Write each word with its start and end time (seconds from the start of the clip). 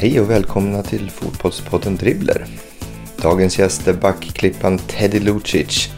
Hej 0.00 0.20
och 0.20 0.30
välkomna 0.30 0.82
till 0.82 1.10
Fotbollspodden 1.10 1.96
Dribbler. 1.96 2.46
Dagens 3.22 3.58
gäst 3.58 3.88
är 3.88 3.92
backklippan 3.92 4.78
Teddy 4.78 5.20
Lucic 5.20 5.88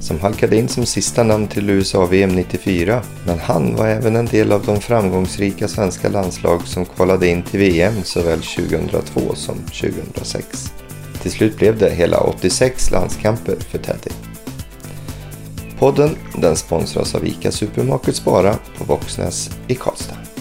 som 0.00 0.20
halkade 0.20 0.56
in 0.56 0.68
som 0.68 0.86
sista 0.86 1.22
namn 1.22 1.48
till 1.48 1.70
USA-VM 1.70 2.30
94. 2.30 3.02
Men 3.26 3.38
han 3.38 3.76
var 3.76 3.86
även 3.86 4.16
en 4.16 4.26
del 4.26 4.52
av 4.52 4.64
de 4.66 4.80
framgångsrika 4.80 5.68
svenska 5.68 6.08
landslag 6.08 6.62
som 6.66 6.84
kvalade 6.84 7.28
in 7.28 7.42
till 7.42 7.60
VM 7.60 8.02
såväl 8.04 8.40
2002 8.42 9.34
som 9.34 9.56
2006. 9.58 10.72
Till 11.22 11.30
slut 11.30 11.56
blev 11.56 11.78
det 11.78 11.90
hela 11.90 12.20
86 12.20 12.90
landskamper 12.90 13.56
för 13.56 13.78
Teddy. 13.78 14.10
Podden 15.78 16.16
den 16.36 16.56
sponsras 16.56 17.14
av 17.14 17.26
ICA 17.26 17.52
Supermarket 17.52 18.16
Spara 18.16 18.58
på 18.78 18.84
Våxnäs 18.84 19.50
i 19.68 19.74
Karlstad. 19.74 20.37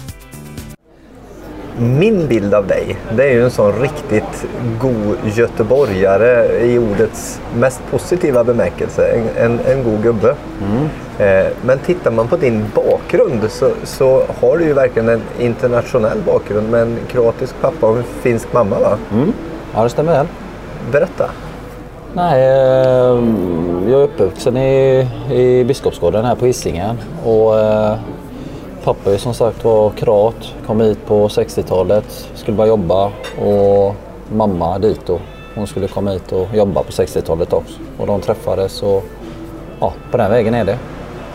Min 1.79 2.27
bild 2.27 2.53
av 2.53 2.67
dig, 2.67 2.97
det 3.15 3.23
är 3.23 3.33
ju 3.33 3.43
en 3.43 3.51
sån 3.51 3.73
riktigt 3.81 4.45
god 4.81 5.17
göteborgare 5.35 6.61
i 6.65 6.79
ordets 6.79 7.41
mest 7.59 7.81
positiva 7.91 8.43
bemärkelse. 8.43 9.07
En, 9.07 9.45
en, 9.45 9.59
en 9.59 9.83
god 9.83 10.03
gubbe. 10.03 10.35
Eh, 11.19 11.47
men 11.65 11.79
tittar 11.79 12.11
man 12.11 12.27
på 12.27 12.37
din 12.37 12.65
bakgrund 12.75 13.51
så, 13.51 13.69
så 13.83 14.23
har 14.41 14.57
du 14.57 14.65
ju 14.65 14.73
verkligen 14.73 15.09
en 15.09 15.21
internationell 15.39 16.17
bakgrund 16.25 16.69
med 16.69 16.81
en 16.81 16.97
kroatisk 17.07 17.55
pappa 17.61 17.87
och 17.87 17.97
en 17.97 18.03
finsk 18.03 18.53
mamma 18.53 18.79
va? 18.79 18.97
Ja, 19.75 19.83
det 19.83 19.89
stämmer 19.89 20.11
väl. 20.11 20.27
Berätta. 20.91 21.29
Nej, 22.13 22.41
eh, 22.41 23.23
jag 23.91 23.99
är 23.99 24.03
uppvuxen 24.03 24.57
i, 24.57 25.07
i 25.31 25.63
Biskopsgården 25.63 26.25
här 26.25 26.35
på 26.35 26.45
Hisingen. 26.45 26.97
Och, 27.25 27.59
eh, 27.59 27.95
pappa 28.87 29.13
är 29.13 29.17
som 29.17 29.33
sagt 29.33 29.63
var 29.63 29.89
kroat, 29.89 30.53
kom 30.65 30.81
hit 30.81 31.05
på 31.05 31.27
60-talet, 31.27 32.29
skulle 32.35 32.57
bara 32.57 32.67
jobba. 32.67 33.11
Och 33.41 33.95
mamma 34.31 34.79
dito. 34.79 35.19
Hon 35.55 35.67
skulle 35.67 35.87
komma 35.87 36.11
hit 36.11 36.31
och 36.31 36.47
jobba 36.53 36.83
på 36.83 36.91
60-talet 36.91 37.53
också. 37.53 37.79
Och 37.97 38.07
de 38.07 38.21
träffades 38.21 38.83
och 38.83 39.03
ja, 39.79 39.93
på 40.11 40.17
den 40.17 40.31
vägen 40.31 40.53
är 40.53 40.65
det. 40.65 40.77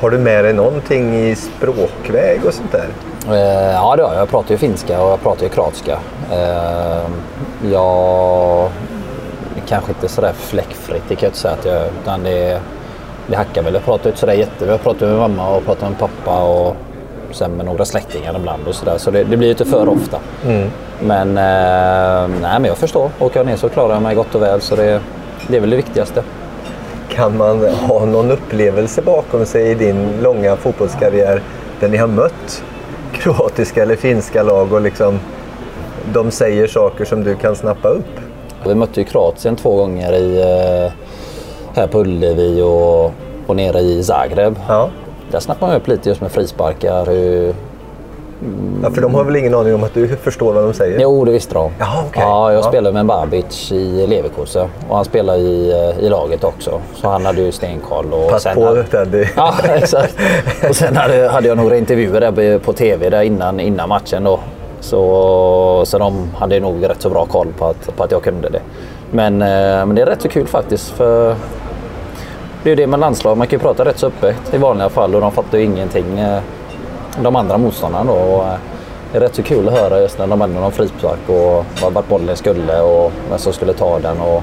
Har 0.01 0.11
du 0.11 0.19
med 0.19 0.45
dig 0.45 0.53
någonting 0.53 1.15
i 1.15 1.35
språkväg 1.35 2.41
och 2.47 2.55
sånt 2.55 2.73
där? 2.73 2.89
Eh, 3.29 3.73
ja, 3.73 3.97
det 3.97 4.03
har 4.03 4.13
jag. 4.13 4.21
Jag 4.21 4.29
pratar 4.29 4.51
ju 4.51 4.59
finska 4.59 5.03
och 5.03 5.11
jag 5.11 5.23
pratar 5.23 5.43
ju 5.43 5.49
kroatiska. 5.49 5.99
Eh, 6.33 7.11
jag 7.73 8.71
kanske 9.69 9.93
inte 9.93 10.09
sådär 10.09 10.33
fläckfritt, 10.33 11.03
det 11.09 11.15
kan 11.17 11.27
jag 11.27 11.31
inte 11.31 11.39
säga 11.39 11.55
att 11.55 11.65
jag 11.65 11.83
utan 12.03 12.23
det, 12.23 12.61
det 13.27 13.37
hackar 13.37 13.63
väl. 13.63 13.75
Jag 13.75 13.85
pratar 13.85 14.11
inte 14.11 14.21
sådär 14.21 14.35
jätte... 14.35 14.65
Jag 14.65 14.83
pratar 14.83 15.07
med 15.07 15.19
mamma 15.19 15.57
och 15.57 15.65
pratar 15.65 15.89
med 15.89 15.99
pappa 15.99 16.43
och 16.43 16.77
sen 17.33 17.51
med 17.51 17.67
några 17.67 17.85
släktingar 17.85 18.37
ibland 18.39 18.69
och 18.69 18.75
sådär. 18.75 18.99
Så 18.99 19.11
det, 19.11 19.25
det 19.25 19.37
blir 19.37 19.51
inte 19.51 19.65
för 19.65 19.89
ofta. 19.89 20.19
Men, 21.01 21.29
eh, 21.29 22.41
nej, 22.41 22.61
men 22.61 22.65
jag 22.65 22.77
förstår. 22.77 23.11
Åker 23.19 23.41
jag 23.41 23.47
ner 23.47 23.57
så 23.57 23.69
klarar 23.69 23.95
jag 23.95 24.03
mig 24.03 24.15
gott 24.15 24.35
och 24.35 24.43
väl 24.43 24.61
så 24.61 24.77
det, 24.77 25.01
det 25.49 25.57
är 25.57 25.61
väl 25.61 25.71
det 25.71 25.77
viktigaste. 25.77 26.23
Kan 27.09 27.37
man 27.37 27.65
ha 27.75 28.05
någon 28.05 28.31
upplevelse 28.31 29.03
bakom 29.03 29.47
sig 29.47 29.71
i 29.71 29.75
din 29.75 30.09
långa 30.23 30.57
fotbollskarriär 30.57 31.43
där 31.81 31.89
ni 31.89 31.97
har 31.97 32.07
mött 32.07 32.65
kroatiska 33.13 33.83
eller 33.83 33.97
finska 33.97 34.43
lag 34.43 34.73
och 34.73 34.81
liksom 34.81 35.21
de 36.13 36.31
säger 36.31 36.67
saker 36.67 37.05
som 37.05 37.25
du 37.25 37.35
kan 37.35 37.57
snappa 37.57 37.89
upp? 37.89 38.21
Vi 38.67 38.75
mötte 38.75 39.01
ju 39.01 39.07
Kroatien 39.07 39.57
två 39.57 39.77
gånger 39.77 40.13
i, 40.13 40.41
eh, 40.41 40.93
här 41.75 41.87
på 41.87 42.01
Ullevi 42.01 42.63
och, 42.63 43.13
och 43.47 43.57
nere 43.57 43.79
i 43.79 44.05
Zagreb. 44.05 44.59
Ja. 44.69 44.89
Där 45.33 45.41
snappade 45.41 45.73
man 45.73 45.81
upp 45.81 45.89
lite 45.89 46.09
just 46.09 46.21
med 46.21 46.33
frisparkar. 46.33 47.07
Hur... 47.07 47.55
ja, 48.83 48.91
för 48.91 49.03
de 49.03 49.15
har 49.15 49.25
väl 49.25 49.37
ingen 49.37 49.55
aning 49.55 49.75
om 49.75 49.85
att 49.85 49.95
du 49.95 50.09
förstår 50.17 50.53
vad 50.53 50.65
de 50.65 50.75
säger? 50.75 51.01
Jo, 51.01 51.25
det 51.25 51.33
visste 51.33 51.55
de. 51.55 51.71
Jaha, 51.79 52.05
okej. 52.09 52.23
Ja, 52.23 52.53
jag 52.53 52.59
Ja. 52.59 52.69
spelade 52.69 52.95
med 52.95 53.07
Babic 53.07 53.73
i 53.73 54.07
Leverkusen 54.07 54.69
och 54.89 54.97
han 54.97 55.05
spelade 55.05 55.39
i, 55.39 55.71
eh, 55.71 56.05
i 56.05 56.09
laget 56.09 56.45
också. 56.45 56.81
Så 56.95 57.09
han 57.09 57.27
hade 57.27 57.41
ju 57.41 57.53
stenkoll. 57.53 58.13
Och 58.13 58.31
Pass 58.31 58.43
sen 58.43 58.55
på 58.55 58.65
hade... 58.65 58.83
Teddy. 58.85 59.25
Ja, 59.37 59.55
exakt. 59.75 60.15
Och 60.69 60.77
sen 60.77 60.97
hade, 60.97 61.29
hade 61.29 61.49
jag 61.49 61.57
några 61.57 61.77
intervjuer 61.77 62.21
där 62.21 62.59
på 62.59 62.73
tv 62.73 63.11
där 63.11 63.23
innan, 63.23 63.61
innan 63.61 63.89
matchen. 63.89 64.25
Då. 64.25 64.41
Så, 64.81 65.83
så 65.87 65.99
de 65.99 66.31
hade 66.39 66.61
nog 66.61 66.89
rätt 66.89 67.03
så 67.03 67.11
bra 67.11 67.27
koll 67.27 67.49
på 67.59 67.67
att, 67.67 67.97
på 67.97 68.05
att 68.05 68.13
jag 68.13 68.23
kunde 68.23 68.49
det. 68.49 68.61
Men, 69.11 69.43
eh, 69.43 69.87
men 69.87 69.95
det 69.95 70.03
är 70.03 70.07
rätt 70.07 70.23
så 70.23 70.29
kul 70.29 70.47
faktiskt. 70.47 70.89
För 70.91 71.35
det 72.63 72.69
är 72.69 72.71
ju 72.71 72.75
det 72.77 72.87
med 72.87 73.01
landslag, 73.01 73.37
man 73.39 73.47
kan 73.47 73.59
ju 73.59 73.63
prata 73.63 73.85
rätt 73.85 73.99
så 73.99 74.07
öppet 74.07 74.37
i 74.55 74.59
vanliga 74.59 74.89
fall 74.89 75.15
och 75.15 75.21
de 75.21 75.33
fattar 75.33 75.59
ju 75.59 75.65
ingenting. 75.65 76.19
eh, 76.19 76.41
De 77.23 77.37
andra 77.37 77.59
motståndarna 77.59 78.13
då. 78.13 78.19
Och, 78.19 78.45
eh, 78.45 78.53
det 79.13 79.19
är 79.19 79.21
rätt 79.21 79.35
så 79.35 79.43
kul 79.43 79.69
att 79.69 79.75
höra 79.79 80.01
just 80.01 80.19
när 80.19 80.27
de 80.27 80.41
hade 80.41 80.53
någon 80.53 80.73
frispark 80.73 81.19
och 81.29 81.93
vart 81.93 82.09
bollen 82.09 82.37
skulle 82.37 82.81
och 82.81 83.13
vem 83.31 83.39
som 83.39 83.53
skulle 83.53 83.73
ta 83.73 83.99
den. 83.99 84.21
Och, 84.21 84.43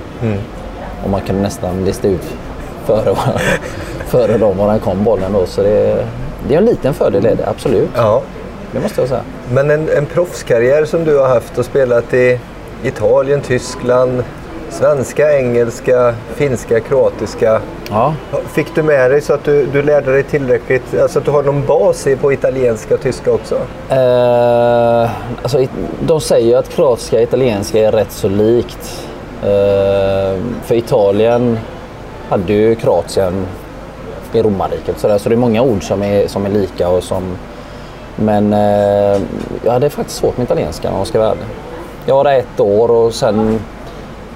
och 1.04 1.10
man 1.10 1.22
kan 1.22 1.42
nästan 1.42 1.86
lista 1.86 2.08
ut 2.08 2.34
före, 2.86 3.16
före 4.08 4.38
dem 4.38 4.58
var 4.58 4.68
den 4.68 4.80
kom 4.80 5.04
bollen 5.04 5.34
då. 5.34 5.46
Så 5.46 5.62
det, 5.62 6.06
det 6.48 6.54
är 6.54 6.58
en 6.58 6.66
liten 6.66 6.94
fördel 6.94 7.26
är 7.26 7.36
det, 7.36 7.48
absolut. 7.48 7.90
Ja. 7.96 8.22
Det 8.72 8.80
måste 8.80 9.02
jag 9.02 9.10
säga. 9.10 9.22
Men 9.52 9.72
en, 9.72 9.90
en 9.98 10.06
proffskarriär 10.06 10.86
som 10.86 11.04
du 11.06 11.18
har 11.18 11.28
haft 11.28 11.58
och 11.58 11.66
spelat 11.66 12.14
i 12.14 12.40
Italien, 12.84 13.42
Tyskland, 13.42 14.24
svenska, 14.70 15.38
engelska, 15.38 16.16
finska, 16.36 16.80
kroatiska. 16.80 17.62
Ja, 17.90 18.14
Fick 18.48 18.76
du 18.76 18.84
med 18.84 19.12
dig 19.12 19.22
så 19.22 19.34
att 19.34 19.44
du, 19.44 19.66
du 19.66 19.82
lärde 19.82 20.12
dig 20.12 20.24
tillräckligt, 20.24 21.00
alltså 21.02 21.20
att 21.20 21.26
du 21.26 21.32
har 21.32 21.44
någon 21.44 21.66
bas 21.66 22.08
i 22.08 22.16
på 22.16 22.34
italienska 22.34 22.94
och 22.94 23.02
tyska 23.02 23.32
också? 23.32 23.56
Eh, 23.90 25.10
alltså, 25.42 25.66
de 26.02 26.22
säger 26.22 26.48
ju 26.48 26.56
att 26.56 26.70
kroatiska 26.70 27.16
och 27.16 27.22
italienska 27.24 27.80
är 27.80 27.92
rätt 27.92 28.12
så 28.12 28.28
likt. 28.28 29.08
Eh, 29.44 30.40
för 30.66 30.76
Italien 30.76 31.60
hade 32.30 32.54
ju 32.54 32.76
Kroatien 32.76 33.46
i 34.34 34.42
romarriket. 34.42 35.00
Så, 35.00 35.08
där, 35.08 35.18
så 35.18 35.30
det 35.30 35.36
är 35.36 35.38
många 35.38 35.62
ord 35.62 35.84
som 35.84 36.04
är, 36.04 36.28
som 36.28 36.46
är 36.46 36.50
lika. 36.50 36.90
Och 36.90 37.04
som, 37.04 37.24
men 38.16 38.54
eh, 38.54 39.22
jag 39.64 39.72
hade 39.72 39.90
faktiskt 39.90 40.20
svårt 40.20 40.38
med 40.38 40.44
italienska 40.44 40.92
om 40.92 40.98
jag 40.98 41.08
ska 41.08 41.20
vara 41.20 41.30
ärlig. 41.30 41.46
Jag 42.06 42.16
var 42.16 42.24
där 42.24 42.40
ett 42.40 42.60
år 42.60 42.92
och 42.92 43.14
sen 43.14 43.60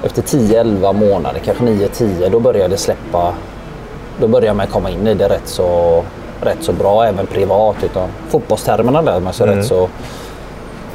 efter 0.04 0.22
10-11 0.22 0.94
månader, 0.94 1.42
kanske 1.46 1.64
9-10, 1.64 2.30
då 2.30 2.40
började 2.40 2.68
det 2.68 2.78
släppa. 2.78 3.34
Då 4.20 4.28
började 4.28 4.58
man 4.58 4.68
komma 4.68 4.90
in 4.90 5.08
i 5.08 5.14
det 5.14 5.30
rätt 5.30 5.48
så, 5.48 6.04
rätt 6.42 6.58
så 6.62 6.74
bra, 6.74 7.06
även 7.06 7.28
privat. 7.28 7.76
Utan 7.84 8.10
fotbollstermerna 8.30 9.02
lär 9.02 9.20
man 9.20 9.34
sig 9.34 9.48
rätt, 9.48 9.66
så, 9.66 9.90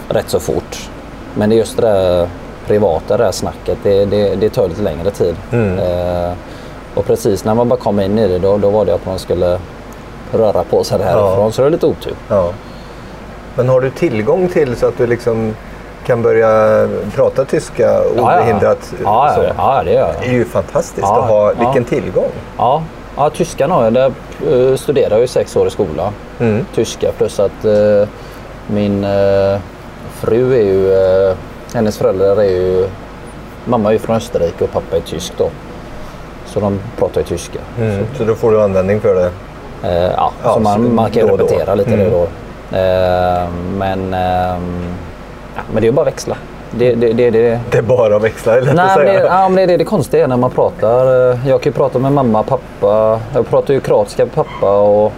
rätt 0.08 0.28
så 0.30 0.40
fort. 0.40 0.90
Men 1.34 1.50
det 1.50 1.54
är 1.54 1.58
just 1.58 1.76
det 1.76 1.82
där 1.82 2.28
privata 2.66 3.16
det 3.16 3.24
där 3.24 3.32
snacket, 3.32 3.78
det, 3.82 4.04
det, 4.04 4.34
det 4.36 4.50
tar 4.50 4.68
lite 4.68 4.82
längre 4.82 5.10
tid. 5.10 5.36
Eh, 5.78 6.32
och 6.94 7.06
precis 7.06 7.44
när 7.44 7.54
man 7.54 7.68
bara 7.68 7.78
kom 7.78 8.00
in 8.00 8.18
i 8.18 8.28
det, 8.28 8.38
då, 8.38 8.58
då 8.58 8.70
var 8.70 8.84
det 8.84 8.94
att 8.94 9.06
man 9.06 9.18
skulle 9.18 9.58
röra 10.32 10.64
på 10.64 10.84
sig 10.84 11.02
härifrån. 11.02 11.52
Så 11.52 11.62
det 11.62 11.68
är 11.68 11.70
lite 11.70 11.86
otur. 11.86 12.14
Ja. 12.28 12.52
Men 13.54 13.68
har 13.68 13.80
du 13.80 13.90
tillgång 13.90 14.48
till 14.48 14.76
så 14.76 14.86
att 14.86 14.98
du 14.98 15.06
liksom 15.06 15.54
kan 16.08 16.22
börja 16.22 16.88
prata 17.14 17.44
tyska 17.44 18.00
obehindrat? 18.18 18.92
Ja, 19.04 19.32
så? 19.36 19.42
ja, 19.42 19.52
ja, 19.58 19.82
det 19.84 19.92
gör 19.92 20.12
Det 20.20 20.26
är 20.26 20.30
jag. 20.30 20.34
ju 20.34 20.44
fantastiskt 20.44 20.98
Ja, 21.06 21.22
att 21.22 21.28
ha, 21.30 21.52
ja. 21.52 21.54
vilken 21.58 21.84
tillgång. 21.84 22.30
Ja, 22.58 22.82
ja 23.16 23.30
tyskan 23.30 23.70
har 23.70 23.84
jag. 23.84 23.92
Där 23.92 24.12
eh, 24.50 24.76
studerade 24.76 25.14
jag 25.14 25.24
i 25.24 25.28
sex 25.28 25.56
år 25.56 25.66
i 25.66 25.70
skolan. 25.70 26.12
Mm. 26.40 26.66
Tyska 26.74 27.12
plus 27.18 27.40
att 27.40 27.64
eh, 27.64 28.08
min 28.66 29.04
eh, 29.04 29.58
fru 30.14 30.54
är 30.54 30.62
ju... 30.64 30.92
Eh, 30.92 31.34
hennes 31.74 31.98
föräldrar 31.98 32.36
är 32.36 32.42
ju... 32.50 32.88
Mamma 33.64 33.88
är 33.88 33.92
ju 33.92 33.98
från 33.98 34.16
Österrike 34.16 34.64
och 34.64 34.72
pappa 34.72 34.96
är 34.96 35.00
tysk 35.00 35.32
då. 35.38 35.50
Så 36.46 36.60
de 36.60 36.78
pratar 36.98 37.20
ju 37.20 37.26
tyska. 37.26 37.58
Mm. 37.80 38.06
Så 38.18 38.24
då 38.24 38.34
får 38.34 38.50
du 38.52 38.62
användning 38.62 39.00
för 39.00 39.14
det. 39.14 39.30
Eh, 39.88 40.02
ja, 40.16 40.32
Ja, 40.42 40.48
så 40.48 40.54
så 40.54 40.60
man, 40.60 40.94
man 40.94 41.10
kan 41.10 41.22
ju 41.22 41.28
då 41.28 41.36
då. 41.36 41.44
repetera 41.44 41.74
lite 41.74 41.94
Mm. 41.94 42.10
då. 42.10 42.22
Eh, 42.76 43.48
men, 43.78 44.14
ehm, 44.14 44.94
ja, 45.58 45.62
men 45.72 45.82
det 45.82 45.88
är 45.88 45.92
bara 45.92 46.02
att 46.02 46.06
växla. 46.12 46.36
Det, 46.70 46.94
det, 46.94 47.12
det, 47.12 47.30
det, 47.30 47.60
Det 47.70 47.78
är 47.78 47.82
bara 47.82 48.16
att 48.16 48.22
växla, 48.22 48.54
lätt 48.60 48.74
Nej, 48.74 48.96
men 48.96 49.06
det, 49.06 49.12
ja, 49.12 49.48
men 49.48 49.56
det 49.56 49.62
är 49.62 49.66
det, 49.66 49.76
det 49.76 49.84
konstiga 49.84 50.24
är 50.24 50.28
när 50.28 50.36
man 50.36 50.50
pratar. 50.50 51.04
Jag 51.48 51.60
kan 51.62 51.72
ju 51.72 51.76
prata 51.76 51.98
med 51.98 52.12
mamma, 52.12 52.42
pappa. 52.42 53.20
Jag 53.34 53.48
pratar 53.48 53.74
ju 53.74 53.80
kroatiska 53.80 54.24
med 54.24 54.34
pappa 54.34 54.78
och, 54.80 55.12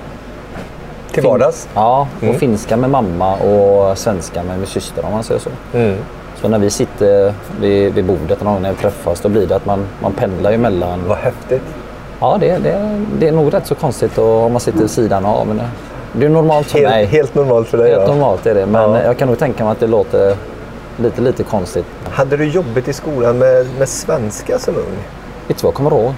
Till 1.13 1.23
vardags. 1.23 1.69
ja, 1.75 2.09
och 2.17 2.23
Mm. 2.23 2.35
finska 2.39 2.77
med 2.77 2.91
mamma 2.91 3.35
och 3.37 3.99
svenska 3.99 4.43
med 4.43 4.59
min 4.59 4.67
syster 4.67 5.05
om 5.07 5.13
man 5.13 5.23
säger 5.23 5.41
så. 5.41 5.51
Mm. 5.75 5.97
Så 6.41 6.49
när 6.49 6.59
vi 6.59 6.71
sitter 6.71 7.35
vid, 7.61 7.95
vid 7.95 8.05
bordet 8.05 8.43
någon 8.43 8.53
gång 8.53 8.63
när 8.63 8.71
vi 8.71 8.77
träffas 8.77 9.21
då 9.21 9.29
blir 9.29 9.47
det 9.47 9.57
att 9.57 9.67
man, 9.67 9.87
man 10.03 10.13
pendlar 10.13 10.51
ju 10.51 10.59
mellan... 10.59 11.05
Vad 11.09 11.19
häftigt. 11.19 11.63
Ja, 12.21 12.37
det, 12.41 12.59
det, 12.59 13.05
det 13.19 13.29
är 13.29 13.33
nog 13.33 13.55
rätt 13.55 13.67
så 13.67 13.75
konstigt 13.75 14.19
och 14.19 14.45
om 14.45 14.53
man 14.53 14.61
sitter 14.61 14.79
vid 14.79 14.91
sidan 14.91 15.27
av. 15.27 15.47
Men 15.47 15.61
det, 16.13 16.27
är 16.27 16.31
normalt 16.31 16.67
för 16.71 16.81
mig. 16.81 16.93
Helt, 16.93 17.11
helt 17.13 17.35
normalt 17.35 17.69
för 17.69 17.79
dig. 17.79 17.91
Helt 17.91 18.03
ja. 18.09 18.15
normalt 18.15 18.47
är 18.47 18.55
det. 18.55 18.67
Men 18.67 18.91
Ja. 18.91 19.03
jag 19.03 19.19
kan 19.19 19.29
nog 19.29 19.39
tänka 19.39 19.65
mig 19.65 19.73
att 19.73 19.81
det 19.81 19.87
låter 19.87 20.37
lite, 20.97 21.21
lite 21.21 21.43
konstigt. 21.43 21.87
Hade 22.11 22.37
du 22.37 22.45
jobbigt 22.49 22.89
i 22.89 22.93
skolan 22.93 23.39
med, 23.39 23.67
med 23.79 23.89
svenska 23.89 24.59
som 24.59 24.77
ung? 24.77 24.99
Du 25.49 25.55
vad 25.55 25.65
jag 25.65 25.75
kommer 25.75 25.91
ihåg? 25.91 26.13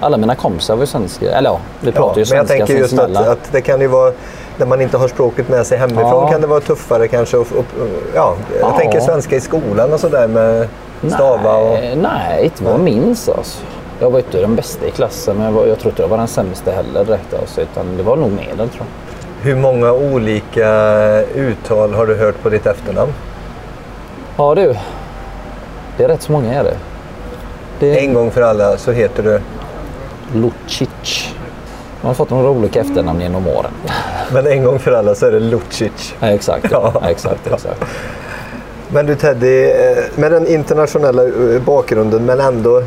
Alla 0.00 0.16
mina 0.16 0.34
kompisar 0.34 0.74
var 0.74 0.82
ju 0.82 0.86
svenska. 0.86 1.30
Eller 1.30 1.50
ja, 1.50 1.60
vi 1.80 1.92
pratar 1.92 2.20
ju 2.20 2.26
men 2.28 2.36
jag 2.38 2.46
svenska 2.46 2.66
tänker 2.66 2.74
just 2.82 2.98
att, 2.98 3.16
att 3.28 3.52
det 3.52 3.60
kan 3.60 3.80
ju 3.80 3.86
vara 3.86 4.12
när 4.56 4.66
man 4.66 4.80
inte 4.80 4.96
har 4.96 5.08
språket 5.08 5.48
med 5.48 5.66
sig 5.66 5.78
hemifrån 5.78 6.04
Ja. 6.04 6.28
kan 6.30 6.40
det 6.40 6.46
vara 6.46 6.60
tuffare 6.60 7.08
kanske. 7.08 7.36
att 7.36 7.52
upp, 7.52 7.66
ja, 8.14 8.34
jag 8.60 8.70
Ja. 8.70 8.76
tänker 8.78 9.00
svenska 9.00 9.36
i 9.36 9.40
skolan 9.40 9.92
och 9.92 10.00
sådär 10.00 10.28
med 10.28 10.68
stava 11.12 11.56
och... 11.56 11.72
Nej, 11.72 11.96
nej, 11.96 12.44
inte 12.44 12.64
vad 12.64 12.72
jag 12.72 12.80
minns 12.80 13.28
alltså. 13.28 13.58
Jag 14.00 14.10
var 14.10 14.18
inte 14.18 14.40
den 14.40 14.56
bästa 14.56 14.86
i 14.86 14.90
klassen, 14.90 15.36
men 15.36 15.46
jag, 15.46 15.52
var, 15.52 15.66
jag 15.66 15.78
tror 15.78 15.90
inte 15.92 16.02
jag 16.02 16.08
var 16.08 16.18
den 16.18 16.28
sämsta 16.28 16.70
heller 16.70 17.04
direkt. 17.04 17.34
Alltså, 17.40 17.60
utan 17.60 17.96
det 17.96 18.02
var 18.02 18.16
nog 18.16 18.30
medel 18.32 18.56
tror 18.68 18.68
jag. 18.78 18.86
Hur 19.42 19.56
många 19.56 19.92
olika 19.92 20.70
uttal 21.22 21.94
har 21.94 22.06
du 22.06 22.14
hört 22.14 22.42
på 22.42 22.48
ditt 22.48 22.66
efternamn? 22.66 23.12
Ja 24.36 24.54
du, 24.54 24.74
det 25.96 26.04
är 26.04 26.08
rätt 26.08 26.22
så 26.22 26.32
många 26.32 26.54
är 26.54 26.64
det. 26.64 26.76
Det 27.78 28.04
En 28.04 28.14
gång 28.14 28.30
för 28.30 28.42
alla 28.42 28.76
så 28.76 28.92
heter 28.92 29.22
du, 29.22 29.40
Lucic. 30.34 31.34
Man 32.00 32.08
har 32.08 32.14
fått 32.14 32.30
några 32.30 32.50
olika 32.50 32.80
efternamn 32.80 33.20
genom 33.20 33.48
åren. 33.48 33.70
men 34.32 34.46
en 34.46 34.64
gång 34.64 34.78
för 34.78 34.92
alla 34.92 35.14
så 35.14 35.26
är 35.26 35.32
det 35.32 35.40
Lucic. 35.40 36.14
Ja, 36.20 36.28
exakt, 36.28 36.66
ja. 36.70 36.92
Ja. 37.00 37.10
exakt, 37.10 37.46
exakt. 37.46 37.84
Men 38.88 39.06
du 39.06 39.14
Teddy, 39.14 39.64
eh, 39.64 39.98
med 40.16 40.32
den 40.32 40.46
internationella 40.46 41.22
eh, 41.24 41.62
bakgrunden 41.64 42.24
men 42.24 42.40
ändå 42.40 42.82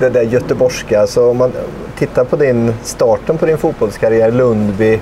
det 0.00 0.08
där 0.08 0.22
göteborgska. 0.22 1.06
Så 1.06 1.30
om 1.30 1.36
man 1.36 1.52
tittar 1.98 2.24
på 2.24 2.36
din 2.36 2.74
starten 2.82 3.38
på 3.38 3.46
din 3.46 3.58
fotbollskarriär, 3.58 4.30
Lundby, 4.30 5.00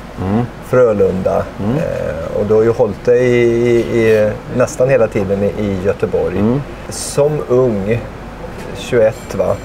Frölunda. 0.68 1.36
Eh, 1.78 2.40
och 2.40 2.46
du 2.46 2.54
har 2.54 2.62
ju 2.62 2.70
hållit 2.72 3.04
dig 3.04 3.26
i, 3.26 3.80
i, 3.80 4.30
nästan 4.56 4.88
hela 4.88 5.06
tiden 5.06 5.42
i, 5.42 5.78
Göteborg. 5.84 6.38
Som 6.88 7.32
ung, 7.48 8.00
21 8.76 9.34
va, 9.34 9.56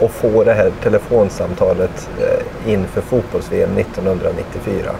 och 0.00 0.10
få 0.10 0.44
det 0.44 0.52
här 0.52 0.72
telefonsamtalet 0.82 2.08
eh, 2.20 2.72
inför 2.72 3.00
fotbolls-VM 3.00 3.78
1994. 3.78 4.90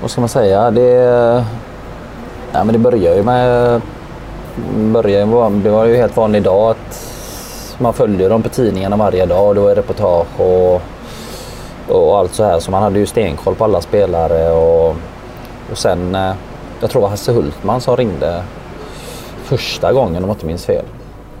Vad 0.00 0.10
ska 0.10 0.20
man 0.20 0.28
säga? 0.28 0.70
Det, 0.70 0.90
ja, 2.52 2.64
men 2.64 2.72
det 2.72 2.78
börjar 2.78 3.16
ju 3.16 3.22
med... 3.22 3.80
Börjar, 4.76 5.50
det 5.62 5.70
var 5.70 5.84
ju 5.84 5.96
helt 5.96 6.16
vanlig 6.16 6.42
dag 6.42 6.70
att 6.70 7.06
man 7.78 7.92
följde 7.92 8.28
dem 8.28 8.42
på 8.42 8.48
tidningarna 8.48 8.96
varje 8.96 9.26
dag. 9.26 9.48
och 9.48 9.54
Det 9.54 9.60
var 9.60 9.74
reportage 9.74 10.40
och, 10.40 10.82
och 11.88 12.18
allt 12.18 12.34
så 12.34 12.44
här. 12.44 12.58
Så 12.58 12.70
man 12.70 12.82
hade 12.82 12.98
ju 12.98 13.06
stenkoll 13.06 13.54
på 13.54 13.64
alla 13.64 13.80
spelare. 13.80 14.50
Och, 14.50 14.96
och 15.70 15.78
sen, 15.78 16.14
eh, 16.14 16.32
jag 16.80 16.90
tror 16.90 17.00
det 17.00 17.04
var 17.04 17.10
Hasse 17.10 17.32
Hultman 17.32 17.80
som 17.80 17.96
ringde 17.96 18.42
första 19.44 19.92
gången 19.92 20.22
om 20.22 20.28
jag 20.28 20.34
inte 20.34 20.46
minns 20.46 20.66
fel. 20.66 20.84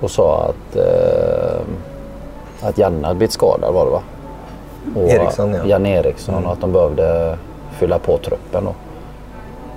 Och 0.00 0.10
sa 0.10 0.48
att, 0.48 0.76
eh, 0.76 1.60
att 2.68 2.78
Janne 2.78 3.06
hade 3.06 3.18
blivit 3.18 3.32
skadad 3.32 3.74
var 3.74 3.84
det 3.84 3.90
va? 3.90 4.02
Och 4.94 5.10
Eriksson, 5.10 5.54
ja. 5.54 5.64
Jan 5.66 5.86
Eriksson 5.86 6.46
och 6.46 6.52
att 6.52 6.60
de 6.60 6.72
behövde 6.72 7.38
fylla 7.78 7.98
på 7.98 8.18
truppen 8.18 8.64
då. 8.64 8.74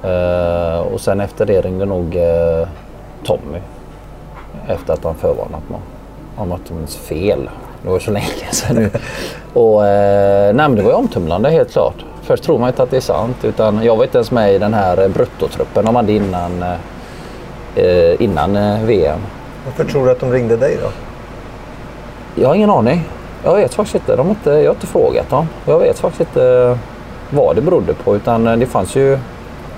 Eh, 0.09 0.79
och 0.79 1.01
sen 1.01 1.19
efter 1.19 1.45
det 1.45 1.61
ringde 1.61 1.85
nog 1.85 2.15
eh, 2.15 2.67
Tommy. 3.23 3.59
Efter 4.67 4.93
att 4.93 5.03
han 5.03 5.15
förvarnat 5.15 5.69
mig. 5.69 5.79
Om 6.37 6.49
jag 6.49 6.59
inte 6.59 6.73
minns 6.73 6.97
fel. 6.97 7.49
Det 7.83 7.89
var 7.89 7.99
så 7.99 8.11
länge 8.11 8.27
sedan 8.51 8.75
nu. 8.75 8.89
Och, 9.53 9.87
eh, 9.87 10.55
nej, 10.55 10.69
det 10.69 10.81
var 10.81 10.91
ju 10.91 10.97
omtumlande 10.97 11.49
helt 11.49 11.71
klart. 11.71 12.05
Först 12.21 12.43
tror 12.43 12.59
man 12.59 12.69
inte 12.69 12.83
att 12.83 12.91
det 12.91 12.97
är 12.97 13.01
sant. 13.01 13.37
Utan 13.43 13.83
jag 13.83 13.95
var 13.95 14.03
inte 14.03 14.17
ens 14.17 14.31
med 14.31 14.53
i 14.53 14.57
den 14.57 14.73
här 14.73 15.07
bruttotruppen 15.07 15.85
de 15.85 15.95
hade 15.95 16.11
innan, 16.11 16.63
eh, 17.75 18.21
innan 18.21 18.55
eh, 18.55 18.83
VM. 18.83 19.19
Varför 19.65 19.91
tror 19.91 20.05
du 20.05 20.11
att 20.11 20.19
de 20.19 20.31
ringde 20.31 20.57
dig 20.57 20.77
då? 20.81 20.89
Jag 22.41 22.47
har 22.47 22.55
ingen 22.55 22.69
aning. 22.69 23.03
Jag 23.43 23.55
vet 23.55 23.73
faktiskt 23.73 23.95
inte. 23.95 24.15
De 24.15 24.29
inte 24.29 24.49
jag 24.49 24.69
har 24.69 24.75
inte 24.75 24.87
frågat 24.87 25.29
dem. 25.29 25.47
Jag 25.65 25.79
vet 25.79 25.99
faktiskt 25.99 26.21
inte 26.21 26.77
vad 27.29 27.55
det 27.55 27.61
berodde 27.61 27.93
på. 27.93 28.15
Utan 28.15 28.59
det 28.59 28.65
fanns 28.65 28.95
ju... 28.95 29.19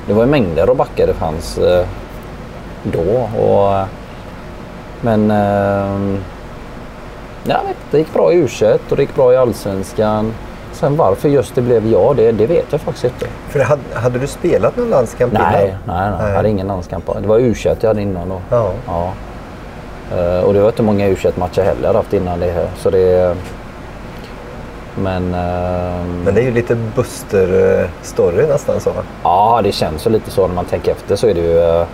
Det 0.07 0.13
var 0.13 0.23
ju 0.23 0.29
mängder 0.29 0.67
av 0.67 0.75
backar 0.75 1.07
det 1.07 1.13
fanns 1.13 1.57
eh, 1.57 1.85
då. 2.83 3.29
Och, 3.41 3.73
eh, 3.73 3.85
men... 5.01 5.31
Eh, 5.31 6.21
jag 7.43 7.63
vet. 7.63 7.77
Det 7.91 7.97
gick 7.97 8.13
bra 8.13 8.33
i 8.33 8.35
u 8.35 8.47
och 8.89 8.95
det 8.95 9.01
gick 9.01 9.15
bra 9.15 9.33
i 9.33 9.37
Allsvenskan. 9.37 10.33
Sen 10.73 10.95
varför 10.97 11.29
just 11.29 11.55
det 11.55 11.61
blev 11.61 11.87
jag, 11.87 12.15
det, 12.15 12.31
det 12.31 12.47
vet 12.47 12.65
jag 12.71 12.81
faktiskt 12.81 13.03
inte. 13.03 13.25
För 13.49 13.59
hade, 13.59 13.81
hade 13.93 14.19
du 14.19 14.27
spelat 14.27 14.77
någon 14.77 14.89
landskamp 14.89 15.33
Nej, 15.33 15.41
nej, 15.53 15.75
innan? 15.85 16.11
nej. 16.19 16.29
Jag 16.29 16.35
hade 16.35 16.49
ingen 16.49 16.67
landskamp. 16.67 17.09
Det 17.21 17.27
var 17.27 17.39
u 17.39 17.55
jag 17.63 17.87
hade 17.87 18.01
innan 18.01 18.29
då. 18.29 18.41
Ja. 18.49 18.71
Ja. 18.87 19.11
Eh, 20.17 20.39
och 20.43 20.53
det 20.53 20.59
var 20.61 20.67
inte 20.69 20.83
många 20.83 21.07
u 21.07 21.15
matcher 21.35 21.61
heller 21.61 21.87
jag 21.87 21.93
haft 21.93 22.13
innan 22.13 22.39
det 22.39 22.51
här. 22.51 22.67
Så 22.77 22.89
det... 22.89 23.35
Men... 24.95 25.33
ehm, 25.33 26.21
Men 26.25 26.35
det 26.35 26.41
är 26.41 26.45
ju 26.45 26.51
lite 26.51 26.75
Buster-story 26.95 28.47
nästan 28.47 28.79
så. 28.79 28.91
Ja, 29.23 29.61
det 29.63 29.71
känns 29.71 30.07
ju 30.07 30.09
lite 30.09 30.31
så 30.31 30.47
när 30.47 30.55
man 30.55 30.65
tänker 30.65 30.91
efter 30.91 31.15
så 31.15 31.27
är 31.27 31.33
det 31.33 31.41
ju... 31.41 31.59
eh, 31.59 31.85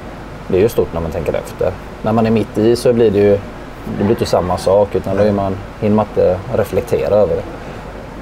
Det 0.48 0.58
är 0.58 0.62
ju 0.62 0.70
stort 0.70 0.94
när 0.94 1.02
man 1.02 1.12
tänker 1.12 1.34
efter. 1.34 1.72
När 2.02 2.12
man 2.14 2.26
är 2.26 2.32
mitt 2.32 2.58
i 2.58 2.76
så 2.76 2.94
blir 2.94 3.12
det 3.12 3.20
ju... 3.20 3.38
Det 3.98 4.04
blir 4.04 4.10
inte 4.10 4.26
samma 4.26 4.58
sak 4.58 4.96
utan 4.96 5.18
då 5.18 5.24
är 5.24 5.32
man, 5.32 5.58
hinner 5.82 5.96
man 5.96 6.06
inte 6.06 6.40
reflektera 6.54 7.16
över 7.16 7.36
det. 7.36 7.44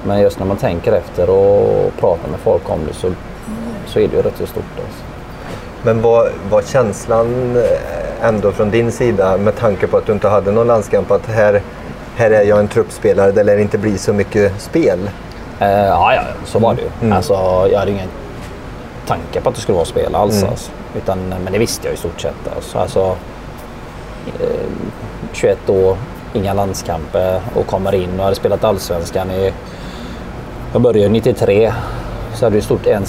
Men 0.04 0.20
just 0.20 0.38
när 0.38 0.46
man 0.46 0.56
tänker 0.56 0.92
efter 0.92 1.30
och 1.30 1.92
pratar 2.00 2.28
med 2.30 2.40
folk 2.40 2.70
om 2.70 2.78
det 2.88 2.94
så, 2.94 3.12
så 3.86 3.98
är 3.98 4.08
det 4.08 4.16
ju 4.16 4.22
rätt 4.22 4.36
så 4.38 4.46
stort. 4.46 4.64
Alltså. 4.76 5.02
Men 5.82 6.02
var, 6.02 6.30
var 6.50 6.62
känslan 6.62 7.56
eh, 7.56 8.28
ändå 8.28 8.52
från 8.52 8.70
din 8.70 8.92
sida 8.92 9.36
med 9.38 9.56
tanke 9.56 9.86
på 9.86 9.96
att 9.96 10.06
du 10.06 10.12
inte 10.12 10.28
hade 10.28 10.52
någon 10.52 10.66
landskamp 10.66 11.10
att 11.10 11.26
här, 11.26 11.62
här 12.16 12.30
är 12.30 12.42
jag 12.42 12.58
en 12.58 12.68
truppspelare, 12.68 13.32
det 13.32 13.42
lär 13.42 13.58
inte 13.58 13.78
bli 13.78 13.98
så 13.98 14.12
mycket 14.12 14.60
spel. 14.60 14.98
Eh, 15.60 15.68
ja, 15.68 16.14
ja, 16.14 16.22
så 16.44 16.58
var 16.58 16.74
det 16.74 16.82
ju. 16.82 16.88
Mm. 17.00 17.16
Alltså, 17.16 17.34
jag 17.72 17.78
hade 17.78 17.90
ingen 17.90 18.08
tanke 19.06 19.40
på 19.40 19.48
att 19.48 19.54
det 19.54 19.60
skulle 19.60 19.76
vara 19.76 19.86
spel 19.86 20.14
alls. 20.14 20.36
Mm. 20.36 20.50
Alltså. 20.50 20.70
Utan, 20.96 21.28
men 21.28 21.52
det 21.52 21.58
visste 21.58 21.86
jag 21.86 21.94
i 21.94 21.96
stort 21.96 22.20
sett. 22.20 22.54
Alltså, 22.56 22.78
alltså, 22.78 23.16
eh, 24.40 24.66
21 25.36 25.70
år, 25.70 25.96
inga 26.34 26.54
landskamper 26.54 27.40
och 27.54 27.66
kommer 27.66 27.94
in 27.94 28.18
och 28.18 28.24
hade 28.24 28.36
spelat 28.36 28.64
allsvenskan 28.64 29.30
i... 29.30 29.52
Jag 30.72 30.82
började 30.82 31.08
93. 31.08 31.72
Så 32.34 32.46
hade 32.46 32.56
det 32.56 32.62
stort 32.62 32.86
en, 32.86 33.04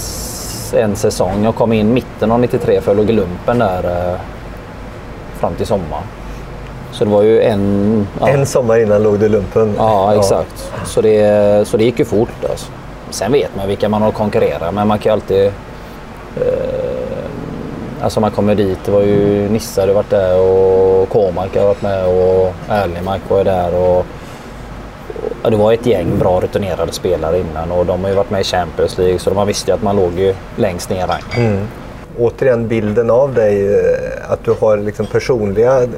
en 0.74 0.96
säsong. 0.96 1.44
Jag 1.44 1.56
kom 1.56 1.74
in 1.74 1.94
mitten 1.94 2.32
av 2.32 2.40
93 2.40 2.82
för 2.82 2.92
jag 2.92 2.98
låg 2.98 3.10
i 3.10 3.14
lumpen 3.14 3.60
där 3.60 4.12
eh, 4.14 4.20
fram 5.40 5.56
till 5.56 5.68
sommaren. 5.68 6.04
Så 6.92 7.06
det 7.06 7.12
var 7.12 7.22
ju 7.22 7.42
en... 7.42 8.08
ja. 8.20 8.28
En 8.28 8.46
sommar 8.46 8.80
innan 8.80 9.04
låg 9.04 9.20
du 9.20 9.26
i 9.26 9.30
lumpen. 9.30 9.74
Ja, 9.78 10.16
exakt. 10.16 10.72
Så, 10.86 11.02
det, 11.02 11.68
så 11.68 11.78
det 11.78 11.84
gick 11.84 12.00
ju 12.00 12.06
fort. 12.06 12.46
Alltså. 12.50 12.72
Sen 13.10 13.32
vet 13.32 13.56
man 13.56 13.68
vilka 13.68 13.90
man 13.90 14.02
har 14.02 14.10
att 14.10 14.16
konkurrera 14.16 14.72
med. 14.72 14.88
Man 14.88 15.00
kan 15.00 15.10
ju 15.10 15.14
alltid... 15.14 15.46
Eh, 15.46 15.54
alltså 18.02 18.20
man 18.20 18.32
kommer 18.32 18.56
dit. 18.56 18.80
Det 18.86 18.92
var 18.92 19.02
ju 19.02 19.50
Nissa 19.50 19.82
hade 19.82 19.94
varit 19.94 20.10
där 20.10 20.40
och 20.40 20.97
Kåmark 21.10 21.56
har 21.56 21.66
varit 21.66 21.82
med 21.82 22.06
och 22.06 22.54
Erlingmark 22.70 23.22
var 23.28 23.38
ju 23.38 23.44
där. 23.44 23.76
Och, 23.76 24.06
och 25.44 25.52
det 25.52 25.58
var 25.58 25.74
ett 25.74 25.86
gäng 25.86 26.20
bra 26.20 26.40
rutinerade 26.40 26.92
spelare 26.92 27.40
innan 27.40 27.72
och 27.72 27.86
de 27.86 28.02
har 28.02 28.10
ju 28.10 28.16
varit 28.16 28.30
med 28.30 28.42
i 28.42 28.44
Champions 28.44 28.98
League 28.98 29.20
så 29.20 29.34
man 29.34 29.48
visste 29.48 29.72
ju 29.72 29.76
att 29.76 29.84
man 29.84 29.96
låg 29.96 30.20
ju 30.20 30.36
längst 30.56 30.90
ner 30.90 30.98
i 30.98 31.08
ranken. 31.08 31.68
Återigen 32.20 32.68
bilden 32.68 33.10
av 33.10 33.34
dig, 33.34 33.76
eh, 33.76 34.32
att 34.32 34.44
du 34.44 34.54
har 34.60 34.78
liksom 34.78 35.06
personliga 35.06 35.84
eh, 35.84 35.90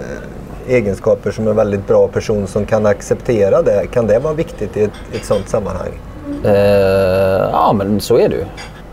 egenskaper 0.68 1.32
som 1.32 1.48
en 1.48 1.56
väldigt 1.56 1.88
bra 1.88 2.08
person 2.08 2.48
som 2.48 2.66
kan 2.66 2.86
acceptera 2.86 3.62
det. 3.62 3.88
Kan 3.92 4.08
det 4.08 4.20
vara 4.20 4.34
viktigt 4.34 4.78
i 4.78 4.84
ett, 4.84 4.92
ett 5.14 5.26
sådant 5.26 5.50
sammanhang? 5.50 5.92
Eh, 6.44 7.50
ja, 7.52 7.74
men 7.78 8.00
så 8.00 8.18
är 8.18 8.30
det 8.30 8.36
ju. 8.36 8.46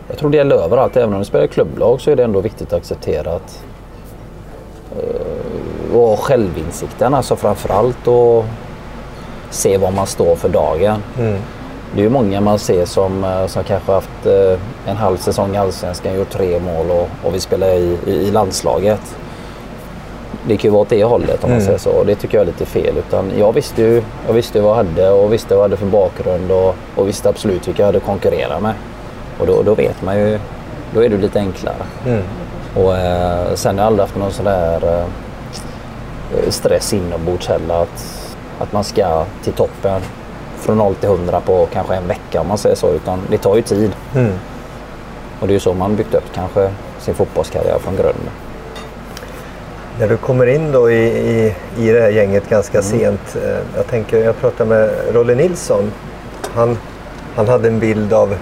Jag 0.08 0.18
tror 0.18 0.30
det 0.30 0.36
gäller 0.36 0.56
överallt. 0.56 0.96
Även 0.96 1.12
om 1.12 1.18
du 1.18 1.24
spelar 1.24 1.44
i 1.44 1.48
klubblag 1.48 2.00
så 2.00 2.10
är 2.10 2.16
det 2.16 2.24
ändå 2.24 2.40
viktigt 2.40 2.66
att 2.66 2.78
acceptera 2.78 3.32
att... 3.32 3.64
Eh, 4.92 5.25
och 6.02 6.20
självinsikten 6.20 7.14
alltså 7.14 7.36
framförallt 7.36 8.06
och 8.06 8.44
se 9.50 9.78
vad 9.78 9.92
man 9.94 10.06
står 10.06 10.36
för 10.36 10.48
dagen. 10.48 11.02
Det 11.94 12.00
är 12.00 12.04
ju 12.04 12.10
många 12.10 12.40
man 12.40 12.58
ser 12.58 12.84
som, 12.84 13.24
eh, 13.24 13.46
som 13.46 13.64
kanske 13.64 13.92
haft 13.92 14.26
eh, 14.26 14.58
en 14.90 14.96
halv 14.96 15.16
säsong 15.16 15.54
i 15.54 15.58
Allsvenskan, 15.58 16.14
gjort 16.14 16.30
tre 16.30 16.60
mål 16.60 16.90
och, 16.90 17.08
och 17.24 17.34
vill 17.34 17.40
spela 17.40 17.74
i, 17.74 17.98
i, 18.06 18.10
i 18.10 18.30
landslaget. 18.30 19.16
Det 20.48 20.56
kan 20.56 20.68
ju 20.68 20.72
vara 20.72 20.82
åt 20.82 20.88
det 20.88 21.04
hållet 21.04 21.44
om 21.44 21.50
man 21.50 21.60
säger 21.60 21.78
så. 21.78 21.90
Och 21.90 22.06
det 22.06 22.14
tycker 22.14 22.38
jag 22.38 22.42
är 22.42 22.46
lite 22.46 22.66
fel. 22.66 22.98
Utan 22.98 23.32
jag 23.38 23.52
visste 23.52 23.82
ju 23.82 24.02
jag 24.26 24.34
visste 24.34 24.60
vad 24.60 24.70
jag 24.70 24.76
hade 24.76 25.10
och 25.10 25.32
visste 25.32 25.54
vad 25.54 25.58
jag 25.58 25.64
hade 25.64 25.76
för 25.76 25.86
bakgrund 25.86 26.50
och, 26.50 26.74
och 26.96 27.08
visste 27.08 27.28
absolut 27.28 27.68
vilka 27.68 27.82
jag 27.82 27.86
hade 27.86 27.98
att 27.98 28.04
konkurrera 28.04 28.60
med. 28.60 28.74
Och 29.38 29.46
då, 29.46 29.62
då 29.62 29.74
vet 29.74 30.02
man 30.02 30.18
ju, 30.18 30.38
då 30.94 31.04
är 31.04 31.08
det 31.08 31.16
lite 31.16 31.38
enklare. 31.38 31.76
Och 32.74 32.96
eh, 32.96 33.54
sen 33.54 33.78
har 33.78 33.84
jag 33.84 33.86
aldrig 33.86 34.02
haft 34.02 34.16
någon 34.16 34.32
sån 34.32 34.44
där 34.44 35.00
eh, 35.00 35.06
stress 36.48 36.92
inombords 36.92 37.46
heller. 37.48 37.82
Att, 37.82 38.34
att 38.58 38.72
man 38.72 38.84
ska 38.84 39.24
till 39.44 39.52
toppen 39.52 40.00
från 40.58 40.78
0 40.78 40.94
till 40.94 41.08
100 41.08 41.40
på 41.40 41.66
kanske 41.72 41.94
en 41.94 42.08
vecka 42.08 42.40
om 42.40 42.48
man 42.48 42.58
säger 42.58 42.76
så. 42.76 42.92
Utan 42.92 43.18
det 43.30 43.38
tar 43.38 43.56
ju 43.56 43.62
tid. 43.62 43.90
Och 45.40 45.46
det 45.46 45.52
är 45.52 45.54
ju 45.54 45.60
så 45.60 45.74
man 45.74 45.96
byggt 45.96 46.14
upp 46.14 46.32
kanske 46.34 46.70
sin 46.98 47.14
fotbollskarriär 47.14 47.78
från 47.78 47.96
grunden. 47.96 48.30
När 49.98 50.08
du 50.08 50.16
kommer 50.16 50.46
in 50.46 50.72
då 50.72 50.90
i, 50.90 51.06
i, 51.06 51.54
i 51.78 51.92
det 51.92 52.00
här 52.00 52.08
gänget 52.08 52.48
ganska 52.48 52.82
sent. 52.82 53.36
eh, 53.44 53.58
Jag 53.76 53.86
tänker, 53.86 54.24
jag 54.24 54.40
pratade 54.40 54.70
med 54.70 54.90
Rolle 55.12 55.34
Nilsson. 55.34 55.92
Han, 56.54 56.78
han 57.36 57.48
hade 57.48 57.68
en 57.68 57.78
bild 57.78 58.12
av 58.12 58.36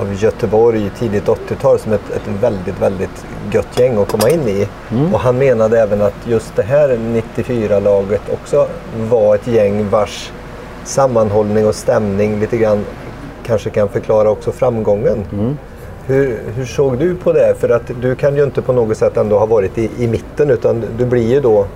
av 0.00 0.14
Göteborg 0.14 0.90
tidigt 0.98 1.26
80-tal 1.26 1.78
som 1.78 1.92
ett, 1.92 2.10
ett 2.10 2.42
väldigt, 2.42 2.80
väldigt 2.80 3.26
gött 3.52 3.78
gäng 3.78 4.02
att 4.02 4.08
komma 4.08 4.30
in 4.30 4.48
i. 4.48 4.68
Och 5.12 5.20
han 5.20 5.38
menade 5.38 5.80
även 5.80 6.02
att 6.02 6.14
just 6.26 6.56
det 6.56 6.62
här 6.62 6.88
94-laget 6.88 8.22
också 8.32 8.66
var 9.10 9.34
ett 9.34 9.46
gäng 9.46 9.90
vars 9.90 10.30
sammanhållning 10.84 11.66
och 11.66 11.74
stämning 11.74 12.40
lite 12.40 12.56
grann 12.56 12.84
kanske 13.46 13.70
kan 13.70 13.88
förklara 13.88 14.30
också 14.30 14.52
framgången. 14.52 15.24
Hur, 16.06 16.40
hur 16.56 16.64
såg 16.64 16.98
du 16.98 17.14
på 17.16 17.32
det? 17.32 17.54
För 17.58 17.68
att 17.68 17.90
du 18.00 18.14
kan 18.14 18.36
ju 18.36 18.44
inte 18.44 18.62
på 18.62 18.72
något 18.72 18.96
sätt 18.96 19.16
ändå 19.16 19.38
ha 19.38 19.46
varit 19.46 19.78
i, 19.78 19.90
i 19.98 20.06
mitten 20.06 20.50
utan 20.50 20.84
du 20.98 21.06
blir 21.06 21.28
ju 21.28 21.40
då 21.40 21.66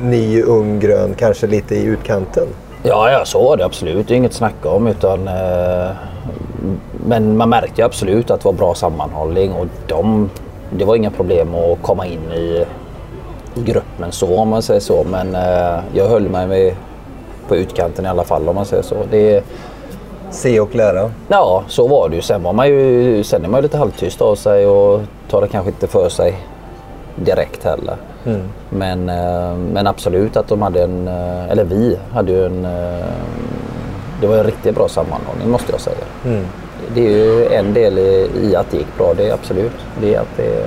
ny, 0.00 0.42
ung, 0.42 0.80
grön, 0.80 1.14
kanske 1.18 1.46
lite 1.46 1.74
i 1.74 1.84
utkanten. 1.84 2.46
Ja, 2.82 3.10
ja, 3.10 3.24
så 3.24 3.44
var 3.44 3.56
det 3.56 3.64
absolut. 3.64 4.08
Det 4.08 4.14
är 4.14 4.16
inget 4.16 4.30
att 4.30 4.36
snacka 4.36 4.68
om. 4.68 4.86
Utan, 4.86 5.28
eh, 5.28 5.90
men 7.06 7.36
man 7.36 7.48
märkte 7.48 7.84
absolut 7.84 8.30
att 8.30 8.40
det 8.40 8.44
var 8.44 8.52
bra 8.52 8.74
sammanhållning 8.74 9.52
och 9.52 9.66
de, 9.86 10.30
det 10.70 10.84
var 10.84 10.96
inga 10.96 11.10
problem 11.10 11.54
att 11.54 11.82
komma 11.82 12.06
in 12.06 12.32
i, 12.32 12.64
gruppen 13.54 14.12
så 14.12 14.36
om 14.36 14.48
man 14.48 14.62
säger 14.62 14.80
så. 14.80 15.04
Men 15.04 15.34
eh, 15.34 15.80
jag 15.92 16.08
höll 16.08 16.28
mig 16.28 16.46
med, 16.46 16.74
på 17.48 17.56
utkanten 17.56 18.04
i 18.04 18.08
alla 18.08 18.24
fall 18.24 18.48
om 18.48 18.54
man 18.54 18.64
säger 18.64 18.82
så. 18.82 18.96
Det, 19.10 19.44
Se 20.30 20.60
och 20.60 20.74
lära. 20.74 21.10
ja, 21.28 21.62
så 21.68 21.88
var 21.88 22.08
det 22.08 22.16
ju. 22.16 22.22
Sen, 22.22 22.42
var 22.42 22.52
man 22.52 22.68
ju, 22.68 23.24
sen 23.24 23.44
är 23.44 23.48
man 23.48 23.58
ju 23.58 23.62
lite 23.62 23.78
halvtyst 23.78 24.22
av 24.22 24.34
sig 24.34 24.66
och 24.66 25.00
tar 25.30 25.40
det 25.40 25.48
kanske 25.48 25.70
inte 25.70 25.86
för 25.86 26.08
sig 26.08 26.34
direkt 27.16 27.64
heller. 27.64 27.96
Men, 28.70 29.08
eh, 29.08 29.54
men 29.54 29.86
absolut 29.86 30.36
att 30.36 30.48
de 30.48 30.62
hade 30.62 30.82
en, 30.82 31.08
eh, 31.08 31.50
eller 31.50 31.64
vi 31.64 31.98
hade 32.12 32.32
ju 32.32 32.46
en, 32.46 32.64
eh, 32.64 33.06
det 34.20 34.26
var 34.26 34.36
en 34.36 34.44
riktigt 34.44 34.74
bra 34.74 34.88
sammanhållning 34.88 35.50
måste 35.50 35.72
jag 35.72 35.80
säga. 35.80 36.04
Det 36.94 37.06
är 37.06 37.10
ju 37.10 37.46
en 37.46 37.74
del 37.74 37.98
i, 37.98 38.30
i 38.42 38.56
att 38.56 38.70
det 38.70 38.76
gick 38.76 38.96
bra, 38.98 39.14
det 39.14 39.28
är 39.28 39.34
absolut. 39.34 39.72
Det 40.00 40.14
är 40.14 40.20
att 40.20 40.36
det 40.36 40.46
är 40.46 40.66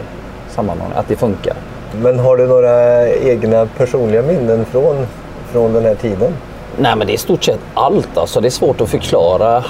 sammanhållning, 0.50 0.98
att 0.98 1.08
det 1.08 1.16
funkar. 1.16 1.56
Men 2.02 2.20
har 2.20 2.38
du 2.38 2.48
några 2.48 3.08
egna 3.10 3.66
personliga 3.66 4.22
minnen 4.22 4.66
från, 4.66 5.08
från 5.52 5.74
den 5.74 5.86
här 5.86 5.96
tiden? 5.96 6.34
Nej 6.78 6.96
men 6.96 7.08
det 7.08 7.14
är 7.14 7.16
i 7.16 7.18
stort 7.18 7.44
sett 7.44 7.60
allt 7.74 8.18
alltså. 8.18 8.42
Det 8.42 8.48
är 8.48 8.50
svårt 8.50 8.82
att 8.82 8.90
förklara. 8.90 9.64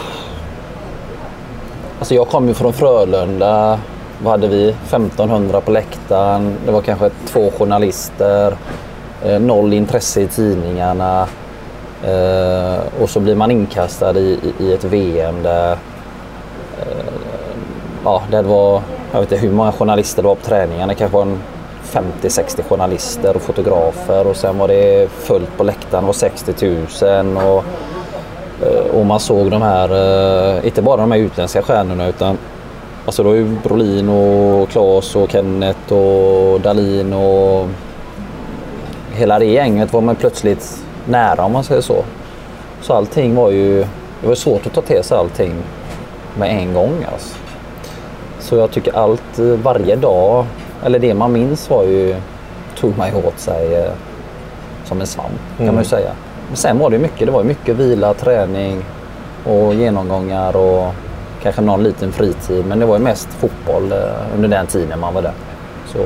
Alltså 1.99 2.15
jag 2.15 2.27
kom 2.27 2.47
ju 2.47 2.53
från 2.53 2.73
Frölunda. 2.73 3.79
Vad 4.23 4.31
hade 4.31 4.47
vi? 4.47 4.69
1500 4.69 5.61
på 5.61 5.71
läktaren. 5.71 6.57
Det 6.65 6.71
var 6.71 6.81
kanske 6.81 7.09
två 7.25 7.51
journalister. 7.51 8.57
Eh, 9.25 9.39
noll 9.39 9.73
intresse 9.73 10.21
i 10.21 10.27
tidningarna. 10.27 11.27
Eh, 12.03 13.01
och 13.01 13.09
så 13.09 13.19
blir 13.19 13.35
man 13.35 13.51
inkastad 13.51 14.17
i, 14.17 14.39
i, 14.59 14.73
ett 14.73 14.83
VM 14.83 15.43
där 15.43 15.77
ja, 18.03 18.23
det 18.31 18.41
var, 18.41 18.81
jag 19.11 19.19
vet 19.19 19.31
inte 19.31 19.45
hur 19.45 19.53
många 19.53 19.71
journalister 19.71 20.21
det 20.21 20.27
var 20.27 20.35
på 20.35 20.45
träningarna. 20.45 20.87
Det 20.87 20.95
kanske 20.95 21.17
var 21.17 21.21
en 21.21 21.39
50-60 21.83 22.63
journalister 22.63 23.35
och 23.35 23.41
fotografer 23.41 24.27
och 24.27 24.35
sen 24.35 24.57
var 24.57 24.67
det 24.67 25.09
fullt 25.11 25.57
på 25.57 25.63
läktaren, 25.63 26.03
det 26.03 26.07
var 26.07 26.13
60 26.13 26.75
000 27.01 27.37
och, 27.37 27.63
eh, 28.67 28.95
och 28.95 29.05
man 29.05 29.19
såg 29.19 29.51
de 29.51 29.61
här, 29.61 29.89
eh, 30.57 30.65
inte 30.65 30.81
bara 30.81 30.97
de 30.97 31.11
här 31.11 31.19
utländska 31.19 31.61
stjärnorna 31.61 32.07
utan 32.07 32.37
alltså 33.05 33.23
det 33.23 33.29
var 33.29 33.35
ju 33.35 33.55
Brolin 33.63 34.09
och 34.09 34.69
Klas 34.69 35.15
och 35.15 35.31
Kenneth 35.31 35.93
och 35.93 36.61
Dalin 36.61 37.13
och 37.13 37.67
hela 39.13 39.39
det 39.39 39.45
gänget 39.45 39.93
var 39.93 40.01
man 40.01 40.15
plötsligt 40.15 40.83
nära 41.05 41.43
om 41.45 41.51
man 41.51 41.63
säger 41.63 41.81
så. 41.81 42.03
Så 42.81 42.93
allting 42.93 43.35
var 43.35 43.51
ju, 43.51 43.77
det 44.21 44.27
var 44.27 44.35
svårt 44.35 44.65
att 44.65 44.73
ta 44.73 44.81
till 44.81 45.03
sig 45.03 45.17
allting 45.17 45.53
med 46.37 46.49
en 46.49 46.73
gång 46.73 47.05
alltså. 47.13 47.42
Så 48.43 48.55
jag 48.55 48.71
tycker 48.71 48.97
allt, 48.97 49.39
eh, 49.39 49.45
varje 49.45 49.95
dag, 49.95 50.45
eller 50.85 50.99
det 50.99 51.13
man 51.13 51.33
minns 51.33 51.69
var 51.69 51.83
ju, 51.83 52.15
tog 52.79 52.97
man 52.97 53.09
ju 53.09 53.15
åt 53.15 53.39
sig 53.39 53.75
eh, 53.75 53.91
som 54.85 55.01
en 55.01 55.07
svamp 55.07 55.41
kan 55.57 55.65
man 55.65 55.77
ju 55.77 55.89
säga. 55.89 56.11
Men 56.47 56.57
sen 56.57 56.79
var 56.79 56.89
det 56.89 56.95
ju 56.95 57.01
mycket, 57.01 57.25
det 57.27 57.31
var 57.31 57.43
mycket 57.43 57.75
vila, 57.75 58.13
träning 58.13 58.85
och 59.45 59.73
genomgångar 59.73 60.55
och 60.55 60.93
kanske 61.43 61.61
någon 61.61 61.83
liten 61.83 62.11
fritid. 62.11 62.65
Men 62.65 62.79
det 62.79 62.85
var 62.85 62.97
ju 62.97 63.03
mest 63.03 63.27
fotboll 63.29 63.91
eh, 63.91 64.35
under 64.35 64.49
den 64.49 64.67
tiden 64.67 64.99
man 64.99 65.13
var 65.13 65.21
där. 65.21 65.33
Så, 65.87 65.99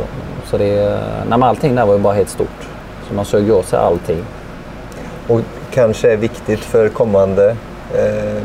så 0.45 0.57
det, 0.57 0.99
nej, 1.29 1.39
allting 1.41 1.75
där 1.75 1.85
var 1.85 1.93
ju 1.93 1.99
bara 1.99 2.13
helt 2.13 2.29
stort. 2.29 2.69
Så 3.07 3.13
man 3.13 3.25
sög 3.25 3.51
åt 3.51 3.65
sig 3.65 3.79
allting. 3.79 4.23
Och 5.27 5.41
kanske 5.71 6.13
är 6.13 6.17
viktigt 6.17 6.59
för 6.59 6.89
kommande 6.89 7.55
eh, 7.93 8.43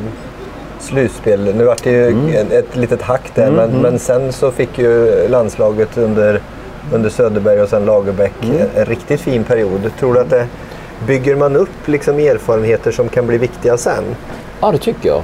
slutspel. 0.82 1.54
Nu 1.54 1.64
vart 1.64 1.82
det 1.84 1.90
ju 1.90 2.34
ett, 2.36 2.52
ett 2.52 2.76
litet 2.76 3.02
hack 3.02 3.34
där 3.34 3.50
men, 3.50 3.70
men 3.70 3.98
sen 3.98 4.32
så 4.32 4.50
fick 4.50 4.78
ju 4.78 5.28
landslaget 5.28 5.98
under, 5.98 6.40
under 6.92 7.10
Söderberg 7.10 7.62
och 7.62 7.68
sen 7.68 7.84
Lagerbäck 7.84 8.32
en, 8.42 8.68
en 8.74 8.84
riktigt 8.84 9.20
fin 9.20 9.44
period. 9.44 9.90
Tror 9.98 10.14
du 10.14 10.20
att 10.20 10.30
det 10.30 10.46
bygger 11.06 11.36
man 11.36 11.56
upp 11.56 11.88
liksom 11.88 12.18
erfarenheter 12.18 12.90
som 12.90 13.08
kan 13.08 13.26
bli 13.26 13.38
viktiga 13.38 13.76
sen? 13.76 14.04
Ja, 14.60 14.72
det 14.72 14.78
tycker 14.78 15.08
jag. 15.08 15.22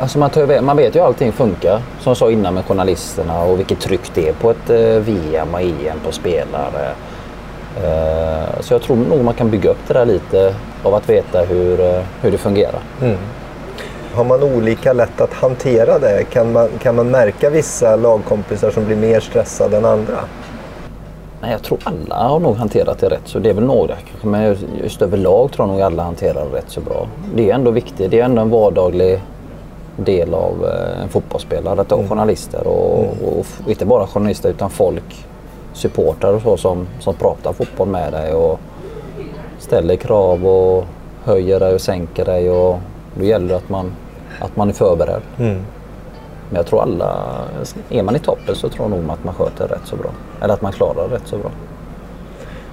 Alltså 0.00 0.18
man, 0.18 0.30
tar, 0.30 0.60
man 0.60 0.76
vet 0.76 0.94
ju 0.94 1.00
hur 1.00 1.06
allting 1.06 1.32
funkar. 1.32 1.82
Som 2.00 2.10
jag 2.10 2.16
sa 2.16 2.30
innan 2.30 2.54
med 2.54 2.64
journalisterna 2.64 3.42
och 3.42 3.58
vilket 3.58 3.80
tryck 3.80 4.10
det 4.14 4.28
är 4.28 4.32
på 4.32 4.50
ett 4.50 4.70
eh, 4.70 4.78
VM 4.78 5.54
och 5.54 5.60
EM 5.60 6.00
på 6.04 6.12
spelare. 6.12 6.92
Eh, 7.76 8.60
så 8.60 8.74
jag 8.74 8.82
tror 8.82 8.96
nog 8.96 9.24
man 9.24 9.34
kan 9.34 9.50
bygga 9.50 9.70
upp 9.70 9.88
det 9.88 9.94
där 9.94 10.06
lite 10.06 10.54
av 10.82 10.94
att 10.94 11.08
veta 11.08 11.40
hur, 11.40 11.80
eh, 11.80 12.00
hur 12.20 12.30
det 12.30 12.38
fungerar. 12.38 12.80
Har 14.14 14.24
man 14.24 14.42
olika 14.42 14.92
lätt 14.92 15.20
att 15.20 15.32
hantera 15.32 15.98
det? 15.98 16.24
Kan 16.24 16.52
man, 16.52 16.68
kan 16.82 16.94
man 16.96 17.10
märka 17.10 17.50
vissa 17.50 17.96
lagkompisar 17.96 18.70
som 18.70 18.84
blir 18.84 18.96
mer 18.96 19.20
stressade 19.20 19.76
än 19.76 19.84
andra? 19.84 20.18
Nej, 21.40 21.52
jag 21.52 21.62
tror 21.62 21.78
alla 21.84 22.28
har 22.28 22.38
nog 22.40 22.56
hanterat 22.56 22.98
det 22.98 23.08
rätt 23.08 23.20
så. 23.24 23.38
Det 23.38 23.50
är 23.50 23.54
väl 23.54 23.64
några 23.64 23.94
kanske, 24.10 24.26
men 24.26 24.56
just 24.82 25.02
överlag 25.02 25.52
tror 25.52 25.68
jag 25.68 25.72
nog 25.72 25.82
alla 25.82 26.02
hanterar 26.02 26.46
det 26.50 26.56
rätt 26.58 26.64
så 26.70 26.80
bra. 26.80 27.06
Det 27.34 27.50
är 27.50 27.54
ändå 27.54 27.70
viktigt. 27.70 28.10
Det 28.10 28.20
är 28.20 28.24
ändå 28.24 28.42
en 28.42 28.50
vardaglig 28.50 29.20
del 29.96 30.34
av 30.34 30.52
eh, 30.66 31.02
en 31.02 31.08
fotbollsspelare 31.08 31.80
att 31.80 31.90
ha 31.90 32.08
journalister 32.08 32.66
och, 32.66 32.98
och, 33.00 33.40
f- 33.40 33.60
inte 33.66 33.86
bara 33.86 34.06
journalister 34.06 34.48
utan 34.50 34.70
folk, 34.70 35.26
supportrar 35.72 36.32
och 36.32 36.42
så 36.42 36.56
som, 36.56 36.86
som 37.00 37.14
pratar 37.14 37.52
fotboll 37.52 37.88
med 37.88 38.12
dig 38.12 38.32
och 38.34 38.60
ställer 39.58 39.96
krav 39.96 40.46
och 40.46 40.84
höjer 41.24 41.60
dig 41.60 41.74
och 41.74 41.80
sänker 41.80 42.24
dig 42.24 42.50
och 42.50 42.78
då 43.14 43.24
gäller 43.24 43.48
det 43.48 43.56
att 43.56 43.68
man, 43.68 43.92
att 44.40 44.56
man 44.56 44.68
är 44.68 44.72
förberedd. 44.72 45.22
Men 46.48 46.56
jag 46.56 46.66
tror 46.66 46.82
alla, 46.82 47.16
är 47.90 48.02
man 48.02 48.16
i 48.16 48.18
toppen 48.18 48.54
så 48.54 48.68
tror 48.68 48.90
jag 48.90 48.98
nog 48.98 49.10
att 49.10 49.24
man 49.24 49.34
sköter 49.34 49.68
rätt 49.68 49.80
så 49.84 49.96
bra. 49.96 50.10
Eller 50.40 50.54
att 50.54 50.62
man 50.62 50.72
klarar 50.72 51.08
rätt 51.08 51.26
så 51.26 51.38
bra. 51.38 51.50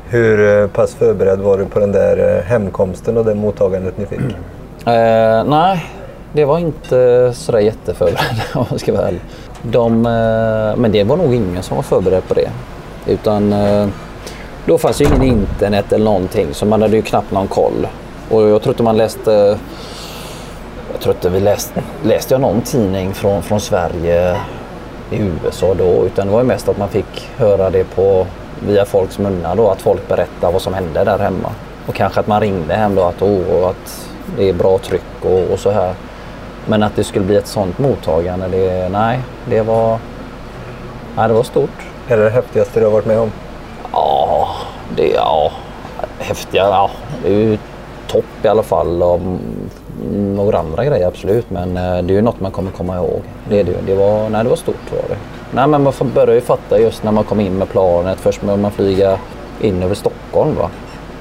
Hur 0.10 0.62
eh, 0.64 0.68
pass 0.68 0.96
förberedd 0.96 1.40
var 1.40 1.58
du 1.58 1.66
på 1.66 1.80
den 1.80 1.92
där 1.92 2.38
eh, 2.38 2.44
hemkomsten 2.44 3.18
och 3.18 3.26
det 3.26 3.36
mottagandet 3.36 3.98
ni 3.98 4.06
fick? 4.06 4.20
Eh, 4.86 5.44
nej, 5.44 5.86
det 6.34 6.46
var 6.46 6.60
inte 6.60 7.32
sådär 7.34 7.60
jätteförberedd 7.60 8.42
om 8.54 8.66
jag 8.70 8.80
ska 8.80 8.94
vara 8.94 9.08
ärlig. 9.08 9.22
De, 9.62 10.06
eh, 10.06 10.82
men 10.82 10.92
det 10.92 11.04
var 11.04 11.18
nog 11.18 11.34
ingen 11.34 11.64
som 11.64 11.76
var 11.76 11.84
förberedd 11.84 12.28
på 12.28 12.34
det. 12.34 12.50
Utan 13.08 13.54
eh, 13.54 13.88
då 14.66 14.78
fanns 14.78 15.02
ju 15.02 15.06
ingen 15.06 15.24
internet 15.24 15.94
eller 15.94 16.06
någonting 16.06 16.48
så 16.52 16.66
man 16.66 16.82
hade 16.82 16.96
ju 16.96 17.02
knappt 17.02 17.32
någon 17.32 17.48
koll. 17.48 17.88
Och 18.30 18.42
jag 18.42 18.62
tror 18.62 18.74
inte 18.74 18.84
man 18.84 18.98
läste 18.98 19.58
tror 21.02 21.16
inte 21.16 21.30
vi 21.30 21.40
läste, 21.40 21.84
läste 22.04 22.34
jag 22.34 22.42
någon 22.42 22.62
tidning 22.62 23.14
från, 23.14 23.44
från 23.44 23.62
Sverige 23.62 24.38
i 25.12 25.18
USA 25.18 25.74
då 25.74 26.06
utan 26.06 26.28
det 26.28 26.34
var 26.34 26.40
ju 26.40 26.48
mest 26.48 26.70
att 26.70 26.78
man 26.78 26.90
fick 26.90 27.30
höra 27.38 27.70
det 27.70 27.84
på 27.84 28.28
via 28.68 28.86
folks 28.86 29.20
munnar 29.20 29.56
då 29.56 29.70
att 29.70 29.82
folk 29.82 30.08
berättar 30.08 30.52
vad 30.52 30.62
som 30.62 30.74
hände 30.74 31.04
där 31.04 31.20
hemma. 31.20 31.50
Och 31.88 31.96
kanske 31.96 32.20
att 32.20 32.28
man 32.28 32.42
ringde 32.42 32.74
hem 32.74 32.96
då 32.96 33.04
att, 33.04 33.22
oh, 33.22 33.70
att 33.70 34.10
det 34.38 34.50
är 34.50 34.54
bra 34.54 34.78
tryck 34.78 35.26
och, 35.26 35.54
och 35.54 35.60
så 35.60 35.72
här. 35.72 35.94
Men 36.66 36.84
att 36.84 36.96
det 36.96 37.04
skulle 37.04 37.26
bli 37.26 37.36
ett 37.36 37.48
sånt 37.48 37.80
mottagande, 37.80 38.48
det, 38.48 38.90
nej, 38.90 39.20
det 39.50 39.62
var, 39.62 40.00
nej, 41.16 41.28
det 41.28 41.34
var 41.34 41.44
stort. 41.44 41.70
Är 42.08 42.18
det 42.18 42.24
det 42.24 42.30
häftigaste 42.30 42.80
du 42.80 42.86
har 42.86 42.94
varit 42.94 43.06
med 43.06 43.20
om? 43.20 43.32
Ja, 43.92 44.48
det 44.96 45.08
ja, 45.08 45.52
häftiga. 46.20 46.64
Ja, 46.64 46.90
det 47.24 47.30
är 47.30 47.40
ju 47.40 47.58
topp 48.08 48.26
i 48.44 48.48
alla 48.48 48.64
fall. 48.64 49.04
Och 49.04 49.20
några 50.10 50.58
andra 50.60 50.86
grejer 50.86 51.08
absolut, 51.08 51.50
men 51.50 51.78
eh, 51.78 51.84
det 52.04 52.14
är 52.14 52.16
ju 52.16 52.22
något 52.22 52.40
man 52.40 52.52
kommer 52.52 52.72
komma 52.72 52.96
ihåg. 52.96 53.22
Det, 53.50 53.60
är 53.60 53.64
det, 53.64 53.74
det, 53.86 53.96
var, 53.96 54.30
nej, 54.30 54.44
det 54.44 54.50
var 54.50 54.56
stort 54.56 54.92
var 54.92 55.10
det. 55.10 55.18
Nej, 55.52 55.68
men 55.68 55.84
man 55.84 55.94
börjar 56.14 56.36
ju 56.36 56.42
fatta 56.42 56.80
just 56.80 57.04
när 57.04 57.12
man 57.12 57.24
kom 57.24 57.40
in 57.40 57.58
med 57.58 57.70
planet. 57.70 58.20
Först 58.20 58.42
när 58.42 58.58
man 58.58 58.72
flyga 58.72 59.18
in 59.62 59.84
över 59.84 59.96
Stockholm. 59.96 60.56
Va? 60.56 60.70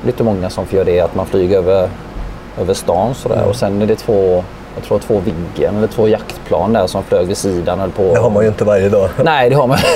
Lite 0.06 0.24
många 0.24 0.50
som 0.50 0.66
får 0.66 0.76
göra 0.76 0.84
det, 0.86 1.00
att 1.00 1.14
man 1.14 1.26
flyger 1.26 1.58
över, 1.58 1.88
över 2.60 2.74
stan 2.74 3.14
sådär. 3.14 3.44
Och 3.48 3.56
sen 3.56 3.82
är 3.82 3.86
det 3.86 3.96
två, 3.96 4.44
jag 4.74 4.84
tror 4.84 4.98
två 4.98 5.20
Viggen 5.24 5.76
eller 5.76 5.86
två 5.86 6.08
jaktplan 6.08 6.72
där 6.72 6.86
som 6.86 7.02
flög 7.02 7.26
vid 7.26 7.36
sidan. 7.36 7.90
På. 7.96 8.02
Det 8.02 8.20
har 8.20 8.30
man 8.30 8.42
ju 8.42 8.48
inte 8.48 8.64
varje 8.64 8.88
dag. 8.88 9.08
Nej, 9.24 9.50
det 9.50 9.56
har 9.56 9.66
man 9.66 9.78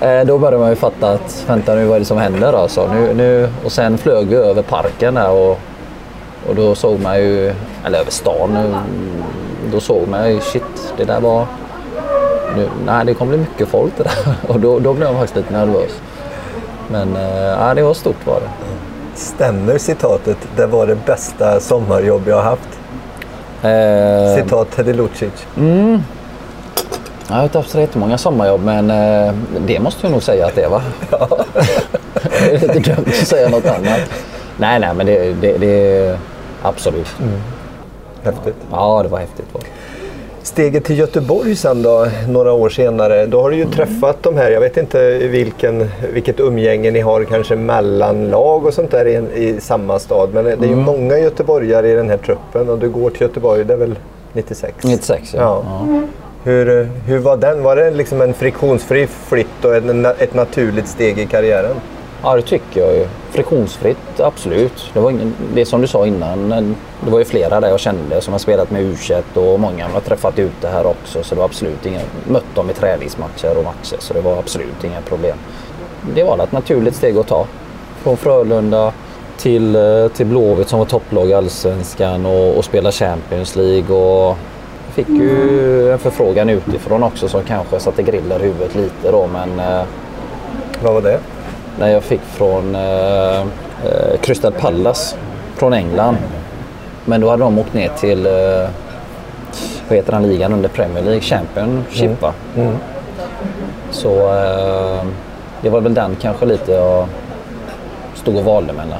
Eh, 0.00 0.24
Då 0.24 0.38
började 0.38 0.58
man 0.58 0.70
ju 0.70 0.76
fatta 0.76 1.10
att 1.10 1.44
vänta 1.46 1.74
nu 1.74 1.84
vad 1.84 1.96
är 1.96 2.00
det 2.00 2.04
som 2.06 2.18
händer 2.18 2.52
alltså. 2.52 2.88
Nu, 2.92 3.14
nu, 3.14 3.48
och 3.64 3.72
sen 3.72 3.98
flög 3.98 4.26
vi 4.26 4.36
över 4.36 4.62
parken 4.62 5.14
där 5.14 5.30
och, 5.30 5.58
och 6.48 6.54
då 6.54 6.74
såg 6.74 7.00
man 7.00 7.18
ju, 7.18 7.54
eller 7.84 7.98
över 7.98 8.10
stan, 8.10 8.54
nu, 8.54 8.74
då 9.72 9.80
såg 9.80 10.08
man 10.08 10.30
ju 10.30 10.40
shit, 10.40 10.94
det 10.96 11.04
där 11.04 11.20
var, 11.20 11.46
nu, 12.56 12.68
nej, 12.86 13.06
det 13.06 13.14
kommer 13.14 13.36
bli 13.36 13.38
mycket 13.38 13.68
folk 13.68 13.92
det 13.96 14.02
där. 14.02 14.34
Och 14.52 14.60
då, 14.60 14.78
då 14.78 14.92
blev 14.92 15.08
jag 15.08 15.18
faktiskt 15.18 15.36
lite 15.36 15.52
nervös. 15.52 16.00
Men 16.88 17.16
eh, 17.16 17.32
ja, 17.32 17.74
det 17.74 17.82
var 17.82 17.94
stort 17.94 18.26
var 18.26 18.40
det. 18.40 18.50
Stämmer 19.14 19.78
citatet 19.78 20.36
“Det 20.56 20.66
var 20.66 20.86
det 20.86 21.06
bästa 21.06 21.60
sommarjobb 21.60 22.28
jag 22.28 22.36
har 22.36 22.42
haft”? 22.42 22.68
Eh, 23.62 24.42
Citat 24.42 24.70
Teddy 24.70 24.92
Lucic. 24.92 25.46
jag 27.28 27.36
har 27.36 27.44
inte 27.44 27.58
haft 27.58 27.70
så 27.70 27.80
jättemånga 27.80 28.18
sommarjobb 28.18 28.64
men 28.64 28.90
eh, 28.90 29.34
det 29.66 29.80
måste 29.80 30.06
jag 30.06 30.12
nog 30.12 30.22
säga 30.22 30.46
att 30.46 30.54
det 30.54 30.68
var. 30.68 30.82
det 32.40 32.54
är 32.54 32.60
lite 32.60 32.78
dumt 32.78 33.04
att 33.06 33.28
säga 33.28 33.48
något 33.48 33.66
annat. 33.66 34.00
Nej, 34.56 34.80
nej, 34.80 34.94
men 34.94 35.06
det, 35.06 35.32
det, 35.40 35.58
det 35.58 36.18
absolut. 36.64 37.08
Häftigt. 38.22 38.54
Ja, 38.70 39.02
det 39.02 39.08
var 39.08 39.18
häftigt. 39.18 39.46
Var. 39.52 39.62
Steget 40.42 40.84
till 40.84 40.98
Göteborg 40.98 41.56
sen 41.56 41.82
då, 41.82 42.06
några 42.28 42.52
år 42.52 42.68
senare. 42.68 43.26
Då 43.26 43.42
har 43.42 43.50
du 43.50 43.56
ju 43.56 43.64
träffat 43.64 44.22
de 44.22 44.36
här, 44.36 44.50
jag 44.50 44.60
vet 44.60 44.76
inte 44.76 45.18
vilken, 45.18 45.90
vilket 46.12 46.40
umgänge 46.40 46.90
ni 46.90 47.00
har 47.00 47.24
kanske 47.24 47.56
mellan 47.56 48.28
lag 48.28 48.66
och 48.66 48.74
sånt 48.74 48.90
där 48.90 49.06
i, 49.06 49.44
i 49.44 49.60
samma 49.60 49.98
stad. 49.98 50.28
Men 50.34 50.44
det 50.44 50.50
är 50.50 50.68
ju 50.68 50.76
många 50.76 51.18
göteborgare 51.18 51.90
i 51.90 51.94
den 51.94 52.10
här 52.10 52.16
truppen 52.16 52.68
och 52.68 52.78
du 52.78 52.90
går 52.90 53.10
till 53.10 53.22
Göteborg, 53.22 53.64
det 53.64 53.72
är 53.72 53.78
väl 53.78 53.98
96? 54.32 54.74
96 54.84 55.34
ja. 55.34 55.40
Ja. 55.40 55.62
ja. 55.66 56.02
Hur, 56.44 56.90
hur 57.06 57.18
var 57.18 57.36
den? 57.36 57.62
Var 57.62 57.76
det 57.76 57.90
liksom 57.90 58.20
en 58.20 58.34
friktionsfri 58.34 59.06
flytt 59.06 59.64
och 59.64 59.76
en, 59.76 60.04
ett 60.06 60.34
naturligt 60.34 60.88
steg 60.88 61.18
i 61.18 61.26
karriären? 61.26 61.76
Ja, 62.24 62.36
det 62.36 62.42
tycker 62.42 62.80
jag 62.80 62.94
ju. 62.94 63.06
Friktionsfritt, 63.30 64.20
absolut. 64.20 64.90
Det 64.92 65.00
var 65.00 65.10
ingen, 65.10 65.34
det 65.54 65.66
som 65.66 65.80
du 65.80 65.86
sa 65.86 66.06
innan, 66.06 66.48
det 67.00 67.10
var 67.10 67.18
ju 67.18 67.24
flera 67.24 67.60
där 67.60 67.68
jag 67.68 67.80
kände 67.80 68.20
som 68.20 68.32
har 68.32 68.38
spelat 68.38 68.70
med 68.70 68.82
u 68.82 68.96
och 69.34 69.60
många 69.60 69.88
har 69.88 70.00
träffat 70.00 70.38
ute 70.38 70.68
här 70.68 70.86
också. 70.86 71.22
Så 71.22 71.34
det 71.34 71.38
var 71.38 71.44
absolut 71.44 71.86
inga, 71.86 72.00
mött 72.28 72.54
dem 72.54 72.70
i 72.70 72.72
träningsmatcher 72.72 73.58
och 73.58 73.64
matcher 73.64 73.96
så 73.98 74.14
det 74.14 74.20
var 74.20 74.38
absolut 74.38 74.84
inga 74.84 75.00
problem. 75.00 75.36
Det 76.14 76.24
var 76.24 76.44
ett 76.44 76.52
naturligt 76.52 76.96
steg 76.96 77.18
att 77.18 77.26
ta. 77.26 77.46
Från 78.02 78.16
Frölunda 78.16 78.92
till, 79.38 79.76
eh, 79.76 80.08
till 80.08 80.26
Blåvitt 80.26 80.68
som 80.68 80.78
var 80.78 80.86
topplag 80.86 81.28
i 81.28 81.34
Allsvenskan 81.34 82.26
och, 82.26 82.56
och 82.56 82.64
spela 82.64 82.92
Champions 82.92 83.56
League. 83.56 83.96
Och 83.96 84.36
fick 84.94 85.08
ju 85.08 85.92
en 85.92 85.98
förfrågan 85.98 86.50
utifrån 86.50 87.02
också 87.02 87.28
som 87.28 87.42
kanske 87.42 87.80
satte 87.80 88.02
griller 88.02 88.40
i 88.40 88.42
huvudet 88.42 88.74
lite 88.74 89.10
då 89.10 89.26
men 89.26 89.60
eh, 89.60 89.84
Vad 90.82 90.94
var 90.94 91.02
det? 91.02 91.20
När 91.78 91.88
jag 91.88 92.02
fick 92.02 92.20
från 92.20 92.74
eh, 92.74 93.40
eh, 93.40 93.44
Crystal 94.20 94.52
Palace 94.52 95.16
från 95.56 95.72
England. 95.72 96.16
Men 97.04 97.20
då 97.20 97.30
hade 97.30 97.42
de 97.42 97.58
åkt 97.58 97.74
ner 97.74 97.88
till, 97.88 98.26
eh, 98.26 98.68
vad 99.88 99.96
heter 99.96 100.12
den 100.12 100.28
ligan 100.28 100.52
under 100.52 100.68
Premier 100.68 101.02
League, 101.04 101.20
Championship 101.20 102.22
va? 102.22 102.32
Så 103.90 104.10
eh, 104.10 105.04
det 105.62 105.70
var 105.70 105.80
väl 105.80 105.94
den 105.94 106.16
kanske 106.20 106.46
lite 106.46 106.72
jag 106.72 107.06
stod 108.14 108.36
och 108.36 108.44
valde 108.44 108.72
mellan. 108.72 108.98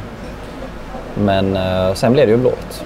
Men 1.14 1.57
eh, 1.57 1.95
sen 1.95 2.12
blev 2.12 2.26
det 2.26 2.33
ju 2.33 2.38
Blåvitt. 2.38 2.85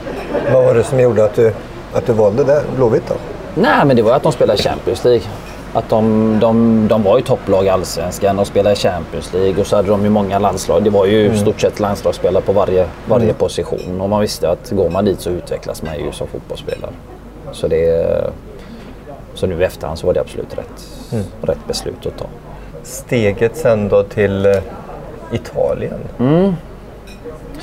Vad 0.52 0.64
var 0.64 0.75
det 0.75 0.85
som 0.85 1.00
gjorde 1.00 1.25
att 1.25 1.35
du, 1.35 1.52
att 1.95 2.07
du 2.07 2.12
valde 2.12 2.45
det? 2.45 2.62
Blåvitt 2.76 3.09
då? 3.09 3.14
Nej, 3.54 3.85
men 3.85 3.97
det 3.97 4.02
var 4.02 4.12
att 4.12 4.23
de 4.23 4.33
spelade 4.33 4.62
Champions 4.62 5.04
League. 5.04 5.23
Att 5.72 5.88
de, 5.88 6.38
de, 6.40 6.88
de 6.88 7.02
var 7.02 7.18
ju 7.18 7.25
topplag 7.25 7.64
i 7.64 7.68
Allsvenskan, 7.68 8.37
de 8.37 8.44
spelade 8.44 8.76
Champions 8.76 9.32
League 9.32 9.60
och 9.60 9.66
så 9.66 9.76
hade 9.76 9.88
de 9.88 10.04
ju 10.04 10.10
många 10.10 10.38
landslag. 10.38 10.84
Det 10.84 10.90
var 10.90 11.06
ju 11.06 11.32
i 11.32 11.38
stort 11.38 11.60
sett 11.60 11.80
landslagsspelare 11.80 12.43
på 12.43 12.52
varje, 12.52 12.86
varje 13.08 13.32
position 13.34 14.00
och 14.00 14.08
man 14.08 14.21
visste 14.21 14.50
att 14.50 14.71
går 14.71 14.90
man 14.90 15.04
dit 15.04 15.21
så 15.21 15.30
utvecklas 15.30 15.82
man 15.82 15.99
ju 15.99 16.12
som 16.12 16.26
fotbollsspelare. 16.26 16.90
Så, 17.52 17.69
det, 17.69 18.30
så 19.34 19.47
nu 19.47 19.60
i 19.60 19.64
efterhand 19.64 19.99
så 19.99 20.06
var 20.06 20.14
det 20.14 20.21
absolut 20.21 20.58
rätt, 20.58 20.88
rätt 21.43 21.66
beslut 21.66 22.06
att 22.06 22.19
ta. 22.19 22.26
Steget 22.82 23.56
sen 23.56 23.88
då 23.88 24.02
till 24.02 24.47
eh, 24.47 24.52
Italien. 25.32 26.00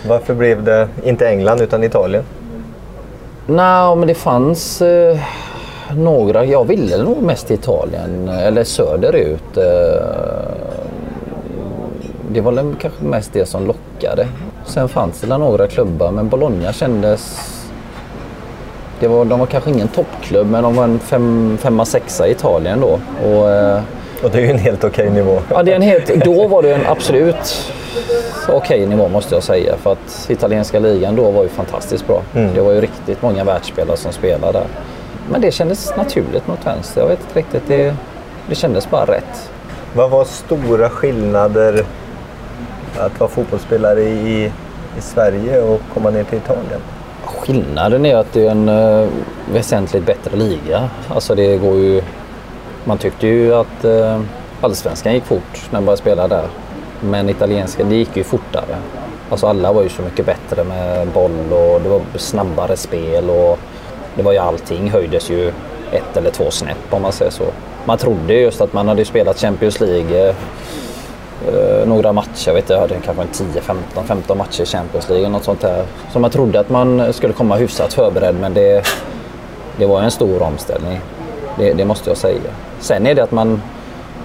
Varför 0.08 0.34
blev 0.34 0.63
det 0.63 0.88
inte 1.03 1.30
England 1.30 1.62
utan 1.62 1.84
Italien? 1.84 2.23
Nej, 3.47 3.95
men 3.95 4.08
det 4.08 4.15
fanns 4.15 4.82
eh, 4.82 5.19
några. 5.98 6.45
Jag 6.45 6.65
ville 6.67 6.98
nog 7.04 7.21
mest 7.24 7.48
till 7.48 7.56
Italien 7.56 8.30
eller 8.30 8.63
söderut. 8.63 9.58
Eh, 9.58 9.63
det 12.32 12.41
var 12.41 12.52
väl 12.52 12.76
kanske 12.82 13.04
mest 13.04 13.34
det 13.34 13.45
som 13.45 13.67
lockade. 13.67 14.28
Sen 14.65 14.89
fanns 14.89 15.21
det 15.21 15.38
några 15.38 15.67
klubbar, 15.67 16.12
men 16.12 16.30
Bologna 16.30 16.74
kändes... 16.74 17.52
Det 19.00 19.08
var, 19.08 19.26
de 19.26 19.39
var 19.39 19.45
kanske 19.45 19.69
ingen 19.69 19.88
toppklubb, 19.88 20.48
men 20.48 20.63
de 20.63 20.76
var 20.76 20.84
en 20.84 21.00
fem, 21.00 21.58
femma, 21.62 21.86
sexa 21.86 22.28
i 22.28 22.32
Italien 22.32 22.82
då. 22.82 23.00
Och, 23.30 23.50
eh, 23.50 23.80
Och 24.24 24.30
det 24.32 24.38
är 24.38 24.41
ju 24.41 24.50
en 24.52 24.58
helt 24.60 24.84
okej 24.84 25.10
nivå. 25.10 25.39
Ja, 25.50 25.63
det 25.63 25.71
är 25.71 25.76
en 25.76 25.82
helt, 25.82 26.26
då 26.26 26.48
var 26.48 26.62
det 26.62 26.74
en 26.76 26.86
absolut 26.88 27.71
okej 28.50 28.86
nivå 28.86 29.08
måste 29.08 29.36
jag 29.36 29.43
säga. 29.43 29.76
För 29.78 29.91
att 29.91 30.26
italienska 30.30 30.80
ligan 30.80 31.15
då 31.15 31.32
var 31.32 31.43
ju 31.43 31.50
fantastiskt 31.50 32.08
bra. 32.08 32.21
Det 32.56 32.62
var 32.62 32.71
ju 32.71 32.82
riktigt 32.82 33.21
många 33.21 33.43
världsspelare 33.43 33.98
som 33.98 34.12
spelade 34.12 34.54
där. 34.54 34.65
Men 35.29 35.41
det 35.41 35.51
kändes 35.51 35.95
naturligt 35.97 36.47
mot 36.47 36.65
vänster. 36.65 37.01
Jag 37.01 37.07
vet 37.07 37.19
inte 37.21 37.39
riktigt. 37.39 37.63
Det, 37.67 37.95
det 38.49 38.55
kändes 38.55 38.89
bara 38.89 39.05
rätt. 39.05 39.51
Vad 39.93 40.09
var 40.09 40.25
stora 40.25 40.89
skillnader 40.89 41.85
att 42.97 43.19
vara 43.19 43.29
fotbollsspelare 43.29 44.01
i, 44.01 44.51
i 44.97 45.01
Sverige 45.01 45.61
och 45.61 45.81
komma 45.93 46.09
ner 46.09 46.23
till 46.23 46.38
Italien? 46.38 46.81
Skillnaden 47.25 48.05
är 48.05 48.15
att 48.15 48.33
det 48.33 48.47
är 48.47 48.51
en 48.51 48.69
uh, 48.69 49.09
väsentligt 49.53 50.05
bättre 50.05 50.38
liga. 50.38 50.89
Alltså 51.09 51.35
det 51.35 51.57
går 51.57 51.75
ju... 51.75 52.01
Man 52.83 52.97
tyckte 52.97 53.27
ju 53.27 53.53
att 53.55 53.85
uh, 53.85 54.21
allsvenskan 54.61 55.13
gick 55.13 55.25
fort 55.25 55.61
när 55.71 55.79
man 55.79 55.85
började 55.85 56.01
spela 56.01 56.27
där. 56.27 56.47
Men 57.01 57.29
italienska, 57.29 57.83
det 57.83 57.95
gick 57.95 58.17
ju 58.17 58.23
fortare. 58.23 58.75
Alltså 59.29 59.47
alla 59.47 59.73
var 59.73 59.83
ju 59.83 59.89
så 59.89 60.01
mycket 60.01 60.25
bättre 60.25 60.63
med 60.63 61.07
boll 61.07 61.53
och 61.53 61.81
det 61.81 61.89
var 61.89 62.01
snabbare 62.15 62.77
spel 62.77 63.29
och 63.29 63.59
det 64.15 64.23
var 64.23 64.32
ju 64.32 64.38
allting 64.38 64.89
höjdes 64.89 65.30
ju 65.30 65.47
ett 65.91 66.17
eller 66.17 66.30
två 66.32 66.51
snäpp 66.51 66.78
om 66.89 67.01
man 67.01 67.12
säger 67.12 67.32
så. 67.32 67.43
Man 67.86 67.97
trodde 67.97 68.34
just 68.34 68.62
att 68.62 68.73
man 68.73 68.88
hade 68.88 69.06
spelat 69.06 69.39
Champions 69.39 69.80
League 69.80 70.30
eh, 71.47 71.88
några 71.88 72.13
matcher, 72.13 72.47
jag 72.47 72.54
vet 72.54 72.63
inte, 72.63 72.73
jag 72.73 72.82
hade 72.82 72.95
kanske 72.95 73.23
en 73.23 73.28
10, 73.54 73.62
15, 73.62 74.04
15 74.08 74.38
matcher 74.38 74.62
i 74.62 74.65
Champions 74.65 75.10
League 75.10 75.25
eller 75.25 75.34
något 75.34 75.43
sånt 75.43 75.62
där. 75.62 75.86
Så 76.13 76.19
man 76.19 76.30
trodde 76.30 76.60
att 76.60 76.69
man 76.69 77.13
skulle 77.13 77.34
komma 77.34 77.56
hyfsat 77.56 77.93
förberedd 77.93 78.36
men 78.36 78.54
det, 78.54 78.86
det 79.78 79.86
var 79.86 80.01
en 80.01 80.12
stor 80.12 80.41
omställning. 80.41 80.99
Det, 81.58 81.73
det 81.73 81.86
måste 81.86 82.10
jag 82.10 82.17
säga. 82.17 82.39
Sen 82.80 83.08
är 83.08 83.15
det 83.15 83.23
att 83.23 83.32
man, 83.32 83.62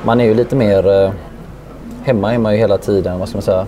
man 0.03 0.21
är 0.21 0.25
ju 0.25 0.35
lite 0.35 0.57
mer... 0.57 1.05
eh, 1.05 1.11
Hemma 2.05 2.35
är 2.35 2.39
man 2.39 2.53
ju 2.53 2.59
hela 2.59 2.79
tiden, 2.79 3.19
vad 3.19 3.29
ska 3.29 3.37
man 3.37 3.43
säga? 3.43 3.67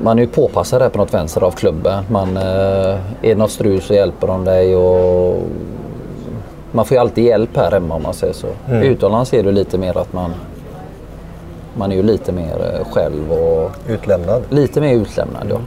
Man 0.00 0.18
är 0.18 0.22
ju 0.22 0.28
påpassad 0.28 0.80
där 0.80 0.88
på 0.88 0.98
något 0.98 1.14
vänster 1.14 1.44
av 1.44 1.50
klubben. 1.50 2.04
Man, 2.10 2.36
eh, 2.36 2.42
är 2.42 2.98
det 3.22 3.34
något 3.34 3.50
strul 3.50 3.80
så 3.80 3.94
hjälper 3.94 4.26
de 4.26 4.44
dig 4.44 4.76
och 4.76 5.42
man 6.72 6.84
får 6.84 6.94
ju 6.94 7.00
alltid 7.00 7.24
hjälp 7.24 7.56
här 7.56 7.70
hemma 7.70 7.94
om 7.94 8.02
man 8.02 8.14
säger 8.14 8.32
så. 8.32 8.46
Utomlands 8.72 9.34
är 9.34 9.42
det 9.42 9.52
lite 9.52 9.78
mer 9.78 9.98
att 9.98 10.12
man, 10.12 10.34
man 11.74 11.92
är 11.92 11.96
ju 11.96 12.02
lite 12.02 12.32
mer 12.32 12.74
eh, 12.74 12.92
själv 12.94 13.32
och 13.32 13.70
Utlämnad. 13.88 14.42
lite 14.50 14.80
mer 14.80 14.94
utlämnad. 14.94 15.46
Ja. 15.50 15.58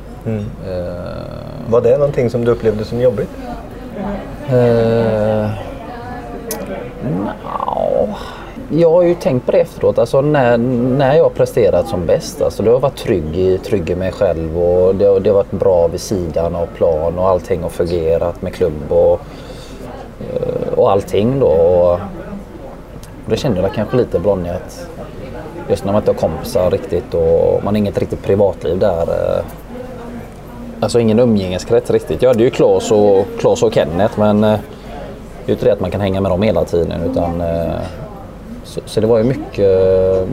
Var 1.70 1.82
det 1.82 1.98
någonting 1.98 2.30
som 2.30 2.46
du 2.46 2.52
upplevde 2.52 2.84
som 2.86 3.02
jobbigt? 3.02 3.30
Nja, 7.04 7.34
jag 8.70 8.92
har 8.92 9.02
ju 9.02 9.16
tänkt 9.16 9.46
på 9.46 9.52
det 9.52 9.60
efteråt. 9.60 9.98
Alltså 10.00 10.22
när, 10.22 10.58
när 10.58 11.16
jag 11.16 11.24
har 11.24 11.30
presterat 11.30 11.88
som 11.88 12.06
bäst. 12.06 12.42
Alltså, 12.42 12.64
då 12.64 12.70
har 12.70 12.76
jag 12.76 12.80
varit 12.82 12.96
trygg 12.98 13.38
i, 13.38 13.58
trygg 13.58 13.90
i 13.90 13.96
mig 13.96 14.12
själv 14.12 14.60
och 14.64 14.96
det, 14.96 15.06
har- 15.06 15.20
det 15.20 15.30
har 15.30 15.36
varit 15.38 15.52
bra 15.52 15.88
vid 15.88 16.02
sidan 16.02 16.56
av 16.56 16.66
plan 16.66 17.20
och 17.20 17.28
allting 17.30 17.62
har 17.62 17.70
fungerat 17.70 18.42
med 18.42 18.54
klubb 18.54 18.84
och, 18.92 19.20
eh, 20.34 20.74
och 20.76 20.92
allting 20.92 21.40
då. 21.40 21.48
Och 21.48 22.00
då 23.26 23.36
kände 23.36 23.62
jag 23.62 23.74
kanske 23.74 23.98
lite 23.98 24.20
Bologna 24.20 24.54
att 24.54 24.88
just 25.70 25.86
när 25.86 25.94
man 25.94 26.02
inte 26.02 26.12
har 26.12 26.16
kompisar 26.30 26.72
riktigt 26.72 27.14
och 27.14 27.64
man 27.64 27.74
har 27.74 27.78
inget 27.78 27.98
riktigt 27.98 28.24
privatliv 28.24 28.80
där. 28.80 29.02
Eh, 29.02 29.44
alltså 30.80 31.00
ingen 31.00 31.20
umgängeskrets 31.20 31.90
riktigt. 31.92 32.22
Jag 32.22 32.30
hade 32.30 32.44
ju 32.44 32.50
Klas 32.50 32.92
och, 32.92 33.26
Klas 33.40 33.64
och 33.64 33.74
Kenneth 33.74 34.20
men 34.20 34.44
eh, 34.44 34.50
det 34.50 34.56
är 35.46 35.48
ju 35.48 35.54
inte 35.54 35.66
det 35.66 35.72
att 35.74 35.80
man 35.80 35.92
kan 35.92 36.02
hänga 36.02 36.22
med 36.22 36.32
dem 36.32 36.42
hela 36.42 36.64
tiden 36.66 37.02
utan 37.12 37.42
så, 38.70 38.82
så 38.86 39.02
det 39.02 39.08
var 39.08 39.18
ju 39.18 39.24
mycket, 39.24 39.70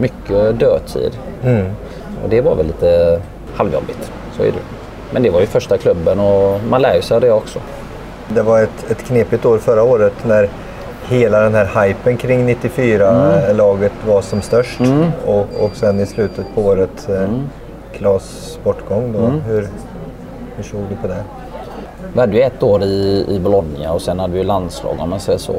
mycket 0.01 0.59
dödtid. 0.61 1.19
Och 2.23 2.29
det 2.29 2.41
var 2.41 2.55
väl 2.55 2.67
lite 2.67 3.21
halvjobbigt. 3.55 4.13
Så 4.37 4.43
är 4.43 4.47
det. 4.47 4.59
Men 5.11 5.23
det 5.23 5.31
var 5.31 5.41
ju 5.41 5.47
första 5.47 5.79
klubben 5.79 6.21
och 6.21 6.61
man 6.71 6.83
lär 6.83 6.95
ju 6.95 7.03
sig 7.03 7.15
av 7.15 7.21
det 7.21 7.33
också. 7.33 7.59
Det 8.29 8.43
var 8.43 8.63
ett, 8.63 8.91
ett 8.91 9.05
knepigt 9.05 9.45
år 9.45 9.59
förra 9.59 9.83
året 9.83 10.13
när 10.27 10.49
hela 11.09 11.41
den 11.41 11.55
här 11.55 11.87
hypen 11.87 12.17
kring 12.17 12.49
94-laget 12.49 13.93
var 14.07 14.23
som 14.23 14.43
störst. 14.43 14.81
Och, 15.27 15.47
och 15.65 15.71
sen 15.77 16.01
i 16.01 16.07
slutet 16.07 16.47
på 16.55 16.61
året, 16.61 17.09
eh, 17.09 17.29
Klas 17.93 18.59
bortgång. 18.65 19.13
Då. 19.13 19.19
Hur, 19.19 19.69
hur 20.57 20.65
såg 20.65 20.81
du 20.91 20.97
på 20.97 21.09
det? 21.09 21.25
Vi 22.13 22.21
hade 22.21 22.37
ju 22.37 22.43
ett 22.43 22.63
år 22.63 22.83
i, 22.83 23.27
i 23.29 23.39
Bologna 23.39 23.93
och 23.93 24.03
sen 24.03 24.19
hade 24.19 24.33
vi 24.33 24.45
landslag 24.45 24.97
om 24.99 25.11
man 25.11 25.21
säger 25.21 25.39
så. 25.39 25.55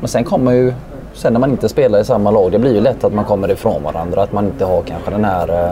Men 0.00 0.08
sen 0.08 0.24
kommer 0.24 0.52
ju 0.52 0.72
sen 1.20 1.32
när 1.32 1.40
man 1.40 1.50
inte 1.50 1.68
spelar 1.68 2.00
i 2.00 2.04
samma 2.04 2.30
lag, 2.30 2.52
det 2.52 2.58
blir 2.58 2.74
ju 2.74 2.80
lätt 2.80 3.04
att 3.04 3.12
man 3.12 3.24
kommer 3.24 3.50
ifrån 3.50 3.82
varandra. 3.82 4.22
Att 4.22 4.32
man 4.32 4.46
inte 4.46 4.64
har 4.64 4.82
kanske 4.82 5.10
den 5.10 5.24
här 5.24 5.48
eh, 5.48 5.70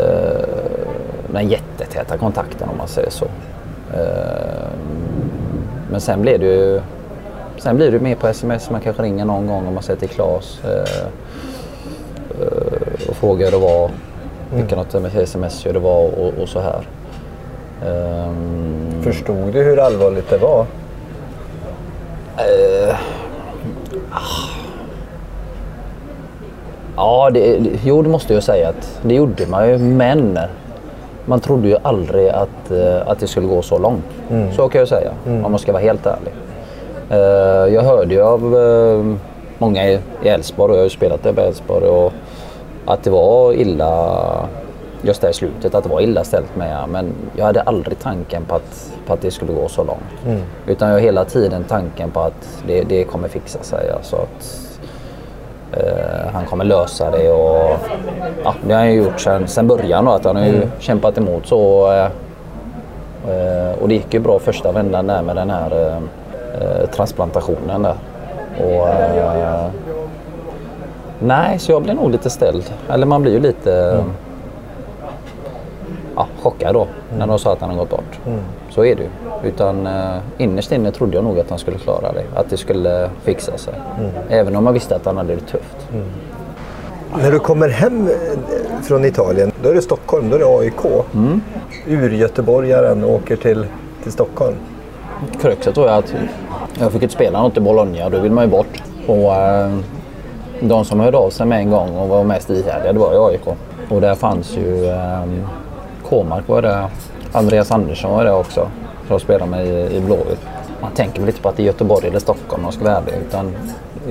eh 0.00 0.66
den 1.32 1.48
jättetäta 1.48 2.16
kontakten 2.16 2.68
om 2.68 2.78
man 2.78 2.88
säger 2.88 3.10
så. 3.10 3.24
Eh, 3.94 4.68
men 5.90 6.00
sen 6.00 6.22
blir 6.22 6.38
det 6.38 6.46
ju 6.46 6.80
Sen 7.58 7.76
blir 7.76 7.92
det 7.92 8.00
mer 8.00 8.14
på 8.14 8.26
sms. 8.26 8.70
Man 8.70 8.80
kanske 8.80 9.02
ringer 9.02 9.24
någon 9.24 9.46
gång 9.46 9.66
om 9.66 9.74
man 9.74 9.82
säger 9.82 10.00
till 10.00 10.08
Klas 10.08 10.60
eh, 10.64 11.06
eh, 12.40 13.08
och 13.08 13.16
frågar 13.16 13.44
hur 13.44 13.52
det 13.52 13.58
var. 13.58 13.90
Skicka 14.54 14.76
något 14.76 14.94
sms 15.16 15.66
hur 15.66 15.72
det 15.72 15.78
var 15.78 16.18
och, 16.18 16.42
och 16.42 16.48
så 16.48 16.60
här. 16.60 16.88
Um, 17.86 19.02
Förstod 19.02 19.52
du 19.52 19.62
hur 19.62 19.78
allvarligt 19.78 20.30
det 20.30 20.38
var? 20.38 20.66
Ja, 26.96 27.30
det, 27.30 27.60
jo 27.84 28.02
det 28.02 28.08
måste 28.08 28.34
jag 28.34 28.42
säga 28.42 28.68
att 28.68 29.00
det 29.02 29.14
gjorde 29.14 29.46
man 29.46 29.68
ju. 29.68 29.78
Men 29.78 30.38
man 31.24 31.40
trodde 31.40 31.68
ju 31.68 31.76
aldrig 31.82 32.28
att, 32.28 32.70
uh, 32.70 33.08
att 33.08 33.18
det 33.18 33.26
skulle 33.26 33.46
gå 33.46 33.62
så 33.62 33.78
långt. 33.78 34.04
Mm. 34.30 34.52
Så 34.52 34.68
kan 34.68 34.78
jag 34.78 34.88
säga 34.88 35.12
mm. 35.26 35.44
om 35.44 35.50
man 35.50 35.58
ska 35.58 35.72
vara 35.72 35.82
helt 35.82 36.06
ärlig. 36.06 36.32
Uh, 37.10 37.74
jag 37.74 37.82
hörde 37.82 38.14
ju 38.14 38.22
av 38.22 38.42
många 39.58 39.88
i 39.88 40.00
Elfsborg 40.24 40.70
och 40.70 40.76
jag 40.76 40.80
har 40.80 40.84
ju 40.84 40.90
spelat 40.90 41.22
där 41.22 41.32
på 41.32 41.40
Elfsborg 41.40 41.86
och 41.86 42.12
att 42.86 43.02
det 43.02 43.10
var 43.10 43.52
illa 43.52 44.48
just 45.02 45.20
där 45.20 45.30
i 45.30 45.32
slutet 45.32 45.74
att 45.74 45.84
det 45.84 45.90
var 45.90 46.00
illa 46.00 46.24
ställt 46.24 46.56
med 46.56 46.88
Men 46.88 47.12
jag 47.36 47.44
hade 47.44 47.60
aldrig 47.60 47.98
tanken 47.98 48.44
på 48.44 48.54
att, 48.54 48.92
på 49.06 49.12
att 49.12 49.20
det 49.20 49.30
skulle 49.30 49.52
gå 49.52 49.68
så 49.68 49.84
långt. 49.84 50.26
Mm. 50.26 50.42
Utan 50.66 50.88
jag 50.88 50.96
har 50.96 51.00
hela 51.00 51.24
tiden 51.24 51.64
tanken 51.64 52.10
på 52.10 52.20
att 52.20 52.62
det, 52.66 52.82
det 52.82 53.04
kommer 53.04 53.28
fixa 53.28 53.62
sig. 53.62 53.90
Alltså 53.90 54.16
att 54.16 54.75
eh, 55.76 56.30
han 56.32 56.46
kommer 56.46 56.64
lösa 56.64 57.10
det 57.10 57.30
och 57.30 57.78
ja, 58.44 58.54
det 58.66 58.72
har 58.72 58.80
han 58.80 58.92
ju 58.92 59.02
gjort 59.02 59.20
sedan, 59.20 59.48
sedan 59.48 59.66
början. 59.66 60.04
Då, 60.04 60.10
att 60.10 60.24
han 60.24 60.36
har 60.36 60.44
ju 60.44 60.56
mm. 60.56 60.68
kämpat 60.78 61.18
emot 61.18 61.46
så. 61.46 61.92
Eh, 61.92 62.04
eh, 63.32 63.78
och 63.82 63.88
det 63.88 63.94
gick 63.94 64.14
ju 64.14 64.20
bra 64.20 64.38
första 64.38 64.72
vändan 64.72 65.06
där 65.06 65.22
med 65.22 65.36
den 65.36 65.50
här 65.50 65.98
eh, 66.60 66.90
transplantationen 66.90 67.82
där. 67.82 67.94
Och, 68.58 68.88
nej, 71.18 71.58
så 71.58 71.72
jag 71.72 71.82
blev 71.82 71.96
nog 71.96 72.10
lite 72.10 72.30
ställd. 72.30 72.64
Eller 72.90 73.06
man 73.06 73.22
blir 73.22 73.32
ju 73.32 73.40
lite 73.40 73.72
mm 73.72 74.12
ja, 76.16 76.26
chockad 76.42 76.74
då 76.74 76.82
mm. 76.82 77.18
när 77.18 77.26
de 77.26 77.38
sa 77.38 77.52
att 77.52 77.60
han 77.60 77.70
har 77.70 77.76
gått 77.76 77.90
bort. 77.90 78.20
Mm. 78.26 78.40
Så 78.70 78.84
är 78.84 78.96
det 78.96 79.02
ju. 79.02 79.08
Utan 79.44 79.86
uh, 79.86 80.18
innerst 80.38 80.72
inne 80.72 80.92
trodde 80.92 81.14
jag 81.14 81.24
nog 81.24 81.40
att 81.40 81.50
han 81.50 81.58
skulle 81.58 81.78
klara 81.78 82.12
det. 82.12 82.24
Att 82.34 82.50
det 82.50 82.56
skulle 82.56 83.10
fixa 83.24 83.58
sig. 83.58 83.74
Mm. 83.98 84.10
Även 84.28 84.56
om 84.56 84.64
man 84.64 84.74
visste 84.74 84.96
att 84.96 85.06
han 85.06 85.16
hade 85.16 85.34
det 85.34 85.40
tufft. 85.40 85.88
Mm. 85.92 86.06
När 87.22 87.32
du 87.32 87.38
kommer 87.38 87.68
hem 87.68 88.08
eh, 88.08 88.82
från 88.82 89.04
Italien, 89.04 89.52
då 89.62 89.68
är 89.68 89.74
det 89.74 89.82
Stockholm, 89.82 90.30
då 90.30 90.36
är 90.36 90.40
det 90.40 90.46
AIK. 90.46 91.04
Mm. 91.14 91.40
Ur-göteborgaren 91.86 93.04
åker 93.04 93.36
till, 93.36 93.66
till 94.02 94.12
Stockholm. 94.12 94.56
Kruxet 95.40 95.74
tror 95.74 95.86
jag 95.86 95.98
att 95.98 96.14
jag 96.80 96.92
fick 96.92 97.02
inte 97.02 97.14
spela 97.14 97.42
något 97.42 97.56
i 97.56 97.60
Bologna, 97.60 98.08
då 98.08 98.20
vill 98.20 98.32
man 98.32 98.44
ju 98.44 98.50
bort. 98.50 98.82
Och, 99.06 99.16
uh, 99.16 99.78
de 100.60 100.84
som 100.84 101.00
hörde 101.00 101.16
av 101.16 101.30
sig 101.30 101.46
med 101.46 101.58
en 101.58 101.70
gång 101.70 101.96
och 101.96 102.08
var 102.08 102.24
mest 102.24 102.50
ihärdiga, 102.50 102.92
det 102.92 102.98
var 102.98 103.12
ju 103.12 103.18
AIK. 103.18 103.56
Och 103.88 104.00
där 104.00 104.14
fanns 104.14 104.56
ju 104.56 104.90
um, 104.90 105.46
Kåmark 106.08 106.48
var 106.48 106.62
det. 106.62 106.88
Andreas 107.32 107.70
Andersson 107.70 108.10
var 108.10 108.24
det 108.24 108.32
också. 108.32 108.68
För 109.06 109.16
att 109.16 109.22
spela 109.22 109.46
med 109.46 109.66
i, 109.66 109.96
i 109.96 110.00
Blåvitt. 110.00 110.40
Man 110.82 110.92
tänker 110.92 111.18
väl 111.18 111.26
lite 111.26 111.40
på 111.40 111.48
att 111.48 111.56
det 111.56 111.62
är 111.62 111.66
Göteborg 111.66 112.08
eller 112.08 112.18
Stockholm 112.18 112.62
man 112.62 112.72
ska 112.72 112.84
vara 112.84 112.96
ärlig. 112.96 113.14
Utan 113.28 113.56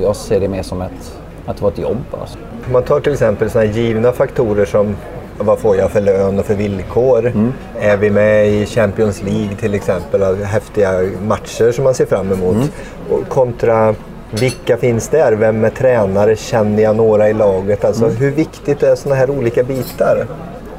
jag 0.01 0.15
ser 0.15 0.39
det 0.39 0.47
mer 0.47 0.63
som 0.63 0.81
ett, 0.81 1.17
att 1.45 1.58
det 1.58 1.63
var 1.63 1.71
ett 1.71 1.77
jobb. 1.77 1.97
Alltså. 2.21 2.38
Om 2.65 2.73
man 2.73 2.84
tar 2.84 2.99
till 2.99 3.13
exempel 3.13 3.49
sådana 3.49 3.71
givna 3.71 4.12
faktorer 4.12 4.65
som 4.65 4.95
vad 5.38 5.60
får 5.60 5.75
jag 5.75 5.91
för 5.91 6.01
lön 6.01 6.39
och 6.39 6.45
för 6.45 6.55
villkor? 6.55 7.25
Mm. 7.25 7.53
Är 7.79 7.97
vi 7.97 8.10
med 8.10 8.47
i 8.47 8.65
Champions 8.65 9.23
League 9.23 9.55
till 9.55 9.73
exempel? 9.73 10.36
Häftiga 10.43 11.01
matcher 11.27 11.71
som 11.71 11.84
man 11.84 11.93
ser 11.93 12.05
fram 12.05 12.31
emot. 12.31 12.55
Mm. 12.55 12.67
Och 13.10 13.29
kontra 13.29 13.95
vilka 14.31 14.77
finns 14.77 15.10
där? 15.10 15.31
Vem 15.31 15.65
är 15.65 15.69
tränare? 15.69 16.36
Känner 16.36 16.84
jag 16.84 16.95
några 16.95 17.29
i 17.29 17.34
laget? 17.34 17.86
Alltså, 17.86 18.05
mm. 18.05 18.15
Hur 18.17 18.31
viktigt 18.31 18.84
är 18.84 18.95
sådana 18.95 19.19
här 19.19 19.29
olika 19.29 19.63
bitar? 19.63 20.17
Uh, 20.17 20.27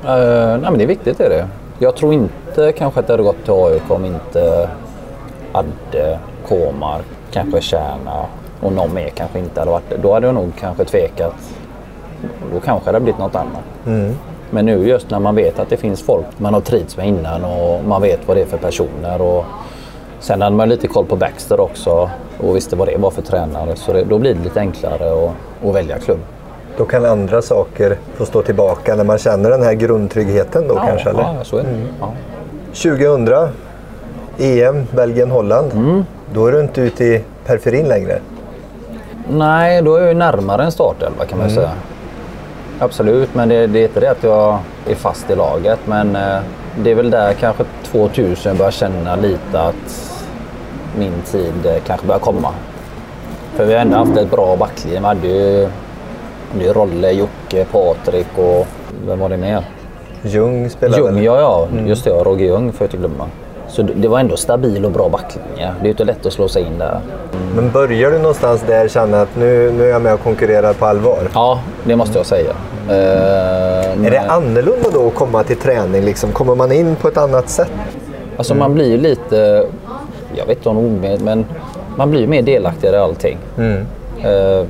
nej, 0.05 0.61
men 0.61 0.79
det 0.79 0.85
är 0.85 0.89
viktigt 0.89 1.21
är 1.21 1.29
det. 1.29 1.49
Jag 1.79 1.97
tror 1.97 2.13
inte 2.13 2.46
kanske 2.77 3.01
att 3.01 3.07
det 3.07 3.13
hade 3.13 3.23
gått 3.23 3.45
till 3.45 3.53
AIK 3.53 3.91
om 3.91 4.05
inte 4.05 4.69
Adde, 5.53 6.19
Komar, 6.49 7.01
kanske 7.31 7.61
Kärna 7.61 8.27
och 8.61 8.73
någon 8.73 8.95
mer 8.95 9.09
kanske 9.09 9.39
inte 9.39 9.61
hade 9.61 9.71
varit 9.71 9.91
det. 9.91 9.97
Då 9.97 10.15
hade 10.15 10.27
jag 10.27 10.35
nog 10.35 10.53
kanske 10.61 10.85
tvekat. 10.85 11.35
Då 12.55 12.61
kanske 12.61 12.91
det 12.91 12.95
hade 12.95 13.01
blivit 13.01 13.21
något 13.21 13.35
annat. 13.35 13.65
Mm. 13.87 14.15
Men 14.51 14.67
nu 14.67 14.89
just 14.89 15.11
när 15.11 15.21
man 15.21 15.35
vet 15.35 15.59
att 15.59 15.69
det 15.71 15.77
finns 15.77 16.03
folk 16.03 16.27
man 16.37 16.55
har 16.55 16.61
trivts 16.61 16.97
med 16.97 17.09
innan 17.09 17.45
och 17.45 17.85
man 17.85 18.03
vet 18.03 18.29
vad 18.29 18.37
det 18.37 18.41
är 18.41 18.47
för 18.47 18.59
personer. 18.59 19.21
Och 19.23 19.45
sen 20.21 20.43
hade 20.43 20.57
man 20.57 20.69
lite 20.69 20.89
koll 20.89 21.07
på 21.07 21.17
Baxter 21.17 21.61
också 21.61 22.11
och 22.39 22.57
visste 22.57 22.77
vad 22.77 22.89
det 22.89 22.97
var 22.97 23.11
för 23.11 23.23
tränare. 23.23 23.77
Så 23.77 23.93
det, 23.93 24.05
då 24.05 24.19
blir 24.19 24.35
det 24.35 24.43
lite 24.45 24.61
enklare 24.61 25.25
att, 25.25 25.31
att 25.69 25.75
välja 25.75 25.99
klubb. 25.99 26.21
Då 26.77 26.85
kan 26.85 27.05
andra 27.05 27.43
saker 27.43 27.99
få 28.15 28.27
stå 28.27 28.43
tillbaka 28.43 28.97
när 28.97 29.05
man 29.05 29.19
känner 29.19 29.51
den 29.51 29.63
här 29.63 29.75
grundtryggheten 29.75 30.69
då 30.69 30.75
ja, 30.75 30.87
kanske? 30.87 31.11
Eller? 31.11 31.23
Ja, 31.23 31.45
så 31.45 31.57
är 31.57 31.63
det. 31.63 31.69
Mm. 31.69 31.89
Ja. 32.01 32.13
2000, 32.83 33.49
EM, 34.39 34.87
Belgien-Holland. 34.91 35.73
Mm. 35.73 36.05
Då 36.35 36.47
är 36.47 36.53
du 36.53 36.61
inte 36.61 36.81
ute 36.81 37.05
i 37.05 37.25
periferin 37.47 37.89
längre? 37.89 38.19
Nej, 39.31 39.83
då 39.83 39.97
är 39.97 40.07
jag 40.07 40.17
närmare 40.17 40.65
en 40.65 40.73
startelva 40.73 41.25
kan 41.25 41.39
man 41.39 41.47
mm. 41.47 41.57
säga. 41.57 41.71
Absolut, 42.79 43.35
men 43.35 43.49
det, 43.49 43.67
det 43.67 43.79
är 43.79 43.83
inte 43.83 44.01
det 44.01 44.11
att 44.11 44.23
jag 44.23 44.59
är 44.87 44.95
fast 44.95 45.31
i 45.31 45.35
laget. 45.35 45.79
Men 45.85 46.17
eh, 46.17 46.39
det 46.83 46.91
är 46.91 46.95
väl 46.95 47.11
där 47.11 47.33
kanske 47.33 47.65
2000 47.85 48.37
jag 48.45 48.57
börjar 48.57 48.71
känna 48.71 49.17
lite 49.17 49.61
att 49.61 50.19
min 50.99 51.23
tid 51.25 51.67
eh, 51.67 51.83
kanske 51.87 52.07
börjar 52.07 52.21
komma. 52.21 52.51
För 53.55 53.67
vi 53.67 53.73
har 53.73 53.81
ändå 53.81 53.97
haft 53.97 54.17
ett 54.17 54.31
bra 54.31 54.57
backlinje. 54.57 55.01
Vi 55.01 55.07
hade 55.07 55.29
ju 55.29 55.69
Rolle, 56.73 57.11
Jocke, 57.11 57.65
Patrik 57.65 58.27
och 58.37 58.67
vem 59.07 59.19
var 59.19 59.29
det 59.29 59.37
mer? 59.37 59.65
Ljung 60.23 60.71
spelade 60.71 61.03
Ljung, 61.03 61.23
ja, 61.23 61.41
ja. 61.41 61.69
Mm. 61.73 61.87
Just 61.87 62.05
det. 62.05 62.11
Ja, 62.11 62.23
Roger 62.25 62.47
Ljung 62.47 62.73
får 62.73 62.85
jag 62.85 62.87
inte 62.87 62.97
glömma. 62.97 63.29
Så 63.69 63.83
det 63.83 64.09
var 64.09 64.21
ändå 64.21 64.37
stabil 64.37 64.85
och 64.85 64.91
bra 64.91 65.09
backlinje. 65.09 65.75
Det 65.81 65.87
är 65.87 65.91
inte 65.91 66.05
lätt 66.05 66.27
att 66.27 66.33
slå 66.33 66.49
sig 66.49 66.63
in 66.63 66.79
där. 66.79 67.01
Men 67.55 67.71
börjar 67.71 68.11
du 68.11 68.19
någonstans 68.19 68.65
där 68.67 68.89
känna 68.89 69.21
att 69.21 69.37
nu, 69.37 69.73
nu 69.73 69.85
är 69.85 69.89
jag 69.89 70.03
med 70.03 70.15
och 70.15 70.21
konkurrerar 70.21 70.73
på 70.73 70.87
allvar? 70.87 71.29
Ja, 71.35 71.61
det 71.85 71.97
måste 71.97 72.19
jag 72.19 72.27
säga. 72.27 72.53
Mm. 72.89 72.99
Uh, 72.99 74.07
är 74.07 74.11
det 74.11 74.21
annorlunda 74.21 74.91
då 74.93 75.07
att 75.07 75.15
komma 75.15 75.43
till 75.43 75.57
träning? 75.57 76.03
Liksom? 76.03 76.33
Kommer 76.33 76.55
man 76.55 76.73
in 76.73 76.97
på 76.97 77.09
ett 77.09 77.17
annat 77.17 77.49
sätt? 77.49 77.71
Alltså 78.37 78.53
mm. 78.53 78.61
man 78.61 78.75
blir 78.75 78.99
lite, 78.99 79.67
jag 80.35 80.47
vet 80.47 80.57
inte 80.57 80.69
om 80.69 80.79
omedvetet, 80.79 81.21
men 81.23 81.45
man 81.97 82.11
blir 82.11 82.27
mer 82.27 82.43
delaktig 82.43 82.89
i 82.89 82.97
allting. 82.97 83.39
Mm. 83.59 83.77
Uh, 83.77 84.67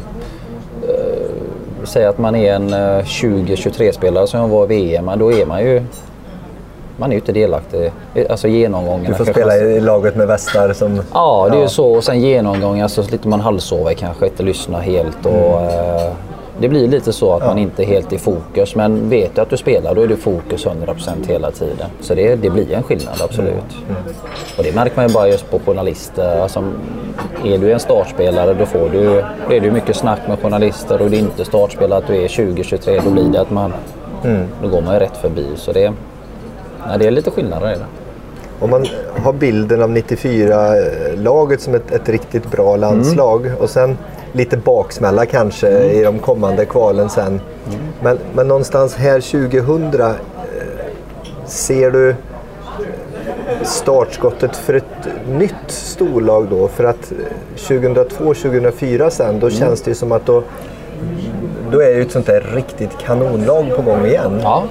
säga 1.89 2.09
att 2.09 2.19
man 2.19 2.35
är 2.35 2.55
en 2.55 2.71
20-23 2.71 3.83
eh, 3.83 3.93
spelare 3.93 4.27
som 4.27 4.51
var 4.51 4.65
i 4.65 4.67
VM, 4.67 5.11
då 5.19 5.33
är 5.33 5.47
man 5.47 5.61
ju 5.61 5.83
man 6.99 7.11
är 7.11 7.15
ju 7.15 7.21
inte 7.21 7.33
delaktig. 7.33 7.93
Alltså 8.31 8.49
genomgången. 8.49 9.13
Du 9.13 9.15
får 9.15 9.25
spela 9.25 9.57
i 9.57 9.81
laget 9.81 10.17
med 10.17 10.27
västar 10.27 10.73
som... 10.73 11.03
Ja, 11.15 11.49
det 11.51 11.57
är 11.57 11.63
ju 11.63 11.69
så. 11.69 11.95
Och 11.95 12.05
sen 12.05 12.21
genomgången 12.21 12.89
så 12.89 13.03
sitter 13.03 13.29
man 13.29 13.41
halvsova 13.41 13.95
kanske, 13.95 14.27
inte 14.27 14.43
lyssnar 14.43 14.81
helt. 14.81 15.27
Och, 15.27 15.61
mm. 15.61 15.97
eh, 15.97 16.13
det 16.61 16.69
blir 16.69 16.89
lite 16.89 17.13
så 17.13 17.33
att 17.33 17.41
ja. 17.41 17.47
man 17.47 17.59
inte 17.59 17.83
är 17.83 17.87
helt 17.87 18.13
i 18.13 18.19
fokus. 18.19 18.75
Men 18.75 19.09
vet 19.09 19.35
du 19.35 19.41
att 19.41 19.51
du 19.51 19.57
spelar 19.57 19.95
då 19.95 20.03
är 20.03 20.07
du 20.07 20.17
fokus 20.17 20.67
100% 20.67 21.29
hela 21.29 21.51
tiden. 21.51 21.89
Så 22.01 22.15
det, 22.15 22.37
det 22.37 22.51
blir 22.51 22.73
en 22.73 22.83
skillnad, 22.83 23.15
absolut. 23.21 23.49
Mm. 23.53 23.97
Mm. 24.01 24.15
Och 24.59 24.65
det 24.65 24.75
märker 24.75 24.97
man 24.97 25.09
ju 25.09 25.15
bara 25.15 25.29
just 25.29 25.51
på 25.51 25.59
journalister. 25.59 26.41
Alltså, 26.41 26.65
är 27.45 27.59
du 27.59 27.73
en 27.73 27.81
startspelare 27.81 28.55
då 28.55 28.67
får 28.67 28.89
du, 28.89 29.25
då 29.49 29.55
är 29.55 29.61
det 29.61 29.71
mycket 29.71 29.97
snack 29.97 30.21
med 30.29 30.39
journalister 30.39 31.03
och 31.03 31.07
är 31.07 31.15
inte 31.15 31.45
startspelare 31.45 31.99
att 31.99 32.07
du 32.07 32.17
är 32.17 32.29
20-23 32.29 33.01
då 33.05 33.11
blir 33.11 33.25
det 33.25 33.41
att 33.41 33.51
man... 33.51 33.73
Mm. 34.25 34.47
Då 34.63 34.69
går 34.69 34.81
man 34.81 34.95
ju 34.95 35.01
rätt 35.01 35.17
förbi. 35.17 35.47
Så 35.57 35.73
det, 35.73 35.93
nej, 36.89 36.99
det 36.99 37.07
är 37.07 37.11
lite 37.11 37.31
skillnader 37.31 37.73
i 37.73 37.75
det. 37.75 37.87
Om 38.61 38.71
man 38.71 38.87
har 39.25 39.33
bilden 39.33 39.83
av 39.83 39.91
94-laget 39.91 41.61
som 41.61 41.75
ett, 41.75 41.93
ett, 41.93 42.09
riktigt 42.09 42.51
bra 42.51 42.77
landslag 42.77 43.47
mm. 43.47 43.59
och 43.59 43.71
sen 43.71 43.99
lite 44.33 44.57
baksmälla 44.57 45.27
kanske 45.27 45.69
mm. 45.69 45.91
i 45.91 46.03
de 46.03 46.19
kommande 46.19 46.65
kvalen 46.65 47.09
sen. 47.09 47.27
Mm. 47.27 47.41
Men, 48.03 48.19
men 48.35 48.49
någonstans 48.49 48.95
här 48.95 49.21
2000 49.21 50.01
eh, 50.01 50.11
ser 51.47 51.91
du 51.91 52.15
startskottet 53.63 54.57
för 54.57 54.75
ett 54.75 55.09
nytt 55.29 55.55
storlag 55.69 56.47
då? 56.51 56.69
För 56.69 56.85
att 56.85 57.13
2002-2004 57.57 59.11
sen, 59.11 59.41
då 59.41 59.47
mm. 59.47 59.59
känns 59.59 59.83
det 59.83 59.91
ju 59.91 59.95
som 59.95 60.13
att 60.13 60.27
då, 60.27 60.43
då 61.73 61.81
är 61.81 61.91
ju 61.91 62.03
ett 62.03 62.13
sånt 62.13 62.27
där 62.27 62.41
riktigt 62.55 62.99
kanonlag 62.99 63.77
på 63.77 63.83
gång 63.83 64.07
igen. 64.07 64.41
Ja, 64.43 64.65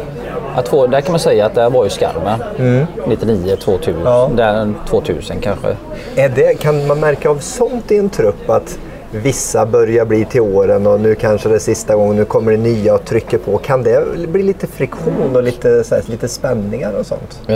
att 0.55 0.67
få, 0.67 0.87
där 0.87 1.01
kan 1.01 1.11
man 1.11 1.19
säga 1.19 1.45
att 1.45 1.55
det 1.55 1.69
var 1.69 1.83
ju 1.83 1.89
Skarmen. 1.89 2.43
Mm. 2.57 2.85
99, 3.07 3.55
2000, 3.55 4.01
ja. 4.05 4.29
där, 4.35 4.73
2000 4.89 5.39
kanske. 5.41 5.77
Är 6.15 6.29
det, 6.29 6.59
kan 6.59 6.87
man 6.87 6.99
märka 6.99 7.29
av 7.29 7.37
sånt 7.39 7.91
i 7.91 7.97
en 7.97 8.09
trupp 8.09 8.49
att 8.49 8.79
vissa 9.15 9.65
börjar 9.65 10.05
bli 10.05 10.25
till 10.25 10.41
åren 10.41 10.87
och 10.87 10.99
nu 10.99 11.15
kanske 11.15 11.49
det 11.49 11.55
är 11.55 11.59
sista 11.59 11.95
gången, 11.95 12.15
nu 12.15 12.25
kommer 12.25 12.51
det 12.51 12.57
nya 12.57 12.95
och 12.95 13.05
trycker 13.05 13.37
på. 13.37 13.57
Kan 13.57 13.83
det 13.83 14.27
bli 14.27 14.43
lite 14.43 14.67
friktion 14.67 15.35
och 15.35 15.43
lite, 15.43 15.83
så 15.83 15.95
här, 15.95 16.03
lite 16.07 16.27
spänningar 16.27 16.93
och 16.99 17.05
sånt? 17.05 17.39
Uh, 17.49 17.55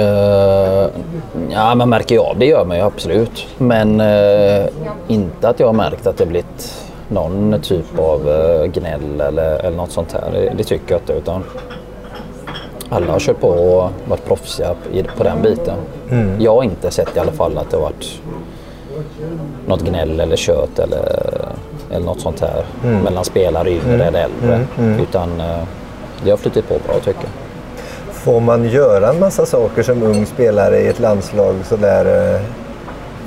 ja, 1.51 1.75
man 1.75 1.89
märker 1.89 2.15
ju 2.15 2.21
av 2.21 2.39
det 2.39 2.45
gör 2.45 2.65
man 2.65 2.77
ju 2.77 2.83
absolut. 2.83 3.47
Men 3.57 4.01
uh, 4.01 4.67
inte 5.07 5.49
att 5.49 5.59
jag 5.59 5.67
har 5.67 5.73
märkt 5.73 6.07
att 6.07 6.17
det 6.17 6.25
blivit 6.25 6.73
någon 7.07 7.55
typ 7.61 7.99
av 7.99 8.29
uh, 8.29 8.65
gnäll 8.65 9.21
eller, 9.21 9.65
eller 9.65 9.77
något 9.77 9.91
sånt 9.91 10.11
här. 10.11 10.31
Det, 10.31 10.53
det 10.57 10.63
tycker 10.63 10.91
jag 10.93 11.01
inte. 11.01 11.13
Utan 11.13 11.43
alla 12.89 13.11
har 13.11 13.19
kört 13.19 13.39
på 13.39 13.47
och 13.47 13.91
varit 14.05 14.25
proffsiga 14.25 14.75
på 15.17 15.23
den 15.23 15.41
biten. 15.41 15.77
Mm. 16.11 16.41
Jag 16.41 16.55
har 16.55 16.63
inte 16.63 16.91
sett 16.91 17.15
i 17.15 17.19
alla 17.19 17.31
fall 17.31 17.57
att 17.57 17.71
det 17.71 17.77
har 17.77 17.81
varit 17.81 18.21
något 19.67 19.81
gnäll 19.81 20.19
eller 20.19 20.35
kött 20.35 20.79
eller, 20.79 21.31
eller 21.91 22.05
något 22.05 22.21
sånt 22.21 22.39
här 22.39 22.65
mm. 22.83 22.99
mellan 22.99 23.25
spelare 23.25 23.71
yngre 23.71 23.93
mm. 23.93 24.07
eller 24.07 24.23
äldre. 24.23 24.55
Mm. 24.55 24.67
mm. 24.77 24.99
Utan 24.99 25.41
eh, 25.41 25.63
det 26.23 26.29
har 26.29 26.37
flyttat 26.37 26.67
på 26.67 26.73
bra 26.87 26.99
tycker 26.99 27.21
jag. 27.21 27.31
Får 28.13 28.39
man 28.39 28.69
göra 28.69 29.09
en 29.09 29.19
massa 29.19 29.45
saker 29.45 29.83
som 29.83 30.03
ung 30.03 30.25
spelare 30.25 30.79
i 30.79 30.87
ett 30.87 30.99
landslag 30.99 31.55
sådär? 31.65 32.35
Eh, 32.35 32.41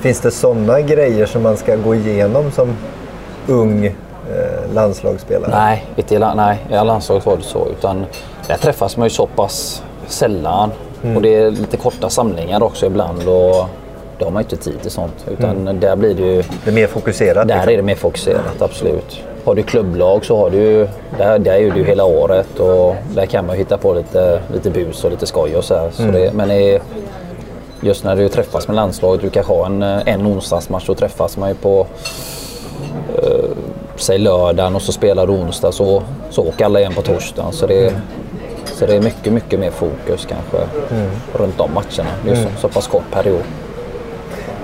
finns 0.01 0.21
det 0.21 0.31
sådana 0.31 0.81
grejer 0.81 1.27
som 1.27 1.43
man 1.43 1.57
ska 1.57 1.77
gå 1.77 1.95
igenom 1.95 2.51
som 2.51 2.77
ung 3.47 3.87
eh, 3.87 4.75
landslagsspelare? 4.75 5.51
Nej, 5.51 5.87
inte 5.97 6.15
i, 6.15 6.19
nej, 6.19 6.59
i 6.71 6.73
landslaget 6.73 7.27
var 7.27 7.37
det 7.37 7.43
så. 7.43 7.69
Utan 7.69 8.05
där 8.47 8.57
träffas 8.57 8.97
man 8.97 9.07
ju 9.07 9.11
så 9.11 9.27
pass 9.27 9.83
sällan. 10.07 10.71
Mm. 11.03 11.17
Och 11.17 11.23
det 11.23 11.35
är 11.35 11.51
lite 11.51 11.77
korta 11.77 12.11
samlingar 12.11 12.63
också 12.63 12.87
ibland. 12.87 13.29
Och 13.29 13.69
då 14.23 14.27
har 14.27 14.33
man 14.33 14.43
inte 14.43 14.57
tid 14.57 14.83
till 14.83 14.91
sånt. 14.91 15.27
Utan 15.31 15.51
mm. 15.51 15.81
där 15.81 15.97
blir 15.97 16.15
det 16.15 16.23
ju... 16.23 16.43
Det 16.65 16.71
är 16.71 16.75
mer 16.75 16.87
fokuserat? 16.87 17.49
Där 17.49 17.55
liksom. 17.55 17.73
är 17.73 17.77
det 17.77 17.83
mer 17.83 17.95
fokuserat, 17.95 18.63
absolut. 18.63 19.21
Har 19.45 19.55
du 19.55 19.63
klubblag 19.63 20.25
så 20.25 20.37
har 20.37 20.51
du 20.51 20.89
där, 21.19 21.39
där 21.39 21.53
är 21.53 21.71
du 21.71 21.85
hela 21.85 22.05
året 22.05 22.59
och 22.59 22.97
där 23.15 23.27
kan 23.27 23.47
man 23.47 23.57
hitta 23.57 23.79
på 23.79 23.95
lite, 23.95 24.41
lite 24.53 24.71
bus 24.71 25.05
och 25.05 25.11
lite 25.11 25.27
skoj 25.27 25.57
och 25.57 25.65
så, 25.65 25.75
här. 25.75 25.91
så 25.91 26.03
mm. 26.03 26.15
det, 26.15 26.33
Men 26.33 26.49
det 26.49 26.83
just 27.81 28.05
när 28.05 28.17
du 28.17 28.29
träffas 28.29 28.69
med 28.69 28.75
landslaget, 28.75 29.23
du 29.23 29.31
kanske 29.31 29.53
har 29.53 29.67
en, 29.67 29.83
en 29.83 30.27
onsdagsmatch, 30.27 30.87
så 30.87 30.95
träffas 30.95 31.37
man 31.37 31.49
ju 31.49 31.55
på 31.55 31.87
eh, 33.17 33.51
säg 33.97 34.19
lördagen 34.19 34.75
och 34.75 34.83
så 34.83 34.93
spelar 34.93 35.27
du 35.27 35.33
onsdag 35.33 35.73
så, 35.73 36.03
så 36.31 36.49
åker 36.49 36.65
alla 36.65 36.81
igen 36.81 36.95
på 36.95 37.03
torsdagen. 37.03 37.53
Så 37.53 37.67
det, 37.67 37.89
mm. 37.89 38.01
så 38.65 38.87
det 38.87 38.97
är 38.97 39.01
mycket, 39.01 39.33
mycket 39.33 39.61
mer 39.61 39.71
fokus 39.71 40.27
kanske 40.29 40.57
mm. 40.95 41.11
runt 41.33 41.59
de 41.59 41.75
matcherna. 41.75 42.11
Det 42.25 42.31
är 42.31 42.37
mm. 42.37 42.49
så, 42.55 42.61
så 42.61 42.69
pass 42.69 42.87
kort 42.87 43.11
period. 43.11 43.43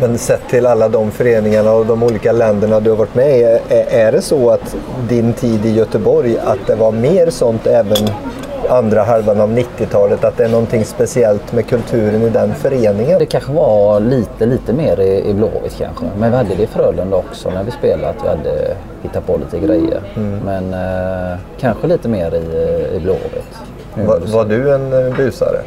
Men 0.00 0.18
sett 0.18 0.48
till 0.48 0.66
alla 0.66 0.88
de 0.88 1.10
föreningarna 1.10 1.72
och 1.72 1.86
de 1.86 2.02
olika 2.02 2.32
länderna 2.32 2.80
du 2.80 2.90
har 2.90 2.96
varit 2.96 3.14
med 3.14 3.38
i, 3.38 3.42
är 3.90 4.12
det 4.12 4.22
så 4.22 4.50
att 4.50 4.76
din 5.08 5.32
tid 5.32 5.66
i 5.66 5.70
Göteborg, 5.70 6.38
att 6.38 6.66
det 6.66 6.74
var 6.74 6.92
mer 6.92 7.30
sånt 7.30 7.66
även 7.66 8.08
andra 8.68 9.02
halvan 9.02 9.40
av 9.40 9.58
90-talet, 9.58 10.24
att 10.24 10.36
det 10.36 10.44
är 10.44 10.48
någonting 10.48 10.84
speciellt 10.84 11.52
med 11.52 11.66
kulturen 11.66 12.22
i 12.22 12.30
den 12.30 12.54
föreningen? 12.54 13.18
Det 13.18 13.26
kanske 13.26 13.52
var 13.52 14.00
lite, 14.00 14.46
lite 14.46 14.72
mer 14.72 15.00
i, 15.00 15.30
i 15.30 15.34
Blåvitt 15.34 15.76
kanske. 15.78 16.04
Men 16.18 16.30
vi 16.30 16.36
hade 16.36 16.54
det 16.54 16.62
i 16.62 16.66
Frölunda 16.66 17.16
också 17.16 17.50
när 17.50 17.64
vi 17.64 17.70
spelade, 17.70 18.08
att 18.08 18.24
vi 18.24 18.28
hade 18.28 18.76
hittat 19.02 19.26
på 19.26 19.36
lite 19.36 19.66
grejer. 19.66 20.00
Mm. 20.16 20.38
Men 20.38 20.74
eh, 20.74 21.38
kanske 21.60 21.86
lite 21.86 22.08
mer 22.08 22.34
i, 22.34 22.96
i 22.96 23.00
Blåvitt. 23.00 23.58
Var, 23.94 24.18
var, 24.18 24.44
du 24.44 24.74
en 24.74 24.92
eh, 24.92 25.16
busare? 25.16 25.58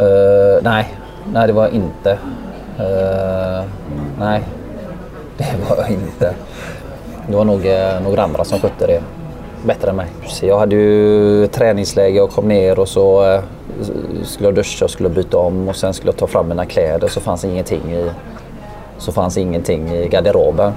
Uh, 0.00 0.62
nej, 0.62 0.94
nej 1.32 1.46
det 1.46 1.52
var 1.52 1.64
jag 1.64 1.72
inte. 1.72 2.18
Uh, 2.80 3.64
nej, 4.18 4.42
det 5.36 5.44
var 5.68 5.76
jag 5.76 5.90
inte. 5.90 6.34
Det 7.28 7.36
var 7.36 7.44
nog 7.44 7.66
uh, 7.66 8.02
några 8.02 8.22
andra 8.22 8.44
som 8.44 8.58
skötte 8.58 8.86
det 8.86 9.02
bättre 9.66 9.90
än 9.90 9.96
mig. 9.96 10.06
Så 10.26 10.46
jag 10.46 10.58
hade 10.58 10.76
ju 10.76 11.46
träningsläge 11.46 12.20
och 12.20 12.30
kom 12.30 12.48
ner 12.48 12.78
och 12.78 12.88
så 12.88 13.34
uh, 13.34 13.40
skulle 14.24 14.48
jag 14.48 14.54
duscha 14.54 14.84
och 14.84 14.90
skulle 14.90 15.08
byta 15.08 15.38
om 15.38 15.68
och 15.68 15.76
sen 15.76 15.94
skulle 15.94 16.08
jag 16.08 16.16
ta 16.16 16.26
fram 16.26 16.48
mina 16.48 16.66
kläder 16.66 17.08
så 17.08 17.20
fanns 17.20 17.44
ingenting 17.44 17.92
i, 17.92 18.10
så 18.98 19.12
fanns 19.12 19.36
ingenting 19.36 19.88
i 19.94 20.08
garderoben. 20.08 20.72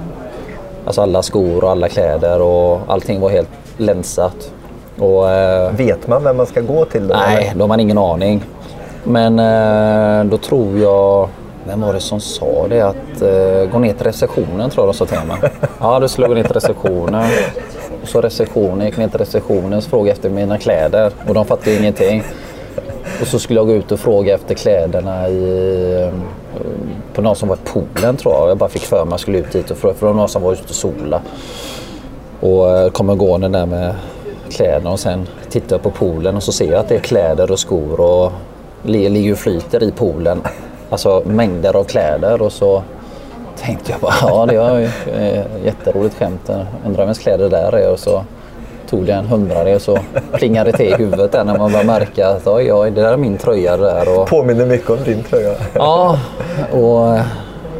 Alltså 0.84 1.02
alla 1.02 1.22
skor 1.22 1.64
och 1.64 1.70
alla 1.70 1.88
kläder 1.88 2.42
och 2.42 2.80
allting 2.86 3.20
var 3.20 3.30
helt 3.30 3.48
länsat. 3.76 4.52
Och, 4.98 5.24
Vet 5.78 6.06
man 6.06 6.24
vem 6.24 6.36
man 6.36 6.46
ska 6.46 6.60
gå 6.60 6.84
till 6.84 7.08
då? 7.08 7.14
Nej, 7.14 7.44
eller? 7.44 7.54
då 7.54 7.60
har 7.62 7.68
man 7.68 7.80
ingen 7.80 7.98
aning. 7.98 8.44
Men 9.04 9.36
då 10.30 10.36
tror 10.36 10.78
jag 10.78 11.28
vem 11.66 11.80
var 11.80 11.92
det 11.92 12.00
som 12.00 12.20
sa 12.20 12.68
det? 12.68 12.80
Att 12.80 13.22
eh, 13.22 13.72
gå 13.72 13.78
ner 13.78 13.92
till 13.92 14.06
receptionen 14.06 14.70
tror 14.70 14.86
jag 14.86 14.94
de 14.94 14.98
sa 14.98 15.06
till 15.06 15.28
mig. 15.28 15.50
Ja, 15.80 16.00
då 16.00 16.08
skulle 16.08 16.24
jag 16.24 16.30
gå 16.30 16.34
ner 16.34 16.44
till 16.44 16.54
receptionen. 16.54 17.24
Och 18.02 18.08
så 18.08 18.20
receptionen, 18.20 18.86
gick 18.86 18.96
ner 18.96 19.08
till 19.08 19.18
receptionen 19.18 19.78
och 19.78 19.84
frågade 19.84 20.12
efter 20.12 20.30
mina 20.30 20.58
kläder 20.58 21.12
och 21.28 21.34
de 21.34 21.44
fattade 21.44 21.76
ingenting. 21.76 22.22
Och 23.20 23.26
så 23.26 23.38
skulle 23.38 23.60
jag 23.60 23.66
gå 23.66 23.72
ut 23.72 23.92
och 23.92 24.00
fråga 24.00 24.34
efter 24.34 24.54
kläderna 24.54 25.28
i, 25.28 26.02
eh, 26.02 26.14
på 27.14 27.22
någon 27.22 27.36
som 27.36 27.48
var 27.48 27.56
i 27.56 27.58
poolen 27.64 28.16
tror 28.16 28.34
jag. 28.34 28.50
Jag 28.50 28.58
bara 28.58 28.68
fick 28.68 28.82
för 28.82 28.96
mig 28.96 29.02
att 29.04 29.10
jag 29.10 29.20
skulle 29.20 29.38
ut 29.38 29.52
dit 29.52 29.70
och 29.70 29.76
fråga 29.76 29.94
för 29.94 30.06
det 30.06 30.12
var 30.12 30.20
någon 30.20 30.28
som 30.28 30.42
var 30.42 30.52
ute 30.52 30.62
och 30.68 30.70
sola. 30.70 31.20
Och 32.40 32.70
eh, 32.70 32.90
kommer 32.90 33.14
gående 33.14 33.48
där 33.48 33.66
med 33.66 33.94
kläderna 34.50 34.90
och 34.90 35.00
sen 35.00 35.28
tittar 35.50 35.76
jag 35.76 35.82
på 35.82 35.90
poolen 35.90 36.36
och 36.36 36.42
så 36.42 36.52
ser 36.52 36.70
jag 36.70 36.80
att 36.80 36.88
det 36.88 36.94
är 36.94 37.00
kläder 37.00 37.50
och 37.50 37.58
skor 37.58 38.00
och 38.00 38.32
ligger 38.82 39.32
och 39.32 39.38
flyter 39.38 39.82
i 39.82 39.90
poolen 39.90 40.42
alltså 40.90 41.22
mängder 41.26 41.76
av 41.76 41.84
kläder 41.84 42.42
och 42.42 42.52
så 42.52 42.82
tänkte 43.58 43.92
jag 43.92 44.00
bara, 44.00 44.14
ja 44.20 44.46
det 44.46 44.58
var 44.58 44.78
ju 44.78 44.84
ett 44.84 45.46
jätteroligt 45.64 46.18
skämt. 46.18 46.50
Undrar 46.86 47.04
vems 47.04 47.18
kläder 47.18 47.44
det 47.44 47.56
där 47.56 47.74
är 47.74 47.92
och 47.92 47.98
så 47.98 48.24
tog 48.90 49.06
det 49.06 49.12
en 49.12 49.26
hundrade 49.26 49.74
och 49.74 49.82
så 49.82 49.98
plingade 50.32 50.70
det 50.70 50.76
till 50.76 50.86
i 50.86 50.94
huvudet 50.94 51.32
där 51.32 51.44
när 51.44 51.58
man 51.58 51.72
började 51.72 51.86
märka 51.86 52.28
att 52.28 52.46
oj, 52.46 52.72
oj, 52.72 52.90
det 52.90 53.00
där 53.02 53.12
är 53.12 53.16
min 53.16 53.38
tröja 53.38 53.76
det 53.76 53.82
där. 53.82 54.20
Och, 54.20 54.28
Påminner 54.28 54.66
mycket 54.66 54.90
om 54.90 54.98
din 55.04 55.22
tröja. 55.22 55.54
Ja, 55.74 56.18
och 56.72 57.18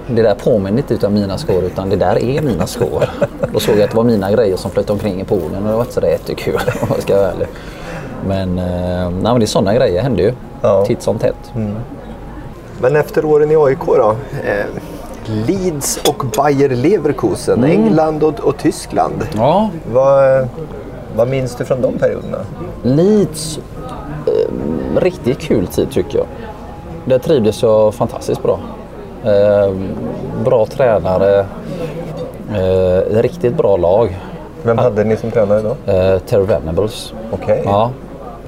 det 0.06 0.22
där 0.22 0.34
påminner 0.34 0.78
inte 0.78 0.94
utav 0.94 1.12
mina 1.12 1.38
skor 1.38 1.64
utan 1.64 1.90
det 1.90 1.96
där 1.96 2.24
är 2.24 2.42
mina 2.42 2.66
skor. 2.66 3.04
Då 3.52 3.60
såg 3.60 3.74
jag 3.74 3.82
att 3.82 3.90
det 3.90 3.96
var 3.96 4.04
mina 4.04 4.30
grejer 4.30 4.56
som 4.56 4.70
flöt 4.70 4.90
omkring 4.90 5.20
i 5.20 5.24
poolen 5.24 5.62
och 5.62 5.68
det 5.68 5.74
var 5.74 5.80
inte 5.80 5.92
så 5.92 6.00
jättekul 6.00 6.54
om 6.82 6.88
jag 6.88 7.02
ska 7.02 7.16
vara 7.16 7.30
ärlig. 7.30 7.46
Men, 8.26 8.58
eh, 8.58 9.10
nej, 9.10 9.22
men 9.22 9.38
det 9.38 9.44
är 9.44 9.46
sådana 9.46 9.74
grejer 9.74 10.02
händer 10.02 10.24
ju 10.24 10.32
ja. 10.62 10.84
titt 10.86 11.02
som 11.02 11.18
tätt. 11.18 11.52
Mm. 11.54 11.76
Men 12.80 12.96
efter 12.96 13.24
åren 13.24 13.50
i 13.50 13.56
AIK 13.56 13.86
då? 13.86 14.16
Eh, 14.44 14.66
Leeds 15.46 16.00
och 16.08 16.24
Bayer 16.36 16.68
Leverkusen, 16.68 17.58
mm. 17.64 17.70
England 17.70 18.22
och, 18.22 18.40
och, 18.40 18.58
Tyskland. 18.58 19.26
Ja. 19.36 19.70
Vad, 19.92 20.48
vad 21.16 21.28
minns 21.28 21.56
du 21.56 21.64
från 21.64 21.82
de 21.82 21.98
perioderna? 21.98 22.38
Leeds, 22.82 23.58
eh, 24.26 25.00
riktigt 25.00 25.38
kul 25.38 25.66
tid 25.66 25.90
tycker 25.90 26.18
jag. 26.18 26.26
Där 27.04 27.18
trivdes 27.18 27.62
jag 27.62 27.94
fantastiskt 27.94 28.42
bra. 28.42 28.58
Eh, 29.24 29.74
bra 30.44 30.66
tränare, 30.66 31.46
eh, 32.54 33.20
riktigt 33.20 33.56
bra 33.56 33.76
lag. 33.76 34.18
Vem 34.62 34.78
hade 34.78 35.04
ni 35.04 35.16
som 35.16 35.30
tränare 35.30 35.62
då? 35.62 35.92
Eh, 35.92 36.18
Terry 36.18 36.44
Venables. 36.44 37.12
Okej. 37.32 37.44
Okay. 37.44 37.62
Ja, 37.64 37.90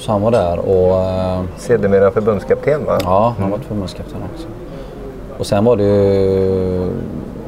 han 0.07 0.23
var 0.23 0.31
där 0.31 0.59
och... 0.59 1.05
Eh, 1.05 1.41
Sedermera 1.57 2.11
förbundskapten 2.11 2.85
va? 2.85 2.99
Ja, 3.03 3.35
han 3.39 3.51
var 3.51 3.59
förbundskapten 3.59 4.17
också. 4.35 4.47
Och 5.39 5.47
sen 5.47 5.65
var 5.65 5.77
det 5.77 5.85
ju 5.85 6.91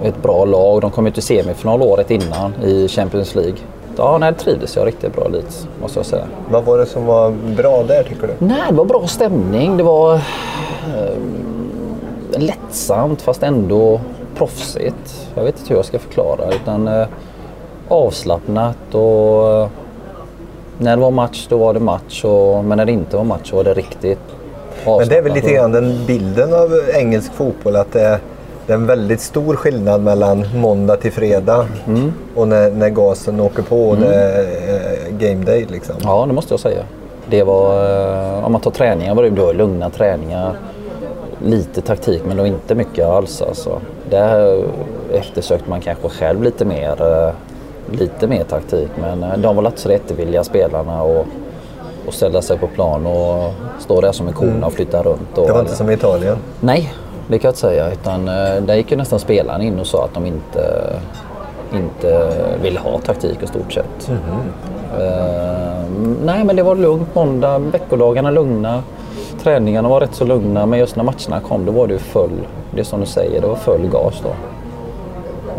ett 0.02 0.22
bra 0.22 0.44
lag. 0.44 0.80
De 0.80 0.90
kom 0.90 1.07
ju 1.07 1.12
till 1.12 1.22
semifinal 1.22 1.83
året 1.83 2.11
innan 2.11 2.54
i 2.62 2.88
Champions 2.88 3.35
League. 3.35 3.57
Ja, 3.96 4.18
nej, 4.18 4.35
trivdes 4.35 4.76
jag 4.76 4.87
riktigt 4.87 5.16
bra 5.16 5.28
Leeds, 5.28 5.68
måste 5.80 5.98
jag 5.98 6.07
säga. 6.07 6.24
Vad 6.50 6.64
var 6.64 6.78
det 6.78 6.87
som 6.87 7.07
var 7.07 7.30
bra 7.57 7.83
där 7.83 8.02
tycker 8.02 8.26
du? 8.26 8.33
Nej, 8.38 8.62
det 8.68 8.74
var 8.74 8.85
bra 8.85 9.07
stämning. 9.07 9.76
Det 9.76 9.83
var 9.83 10.14
eh, 10.14 10.20
lättsamt 12.38 13.22
fast 13.22 13.42
ändå 13.42 14.00
proffsigt. 14.37 15.28
Jag 15.35 15.44
vet 15.44 15.59
inte 15.59 15.68
hur 15.68 15.76
jag 15.76 15.85
ska 15.85 15.98
förklara. 15.98 16.52
Utan 16.54 16.88
eh, 16.88 17.07
avslappnat 17.88 18.94
och 18.94 19.68
när 20.78 20.96
det 20.96 21.02
var 21.02 21.10
match 21.10 21.46
då 21.48 21.58
var 21.58 21.74
det 21.74 21.80
match 21.80 22.24
och, 22.24 22.64
men 22.64 22.78
när 22.78 22.84
det 22.84 22.92
inte 22.92 23.16
var 23.16 23.24
match 23.24 23.50
så 23.50 23.56
var 23.56 23.64
det 23.64 23.74
riktigt 23.74 24.18
Men 24.87 25.08
det 25.08 25.16
är 25.16 25.22
väl 25.22 25.32
lite 25.32 25.52
grann 25.52 25.72
den 25.72 26.06
bilden 26.06 26.54
av 26.54 26.80
engelsk 26.94 27.32
fotboll 27.32 27.76
att 27.76 27.92
det 27.92 28.00
är, 28.00 28.18
det 28.66 28.72
är 28.72 28.76
en 28.76 28.87
väldigt 28.87 29.20
stor 29.20 29.56
skillnad 29.56 30.00
mellan 30.00 30.46
måndag 30.54 30.96
till 30.96 31.12
fredag 31.12 31.66
mm. 31.87 32.12
och 32.34 32.48
när, 32.48 32.70
när 32.70 32.88
gasen 32.88 33.40
åker 33.40 33.62
på 33.62 33.88
och 33.88 33.96
mm. 33.96 34.08
det 34.08 34.14
är 34.14 35.10
game 35.10 35.44
day. 35.44 35.66
Liksom. 35.70 35.94
Ja, 36.02 36.26
det 36.26 36.32
måste 36.32 36.52
jag 36.52 36.60
säga. 36.60 36.82
Det 37.30 37.42
var, 37.42 37.84
eh, 38.38 38.44
om 38.44 38.52
man 38.52 38.60
tar 38.60 38.70
träningar 38.70 39.14
var 39.14 39.22
det 39.22 39.30
då 39.30 39.52
lugna 39.52 39.90
träningar. 39.90 40.52
Lite 41.44 41.80
taktik 41.80 42.22
men 42.26 42.37
då 42.37 42.46
inte 42.46 42.74
mycket 42.74 43.06
alls. 43.06 43.42
Alltså. 43.42 43.80
Där 44.10 44.64
eftersökte 45.12 45.70
man 45.70 45.80
kanske 45.80 46.08
själv 46.08 46.42
lite 46.42 46.64
mer 46.64 47.02
eh, 47.02 47.34
lite 47.92 48.27
mer 48.27 48.44
taktik. 48.44 48.88
Men 49.01 49.23
eh, 49.23 49.37
de 49.37 49.57
var 49.57 49.66
inte 49.66 49.81
så 49.81 49.90
jättevilliga 49.90 50.44
spelarna 50.44 51.03
och, 51.03 51.27
och 52.07 52.14
ställa 52.14 52.42
sig 52.42 52.59
på 52.59 52.66
plan 52.66 53.07
och 53.07 53.53
stå 53.79 54.01
där 54.01 54.12
som 54.12 54.29
en 54.29 54.33
kona 54.33 54.51
mm. 54.51 54.64
och 54.64 54.73
flytta 54.73 55.03
runt. 55.03 55.38
Och, 55.38 55.47
det 55.47 55.53
var 55.53 55.61
inte 55.61 55.77
som 55.77 55.90
i 55.90 55.92
Italien? 55.92 56.37
Nej, 56.61 56.94
det 57.29 57.38
kan 57.38 57.49
jag 57.49 57.51
inte 57.51 57.61
säga. 57.61 57.92
Utan, 57.92 58.29
eh, 58.29 58.62
där 58.62 58.75
gick 58.75 58.90
ju 58.90 58.97
nästan 58.97 59.18
spelarna 59.18 59.64
in 59.64 59.81
och 59.81 59.87
sa 59.87 60.05
att 60.05 60.14
de 60.14 60.27
inte, 60.27 60.92
inte 61.75 62.31
ville 62.62 62.81
ha 62.81 62.99
taktik 62.99 63.42
i 63.42 63.47
stort 63.47 63.73
sett. 63.73 64.11
Eh, 64.99 65.85
nej, 66.25 66.44
men 66.44 66.57
det 66.57 66.62
var 66.62 66.75
lugnt 66.75 67.14
måndag. 67.14 67.59
Veckodagarna 67.59 68.31
lugna. 68.31 68.83
Träningarna 69.42 69.88
var 69.88 70.01
rätt 70.01 70.14
så 70.14 70.25
lugna, 70.25 70.66
men 70.66 70.79
just 70.79 70.97
när 70.97 71.05
matcherna 71.05 71.40
kom 71.49 71.64
då 71.66 71.73
var 71.73 71.87
det 71.87 71.92
ju 71.92 71.99
full, 71.99 72.47
det 72.70 72.81
är 72.81 72.85
som 72.85 73.01
du 73.01 73.07
säger, 73.07 73.40
det 73.40 73.47
var 73.47 73.57
full 73.57 73.88
gas 73.88 74.20
då. 74.23 74.29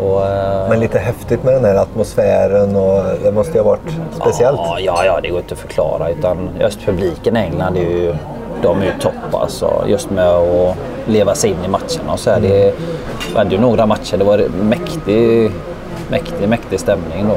Och, 0.00 0.26
eh, 0.26 0.68
men 0.68 0.80
lite 0.80 0.98
häftigt 0.98 1.44
med 1.44 1.54
den 1.54 1.64
här 1.64 1.74
atmosfären 1.74 2.76
och 2.76 3.04
det 3.22 3.32
måste 3.32 3.52
ju 3.52 3.58
ha 3.58 3.70
varit 3.70 3.96
speciellt. 4.20 4.60
Ja, 4.64 4.78
ja, 4.80 5.04
ja 5.04 5.20
det 5.22 5.28
går 5.28 5.40
inte 5.40 5.54
att 5.54 5.60
förklara. 5.60 6.10
Utan 6.10 6.48
just 6.60 6.86
publiken 6.86 7.36
i 7.36 7.40
England 7.40 7.76
är 7.76 7.80
ju, 7.80 8.14
de 8.62 8.80
är 8.80 8.84
ju 8.84 8.92
topp 9.00 9.34
alltså. 9.34 9.84
Just 9.86 10.10
med 10.10 10.28
att 10.28 10.76
leva 11.06 11.34
sig 11.34 11.50
in 11.50 11.64
i 11.64 11.68
matcherna 11.68 12.12
och 12.12 12.20
så 12.20 12.30
här. 12.30 12.40
Det, 12.40 12.74
vi 13.32 13.38
hade 13.38 13.54
ju 13.54 13.60
några 13.60 13.86
matcher, 13.86 14.16
det 14.16 14.24
var 14.24 14.44
mäktig, 14.62 15.50
mäktig, 16.10 16.48
mäktig 16.48 16.80
stämning 16.80 17.28
då. 17.28 17.36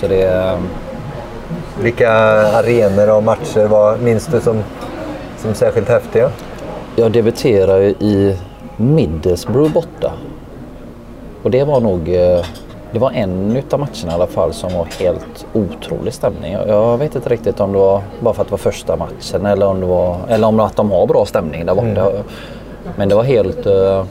Så 0.00 0.08
det, 0.08 0.58
Vilka 1.82 2.12
arenor 2.58 3.10
och 3.10 3.22
matcher 3.22 3.66
var, 3.66 3.96
minns 3.96 4.26
du 4.26 4.40
som, 4.40 4.62
som 5.36 5.54
särskilt 5.54 5.88
häftiga? 5.88 6.30
Jag 6.96 7.12
debuterade 7.12 7.84
i 7.84 8.36
Middlesbrough 8.76 9.72
borta. 9.72 10.12
Och 11.42 11.50
det 11.50 11.64
var 11.64 11.80
nog 11.80 12.08
eh, 12.08 12.44
det 12.92 12.98
var 12.98 13.10
en 13.10 13.62
av 13.70 13.80
matcherna 13.80 14.12
i 14.12 14.14
alla 14.14 14.26
fall 14.26 14.52
som 14.52 14.72
var 14.72 14.84
helt 14.84 15.46
otrolig 15.52 16.14
stämning. 16.14 16.52
Jag 16.52 16.98
vet 16.98 17.14
inte 17.14 17.28
riktigt 17.28 17.60
om 17.60 17.72
det 17.72 17.78
var 17.78 18.02
bara 18.20 18.34
för 18.34 18.42
att 18.42 18.48
det 18.48 18.52
var 18.52 18.58
första 18.58 18.96
matchen 18.96 19.46
eller 19.46 19.66
om 19.66 19.80
det 19.80 19.86
var 19.86 20.16
eller 20.28 20.48
om 20.48 20.60
att 20.60 20.76
de 20.76 20.90
har 20.90 21.06
bra 21.06 21.26
stämning 21.26 21.66
där 21.66 21.74
borta. 21.74 22.10
Mm. 22.10 22.22
Men 22.96 23.08
det 23.08 23.14
var 23.14 23.22
helt 23.22 23.66
eh, 23.66 24.04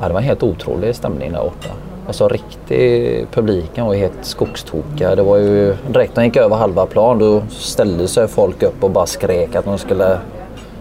ja, 0.00 0.08
det 0.08 0.12
var 0.12 0.20
helt 0.20 0.42
otrolig 0.42 0.96
stämning 0.96 1.32
där 1.32 1.40
borta. 1.40 1.68
Alltså 2.06 2.28
riktig 2.28 3.26
publiken 3.32 3.86
var 3.86 3.94
helt 3.94 4.18
skogstokiga. 4.24 5.14
Det 5.14 5.22
var 5.22 5.36
ju 5.36 5.76
direkt 5.88 6.16
när 6.16 6.22
de 6.22 6.26
gick 6.26 6.36
över 6.36 6.56
halva 6.56 6.86
plan 6.86 7.18
då 7.18 7.42
ställde 7.50 8.08
sig 8.08 8.28
folk 8.28 8.62
upp 8.62 8.84
och 8.84 8.90
bara 8.90 9.06
skrek 9.06 9.54
att 9.54 9.64
de 9.64 9.78
skulle, 9.78 10.18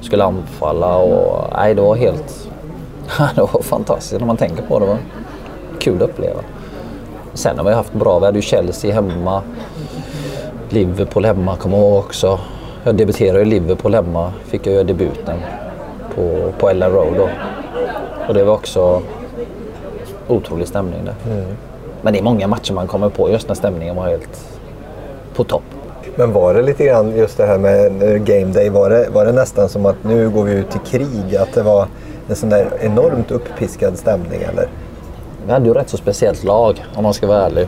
skulle 0.02 0.24
anfalla. 0.24 0.98
Och, 0.98 1.54
nej, 1.54 1.74
det 1.74 1.82
var 1.82 1.96
helt 1.96 2.50
det 3.36 3.42
var 3.42 3.62
fantastiskt 3.62 4.20
när 4.20 4.28
man 4.28 4.38
tänker 4.38 4.64
på 4.64 4.80
det. 4.80 4.86
det 4.86 4.92
var 4.92 5.00
kul 5.80 5.96
att 5.96 6.10
uppleva. 6.10 6.40
Sen 7.34 7.58
har 7.58 7.66
vi 7.66 7.74
haft 7.74 7.94
bra. 7.94 8.20
Vi 8.20 8.26
hade 8.26 8.38
ju 8.38 8.42
Chelsea 8.42 8.94
hemma. 8.94 9.42
Liverpool 10.70 11.26
hemma 11.26 11.56
kommer 11.56 11.78
jag 11.78 11.88
ihåg 11.88 11.98
också. 11.98 12.40
Jag 12.84 12.96
debuterade 12.96 13.42
i 13.42 13.46
Liverpool 13.46 13.96
hemma. 13.96 14.34
Fick 14.46 14.68
jag 14.68 14.74
göra 14.74 14.84
debuten 14.84 15.40
på, 16.16 16.52
på 16.60 16.70
Ellen 16.70 16.92
Road 16.92 17.14
då. 17.18 17.30
Och 18.28 18.34
det 18.34 18.44
var 18.44 18.54
också 18.54 19.02
otrolig 20.28 20.68
stämning 20.68 21.06
där. 21.06 21.34
Mm. 21.34 21.56
Men 22.02 22.14
det 22.14 22.20
är 22.20 22.24
många 22.24 22.48
matcher 22.48 22.74
man 22.74 22.88
kommer 22.88 23.10
på 23.10 23.30
just 23.30 23.48
när 23.48 23.56
stämningen 23.56 23.96
var 23.96 24.08
helt 24.08 24.60
på 25.36 25.44
topp. 25.44 25.64
Men 26.16 26.34
var 26.34 26.54
det 26.54 26.62
lite 26.62 26.86
grann 26.86 27.18
just 27.18 27.38
det 27.38 27.46
här 27.46 27.58
med 27.58 28.26
game 28.26 28.54
day, 28.54 28.70
var 28.70 28.90
det, 28.90 29.10
var 29.14 29.26
det 29.26 29.32
nästan 29.32 29.70
som 29.70 29.86
att 29.86 30.04
nu 30.04 30.30
går 30.30 30.44
vi 30.44 30.54
ut 30.54 30.76
i 30.76 30.80
krig? 30.90 31.36
Att 31.36 31.54
det 31.54 31.64
var 31.64 31.88
en 32.30 32.36
sån 32.36 32.50
där 32.50 32.72
enormt 32.80 33.32
uppiskad 33.32 33.98
stämning 33.98 34.42
eller? 34.42 34.68
Vi 35.46 35.52
hade 35.52 35.66
ju 35.66 35.74
rätt 35.74 35.90
så 35.90 35.98
speciellt 35.98 36.44
lag 36.44 36.86
om 36.96 37.04
man 37.04 37.14
ska 37.14 37.28
vara 37.28 37.46
ärlig. 37.46 37.68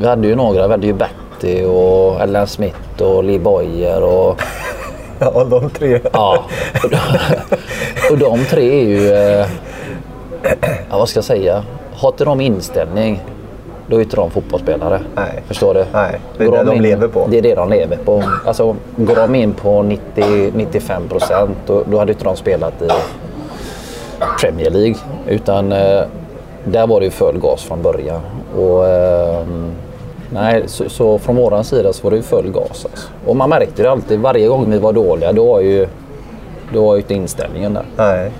Vi 0.00 0.06
hade 0.06 0.28
ju 0.28 0.36
några, 0.36 0.66
vi 0.66 0.72
hade 0.72 0.86
ju 0.86 0.92
Betty 0.92 1.64
och 1.64 2.20
Ellen 2.20 2.46
Smith 2.46 3.02
och 3.02 3.24
Lee 3.24 3.38
Boyer 3.38 4.02
och... 4.02 4.42
Ja, 5.18 5.44
de 5.44 5.70
tre. 5.70 6.00
Ja. 6.12 6.44
Och 6.84 6.90
de, 6.90 6.98
och 8.10 8.18
de 8.18 8.44
tre 8.44 8.80
är 8.80 8.84
ju... 8.84 9.12
Eh, 9.12 9.46
ja, 10.90 10.98
vad 10.98 11.08
ska 11.08 11.16
jag 11.16 11.24
säga? 11.24 11.64
Har 11.92 12.08
inte 12.08 12.24
de 12.24 12.40
inställning 12.40 13.22
då 13.86 13.96
är 13.96 14.00
inte 14.00 14.16
de 14.16 14.30
fotbollsspelare. 14.30 15.00
Nej. 15.14 15.42
Förstår 15.46 15.74
du? 15.74 15.84
Nej, 15.92 16.20
det 16.38 16.44
är 16.44 16.48
går 16.48 16.56
det 16.56 16.64
de, 16.64 16.76
in, 16.76 16.82
lever 16.82 17.08
på. 17.08 17.26
Det 17.30 17.38
är 17.38 17.42
det 17.42 17.54
de 17.54 17.68
lever 17.70 17.96
på. 17.96 18.22
Alltså, 18.46 18.76
går 18.96 19.14
de 19.14 19.34
in 19.34 19.52
på 19.52 19.82
90-95 20.14 21.08
procent 21.08 21.56
då, 21.66 21.82
då 21.90 21.98
hade 21.98 22.12
inte 22.12 22.24
de 22.24 22.36
spelat 22.36 22.82
i 22.82 22.88
Premier 24.40 24.70
League. 24.70 24.96
Utan 25.28 25.72
eh, 25.72 26.02
där 26.64 26.86
var 26.86 27.00
det 27.00 27.04
ju 27.04 27.10
full 27.10 27.38
gas 27.38 27.62
från 27.62 27.82
början. 27.82 28.20
Och, 28.56 28.86
eh, 28.86 29.46
nej, 30.30 30.62
så, 30.66 30.88
så, 30.88 31.18
från 31.18 31.36
våran 31.36 31.64
sida 31.64 31.92
så 31.92 32.02
var 32.02 32.10
det 32.10 32.16
ju 32.16 32.22
full 32.22 32.50
gas. 32.50 32.86
Alltså. 32.90 33.08
Och 33.26 33.36
man 33.36 33.50
märkte 33.50 33.82
det 33.82 33.90
alltid. 33.90 34.20
Varje 34.20 34.48
gång 34.48 34.70
vi 34.70 34.78
var 34.78 34.92
dåliga 34.92 35.32
då 35.32 35.46
var 35.46 35.60
ju, 35.60 35.88
då 36.72 36.86
var 36.86 36.94
ju 36.94 37.00
inte 37.00 37.14
inställningen 37.14 37.74
där. 37.74 37.84
Nej. 37.96 38.30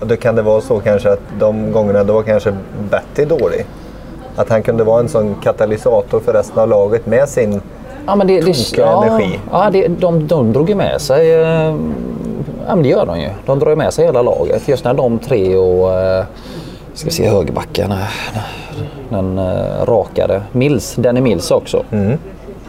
Och 0.00 0.06
då 0.06 0.16
kan 0.16 0.36
det 0.36 0.42
vara 0.42 0.60
så 0.60 0.80
kanske 0.80 1.12
att 1.12 1.20
de 1.38 1.72
gångerna 1.72 2.04
då 2.04 2.12
var 2.12 2.22
kanske 2.22 2.56
Betty 2.90 3.24
dålig. 3.24 3.66
Att 4.36 4.48
han 4.48 4.62
kunde 4.62 4.84
vara 4.84 5.00
en 5.00 5.08
sån 5.08 5.34
katalysator 5.42 6.20
för 6.20 6.32
resten 6.32 6.58
av 6.58 6.68
laget 6.68 7.06
med 7.06 7.28
sin 7.28 7.60
ja, 8.06 8.16
men 8.16 8.26
det, 8.26 8.40
det, 8.40 8.76
ja, 8.76 9.04
energi. 9.04 9.40
Ja, 9.52 9.70
det, 9.72 9.88
de, 9.88 10.26
de 10.26 10.52
drog 10.52 10.68
ju 10.68 10.74
med 10.74 11.00
sig 11.00 11.34
eh, 11.34 11.74
Ja, 12.66 12.74
men 12.74 12.82
det 12.82 12.88
gör 12.88 13.06
de 13.06 13.20
ju. 13.20 13.28
De 13.46 13.58
drar 13.58 13.70
ju 13.70 13.76
med 13.76 13.92
sig 13.94 14.04
hela 14.06 14.22
laget. 14.22 14.68
Just 14.68 14.84
när 14.84 14.94
de 14.94 15.18
tre 15.18 15.56
och 15.56 15.92
eh, 15.92 16.24
ska 16.94 17.10
se 17.10 17.28
högerbacken, 17.28 17.94
den 19.08 19.38
eh, 19.38 19.84
rakade. 19.84 20.42
Mills, 20.52 20.94
den 20.94 21.16
är 21.16 21.20
Mills 21.20 21.50
också. 21.50 21.82
Mm. 21.92 22.18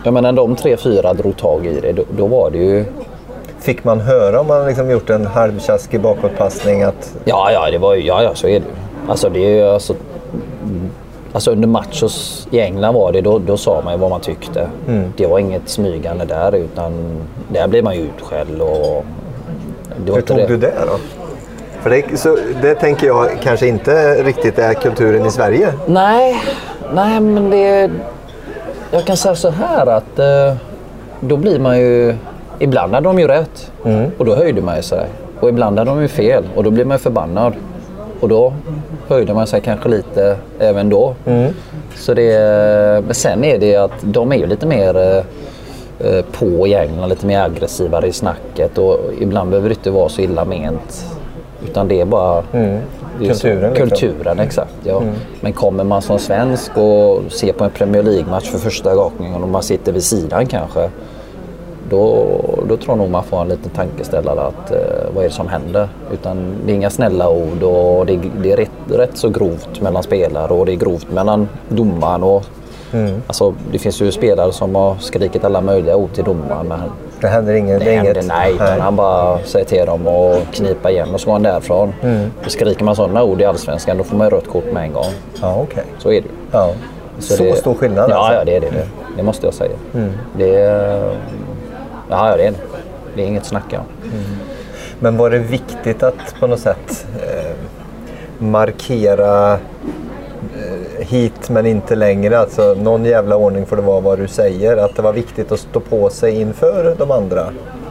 Jag 0.04 0.14
menar 0.14 0.32
de 0.32 0.56
tre, 0.56 0.78
fyra 0.78 1.14
drog 1.14 1.38
tag 1.38 1.66
i 1.66 1.80
det, 1.82 1.92
då, 1.92 2.04
då 2.18 2.28
var 2.28 2.52
det 2.52 2.58
ju... 2.58 2.86
Fick 3.60 3.84
man 3.84 4.00
höra 4.00 4.40
om 4.40 4.48
man 4.48 4.66
liksom 4.66 4.90
gjort 4.90 5.10
en 5.10 5.26
halvtjaskig 5.26 6.02
bakåtpassning? 6.02 6.84
Att... 6.84 7.16
Ja, 7.26 7.52
ja, 7.52 7.72
det 7.72 7.78
var 7.78 7.96
ju, 7.96 8.06
ja, 8.06 8.24
ja, 8.24 8.36
så 8.36 8.48
är 8.48 8.60
det 8.60 8.66
Alltså 9.08 9.30
det 9.30 9.40
är 9.40 9.56
ju 9.56 9.70
alltså... 9.70 9.96
Alltså 11.34 11.52
under 11.52 11.68
match 11.68 12.04
i 12.52 12.60
England 12.60 12.94
var 12.94 13.12
det, 13.12 13.22
då, 13.22 13.40
då 13.40 13.58
sa 13.58 13.82
man 13.82 13.94
ju 13.94 14.00
vad 14.00 14.10
man 14.10 14.22
tyckte. 14.22 14.68
Mm. 14.88 15.14
Det 15.18 15.28
var 15.28 15.40
inget 15.40 15.70
smygande 15.70 16.26
där 16.26 16.56
utan 16.56 17.22
där 17.48 17.68
blev 17.68 17.84
man 17.84 17.96
ju 17.96 18.02
utskälld 18.02 18.62
och 18.62 19.06
hur 20.06 20.22
tog 20.22 20.38
det. 20.38 20.48
du 20.48 20.58
det 20.58 20.74
då? 20.88 20.98
För 21.82 21.90
det, 21.90 22.20
så, 22.20 22.38
det 22.62 22.76
tänker 22.76 23.08
jag 23.08 23.30
kanske 23.42 23.68
inte 23.68 24.24
riktigt 24.24 24.60
är 24.60 24.74
kulturen 24.74 25.26
i 25.26 25.32
Sverige. 25.32 25.74
Nej, 25.86 26.36
nej 26.94 27.20
men 27.20 27.50
det... 27.50 27.92
Jag 28.92 29.06
kan 29.06 29.18
säga 29.18 29.36
så 29.36 29.50
här 29.50 29.88
att 29.88 30.20
eh, 30.20 30.56
då 31.20 31.38
blir 31.38 31.60
man 31.60 31.80
ju... 31.80 32.16
Ibland 32.60 32.94
hade 32.94 33.10
de 33.10 33.20
ju 33.20 33.28
rätt 33.28 33.72
mm. 33.86 34.12
och 34.18 34.26
då 34.26 34.36
höjde 34.36 34.62
man 34.62 34.84
sig. 34.84 35.08
Och 35.40 35.50
ibland 35.50 35.80
hade 35.80 35.92
de 35.92 36.02
ju 36.02 36.08
fel 36.08 36.44
och 36.56 36.64
då 36.64 36.72
blir 36.72 36.86
man 36.86 37.00
förbannad. 37.00 37.54
Och 38.20 38.30
då 38.30 38.54
höjde 39.08 39.34
man 39.34 39.48
sig 39.48 39.62
kanske 39.62 39.90
lite 39.90 40.38
även 40.60 40.90
då. 40.90 41.16
Mm. 41.26 41.54
Så 41.96 42.14
det, 42.14 43.04
men 43.06 43.16
sen 43.16 43.44
är 43.44 43.58
det 43.58 43.76
att 43.76 43.92
de 44.02 44.32
är 44.32 44.36
ju 44.36 44.48
lite 44.48 44.66
mer 44.66 44.98
eh, 44.98 45.18
Eh, 45.18 45.24
på 46.32 46.68
i 46.68 46.74
England, 46.74 47.10
lite 47.10 47.26
mer 47.26 47.42
aggressivare 47.42 48.08
i 48.08 48.12
snacket 48.12 48.78
och 48.78 49.00
ibland 49.20 49.50
behöver 49.50 49.70
det 49.70 49.76
inte 49.76 49.92
vara 49.92 50.10
så 50.10 50.22
illa 50.22 50.46
ment. 50.46 51.06
Utan 51.64 51.88
det 51.88 52.02
är 52.02 52.06
bara 52.06 52.44
mm. 52.54 52.82
kulturen. 53.20 53.76
Så, 53.76 53.82
kulturen, 53.82 54.40
exakt. 54.40 54.74
Ja. 54.84 55.02
Mm. 55.02 55.14
Men 55.42 55.54
kommer 55.54 55.84
man 55.84 56.02
som 56.02 56.20
svensk 56.20 56.78
och 56.78 57.32
ser 57.32 57.54
på 57.54 57.64
en 57.64 57.72
Premier 57.72 58.04
League-match 58.04 58.50
för 58.50 58.58
första 58.58 58.96
gången 58.96 59.44
och 59.44 59.50
man 59.50 59.64
sitter 59.64 59.92
vid 59.92 60.04
sidan 60.04 60.46
kanske. 60.46 60.90
Då, 61.90 62.28
då 62.70 62.78
tror 62.78 62.90
jag 62.90 62.98
nog 62.98 63.10
man 63.10 63.24
får 63.24 63.42
en 63.42 63.48
liten 63.48 63.72
tankeställare 63.72 64.42
att 64.42 64.72
eh, 64.72 64.78
vad 65.16 65.24
är 65.24 65.28
det 65.28 65.34
som 65.34 65.48
händer? 65.48 65.90
Utan 66.14 66.56
det 66.66 66.72
är 66.72 66.76
inga 66.76 66.90
snälla 66.90 67.30
ord 67.30 67.64
och 67.64 68.06
det, 68.06 68.20
det 68.44 68.52
är 68.52 68.58
rätt, 68.58 68.72
rätt 68.90 69.18
så 69.18 69.30
grovt 69.30 69.82
mellan 69.82 70.04
spelare 70.04 70.54
och 70.54 70.66
det 70.66 70.72
är 70.72 70.76
grovt 70.76 71.12
mellan 71.12 71.50
domaren 71.70 72.24
och 72.24 72.46
Mm. 72.94 73.22
Alltså, 73.28 73.54
det 73.72 73.80
finns 73.80 74.02
ju 74.02 74.12
spelare 74.12 74.52
som 74.52 74.76
har 74.76 74.96
skrikit 75.00 75.44
alla 75.44 75.62
möjliga 75.62 75.96
ord 75.96 76.14
till 76.14 76.24
domaren. 76.24 76.68
Men 76.68 76.80
det 77.22 77.28
händer 77.28 77.54
inget? 77.54 77.80
Det 77.80 77.92
händer, 77.92 78.24
nej, 78.28 78.56
nej. 78.60 78.80
han 78.80 78.96
bara 78.96 79.40
säger 79.40 79.66
till 79.66 79.86
dem 79.86 80.08
att 80.08 80.56
knipa 80.56 80.92
igen 80.92 81.14
och 81.14 81.22
så 81.22 81.26
går 81.26 81.34
han 81.34 81.44
därifrån. 81.44 81.94
Mm. 82.02 82.32
skriker 82.48 82.86
man 82.86 82.96
sådana 82.96 83.24
ord 83.24 83.42
i 83.42 83.46
Allsvenskan 83.46 83.98
då 83.98 84.04
får 84.04 84.18
man 84.18 84.30
rött 84.30 84.48
kort 84.48 84.74
med 84.74 84.84
en 84.84 84.94
gång. 84.94 85.12
Ja, 85.42 85.62
okay. 85.62 85.84
Så 85.98 86.12
är 86.12 86.22
det 86.22 86.28
ja. 86.52 86.74
Så, 87.20 87.36
så 87.36 87.44
det, 87.44 87.56
stor 87.56 87.74
skillnad 87.74 88.10
ja, 88.10 88.16
alltså? 88.16 88.34
Ja, 88.34 88.46
det 88.46 88.56
är 88.56 88.62
det. 88.62 88.70
Det, 88.70 88.88
det 89.18 89.24
måste 89.24 89.48
jag 89.48 89.54
säga. 89.54 89.76
Mm. 89.94 90.12
Det, 90.38 90.50
ja, 92.10 92.38
det 92.38 92.44
är 92.44 92.52
det. 92.52 92.54
Det 93.16 93.24
är 93.24 93.28
inget 93.28 93.42
att 93.42 93.48
snacka 93.48 93.80
om. 93.80 93.86
Mm. 94.04 94.24
Men 95.00 95.18
var 95.18 95.30
det 95.30 95.40
viktigt 95.40 96.04
att 96.04 96.36
på 96.40 96.48
något 96.48 96.60
sätt 96.60 97.06
eh, 97.22 97.56
markera 98.38 99.60
hit 101.00 101.50
men 101.50 101.66
inte 101.66 101.96
längre. 101.96 102.40
Alltså, 102.40 102.76
någon 102.82 103.06
jävla 103.06 103.36
ordning 103.36 103.66
får 103.66 103.76
det 103.76 103.82
vara 103.82 104.00
vad 104.00 104.20
du 104.20 104.28
säger. 104.28 104.78
Att 104.78 104.96
det 104.96 105.02
var 105.02 105.14
viktigt 105.14 105.52
att 105.52 105.60
stå 105.60 105.80
på 105.80 106.10
sig 106.10 106.42
inför 106.42 106.96
de 106.98 107.12
andra. 107.12 107.46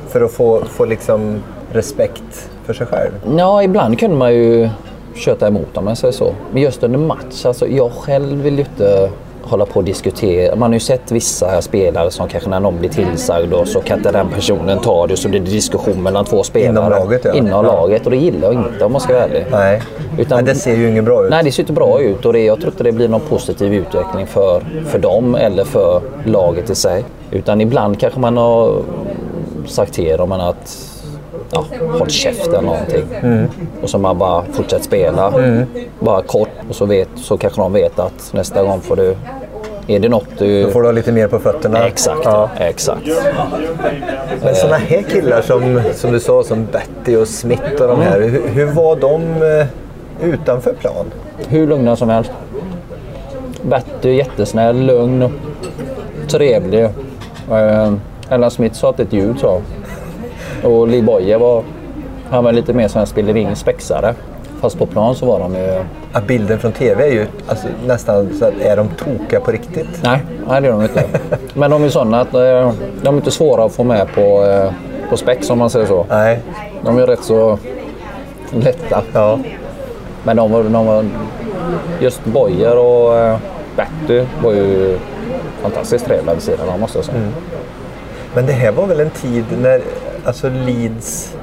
För 0.09 0.21
att 0.21 0.33
få, 0.33 0.63
få 0.65 0.85
liksom 0.85 1.43
respekt 1.73 2.51
för 2.65 2.75
sig 2.75 2.87
själv. 2.87 3.13
Ja, 3.39 3.63
ibland 3.63 3.99
kunde 3.99 4.17
man 4.17 4.35
ju 4.35 4.69
köta 5.15 5.47
emot 5.49 5.77
om 5.77 5.85
man 5.85 5.97
säger 5.97 6.13
så. 6.13 6.35
Men 6.53 6.63
just 6.63 6.83
under 6.83 6.99
match, 6.99 7.47
alltså 7.47 7.67
jag 7.67 7.93
själv 7.93 8.43
vill 8.43 8.55
ju 8.55 8.61
inte 8.61 9.11
hålla 9.47 9.67
på 9.67 9.75
och 9.79 9.85
diskutera. 9.85 10.57
Man 10.57 10.71
har 10.71 10.75
ju 10.75 10.81
sett 10.81 11.13
vissa 11.13 11.63
spelare 11.63 12.11
som 12.11 12.29
kanske 12.29 12.51
när 12.51 12.61
någon 12.61 12.79
blir 12.79 12.91
tillsagd 12.91 13.53
och 13.53 13.69
så 13.69 13.81
kan 13.81 13.99
inte 13.99 14.13
den 14.13 14.29
personen 14.29 14.79
ta 14.79 15.07
det 15.07 15.17
så 15.17 15.29
det 15.29 15.39
är 15.39 15.41
diskussion 15.41 16.03
mellan 16.03 16.25
två 16.25 16.43
spelare. 16.43 16.87
Inom 16.87 16.91
laget, 16.91 17.21
ja. 17.25 17.35
Inom 17.35 17.65
laget 17.65 18.05
och 18.05 18.11
det 18.11 18.17
gillar 18.17 18.53
jag 18.53 18.65
inte 18.73 18.85
om 18.85 18.93
man 18.93 19.01
ska 19.01 19.13
vara 19.13 19.25
ärlig. 19.25 19.47
Nej. 19.51 19.83
Utan- 20.19 20.37
Men 20.37 20.45
det 20.45 20.55
ser 20.55 20.77
ju 20.77 20.89
inget 20.91 21.05
bra 21.05 21.25
ut. 21.25 21.31
Nej, 21.31 21.45
det 21.45 21.53
ser 21.53 21.63
inte 21.63 21.73
bra 21.73 22.01
ut 22.01 22.25
och 22.27 22.33
det, 22.33 22.45
jag 22.45 22.61
tror 22.61 22.73
inte 22.73 22.85
det 22.85 22.93
blir 22.93 23.09
någon 23.09 23.21
positiv 23.21 23.75
utveckling 23.75 24.27
för, 24.27 24.61
för 24.87 24.99
dem 24.99 25.35
eller 25.35 25.65
för 25.65 26.01
laget 26.25 26.71
i 26.71 26.75
sig. 26.75 27.05
Utan 27.31 27.61
ibland 27.61 28.01
kanske 28.01 28.21
man 28.21 28.37
har 28.37 28.73
sagt 29.67 29.93
till 29.93 30.17
dem 30.17 30.33
att 30.33 30.93
ja, 31.53 31.65
håll 31.99 32.11
käften 32.11 32.65
någonting. 32.65 33.05
Och 33.83 33.91
så 33.91 33.99
man 33.99 34.19
bara 34.19 34.45
fortsätter 34.53 34.85
spela. 34.85 35.33
Bara 36.01 36.23
kort 36.23 36.49
och 36.69 36.75
så, 36.75 36.85
vet, 36.87 37.09
så 37.17 37.37
kanske 37.39 37.61
de 37.61 37.73
vet 37.73 37.99
att 37.99 38.31
nästa 38.33 38.63
gång 38.63 38.81
får 38.81 38.97
du... 38.97 39.17
Är 39.89 39.99
det 40.01 40.09
något 40.09 40.27
du... 40.39 40.63
Då 40.65 40.71
får 40.71 40.81
du 40.83 40.87
ha 40.89 40.93
lite 40.93 41.13
mer 41.13 41.29
på 41.29 41.39
fötterna. 41.39 41.87
Exakt, 41.87 42.21
Ja. 42.25 42.49
exakt. 42.59 43.07
Men 44.43 44.55
sådana 44.55 44.77
här 44.77 45.03
killar 45.03 45.43
som, 45.43 45.81
som 45.95 46.13
du 46.13 46.21
sa, 46.21 46.43
som 46.43 46.67
Betty 46.73 47.17
och 47.17 47.29
Smith 47.29 47.83
och 47.83 47.89
de 47.89 48.01
här. 48.01 48.21
Hur, 48.21 48.49
hur 48.49 48.67
var 48.67 48.97
de 48.97 49.23
eh, 49.23 49.67
utanför 50.29 50.73
plan? 50.73 51.07
Hur 51.49 51.67
lugna 51.67 51.97
som 51.97 52.09
helst. 52.09 52.31
Betty 53.63 54.11
jättesnäll, 54.11 54.87
lugn, 54.87 55.29
trevlig. 56.29 56.83
Eh, 57.51 57.93
Ella 58.31 58.51
Smith 58.51 58.75
sa 58.75 58.95
är 58.99 59.03
ett 59.03 59.13
ljud 59.13 59.39
så. 59.41 59.61
Och 60.67 60.89
Lee 60.89 61.03
Boye 61.03 61.39
var, 61.39 61.63
han 62.31 62.45
var 62.45 62.53
lite 62.53 62.73
mer 62.73 62.89
som 62.89 63.01
en 63.01 63.07
spelering 63.07 63.57
spexare. 63.57 64.15
Fast 64.61 64.79
på 64.79 64.87
plan 64.87 65.15
så 65.15 65.27
var 65.27 65.39
de 65.39 65.55
ju... 65.55 65.85
Ja, 66.13 66.21
bilden 66.27 66.59
från 66.59 66.73
TV 66.73 67.05
är 67.05 67.13
ju 67.13 67.27
alltså, 67.49 67.69
nästan 67.87 68.31
så 68.39 68.45
att 68.45 68.61
är 68.61 68.77
de 68.77 68.89
tokiga 68.89 69.41
på 69.41 69.51
riktigt? 69.51 70.01
Nej, 70.03 70.21
nej 70.49 70.61
det 70.61 70.69
är 70.69 70.73
de 70.73 70.83
inte. 70.83 71.05
Men 71.55 71.71
de 71.71 71.85
är 71.85 71.89
sådana 71.89 72.21
att 72.21 72.35
eh, 72.35 72.73
de 73.03 73.15
är 73.15 73.19
inte 73.19 73.31
svåra 73.31 73.65
att 73.65 73.73
få 73.73 73.85
med 73.85 74.07
på, 74.15 74.45
eh, 74.45 74.71
på 75.11 75.17
spex 75.17 75.51
om 75.51 75.59
man 75.59 75.71
säger 75.71 75.87
så. 75.87 76.07
Nej. 76.09 76.41
De 76.85 76.99
är 76.99 77.07
rätt 77.07 77.25
så 77.25 77.59
lätta. 78.51 79.03
Ja. 79.13 79.39
Men 80.25 80.37
de 80.37 80.53
var, 80.53 80.63
de 80.63 80.87
var 80.87 81.05
just 82.01 82.25
Boyer 82.25 82.79
och 82.79 83.19
eh, 83.19 83.39
Betty 83.77 84.25
var 84.43 84.53
ju 84.53 84.99
fantastiskt 85.63 86.07
trevliga 86.07 86.35
vid 86.35 86.43
sidan 86.43 86.69
om 86.69 86.81
måste 86.81 86.99
jag 86.99 87.05
säga. 87.05 87.19
Men 88.35 88.47
det 88.47 88.53
här 88.53 88.73
var 88.73 88.87
väl 88.87 89.01
en 89.01 89.11
tid 89.11 89.45
när 89.63 89.81
alltså 90.27 90.49
Leeds 90.49 91.35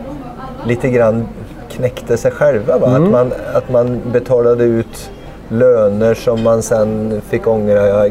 lite 0.68 0.90
grann 0.90 1.28
knäckte 1.72 2.18
sig 2.18 2.32
själva? 2.32 2.78
Va? 2.78 2.88
Mm. 2.88 3.04
Att, 3.04 3.12
man, 3.12 3.34
att 3.54 3.70
man 3.70 4.02
betalade 4.12 4.64
ut 4.64 5.12
löner 5.50 6.14
som 6.14 6.44
man 6.44 6.62
sen 6.62 7.22
fick 7.30 7.48
ångra 7.48 8.10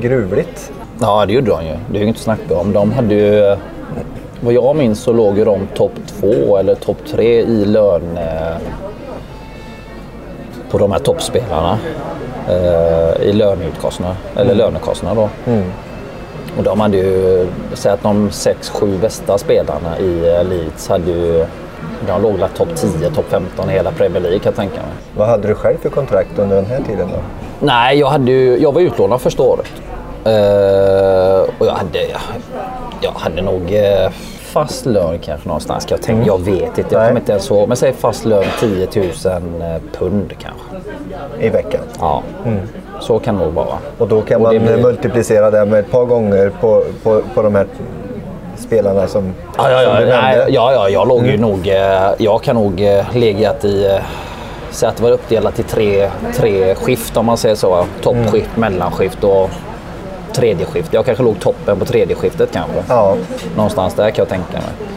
gruvligt. 0.00 0.72
Ja, 1.00 1.26
det 1.26 1.32
gjorde 1.32 1.50
de 1.50 1.64
ju. 1.66 1.76
Det 1.92 1.98
är 1.98 2.02
ju 2.02 2.08
inte 2.08 2.20
snacka 2.20 2.56
om. 2.56 2.72
De 2.72 2.92
hade 2.92 3.14
ju... 3.14 3.56
Vad 4.40 4.52
jag 4.54 4.76
minns 4.76 5.00
så 5.00 5.12
låg 5.12 5.38
ju 5.38 5.44
de 5.44 5.66
topp 5.74 5.92
två 6.20 6.56
eller 6.56 6.74
topp 6.74 6.96
tre 7.10 7.40
i 7.40 7.64
lön... 7.64 8.16
eh, 8.18 8.56
På 10.70 10.78
de 10.78 10.92
här 10.92 10.98
toppspelarna. 10.98 11.78
eh, 12.48 13.22
I 13.22 13.32
löneutkostnader. 13.32 14.16
Eller 14.36 14.54
lönekostnader 14.54 15.28
då. 15.44 15.52
Och 16.58 16.62
de 16.62 16.80
hade 16.80 16.96
ju... 16.96 17.46
Säg 17.74 17.92
att 17.92 18.02
de 18.02 18.30
sex, 18.30 18.70
sju 18.70 18.98
bästa 18.98 19.38
spelarna 19.38 19.98
i 19.98 20.36
eh, 20.36 20.44
Leeds 20.44 20.88
hade 20.88 21.10
ju... 21.10 21.46
De 22.06 22.22
låg 22.22 22.40
topp 22.56 22.68
10, 22.76 23.10
topp 23.10 23.24
15 23.28 23.70
i 23.70 23.72
hela 23.72 23.92
Premier 23.92 24.20
League 24.20 24.38
kan 24.38 24.52
jag 24.52 24.56
tänka 24.56 24.74
mig. 24.74 24.90
Vad 25.16 25.28
hade 25.28 25.48
du 25.48 25.54
själv 25.54 25.76
för 25.78 25.90
kontrakt 25.90 26.38
under 26.38 26.56
den 26.56 26.66
här 26.66 26.80
tiden? 26.82 27.08
Då? 27.08 27.18
Nej, 27.66 27.98
jag, 27.98 28.06
hade 28.06 28.32
ju, 28.32 28.58
jag 28.58 28.72
var 28.72 28.80
utlånad 28.80 29.20
första 29.20 29.42
året. 29.42 29.66
Eh, 30.24 31.50
och 31.58 31.66
jag 31.66 31.72
hade, 31.72 32.02
jag, 32.02 32.20
jag 33.00 33.12
hade 33.12 33.42
nog 33.42 33.72
eh, 33.72 34.10
fast 34.40 34.86
lön 34.86 35.18
kanske 35.18 35.48
någonstans. 35.48 35.86
Jag, 35.90 36.02
tänka. 36.02 36.26
jag 36.26 36.40
vet 36.40 36.78
inte, 36.78 36.94
jag 36.94 37.06
kommer 37.08 37.20
inte 37.20 37.32
ens 37.32 37.50
ihåg. 37.50 37.68
Men 37.68 37.76
säg 37.76 37.92
fast 37.92 38.24
lön 38.24 38.44
10 38.60 38.88
000 38.96 39.04
eh, 39.04 39.76
pund 39.98 40.32
kanske. 40.38 40.90
I 41.46 41.48
veckan. 41.48 41.80
Ja, 42.00 42.22
så 43.00 43.18
kan 43.18 43.38
det 43.38 43.44
nog 43.44 43.54
vara. 43.54 43.78
Och 43.98 44.08
då 44.08 44.20
kan 44.22 44.36
Och 44.36 44.42
man 44.42 44.50
blir- 44.64 44.76
multiplicera 44.82 45.50
det 45.50 45.64
med 45.64 45.78
ett 45.80 45.90
par 45.90 46.04
gånger 46.04 46.52
på, 46.60 46.82
på, 47.02 47.20
på 47.34 47.42
de 47.42 47.54
här 47.54 47.66
spelarna 48.58 49.06
som, 49.06 49.34
Ja, 49.58 49.70
ja, 49.70 49.84
som 49.84 49.92
ja, 49.94 50.00
du 50.00 50.06
nej, 50.06 50.36
nämnde. 50.36 50.52
ja, 50.52 50.72
ja 50.72 50.88
jag 50.88 51.08
låg 51.08 51.26
ju 51.26 51.38
nog... 51.38 51.68
eh, 51.68 52.10
Jag 52.18 52.42
kan 52.42 52.56
nog 52.56 52.80
eh, 52.80 53.04
legat 53.14 53.64
i... 53.64 53.86
eh, 53.86 54.02
Säg 54.72 54.88
att 54.88 54.96
det 54.96 55.02
var 55.02 55.10
uppdelat 55.10 55.58
i 55.58 55.62
tre, 55.62 56.10
tre 56.36 56.74
skift 56.74 57.16
om 57.16 57.26
man 57.26 57.36
säger 57.36 57.54
så. 57.54 57.84
Toppskift, 58.02 58.56
mellanskift 58.56 59.24
och 59.24 59.50
tredje 60.32 60.66
skift. 60.66 60.92
Jag 60.94 61.04
kanske 61.04 61.24
låg 61.24 61.40
toppen 61.40 61.78
på 61.78 61.84
tredje 61.84 62.16
skiftet 62.16 62.48
kanske. 62.52 62.82
Ja. 62.88 63.16
Någonstans 63.56 63.94
där 63.94 64.10
kan 64.10 64.22
jag 64.22 64.28
tänka 64.28 64.52
mig. 64.52 64.88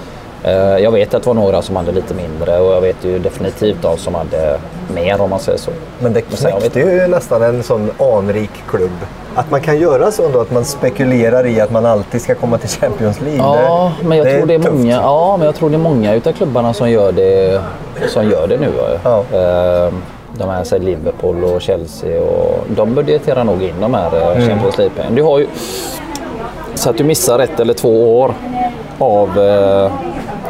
Eh, 0.44 0.78
Jag 0.78 0.91
vet 0.91 1.14
att 1.14 1.24
det 1.24 1.28
var 1.28 1.34
några 1.34 1.62
som 1.62 1.76
hade 1.76 1.91
lite 1.91 2.14
mindre 2.14 2.60
och 2.60 2.74
jag 2.74 2.82
vet 2.82 2.96
ju 3.06 3.20
definitivt 3.20 3.82
de 3.82 3.98
som 3.98 4.16
hade 4.16 4.60
mer 4.96 5.22
om 5.22 5.30
man 5.30 5.39
säger 5.39 5.58
så. 5.58 5.72
Men 6.00 6.14
det 6.14 6.22
knäckte 6.22 6.80
ju 6.80 7.08
nästan 7.08 7.44
en 7.44 7.64
sån 7.64 7.91
anrik 8.00 8.50
klubb. 8.70 8.91
Att 9.36 9.52
man 9.52 9.62
kan 9.62 9.78
göra 9.80 10.12
så 10.12 10.26
ändå, 10.26 10.41
att 10.41 10.52
man 10.52 10.66
spekulerar 10.66 11.46
i 11.48 11.62
att 11.62 11.72
man 11.72 11.86
alltid 11.86 12.22
ska 12.22 12.36
komma 12.36 12.58
till 12.58 12.70
Champions 12.70 13.22
League. 13.22 13.38
Ja, 13.39 13.91
det, 14.02 14.08
men 14.08 14.18
jag 14.18 14.28
tror 14.38 14.46
det 14.46 14.54
är 14.54 14.60
tufft. 14.60 14.72
många, 14.74 14.91
ja, 14.96 15.38
men 15.38 15.46
jag 15.46 15.56
tror 15.56 15.70
det 15.70 15.76
är 15.76 15.80
många 15.80 16.14
utav 16.14 16.32
klubbarna 16.32 16.74
som 16.74 16.89
gör 16.89 17.12
det, 17.12 17.62
som 18.08 18.30
gör 18.30 18.48
det 18.48 18.58
nu. 18.58 18.72
Ja. 19.04 19.18
Eh, 19.32 19.94
De 20.38 20.50
här 20.50 20.64
säg 20.64 20.80
Liverpool 20.80 21.44
och 21.44 21.62
Chelsea 21.62 22.22
och 22.22 22.60
de 22.68 22.94
budgeterar 22.96 23.44
nog 23.44 23.64
in 23.64 23.74
de 23.82 23.94
här 23.94 24.08
Mm. 24.18 24.32
mm. 24.38 24.50
Champions 24.50 24.78
League-pengarna. 24.78 25.16
Du 25.16 25.24
har 25.24 25.39
ju 25.39 25.48
så 26.76 26.89
att 26.89 26.98
du 26.98 27.04
missar 27.04 27.39
ett 27.39 27.60
eller 27.60 27.74
två 27.74 28.20
år 28.22 28.34
av 29.00 29.39
eh, 29.39 29.91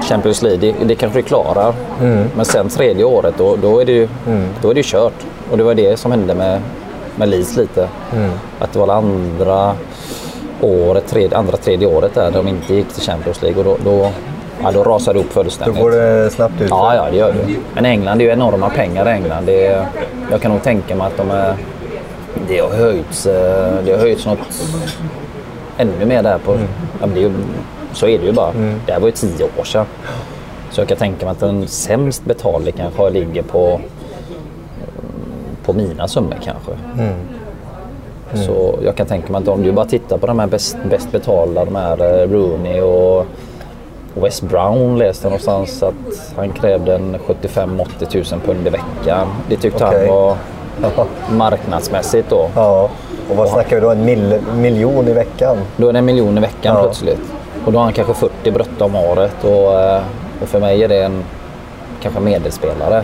Champions 0.04 0.42
League, 0.42 0.60
det, 0.60 0.86
det 0.86 0.96
kanske 0.96 1.20
du 1.20 1.24
klarar. 1.24 1.74
Mm. 2.02 2.28
Men 2.36 2.46
sen 2.46 2.70
tredje 2.70 3.04
året, 3.04 3.34
då, 3.38 3.56
då, 3.56 3.80
är 3.80 3.86
det 3.86 3.92
ju, 3.92 4.08
då 4.62 4.70
är 4.70 4.74
det 4.74 4.86
kört. 4.86 5.14
Och 5.52 5.58
det 5.58 5.64
var 5.64 5.74
det 5.74 6.00
som 6.00 6.12
hände 6.12 6.36
med, 6.36 6.62
med 7.16 7.30
Leeds 7.30 7.58
lite. 7.58 7.90
Mm. 8.16 8.32
Att 8.60 8.74
det 8.74 8.80
var 8.80 8.88
det 8.88 8.94
andra 8.94 9.76
året, 10.62 11.08
tredje, 11.08 11.38
andra 11.38 11.58
tredje 11.58 11.88
året 11.88 12.14
där 12.14 12.32
de 12.32 12.48
inte 12.48 12.74
gick 12.74 12.94
till 12.94 13.04
Champions 13.04 13.42
League 13.42 13.60
och 13.60 13.66
då, 13.66 13.92
då, 13.92 14.12
ja, 14.64 14.72
då 14.72 14.84
rasade 14.84 15.20
det 15.20 15.24
upp 15.24 15.34
Då 15.34 15.44
fullständigt. 15.44 15.82
går 15.82 15.92
det 15.92 16.30
snabbt 16.30 16.62
ut. 16.62 16.70
Ja, 16.70 16.96
ja, 16.96 17.08
det 17.12 17.18
gör 17.18 17.34
det. 17.34 17.56
Men 17.74 17.86
England, 17.86 18.18
det 18.18 18.24
är 18.24 18.26
ju 18.26 18.32
enorma 18.32 18.70
pengar 18.70 19.08
i 19.08 19.12
England. 19.12 19.46
Det 19.46 19.66
är, 19.66 19.88
jag 20.32 20.42
kan 20.42 20.52
nog 20.52 20.64
tänka 20.64 20.96
mig 20.96 21.08
att 21.08 21.18
de 21.18 21.32
är, 21.32 21.56
det 22.48 22.60
har 22.60 22.70
höjts, 22.70 23.26
eh, 23.26 23.74
det 23.86 23.92
har 23.92 24.00
höjts 24.00 24.26
något 24.26 24.40
ännu 25.78 26.06
mer 26.06 26.24
där 26.24 26.38
på... 26.38 26.52
Mm. 26.52 26.68
Ja, 27.02 27.08
det 27.14 27.20
är 27.20 27.22
ju, 27.22 27.32
så 27.94 28.08
är 28.08 28.20
det 28.20 28.26
ju 28.26 28.32
bara. 28.32 28.52
Det 28.86 28.92
här 28.94 29.00
var 29.00 29.08
ju 29.08 29.12
tio 29.12 29.44
år 29.60 29.64
sedan. 29.64 29.86
Så 30.72 30.82
jag 30.82 30.88
kan 30.88 30.98
tänka 30.98 31.26
mig 31.26 31.32
att 31.32 31.40
den 31.40 31.68
sämst 31.68 32.26
betalde 32.26 32.72
kanske 32.72 33.10
ligger 33.10 33.42
på, 33.44 33.80
på 35.66 35.74
mina 35.74 36.08
summor 36.08 36.38
kanske. 36.44 36.72
Mm. 37.00 37.14
Så 38.46 38.76
jag 38.84 38.96
kan 38.96 39.08
tänka 39.08 39.32
mig 39.32 39.42
att 39.42 39.48
om 39.48 39.64
du 39.64 39.72
bara 39.72 39.86
tittar 39.86 40.18
på 40.18 40.28
de 40.28 40.40
här 40.40 40.48
bäst, 40.48 40.78
bäst 40.90 41.12
betalda, 41.12 41.66
de 41.66 41.76
här 41.76 42.22
eh, 42.22 42.30
Rooney 42.30 42.82
och 42.82 43.26
West 44.14 44.42
Brown 44.42 44.98
läste 44.98 45.28
någonstans 45.28 45.84
att 45.84 46.34
han 46.36 46.50
krävde 46.52 46.96
en 46.96 47.16
75-80 47.28 48.34
000 48.34 48.42
pund 48.42 48.68
i 48.68 48.70
veckan. 48.70 49.28
Det 49.50 49.56
tyckte 49.58 49.86
Okej. 49.86 50.08
han 50.08 50.18
var 50.18 50.38
marknadsmässigt 51.32 52.30
då. 52.30 52.50
ja. 52.56 52.90
Och 53.30 53.36
vad 53.36 53.50
snackar 53.50 53.76
vi 53.76 53.82
då? 53.82 53.90
En 53.90 54.06
mil, 54.06 54.40
miljon 54.58 55.08
i 55.08 55.14
veckan? 55.14 55.58
Då 55.78 55.90
är 55.90 55.94
det 55.94 56.00
en 56.00 56.06
miljon 56.06 56.38
i 56.38 56.42
veckan 56.42 56.76
Ja. 56.76 56.84
plötsligt. 56.84 57.20
Och 57.66 57.72
då 57.72 57.78
har 57.80 57.84
han 57.84 57.94
kanske 57.94 58.14
40 58.14 58.52
brutto 58.52 58.86
om 58.86 58.96
året. 58.96 59.44
Och, 59.44 59.80
eh, 59.82 60.02
och 60.42 60.48
för 60.48 60.60
mig 60.60 60.84
är 60.84 60.88
det 60.88 61.04
en 61.04 61.24
kanske 62.02 62.20
medelspelare. 62.20 63.04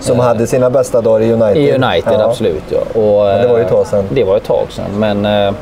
Som 0.00 0.18
hade 0.18 0.46
sina 0.46 0.70
bästa 0.70 1.00
dagar 1.00 1.20
i 1.26 1.32
United. 1.32 1.56
I 1.56 1.72
United, 1.72 2.12
Ja. 2.12 2.24
absolut. 2.24 2.62
Ja. 2.68 2.78
Och, 3.00 3.24
Men 3.26 3.42
det 3.42 3.48
var 3.48 3.56
ju 3.56 3.60
eh, 3.60 3.66
ett 3.66 3.72
tag 3.72 3.86
sedan. 3.86 4.04
Det 4.10 4.24
var 4.24 4.36
ett 4.36 4.44
tag 4.44 4.66
sedan. 4.70 4.90
Men 4.98 5.24
eh, 5.24 5.54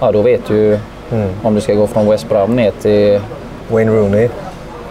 ja, 0.00 0.12
då 0.12 0.22
vet 0.22 0.46
du 0.48 0.54
ju 0.56 0.78
Mm. 1.12 1.28
om 1.42 1.54
du 1.54 1.60
ska 1.60 1.74
gå 1.74 1.86
från 1.86 2.08
West 2.10 2.28
Brom 2.28 2.56
ner 2.56 2.70
till 2.70 3.20
Wayne 3.68 3.92
Rooney. 3.92 4.28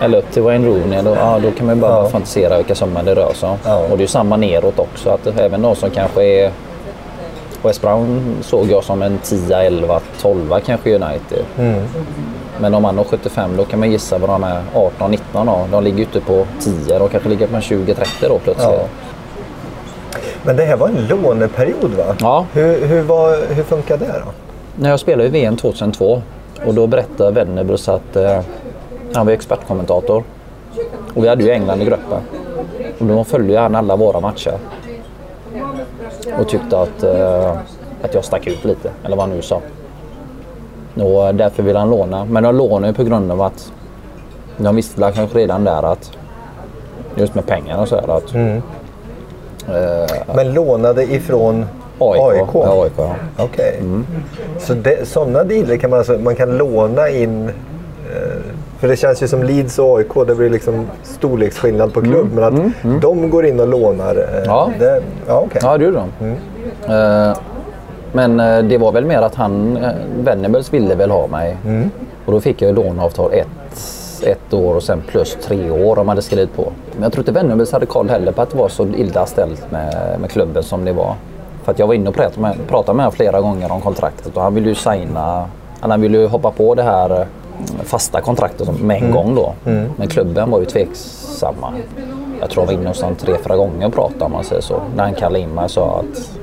eller 0.01 0.17
upp 0.17 0.31
till 0.31 0.41
Wayne 0.41 0.67
Rooney, 0.67 1.01
då, 1.01 1.15
ja, 1.15 1.39
då 1.43 1.51
kan 1.51 1.65
man 1.65 1.75
ju 1.75 1.81
bara 1.81 1.91
Ja. 2.03 2.09
fantisera 2.09 2.57
vilka 2.57 2.75
summor 2.75 3.03
det 3.03 3.15
rör 3.15 3.33
sig 3.33 3.49
om. 3.49 3.57
Ja. 3.65 3.77
Och 3.77 3.89
det 3.89 3.95
är 3.95 3.99
ju 3.99 4.07
samma 4.07 4.37
neråt 4.37 4.79
också. 4.79 5.09
Att 5.09 5.27
även 5.39 5.61
de 5.61 5.75
som 5.75 5.89
kanske 5.89 6.23
är... 6.23 6.51
West 7.63 7.81
Brown 7.81 8.35
såg 8.41 8.71
jag 8.71 8.83
som 8.83 9.01
en 9.01 9.19
10, 9.23 9.57
11, 9.57 9.99
12 10.21 10.53
kanske 10.65 10.89
United. 10.95 11.45
Mm. 11.57 11.83
Men 12.62 12.74
om 12.74 12.82
man 12.82 12.97
har 12.97 13.03
75 13.03 13.57
då 13.57 13.66
kan 13.66 13.80
man 13.80 13.91
gissa 13.91 14.18
vad 14.18 14.30
de 14.30 14.43
är 14.43 14.62
18, 14.74 15.12
19 15.12 15.47
har. 15.47 15.68
De 15.72 15.84
ligger 15.84 16.01
ute 16.01 16.20
på 16.20 16.45
10. 16.60 16.99
De 16.99 17.10
kanske 17.10 17.30
ligger 17.30 17.47
på 17.47 17.55
en 17.55 17.62
20, 17.62 17.93
30 17.93 18.28
då 18.28 18.39
plötsligt. 18.39 18.70
Ja. 18.70 18.86
Men 20.43 20.55
det 20.55 20.66
här 20.66 20.78
var 20.78 20.88
en 20.88 21.07
låneperiod 21.07 21.91
va? 21.91 22.16
Ja. 22.20 22.45
Hur, 22.53 22.88
hur, 22.88 23.01
var, 23.01 23.53
hur 23.53 23.64
funkar 23.64 23.97
det 23.97 24.05
då? 24.26 24.32
När 24.76 24.89
jag 24.89 24.99
spelade 24.99 25.26
i 25.26 25.32
VM 25.32 25.57
2002 25.57 26.22
och 26.66 26.74
då 26.74 26.88
berättade 26.88 27.32
Wennerbrus 27.32 27.89
att 27.89 28.16
eh, 28.16 28.39
han 29.14 29.26
var 29.26 29.34
expertkommentator. 29.34 30.24
Och 31.16 31.24
vi 31.24 31.28
hade 31.28 31.43
ju 31.43 31.51
England 31.51 31.82
i 31.82 31.86
gruppen. 31.86 32.22
Och 32.99 33.05
då 33.05 33.24
följde 33.24 33.60
han 33.60 33.76
alla 33.76 33.95
våra 33.95 34.20
matcher. 34.20 34.53
Och 36.39 36.49
tyckte 36.49 36.80
att 36.80 37.03
eh, 37.03 37.57
att 38.01 38.14
jag 38.14 38.26
stack 38.26 38.47
ut 38.47 38.66
lite, 38.66 38.91
eller 39.03 39.16
vad 39.16 39.28
han 39.28 39.36
nu 39.36 39.41
sa. 39.41 39.62
Och 41.02 41.36
därför 41.36 41.64
ville 41.64 41.80
han 41.80 41.89
låna. 41.89 42.26
Men 42.26 42.43
de 42.43 42.56
lånade 42.56 42.88
ju 42.88 42.93
på 42.93 43.04
grund 43.04 43.32
av 43.32 43.41
att 43.41 43.72
de 44.58 44.76
visste 44.76 45.12
kanske 45.16 45.38
redan 45.38 45.64
där 45.64 45.84
att 45.91 46.12
just 47.16 47.36
med 47.36 47.45
pengar 47.45 47.82
och 47.82 47.88
så 47.88 47.95
här 47.95 48.18
att 48.18 48.34
Mm. 48.34 48.62
Men 50.36 50.54
lånade 50.54 51.04
ifrån 51.04 51.66
AIK. 52.00 52.22
AIK? 52.22 52.50
Ja, 52.54 52.84
AIK 52.84 52.93
ja. 52.97 53.16
Okej. 53.38 53.78
Mm. 53.80 54.06
Så 54.60 54.74
det, 54.74 55.08
sådana 55.08 55.43
dealer 55.43 55.78
kan 55.78 55.89
man, 55.89 56.00
alltså, 56.00 56.14
man 56.18 56.36
kan 56.36 56.58
låna 56.58 57.10
in... 57.10 57.47
Eh, 57.47 57.54
för 58.80 58.88
det 58.88 58.95
känns 58.95 59.24
ju 59.24 59.28
som 59.28 59.43
Leeds 59.43 59.80
och 59.80 59.97
AIK, 60.00 60.28
det 60.28 60.36
blir 60.36 60.50
liksom 60.50 60.88
storleksskillnad 61.04 61.93
på 61.93 62.02
klubb. 62.02 62.28
Men 62.34 62.43
att 62.43 63.02
de 63.02 63.30
går 63.30 63.45
in 63.45 63.60
och 63.60 63.68
lånar. 63.68 64.16
Eh, 64.16 64.30
Mm. 64.39 64.43
Ja. 64.45 64.70
Det, 64.80 65.02
ja 65.28 65.39
okej. 65.45 65.62
Ja, 65.64 65.78
det 65.78 65.86
gjorde 65.86 66.04
de. 66.20 66.26
Eh, 66.93 67.38
men 68.12 68.39
eh, 68.39 68.64
det 68.64 68.78
var 68.78 68.91
väl 68.91 69.05
mer 69.05 69.22
att 69.22 69.36
han, 69.36 69.78
uh, 69.78 69.89
Venables 70.24 70.74
ville 70.74 70.95
väl 70.95 71.12
ha 71.12 71.28
mig. 71.28 71.57
Och 72.26 72.32
då 72.32 72.41
fick 72.41 72.62
jag 72.62 72.76
låneavtal 72.76 73.32
ett, 73.34 73.80
ett 74.24 74.53
år 74.53 74.76
och 74.76 74.84
sen 74.84 75.01
plus 75.07 75.38
tre 75.41 75.72
år 75.72 75.95
de 75.95 76.07
hade 76.10 76.22
skrivit 76.22 76.55
på. 76.55 76.72
Men 76.93 77.03
jag 77.03 77.12
tror 77.12 77.22
inte 77.22 77.32
Venables 77.32 77.72
hade 77.72 77.86
koll 77.86 78.10
heller 78.10 78.32
på 78.32 78.41
att 78.41 78.49
det 78.49 78.57
var 78.57 78.70
så 78.70 78.88
illa 78.88 79.26
ställt 79.26 79.72
med, 79.72 80.20
med 80.20 80.32
klubben 80.32 80.64
som 80.64 80.86
det 80.86 80.91
var. 80.91 81.16
För 81.64 81.72
att 81.72 81.80
jag 81.80 81.88
var 81.88 81.93
inne 81.93 82.10
och 82.10 82.16
pratade 82.16 82.41
med, 82.41 82.55
pratade 82.68 82.95
med 82.95 83.05
honom 83.05 83.16
flera 83.16 83.41
gånger 83.41 83.72
om 83.72 83.82
kontraktet 83.82 84.38
och 84.38 84.43
han 84.43 84.55
ville 84.55 84.70
ju 84.70 84.76
signa, 84.76 85.45
han 85.80 86.01
ville 86.01 86.18
ju 86.18 86.28
hoppa 86.28 86.51
på 86.51 86.76
det 86.76 86.84
här 86.84 87.20
eh, 87.20 87.26
fasta 87.84 88.22
kontraktet 88.22 88.82
med 88.82 89.03
en 89.03 89.12
gång 89.12 89.36
då. 89.36 89.53
Men 89.95 90.07
klubben 90.07 90.51
var 90.51 90.60
ju 90.60 90.66
tveksamma. 90.66 91.74
Jag 92.39 92.49
tror 92.49 92.64
jag 92.64 92.68
var 92.68 92.74
inne 92.74 92.89
hos 92.89 93.01
honom 93.01 93.16
tre, 93.16 93.36
fyra 93.43 93.55
gånger 93.55 93.88
och 93.88 93.93
pratade 93.93 94.26
om 94.26 94.32
man 94.32 94.43
säger 94.43 94.62
så. 94.62 94.82
När 94.95 95.03
han 95.03 95.14
kallade 95.14 95.39
in 95.39 95.49
mig 95.49 95.64
och 95.64 95.72
sa 95.72 95.99
att 95.99 96.39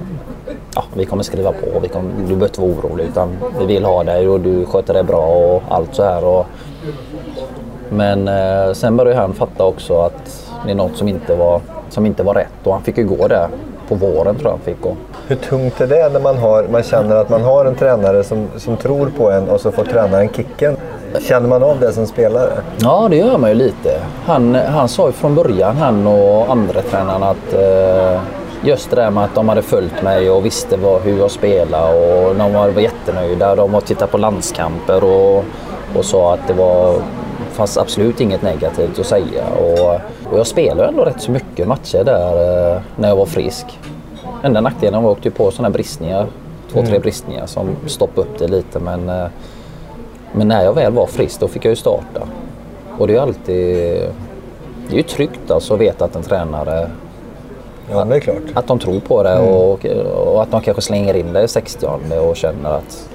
ja, 0.74 0.84
vi 0.94 1.04
kommer 1.04 1.22
skriva 1.22 1.52
på, 1.52 1.80
vi 1.82 1.88
kommer, 1.88 2.10
du 2.10 2.22
behöver 2.22 2.46
inte 2.46 2.60
vara 2.60 2.70
orolig 2.70 3.04
utan 3.04 3.36
vi 3.58 3.66
vill 3.66 3.84
ha 3.84 4.04
dig 4.04 4.28
och 4.28 4.40
du 4.40 4.66
sköter 4.66 4.94
dig 4.94 5.02
bra 5.02 5.26
och 5.26 5.62
allt 5.68 5.94
så 5.94 6.04
här. 6.04 6.24
Och, 6.24 6.46
men 7.88 8.28
eh, 8.28 8.72
sen 8.72 8.96
började 8.96 9.20
han 9.20 9.34
fatta 9.34 9.64
också 9.64 10.00
att 10.00 10.46
det 10.64 10.70
är 10.70 10.74
något 10.74 10.96
som 10.96 11.08
inte 11.08 11.36
var, 11.36 11.60
som 11.90 12.06
inte 12.06 12.22
var 12.22 12.34
rätt 12.34 12.66
och 12.66 12.72
han 12.72 12.82
fick 12.82 12.98
ju 12.98 13.04
gå 13.04 13.28
där 13.28 13.48
på 13.88 13.94
våren 13.94 14.34
tror 14.34 14.44
jag 14.44 14.50
han 14.50 14.60
fick 14.60 14.80
gå. 14.80 14.96
Hur 15.26 15.36
tungt 15.36 15.80
är 15.80 15.86
det 15.86 16.08
när 16.12 16.20
man, 16.20 16.38
har, 16.38 16.66
man 16.70 16.82
känner 16.82 17.16
att 17.16 17.28
man 17.28 17.42
har 17.42 17.64
en 17.64 17.74
tränare 17.74 18.24
som, 18.24 18.48
som 18.56 18.76
tror 18.76 19.10
på 19.18 19.30
en 19.30 19.48
och 19.48 19.60
så 19.60 19.72
får 19.72 19.84
tränaren 19.84 20.28
kicken? 20.28 20.76
Känner 21.20 21.48
man 21.48 21.62
av 21.62 21.80
det 21.80 21.92
som 21.92 22.06
spelare? 22.06 22.52
Ja, 22.78 23.06
det 23.10 23.16
gör 23.16 23.38
man 23.38 23.50
ju 23.50 23.54
lite. 23.56 24.00
Han, 24.24 24.54
han 24.54 24.88
sa 24.88 25.06
ju 25.06 25.12
från 25.12 25.34
början, 25.34 25.76
han 25.76 26.06
och 26.06 26.50
andra 26.50 26.82
tränarna 26.82 27.30
att 27.30 27.54
eh, 27.54 28.20
just 28.62 28.90
det 28.90 28.96
där 28.96 29.10
med 29.10 29.24
att 29.24 29.34
de 29.34 29.48
hade 29.48 29.62
följt 29.62 30.02
mig 30.02 30.30
och 30.30 30.44
visste 30.44 30.76
vad, 30.76 31.02
hur 31.02 31.18
jag 31.18 31.30
spelade 31.30 32.26
och 32.28 32.36
de 32.36 32.52
var, 32.52 32.68
jättenöjda. 32.68 33.54
De 33.54 33.72
var 33.72 33.80
tittat 33.80 34.10
på 34.10 34.18
landskamper 34.18 35.04
och, 35.04 35.44
och 35.94 36.04
sa 36.04 36.34
att 36.34 36.46
det 36.46 36.52
var 36.52 37.02
fanns 37.56 37.78
absolut 37.78 38.20
inget 38.20 38.42
negativt 38.42 38.98
att 38.98 39.06
säga. 39.06 39.44
Och, 39.48 40.00
och 40.32 40.38
jag 40.38 40.46
spelade 40.46 40.88
ändå 40.88 41.04
rätt 41.04 41.22
så 41.22 41.30
mycket 41.30 41.68
matcher 41.68 42.04
där 42.04 42.72
eh, 42.74 42.80
när 42.96 43.08
jag 43.08 43.16
var 43.16 43.26
frisk. 43.26 43.78
Enda 44.42 44.60
nackdelen 44.60 45.02
var 45.02 45.12
att 45.12 45.18
jag 45.24 45.26
åkte 45.26 45.30
på 45.30 45.50
sådana 45.50 45.70
bristningar, 45.70 46.26
två, 46.72 46.82
tre 46.82 46.98
bristningar 46.98 47.46
som 47.46 47.76
stoppade 47.86 48.28
upp 48.28 48.38
det 48.38 48.48
lite. 48.48 48.78
Men, 48.78 49.08
eh, 49.08 49.26
men 50.32 50.48
när 50.48 50.64
jag 50.64 50.72
väl 50.72 50.92
var 50.92 51.06
frisk 51.06 51.40
då 51.40 51.48
fick 51.48 51.64
jag 51.64 51.70
ju 51.70 51.76
starta. 51.76 52.28
Och 52.98 53.06
det 53.06 53.12
är 53.12 53.14
ju 53.14 53.22
alltid... 53.22 53.76
Det 54.88 54.92
är 54.92 54.96
ju 54.96 55.02
tryggt 55.02 55.50
alltså 55.50 55.74
att 55.74 55.80
veta 55.80 56.04
att 56.04 56.16
en 56.16 56.22
tränare 56.22 56.90
Ja, 57.90 58.04
det 58.04 58.16
är 58.16 58.20
klart. 58.20 58.36
att 58.54 58.66
de 58.66 58.78
tror 58.78 59.00
på 59.00 59.22
det 59.22 59.38
och, 59.38 59.86
och 60.34 60.42
att 60.42 60.50
de 60.50 60.60
kanske 60.60 60.82
slänger 60.82 61.16
in 61.16 61.32
det 61.32 61.42
i 61.42 61.48
60 61.48 61.86
och 62.28 62.36
känner 62.36 62.70
att 62.70 63.08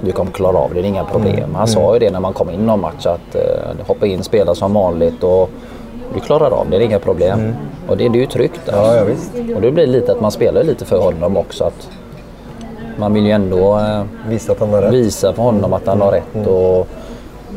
du 0.00 0.12
kommer 0.12 0.30
klara 0.30 0.58
av 0.58 0.74
det, 0.74 0.80
det 0.80 0.86
är 0.86 0.88
inga 0.88 1.04
problem. 1.04 1.54
Han 1.54 1.68
sa 1.68 1.94
ju 1.94 1.98
det 1.98 2.10
när 2.10 2.20
man 2.20 2.32
kom 2.32 2.50
in 2.50 2.66
någon 2.66 2.80
match 2.80 3.06
att 3.06 3.36
uh, 3.36 3.86
hoppa 3.86 4.06
in, 4.06 4.22
spela 4.22 4.54
som 4.54 4.74
vanligt 4.74 5.22
och 5.22 5.50
du 6.14 6.20
klarar 6.20 6.50
av 6.50 6.70
det, 6.70 6.78
det 6.78 6.84
är 6.84 6.86
inga 6.86 6.98
problem. 6.98 7.54
Och 7.88 7.96
det, 7.96 8.08
det 8.08 8.18
är 8.18 8.20
ju 8.20 8.26
tryggt. 8.26 8.68
Alltså. 8.68 8.82
Ja, 8.82 8.96
ja, 8.96 9.04
visst. 9.04 9.54
Och 9.54 9.60
det 9.60 9.70
blir 9.70 9.86
lite 9.86 10.12
att 10.12 10.20
man 10.20 10.30
spelar 10.30 10.62
lite 10.62 10.84
för 10.84 10.98
honom 10.98 11.36
också. 11.36 11.64
Att 11.64 11.88
man 12.98 13.14
vill 13.14 13.26
ju 13.26 13.32
ändå 13.32 13.78
eh, 13.78 14.02
Visa 14.28 14.52
att 14.52 14.60
han 14.60 14.70
har 14.70 14.82
rätt. 14.82 14.92
visa 14.92 15.32
för 15.32 15.42
honom 15.42 15.72
att 15.72 15.86
han 15.86 16.00
har 16.00 16.12
rätt 16.12 16.46
och, 16.46 16.88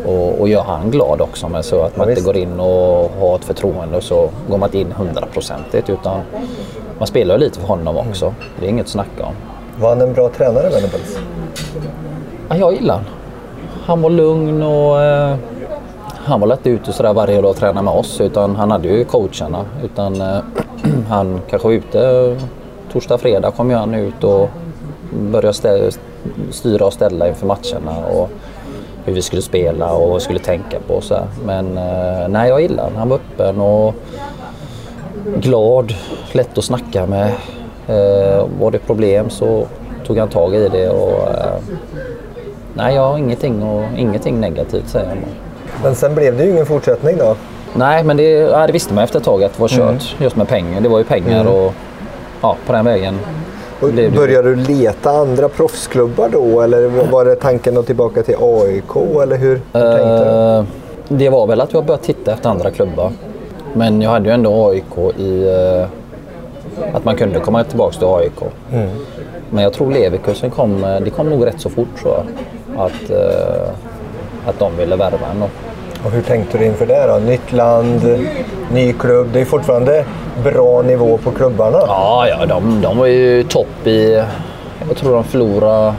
och, 0.06 0.42
och 0.42 0.50
göra 0.50 0.64
han 0.64 0.92
glad 0.92 1.22
också. 1.22 1.50
Men 1.50 1.64
så 1.64 1.82
att 1.82 1.98
man 1.98 2.08
Ja, 2.08 2.12
inte 2.12 2.24
går 2.24 2.38
in 2.38 2.60
och 2.60 3.12
har 3.20 3.36
ett 3.36 3.46
förtroende 3.46 3.98
och 3.98 4.04
så 4.04 4.30
går 4.50 4.58
man 4.58 4.68
inte 4.68 4.80
in 4.80 4.92
hundraprocentigt 4.92 5.90
utan 5.90 6.20
man 6.98 7.08
spelar 7.08 7.38
lite 7.38 7.60
för 7.60 7.68
honom 7.68 7.98
också. 7.98 8.34
Det 8.60 8.66
är 8.66 8.70
inget 8.70 8.86
att 8.86 8.90
snacka 8.90 9.26
om. 9.26 9.34
Var 9.80 9.90
han 9.90 10.02
en 10.02 10.14
bra 10.14 10.30
tränare, 10.30 10.70
Venables? 10.70 11.20
Ja, 12.50 12.58
jag 12.58 12.74
gillar 12.74 12.96
han. 12.96 13.04
Han 13.86 14.02
var 14.02 14.10
lugn 14.10 14.64
och 14.64 15.02
eh, 15.02 15.36
han 16.16 16.40
var 16.40 16.48
lätt 16.48 16.68
ute 16.68 16.94
sådär 16.94 17.14
varje 17.14 17.42
dag 17.42 17.50
och 17.50 17.56
tränade 17.56 17.82
med 17.86 17.94
oss. 17.94 18.22
Utan 18.22 18.56
han 18.56 18.72
hade 18.72 18.88
ju 18.88 19.04
coacherna. 19.04 19.66
Utan 19.84 20.22
eh, 20.22 20.38
han 21.10 21.42
kanske 21.50 21.68
var 21.68 21.76
ute 21.76 22.38
torsdag, 22.92 23.18
fredag 23.18 23.52
kom 23.52 23.70
ju 23.70 23.76
han 23.76 23.94
ut 23.94 24.24
och 24.24 24.50
började 25.32 25.92
styra 26.52 26.86
och 26.86 26.94
ställa 26.94 27.28
inför 27.28 27.48
matcherna. 27.48 28.06
Och 28.14 28.30
hur 29.06 29.14
vi 29.14 29.22
skulle 29.22 29.42
spela 29.42 29.94
och 29.94 30.08
vad 30.08 30.14
vi 30.14 30.24
skulle 30.24 30.40
tänka 30.40 30.80
på. 30.88 31.02
Så 31.02 31.16
här. 31.16 31.26
Men 31.46 31.78
eh, 31.78 32.28
nej, 32.28 32.50
jag 32.50 32.62
gillar 32.62 32.84
han. 32.84 32.96
Han 32.96 33.10
var 33.10 33.16
öppen 33.16 33.62
och 33.62 33.96
glad, 35.38 35.94
lätt 36.32 36.58
att 36.58 36.64
snacka 36.64 37.06
med. 37.06 37.32
Eh, 37.88 38.46
var 38.60 38.72
det 38.72 38.80
problem 38.80 39.30
så 39.30 39.66
tog 40.08 40.18
han 40.18 40.30
tag 40.30 40.56
i 40.56 40.70
det. 40.70 40.90
Och, 40.90 41.28
eh, 41.28 41.54
nej, 42.74 42.96
jag 42.96 43.08
har 43.08 43.18
ingenting, 43.18 43.64
och, 43.64 43.84
ingenting 43.98 44.40
negativt 44.40 44.88
säger 44.88 45.10
jag. 45.10 45.18
Men 45.84 45.96
sen 45.96 46.16
blev 46.16 46.38
det 46.38 46.44
ju 46.44 46.52
ingen 46.52 46.66
fortsättning 46.66 47.18
då. 47.18 47.36
Nej, 47.74 48.04
men 48.04 48.18
det, 48.18 48.24
ja, 48.24 48.68
det 48.68 48.74
visste 48.74 48.94
man 48.94 49.04
efter 49.04 49.20
ett 49.20 49.26
tag 49.26 49.44
att 49.44 49.54
det 49.54 49.62
var 49.62 49.68
kört. 49.68 50.16
Just 50.20 50.36
med 50.36 50.48
pengar. 50.48 50.82
Det 50.82 50.90
var 50.90 50.98
ju 50.98 51.04
pengar 51.04 51.46
och 51.46 51.74
ja, 52.42 52.58
på 52.66 52.74
den 52.74 52.86
vägen. 52.86 53.20
Och 53.82 53.90
började 54.16 54.50
du 54.50 54.56
leta 54.56 55.10
andra 55.12 55.50
proffsklubbar 55.50 56.30
då? 56.30 56.62
Eller 56.62 56.88
var 57.12 57.26
det 57.26 57.36
tanken 57.36 57.78
att 57.78 57.86
tillbaka 57.86 58.24
till 58.24 58.36
AIK? 58.40 58.96
Eller 59.24 59.38
hur, 59.38 59.62
hur 59.74 59.82
tänkte 59.82 60.24
du? 60.24 60.58
Eh, 60.58 60.64
det 61.08 61.30
var 61.30 61.48
väl 61.48 61.62
att 61.62 61.74
jag 61.74 61.86
började 61.86 62.04
titta 62.04 62.34
efter 62.34 62.50
andra 62.50 62.72
klubbar. 62.72 63.12
Men 63.74 64.02
jag 64.02 64.10
hade 64.10 64.30
ju 64.30 64.34
ändå 64.34 64.70
AIK 64.70 65.20
i... 65.20 65.48
eh, 65.48 65.88
att 66.96 67.06
man 67.06 67.16
kunde 67.16 67.40
komma 67.40 67.64
tillbaka 67.64 67.98
till 67.98 68.08
AIK. 68.08 68.52
Men 69.50 69.64
jag 69.64 69.74
tror 69.74 69.92
Leverkusen 69.92 70.50
kom, 70.50 70.84
eh, 70.84 71.00
det 71.00 71.10
kom 71.10 71.30
nog 71.30 71.46
rätt 71.46 71.62
så 71.62 71.70
fort 71.70 72.02
tror 72.02 72.14
jag. 72.14 72.26
Att, 72.86 73.12
att 74.46 74.60
de 74.60 74.78
ville 74.78 74.96
värva 74.96 75.28
en. 75.32 75.44
Och 76.06 76.12
hur 76.12 76.22
tänkte 76.22 76.58
du 76.58 76.66
inför 76.66 76.86
det 76.86 77.08
då? 77.08 77.20
Nytt 77.20 77.52
land, 77.54 78.02
ny 78.74 78.94
klubb. 78.94 79.28
Det 79.34 79.42
är 79.42 79.46
fortfarande 79.46 80.06
bra 80.44 80.82
nivå 80.82 81.18
på 81.18 81.32
klubbarna. 81.32 81.78
Ja, 81.88 82.28
ja 82.28 82.46
de, 82.46 82.82
de 82.82 82.98
var 82.98 83.06
ju 83.06 83.44
topp 83.44 83.88
i... 83.88 84.24
Jag 84.88 84.98
tror 84.98 85.14
de 85.14 85.24
förlorade 85.24 85.94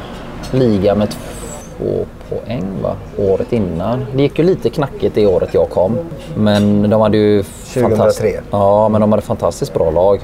liga 0.51 0.95
med 0.95 1.09
två 1.11 2.05
poäng 2.29 2.65
va? 2.83 2.95
året 3.19 3.53
innan. 3.53 4.07
Det 4.17 4.23
gick 4.23 4.39
ju 4.39 4.45
lite 4.45 4.71
knackigt 4.71 5.15
det 5.15 5.27
året 5.27 5.55
jag 5.55 5.71
kom. 5.71 5.99
Men 6.37 6.91
de 6.91 7.01
hade 7.01 7.17
ju... 7.17 7.43
2003. 7.43 7.97
fantast- 7.97 8.23
Ja, 8.51 8.89
men 8.89 9.01
de 9.01 9.13
hade 9.13 9.23
fantastiskt 9.23 9.75
bra 9.75 9.91
lag. 9.91 10.21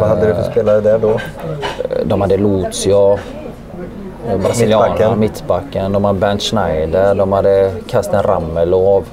Vad 0.00 0.08
hade 0.08 0.26
du 0.26 0.34
för 0.34 0.42
spelare 0.42 0.80
där 0.80 0.98
då? 0.98 1.20
De 2.04 2.20
hade 2.20 2.36
Lucio, 2.36 3.12
eh, 3.12 3.18
brasilianerna, 4.26 4.88
Mittbacken. 5.16 5.18
mittbacken. 5.20 5.92
De 5.92 6.04
hade 6.04 6.18
Bernt 6.18 6.42
Schneider, 6.42 7.14
de 7.14 7.32
hade 7.32 7.72
Kasten 7.90 8.22
Ramelov, 8.22 9.04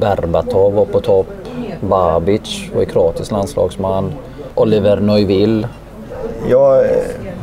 Berbatov 0.00 0.74
var 0.74 0.84
på 0.84 1.00
topp, 1.00 1.26
Babic 1.80 2.70
var 2.74 2.80
ju 2.80 2.86
kroatisk 2.86 3.30
landslagsman, 3.30 4.12
Oliver 4.54 4.96
Neuville. 4.96 5.68
Jag 6.48 6.78
eh, 6.78 6.90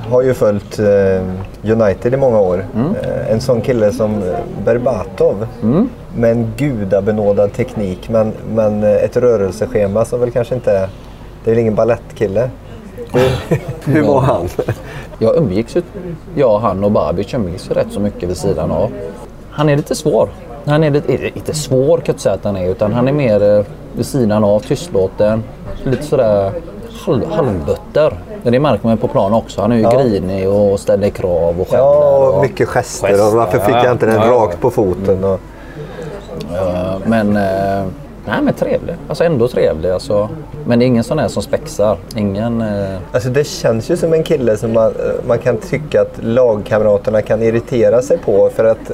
har 0.10 0.22
ju 0.22 0.34
följt 0.34 0.80
eh, 0.80 1.72
United 1.72 2.14
i 2.14 2.18
många 2.18 2.40
år. 2.40 2.66
Eh, 3.04 3.32
En 3.32 3.42
sån 3.42 3.62
kille 3.62 3.92
som 3.92 4.14
eh, 4.24 4.36
Berbatov. 4.66 5.48
Med 6.16 6.32
en 6.32 6.54
gudabenådad 6.58 7.54
teknik 7.54 8.10
men, 8.10 8.34
men 8.54 8.84
eh, 8.84 8.92
ett 9.04 9.18
rörelseschema 9.18 10.06
som 10.06 10.20
väl 10.20 10.32
kanske 10.32 10.56
inte 10.56 10.72
är... 10.72 10.90
Det 11.44 11.52
är 11.52 11.56
väl 11.56 11.60
ingen 11.62 11.76
ballettkille. 11.76 12.50
Hur, 13.14 13.32
hur 13.94 14.02
var 14.02 14.20
han? 14.22 14.48
Jag 15.22 15.36
umgicks 15.38 15.76
ju, 15.76 15.82
jag, 16.36 16.60
han 16.60 16.84
och 16.84 16.92
Babic 16.92 17.34
umgicks 17.34 17.70
ju 17.70 17.74
rätt 17.74 17.88
så 17.92 18.00
mycket 18.00 18.30
vid 18.30 18.38
sidan 18.38 18.72
av. 18.72 18.92
Han 19.52 19.70
är 19.70 19.76
lite 19.78 19.96
svår. 19.96 20.30
Han 20.66 20.84
är 20.84 20.90
lite, 20.92 21.12
inte- 21.12 21.32
inte 21.40 21.54
svår 21.54 21.98
kan 21.98 22.04
jag 22.06 22.14
inte 22.14 22.22
säga 22.22 22.36
att 22.36 22.44
han 22.44 22.56
är, 22.58 22.70
utan 22.70 22.94
han 22.94 23.08
är 23.08 23.12
mer 23.14 23.58
eh, 23.58 23.66
vid 23.96 24.06
sidan 24.06 24.44
av, 24.44 24.60
tystlåten. 24.60 25.44
Lite 25.84 26.04
sådär 26.04 26.52
halv, 27.06 27.32
halvbutter. 27.32 28.14
Det 28.44 28.60
märker 28.60 28.88
man 28.88 28.98
på 28.98 29.08
plan 29.08 29.34
också. 29.34 29.62
Han 29.62 29.72
är 29.72 29.76
ju 29.76 29.82
Ja. 29.82 29.92
grinig 29.92 30.50
och 30.50 30.80
ställer 30.80 31.10
krav 31.10 31.62
och 31.62 31.68
skäller. 31.70 31.84
Ja, 31.84 32.30
och 32.36 32.42
mycket 32.42 32.68
gester. 32.70 33.08
Gester, 33.08 33.28
Och 33.28 33.34
varför 33.34 33.60
fick 33.60 33.76
ja, 33.76 33.84
jag 33.84 33.92
inte 33.94 34.06
den 34.06 34.16
ja, 34.16 34.32
rakt 34.32 34.60
på 34.62 34.70
foten? 34.72 35.24
Och, 35.24 35.40
Eh, 36.54 36.94
Men, 37.06 37.38
eh, 37.38 37.84
Nej, 38.26 38.42
men 38.42 38.54
trevlig. 38.54 38.96
Alltså 39.08 39.24
ändå 39.24 39.48
trevlig. 39.48 39.90
Alltså. 39.92 40.30
Men 40.72 40.80
det 40.80 40.86
är 40.86 40.88
ingen 40.88 41.04
sån 41.04 41.20
här 41.20 41.28
som 41.28 41.44
spexar. 41.44 41.98
Ingen... 42.16 42.62
Eh... 42.62 42.98
Alltså 43.12 43.30
det 43.30 43.44
känns 43.44 43.92
ju 43.92 43.98
som 43.98 44.14
en 44.14 44.24
kille 44.24 44.58
som 44.58 44.74
man, 44.74 44.94
man 45.28 45.40
kan 45.40 45.58
tycka 45.58 46.02
att 46.02 46.20
lagkamraterna 46.24 47.22
kan 47.22 47.42
irritera 47.42 48.02
sig 48.02 48.18
på 48.18 48.50
för 48.56 48.66
att 48.66 48.92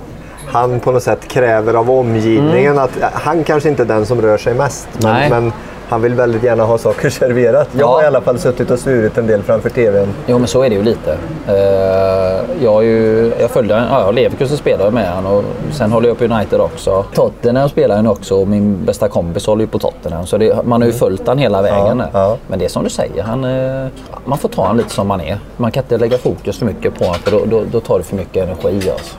han 0.48 0.80
på 0.80 0.92
något 0.92 1.04
sätt 1.04 1.28
kräver 1.28 1.74
av 1.74 1.92
omgivningen 1.92 2.72
mm. 2.72 2.84
att 2.84 3.14
han 3.14 3.44
kanske 3.44 3.70
inte 3.70 3.84
är 3.84 3.88
den 3.88 4.06
som 4.06 4.22
rör 4.22 4.38
sig 4.38 4.54
mest. 4.54 4.88
Men, 5.02 5.30
men 5.30 5.52
han 5.90 6.02
vill 6.02 6.14
väldigt 6.14 6.44
gärna 6.44 6.64
ha 6.64 6.78
saker 6.78 7.10
serverat. 7.10 7.68
Jag 7.72 7.82
ja. 7.82 7.88
har 7.88 8.04
i 8.04 8.06
alla 8.06 8.22
fall 8.22 8.40
suttit 8.40 8.72
och 8.72 8.80
svurit 8.80 9.18
en 9.18 9.28
del 9.28 9.44
framför 9.44 9.70
TVn. 9.70 10.14
Jo, 10.28 10.38
men 10.38 10.48
så 10.48 10.64
är 10.64 10.70
det 10.70 10.76
ju 10.76 10.84
lite. 10.84 11.12
Uh, 11.50 12.64
jag, 12.64 12.84
ju, 12.84 13.32
jag 13.40 13.52
följde, 13.52 13.88
ja, 13.92 14.12
Leverkusen 14.12 14.58
spelade 14.58 14.92
med 14.92 15.12
honom 15.12 15.34
och 15.34 15.44
sen 15.72 15.92
håller 15.92 16.08
jag 16.08 16.18
på 16.18 16.24
United 16.24 16.62
också. 16.62 17.06
Tottenham 17.14 17.70
spelar 17.70 17.96
han 17.96 18.08
också 18.08 18.36
och 18.36 18.48
min 18.48 18.86
bästa 18.86 19.08
kompis 19.08 19.48
håller 19.48 19.62
ju 19.62 19.68
på 19.68 19.80
Tottenham. 19.80 20.26
Så 20.26 20.38
det, 20.38 20.66
man 20.66 20.82
har 20.82 20.88
ju 20.88 20.94
följt 20.94 21.28
han 21.28 21.38
hela 21.38 21.62
vägen. 21.62 22.00
Ja, 22.00 22.10
ja. 22.14 22.38
Men 22.48 22.60
det 22.60 22.66
är 22.66 22.70
som 22.70 22.84
du 22.84 22.90
säger, 22.90 23.24
han, 23.24 23.46
uh, 23.46 23.88
man 24.26 24.38
får 24.38 24.50
ta 24.50 24.62
honom 24.62 24.78
lite 24.78 24.90
som 24.90 25.08
man 25.08 25.22
är. 25.22 25.40
Man 25.58 25.72
kan 25.72 25.84
inte 25.84 25.98
lägga 25.98 26.18
fokus 26.18 26.60
för 26.60 26.66
mycket 26.66 27.00
på 27.00 27.06
honom 27.06 27.20
för 27.20 27.32
då, 27.32 27.46
då, 27.46 27.64
då 27.72 27.80
tar 27.80 27.98
det 27.98 28.04
för 28.04 28.16
mycket 28.16 28.44
energi. 28.44 28.92
Alltså. 28.92 29.16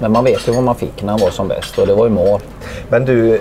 Men 0.00 0.12
man 0.12 0.24
vet 0.24 0.48
ju 0.48 0.52
vad 0.52 0.62
man 0.62 0.74
fick 0.74 1.02
när 1.02 1.10
han 1.10 1.20
var 1.20 1.30
som 1.30 1.48
bäst 1.48 1.78
och 1.78 1.86
det 1.86 1.94
var 1.94 2.06
ju 2.06 2.10
mål. 2.10 2.40
Men 2.88 3.04
du, 3.04 3.40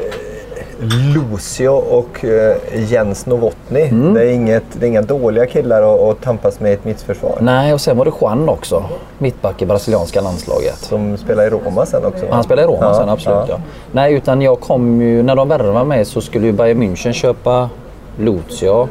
Lucio 0.84 1.70
och 1.70 2.24
uh, 2.24 2.92
Jens 2.92 3.26
Novotny. 3.26 3.82
Mm. 3.82 4.14
Det, 4.14 4.26
är 4.26 4.32
inget, 4.32 4.64
det 4.74 4.86
är 4.86 4.88
inga 4.88 5.02
dåliga 5.02 5.46
killar 5.46 5.82
att, 5.82 6.00
att 6.00 6.22
tampas 6.22 6.60
med 6.60 6.72
i 6.72 6.74
ett 6.74 6.86
mittförsvar. 6.86 7.38
Nej, 7.42 7.74
och 7.74 7.82
sen 7.82 7.98
var 7.98 8.06
det 8.06 8.12
Juan 8.22 8.50
också. 8.50 8.84
Mittback 9.18 9.62
i 9.62 9.66
brasilianska 9.66 10.22
landslaget. 10.22 10.78
Som 10.78 11.18
spelar 11.18 11.48
i 11.48 11.50
Roma 11.50 11.86
sen 11.86 12.06
också? 12.06 12.26
Han 12.32 12.44
spelar 12.44 12.64
i 12.64 12.66
Roma 12.66 12.86
ja, 12.86 12.94
sen, 12.94 13.10
absolut. 13.10 13.50
Ja. 13.50 13.56
ja. 13.56 13.60
Nej, 13.92 14.14
utan 14.14 14.42
jag 14.42 14.60
kom 14.60 15.02
ju... 15.02 15.24
När 15.24 15.36
de 15.36 15.50
värvade 15.50 15.86
mig 15.86 16.06
så 16.06 16.22
skulle 16.22 16.46
ju 16.46 16.52
Bayern 16.52 16.84
München 16.84 17.12
köpa 17.12 17.70
Lucio. 18.18 18.88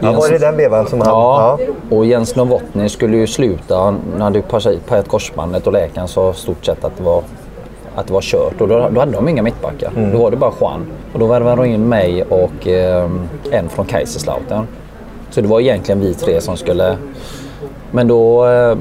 Ja, 0.00 0.12
var 0.12 0.28
det 0.28 0.38
den 0.38 0.56
vevan 0.56 0.86
som 0.86 1.00
han... 1.00 1.08
Ja, 1.08 1.58
ja. 1.60 1.96
och 1.96 2.06
Jens 2.06 2.36
Novotny 2.36 2.88
skulle 2.88 3.16
ju 3.16 3.26
sluta. 3.26 3.76
Han 3.76 4.00
hade 4.20 4.38
ju 4.38 4.44
pajat 4.88 5.08
korsbandet 5.08 5.66
och 5.66 5.72
läkaren 5.72 6.08
sa 6.08 6.32
stort 6.32 6.64
sett 6.64 6.84
att 6.84 6.96
det 6.96 7.02
var 7.02 7.22
att 7.94 8.06
det 8.06 8.12
var 8.12 8.20
kört 8.20 8.60
och 8.60 8.68
då, 8.68 8.88
då 8.90 9.00
hade 9.00 9.12
de 9.12 9.28
inga 9.28 9.42
mittbackar. 9.42 9.92
Mm. 9.96 10.12
Då 10.12 10.18
var 10.18 10.30
det 10.30 10.36
bara 10.36 10.52
Juan. 10.60 10.86
Och 11.12 11.18
då 11.18 11.26
värvade 11.26 11.62
de 11.62 11.68
in 11.68 11.88
mig 11.88 12.22
och 12.22 12.68
eh, 12.68 13.10
en 13.50 13.68
från 13.68 13.86
Kaiserslautern. 13.86 14.66
Så 15.30 15.40
det 15.40 15.48
var 15.48 15.60
egentligen 15.60 16.00
vi 16.00 16.14
tre 16.14 16.40
som 16.40 16.56
skulle... 16.56 16.96
Men 17.90 18.08
då 18.08 18.46
eh, 18.46 18.76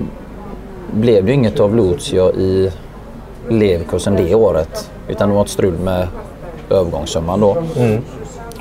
blev 0.91 1.26
det 1.26 1.34
inget 1.34 1.60
av 1.60 1.76
Lucio 1.76 2.32
i 2.32 2.72
Leverkusen 3.49 4.16
det 4.16 4.36
året. 4.36 4.91
Utan 5.07 5.30
det 5.30 5.36
var 5.36 5.41
ett 5.41 5.49
strul 5.49 5.78
med 5.78 6.07
övergångssumman 6.70 7.39
då. 7.39 7.57
Mm. 7.78 8.01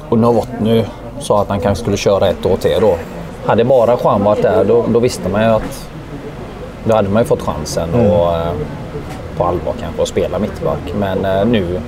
Och 0.09 0.19
Novotny 0.19 0.85
sa 1.21 1.43
att 1.43 1.49
han 1.49 1.61
kanske 1.61 1.83
skulle 1.83 1.97
köra 1.97 2.29
ett 2.29 2.47
år 2.47 2.57
till 2.57 2.77
då. 2.81 2.95
Hade 3.47 3.65
bara 3.65 3.97
Juan 4.05 4.25
varit 4.25 4.43
där 4.43 4.65
då, 4.65 4.85
då 4.89 4.99
visste 4.99 5.29
man 5.29 5.43
ju 5.43 5.49
att 5.49 5.89
då 6.85 6.95
hade 6.95 7.09
man 7.09 7.23
ju 7.23 7.27
fått 7.27 7.43
chansen. 7.43 7.89
Mm. 7.95 8.11
Och, 8.11 8.35
eh, 8.37 8.53
på 9.39 9.45
allvar 9.45 9.75
kanske 9.81 10.03
att 10.03 10.09
spela 10.09 10.39
mittback. 10.39 10.95
Men 10.99 11.25
eh, 11.25 11.47
nu, 11.47 11.81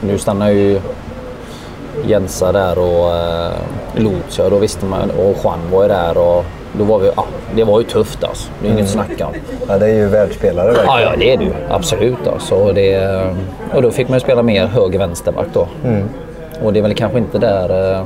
nu 0.00 0.18
stannar 0.18 0.50
ju 0.50 0.80
Jensa 2.04 2.52
där 2.52 2.78
och 2.78 3.16
eh, 3.16 3.52
Lucia. 3.94 4.48
Då 4.50 4.58
visste 4.58 4.86
man, 4.86 5.10
och 5.10 5.36
Juan 5.44 5.58
var 5.72 5.82
ju 5.82 5.88
där. 5.88 6.18
Och 6.18 6.44
då 6.72 6.84
var 6.84 6.98
vi, 6.98 7.10
ja, 7.16 7.24
det 7.54 7.64
var 7.64 7.80
ju 7.80 7.86
tufft 7.86 8.24
alltså. 8.24 8.50
Det 8.62 8.68
är 8.68 8.72
inget 8.72 8.94
mm. 8.94 9.06
snack 9.06 9.28
om. 9.28 9.34
Ja, 9.68 9.78
det 9.78 9.86
är 9.86 9.94
ju 9.94 10.08
världsspelare 10.08 10.66
verkligen. 10.66 10.86
Ja, 10.86 11.00
ja 11.00 11.16
det 11.18 11.32
är 11.32 11.36
det 11.36 11.44
ju. 11.44 11.52
Absolut. 11.70 12.26
Alltså. 12.26 12.72
Det, 12.72 13.20
och 13.74 13.82
då 13.82 13.90
fick 13.90 14.08
man 14.08 14.16
ju 14.16 14.20
spela 14.20 14.42
mer 14.42 14.66
höger-vänsterback 14.66 15.46
då. 15.52 15.68
Mm. 15.84 16.08
Och 16.62 16.72
det 16.72 16.78
är 16.78 16.82
väl 16.82 16.94
kanske 16.94 17.18
inte 17.18 17.38
där... 17.38 17.94
Eh, 17.94 18.04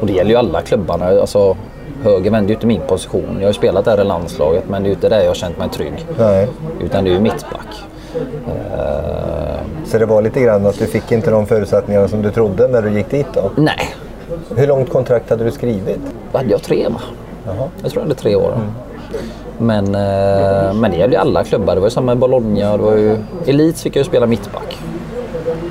och 0.00 0.06
det 0.06 0.12
gäller 0.12 0.30
ju 0.30 0.36
alla 0.36 0.62
klubbarna. 0.62 1.06
Alltså, 1.06 1.56
höger 2.02 2.30
vänder 2.30 2.48
ju 2.48 2.54
inte 2.54 2.66
min 2.66 2.80
position. 2.80 3.28
Jag 3.34 3.40
har 3.40 3.46
ju 3.46 3.52
spelat 3.52 3.84
där 3.84 4.00
i 4.00 4.04
landslaget 4.04 4.64
men 4.68 4.82
det 4.82 4.86
är 4.86 4.88
ju 4.88 4.94
inte 4.94 5.08
där 5.08 5.20
jag 5.20 5.26
har 5.26 5.34
känt 5.34 5.58
mig 5.58 5.68
trygg. 5.68 6.06
Nej. 6.18 6.48
Utan 6.80 7.04
det 7.04 7.10
är 7.10 7.14
ju 7.14 7.20
mittback. 7.20 7.84
Uh... 8.46 9.82
Så 9.86 9.98
det 9.98 10.06
var 10.06 10.22
lite 10.22 10.40
grann 10.40 10.66
att 10.66 10.78
du 10.78 10.86
fick 10.86 11.12
inte 11.12 11.30
de 11.30 11.46
förutsättningarna 11.46 12.08
som 12.08 12.22
du 12.22 12.30
trodde 12.30 12.68
när 12.68 12.82
du 12.82 12.90
gick 12.90 13.10
dit 13.10 13.26
då? 13.34 13.50
Nej. 13.56 13.94
Hur 14.56 14.66
långt 14.66 14.90
kontrakt 14.90 15.30
hade 15.30 15.44
du 15.44 15.50
skrivit? 15.50 16.00
hade 16.32 16.50
jag 16.50 16.62
tre 16.62 16.88
va? 16.88 17.00
Jaha. 17.46 17.68
Jag 17.82 17.90
tror 17.90 18.02
jag 18.02 18.08
hade 18.08 18.20
tre 18.20 18.36
år. 18.36 18.52
Mm. 18.52 18.72
Men, 19.58 19.86
uh, 19.86 20.74
men 20.74 20.90
det 20.90 20.96
gäller 20.96 21.12
ju 21.12 21.18
alla 21.18 21.44
klubbar. 21.44 21.74
Det 21.74 21.80
var 21.80 21.86
ju 21.86 21.90
samma 21.90 22.06
med 22.06 22.18
Bologna. 22.18 22.76
Det 22.76 22.82
var 22.82 22.96
ju... 22.96 23.16
Elit 23.46 23.80
fick 23.80 23.96
jag 23.96 24.00
ju 24.00 24.04
spela 24.04 24.26
mittback. 24.26 24.78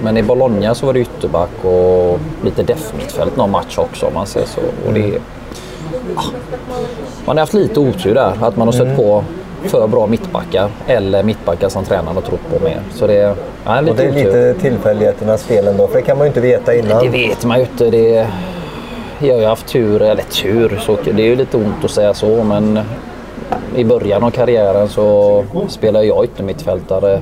Men 0.04 0.18
i 0.18 0.24
Bologna 0.24 0.76
så 0.76 0.86
var 0.86 0.94
det 0.94 1.00
ytterback 1.00 1.66
och 1.66 2.20
lite 2.44 2.64
def-mittfält 2.64 3.38
någon 3.38 3.52
match 3.52 3.78
också 3.78 4.06
om 4.06 4.14
man 4.14 4.26
säger 4.26 4.48
så. 4.48 4.62
Och 4.88 4.94
det, 4.94 5.22
man 7.26 7.38
har 7.38 7.42
haft 7.42 7.54
lite 7.54 7.80
otur 7.80 8.16
där. 8.16 8.34
Att 8.42 8.58
man 8.58 8.68
har 8.68 8.72
stött 8.72 8.88
mm. 8.88 8.98
på 8.98 9.24
för 9.64 9.88
bra 9.88 10.08
mittbackar 10.08 10.70
eller 10.88 11.24
mittbackar 11.24 11.70
som 11.70 11.86
tränaren 11.86 12.16
har 12.16 12.22
trott 12.22 12.40
på 12.50 12.64
mer. 12.64 12.80
Så 12.94 13.08
det, 13.08 13.36
ja, 13.66 13.82
lite 13.82 13.92
och 13.92 13.98
det 13.98 14.04
är 14.04 14.10
otur. 14.10 14.24
lite 14.24 14.62
tillfälligheternas 14.62 15.42
spel 15.42 15.68
ändå, 15.68 15.88
för 15.88 15.96
det 15.96 16.02
kan 16.02 16.18
man 16.18 16.26
ju 16.26 16.28
inte 16.28 16.42
veta 16.42 16.76
innan. 16.76 17.04
Det 17.04 17.10
vet 17.10 17.46
man 17.46 17.58
ju 17.58 17.64
inte. 17.64 17.90
Det, 17.90 18.28
jag 19.20 19.34
har 19.34 19.42
ju 19.42 19.48
haft 19.48 19.68
tur, 19.68 20.02
eller 20.02 20.24
tur, 20.24 20.80
så 20.86 20.98
det 21.04 21.24
är 21.24 21.28
ju 21.28 21.36
lite 21.36 21.58
ont 21.58 21.84
att 21.86 21.92
säga 21.92 22.14
så, 22.14 22.44
men 22.44 22.80
i 23.76 23.84
början 23.84 24.24
av 24.24 24.32
karriären 24.32 24.90
så 24.90 25.44
spelade 25.68 26.06
jag 26.06 26.24
yttermittfältare 26.24 27.22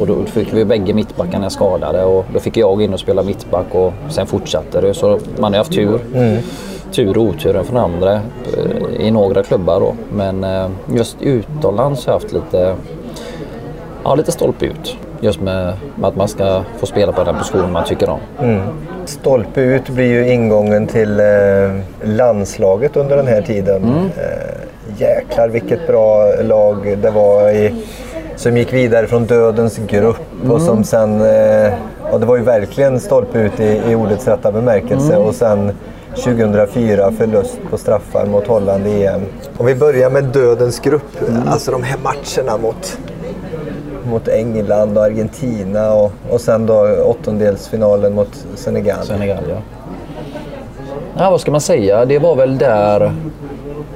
och 0.00 0.06
då 0.06 0.24
fick 0.24 0.52
vi 0.52 0.64
bägge 0.64 0.94
mittbackarna 0.94 1.50
skadade 1.50 2.04
och 2.04 2.26
då 2.32 2.40
fick 2.40 2.56
jag 2.56 2.82
in 2.82 2.94
och 2.94 3.00
spela 3.00 3.22
mittback 3.22 3.66
och 3.74 3.92
sen 4.08 4.26
fortsatte 4.26 4.80
det. 4.80 4.94
Så 4.94 5.18
man 5.38 5.52
har 5.52 5.58
haft 5.58 5.72
tur. 5.72 6.00
Mm 6.14 6.42
tur 6.92 7.18
och 7.18 7.24
oturen 7.24 7.64
från 7.64 7.76
andra 7.76 8.12
eh, 8.12 9.06
i 9.06 9.10
några 9.10 9.42
klubbar 9.42 9.80
då. 9.80 9.94
Men 10.12 10.44
eh, 10.44 10.68
just 10.94 11.16
utomlands 11.22 12.06
har 12.06 12.12
jag 12.12 12.20
haft 12.20 12.32
lite, 12.32 12.74
ja, 14.04 14.14
lite 14.14 14.32
stolpe 14.32 14.66
ut. 14.66 14.96
Just 15.20 15.40
med, 15.40 15.74
med, 15.96 16.08
att 16.08 16.16
man 16.16 16.28
ska 16.28 16.62
få 16.78 16.86
spela 16.86 17.12
på 17.12 17.24
den 17.24 17.38
position 17.38 17.72
man 17.72 17.84
tycker 17.84 18.10
om. 18.10 18.20
Mm. 18.40 18.60
Stolpe 19.04 19.60
ut 19.60 19.88
blir 19.88 20.06
ju 20.06 20.32
ingången 20.32 20.86
till 20.86 21.20
eh, 21.20 21.26
landslaget 22.02 22.96
under 22.96 23.16
den 23.16 23.26
här 23.26 23.42
tiden. 23.42 23.82
Mm. 23.82 24.04
Eh, 24.04 24.68
jäklar 24.98 25.48
vilket 25.48 25.86
bra 25.86 26.32
lag 26.42 26.98
det 27.02 27.10
var 27.10 27.50
i, 27.50 27.84
som 28.36 28.56
gick 28.56 28.72
vidare 28.72 29.06
från 29.06 29.26
dödens 29.26 29.78
grupp 29.86 30.42
mm. 30.42 30.52
och 30.52 30.62
som 30.62 30.84
sen... 30.84 31.20
Eh, 31.20 31.72
och 32.10 32.20
det 32.20 32.26
var 32.26 32.36
ju 32.36 32.42
verkligen 32.42 33.00
stolpe 33.00 33.38
ut 33.38 33.60
i, 33.60 33.82
i 33.88 33.94
ordets 33.94 34.28
rätta 34.28 34.52
bemärkelse. 34.52 35.14
Mm. 35.14 35.26
Och 35.26 35.34
sen 35.34 35.72
2004 36.16 37.12
förlust 37.12 37.58
på 37.70 37.78
straffar 37.78 38.26
mot 38.26 38.46
Holland 38.46 38.86
i 38.86 39.04
EM. 39.04 39.20
Om 39.56 39.66
vi 39.66 39.74
börjar 39.74 40.10
med 40.10 40.24
dödens 40.24 40.80
grupp, 40.80 41.28
mm. 41.28 41.48
alltså 41.48 41.70
de 41.70 41.82
här 41.82 41.98
matcherna 41.98 42.58
mot, 42.58 42.98
mot 44.04 44.28
England 44.28 44.98
och 44.98 45.04
Argentina 45.04 45.92
och, 45.92 46.12
och 46.30 46.40
sen 46.40 46.66
då 46.66 47.02
åttondelsfinalen 47.04 48.14
mot 48.14 48.46
Senegal. 48.54 49.04
Senegal 49.04 49.44
ja. 49.48 49.56
ja. 51.16 51.30
Vad 51.30 51.40
ska 51.40 51.50
man 51.50 51.60
säga? 51.60 52.04
Det 52.04 52.18
var 52.18 52.36
väl 52.36 52.58
där 52.58 53.12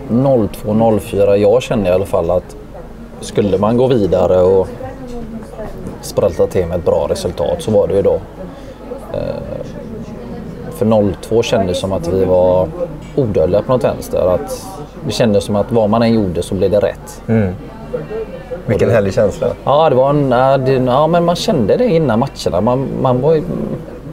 02-04 0.09 1.37
jag 1.37 1.63
kände 1.63 1.89
i 1.89 1.93
alla 1.93 2.07
fall 2.07 2.31
att 2.31 2.57
skulle 3.21 3.59
man 3.59 3.77
gå 3.77 3.87
vidare 3.87 4.41
och 4.41 4.69
spralta 6.01 6.47
till 6.47 6.67
med 6.67 6.79
ett 6.79 6.85
bra 6.85 7.07
resultat 7.11 7.63
så 7.63 7.71
var 7.71 7.89
det 7.89 7.95
ju 7.95 8.03
då. 8.03 8.21
För 10.83 11.13
02 11.23 11.43
kändes 11.43 11.79
som 11.79 11.93
att 11.93 12.09
vi 12.09 12.25
var 12.25 12.69
odödliga 13.17 13.63
på 13.63 13.73
något 13.73 13.85
vänster. 13.85 14.35
Att 14.35 14.67
det 15.07 15.13
kändes 15.13 15.45
som 15.45 15.57
att 15.57 15.73
vad 15.73 15.91
man 15.91 16.03
än 16.03 16.15
gjorde 16.15 16.43
så 16.43 16.55
blev 16.55 16.71
det 16.71 16.81
rätt. 16.81 17.23
Mm. 17.29 17.55
Vilken 18.67 18.91
härlig 18.91 19.15
känsla. 19.15 19.47
Ja, 19.65 19.91
det 19.91 19.97
var 19.97 20.11
en, 20.11 20.87
ja, 20.87 21.07
men 21.07 21.25
man 21.25 21.37
kände 21.37 21.77
det 21.77 21.87
innan 21.87 22.19
matcherna. 22.19 22.61
Man, 22.61 22.89
man 23.03 23.21
var, 23.21 23.43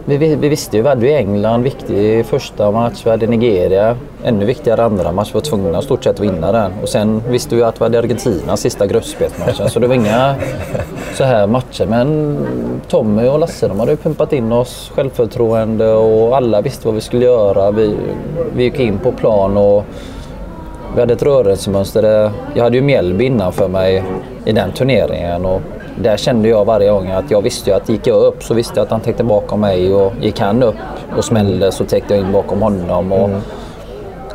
vi, 0.06 0.18
vi, 0.18 0.50
visste 0.50 0.78
ju, 0.78 0.84
vi 0.84 0.90
hade 0.90 1.06
ju 1.06 1.14
England 1.14 1.64
viktig 1.64 2.26
första 2.26 2.72
match, 2.72 3.02
vi 3.06 3.10
hade 3.10 3.28
Nigeria 3.28 3.98
ännu 4.24 4.46
viktigare 4.46 4.84
andra 4.84 5.12
match. 5.12 5.30
Vi 5.30 5.34
var 5.34 5.42
tvungna 5.42 5.78
att 5.78 5.84
stort 5.84 6.04
sett 6.04 6.20
vinna 6.20 6.52
den. 6.52 6.72
Och 6.82 6.90
sen 6.90 7.24
visste 7.30 7.56
vi 7.56 7.64
att 7.64 7.82
vi 7.82 7.86
hade 7.86 8.00
Argentina 8.00 8.58
sista 8.58 8.88
gruppspelsmatchen. 8.88 9.70
så 9.70 9.80
det 9.80 9.88
var 9.88 9.96
inga 9.96 10.36
så 11.20 11.26
här 11.26 11.48
matcher. 11.48 11.86
Men 11.86 12.38
Tommy 12.88 13.28
och 13.28 13.40
Lasse 13.40 13.68
de 13.68 13.80
hade 13.80 13.92
ju 13.92 13.98
pumpat 13.98 14.34
in 14.34 14.52
oss 14.52 14.92
självförtroende 14.96 15.94
och 15.94 16.38
alla 16.38 16.62
visste 16.62 16.88
vad 16.88 16.96
vi 16.96 17.02
skulle 17.02 17.26
göra. 17.26 17.72
Vi, 17.72 17.96
vi 18.56 18.64
gick 18.64 18.80
in 18.80 18.98
på 19.00 19.12
plan 19.12 19.58
och 19.58 19.86
vi 20.96 21.00
hade 21.00 21.14
ett 21.14 21.24
rörelsemönster. 21.24 22.32
Jag 22.54 22.64
hade 22.64 22.76
ju 22.76 22.82
Mjällby 22.82 23.26
innanför 23.26 23.68
mig 23.68 24.04
i 24.46 24.52
den 24.52 24.72
turneringen. 24.72 25.46
Och 25.46 25.62
där 26.02 26.18
kände 26.18 26.50
jag 26.50 26.66
varje 26.66 26.92
gång 26.92 27.08
att 27.08 27.32
jag 27.32 27.42
visste 27.42 27.76
att 27.76 27.90
gick 27.90 28.08
jag 28.08 28.24
upp 28.24 28.44
så 28.44 28.54
visste 28.54 28.74
jag 28.76 28.86
att 28.86 28.92
han 28.92 29.02
täckte 29.02 29.24
bakom 29.24 29.62
mig 29.62 29.94
och 29.94 30.14
gick 30.22 30.40
han 30.40 30.64
upp 30.64 30.76
och 31.18 31.26
smällde 31.26 31.72
så 31.72 31.86
täckte 31.86 32.16
jag 32.16 32.26
in 32.26 32.32
bakom 32.32 32.62
honom. 32.62 33.12
Och, 33.12 33.30
mm. 33.30 33.42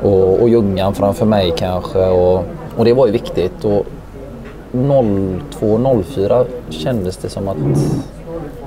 och, 0.02 0.42
och 0.42 0.48
Ljungan 0.48 0.94
framför 0.94 1.26
mig 1.26 1.54
kanske. 1.56 1.98
Och, 1.98 2.44
och 2.76 2.84
det 2.84 2.92
var 2.92 3.06
ju 3.06 3.12
viktigt. 3.12 3.64
Och 3.64 3.86
02-04 4.74 6.46
kändes 6.70 7.16
det 7.16 7.28
som 7.28 7.48
att 7.48 7.56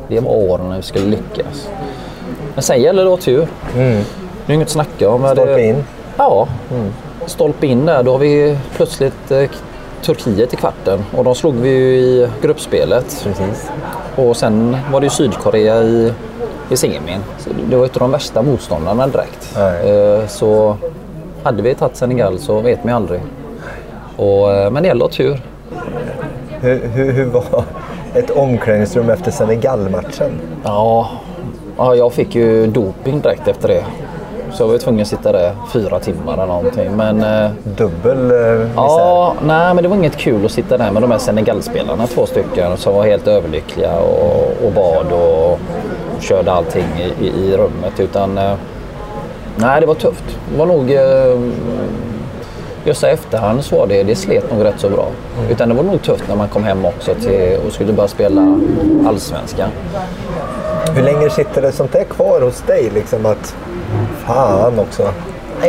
Det 0.07 0.19
var 0.19 0.31
åren 0.31 0.69
när 0.69 0.75
vi 0.75 0.81
skulle 0.81 1.05
lyckas. 1.05 1.69
Men 2.53 2.63
sen 2.63 2.81
gäller 2.81 3.05
det 3.05 3.13
att 3.13 3.19
ha 3.19 3.25
tur. 3.25 3.47
Mm. 3.75 4.03
Det 4.45 4.53
är 4.53 4.55
inget 4.55 4.67
att 4.67 4.71
snacka 4.71 5.09
om. 5.09 5.21
Stolpe 5.31 5.61
in. 5.61 5.83
Ja, 6.17 6.47
stolpe 7.25 7.67
in 7.67 7.85
där. 7.85 8.03
Då 8.03 8.11
har 8.11 8.19
vi 8.19 8.57
plötsligt 8.75 9.31
eh, 9.31 9.49
Turkiet 10.01 10.53
i 10.53 10.55
kvarten 10.55 10.99
och 11.17 11.23
de 11.23 11.35
slog 11.35 11.55
vi 11.55 11.69
ju 11.69 11.95
i 11.97 12.27
gruppspelet. 12.41 13.21
Precis. 13.23 13.69
Och 14.15 14.37
sen 14.37 14.77
var 14.91 14.99
det 14.99 15.05
ju 15.05 15.09
Sydkorea 15.09 15.83
i, 15.83 16.13
i 16.69 16.77
semin. 16.77 17.19
Så 17.37 17.49
det 17.69 17.75
var 17.75 17.85
ett 17.85 17.95
av 17.95 17.99
de 17.99 18.11
värsta 18.11 18.41
motståndarna 18.41 19.07
direkt. 19.07 19.55
Nej. 19.55 19.89
Eh, 19.89 20.27
Så 20.27 20.77
hade 21.43 21.61
vi 21.61 21.75
tagit 21.75 21.95
Senegal 21.95 22.39
så 22.39 22.59
vet 22.59 22.83
man 22.83 22.91
ju 22.91 22.95
aldrig. 22.95 23.21
Och, 24.17 24.53
eh, 24.53 24.71
men 24.71 24.83
det 24.83 24.87
gäller 24.89 25.05
att 25.05 25.11
ha 25.11 25.17
tur. 25.17 25.41
Hur, 26.61 26.87
hur, 26.87 27.11
hur 27.11 27.25
var 27.25 27.63
ett 28.13 28.29
omklädningsrum 28.29 29.09
efter 29.09 29.31
Senegal-matchen? 29.31 30.31
Ja, 30.63 31.09
ja, 31.77 31.95
jag 31.95 32.13
fick 32.13 32.35
ju 32.35 32.67
doping 32.67 33.21
direkt 33.21 33.47
efter 33.47 33.67
det. 33.67 33.83
Så 34.51 34.63
jag 34.63 34.67
var 34.67 34.77
tvungen 34.77 35.01
att 35.01 35.07
sitta 35.07 35.31
där 35.31 35.55
fyra 35.73 35.99
timmar 35.99 36.33
eller 36.33 36.45
någonting. 36.45 36.91
Men, 36.95 37.23
eh, 37.23 37.51
Dubbel 37.63 38.31
eh. 38.31 38.67
Ja, 38.75 39.33
nej, 39.45 39.73
men 39.73 39.83
det 39.83 39.89
var 39.89 39.95
inget 39.95 40.17
kul 40.17 40.45
att 40.45 40.51
sitta 40.51 40.77
där 40.77 40.91
med 40.91 41.01
de 41.01 41.11
här 41.11 41.17
Senegalspelarna, 41.17 42.07
två 42.07 42.25
stycken, 42.25 42.77
som 42.77 42.93
var 42.93 43.03
helt 43.03 43.27
överlyckliga 43.27 43.99
och, 43.99 44.65
och 44.65 44.71
bad 44.71 45.11
och, 45.11 45.51
och 45.51 46.21
körde 46.21 46.51
allting 46.51 46.85
i, 46.99 47.25
i, 47.25 47.27
i 47.27 47.57
rummet. 47.57 47.99
Utan, 47.99 48.37
eh, 48.37 48.53
nej, 49.55 49.81
det 49.81 49.87
var 49.87 49.95
tufft. 49.95 50.39
Det 50.51 50.57
var 50.57 50.65
nog... 50.65 50.91
Eh, 50.91 51.39
just 52.87 53.03
i 53.03 53.05
efterhand 53.07 53.63
så 53.63 53.77
var 53.77 53.87
det, 53.87 54.03
det 54.03 54.15
slet 54.15 54.51
nog 54.51 54.65
rätt 54.65 54.79
så 54.79 54.89
bra. 54.89 55.07
Utan 55.49 55.69
det 55.69 55.75
var 55.75 55.83
nog 55.83 56.01
tufft 56.01 56.23
när 56.27 56.35
man 56.35 56.47
kom 56.47 56.63
hem 56.63 56.85
också 56.85 57.13
till, 57.15 57.57
och 57.67 57.73
skulle 57.73 57.93
börja 57.93 58.07
spela 58.07 58.59
allsvenskan. 59.07 59.69
Hur 60.95 61.03
länge 61.03 61.29
sitter 61.29 61.61
det 61.61 61.71
sånt 61.71 61.91
där 61.91 62.03
kvar 62.03 62.41
hos 62.41 62.61
dig? 62.61 62.89
Liksom 62.93 63.25
att, 63.25 63.55
fan 64.25 64.79
också. 64.79 65.09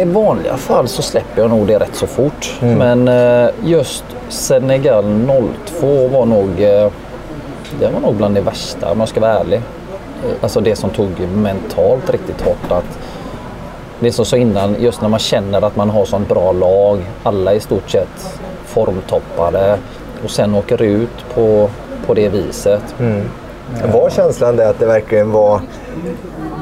I 0.01 0.05
vanliga 0.05 0.57
fall 0.57 0.89
så 0.89 1.03
släpper 1.03 1.41
jag 1.43 1.51
nog 1.51 1.67
det 1.67 1.79
rätt 1.79 1.95
så 1.95 2.07
fort. 2.07 2.55
Men 2.61 3.09
eh, 3.09 3.51
just 3.65 4.05
Senegal 4.29 5.05
02 5.81 6.09
var 6.09 6.27
nog, 6.27 6.49
eh, 6.61 6.91
det 7.81 7.89
var 7.93 8.01
nog 8.01 8.15
bland 8.15 8.35
det 8.35 8.41
värsta 8.41 8.91
om 8.91 9.01
jag 9.01 9.09
ska 9.09 9.21
vara 9.21 9.33
ärlig. 9.39 9.57
Eh, 9.57 10.31
Alltså 10.41 10.61
det 10.61 10.77
som 10.77 10.91
tog 10.91 11.09
mentalt 11.35 12.11
riktigt 12.11 12.41
hårt. 12.43 12.73
Att 12.73 12.99
det 14.01 14.07
är 14.07 14.13
som 14.13 14.25
så 14.25 14.37
innan, 14.37 14.77
just 14.79 15.03
när 15.03 15.09
man 15.09 15.21
känner 15.21 15.63
att 15.63 15.77
man 15.77 15.91
har 15.91 16.05
sånt 16.05 16.29
bra 16.29 16.53
lag. 16.53 16.99
Alla 17.23 17.55
i 17.55 17.61
stort 17.61 17.91
sett 17.91 18.41
formtoppade 18.65 19.79
och 20.25 20.31
sen 20.31 20.55
åker 20.55 20.83
ut 20.83 21.25
på, 21.35 21.71
på 22.07 22.15
det 22.15 22.29
viset. 22.29 22.95
Var 23.93 24.11
känslan 24.11 24.57
det 24.57 24.69
att 24.69 24.79
det 24.79 24.87
verkligen 24.87 25.33
var... 25.33 25.61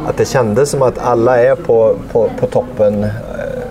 Att 0.08 0.16
det 0.16 0.28
kändes 0.28 0.70
som 0.70 0.82
att 0.82 0.98
alla 0.98 1.38
är 1.38 1.54
på, 1.54 1.96
på, 2.12 2.30
på 2.40 2.46
toppen? 2.46 3.06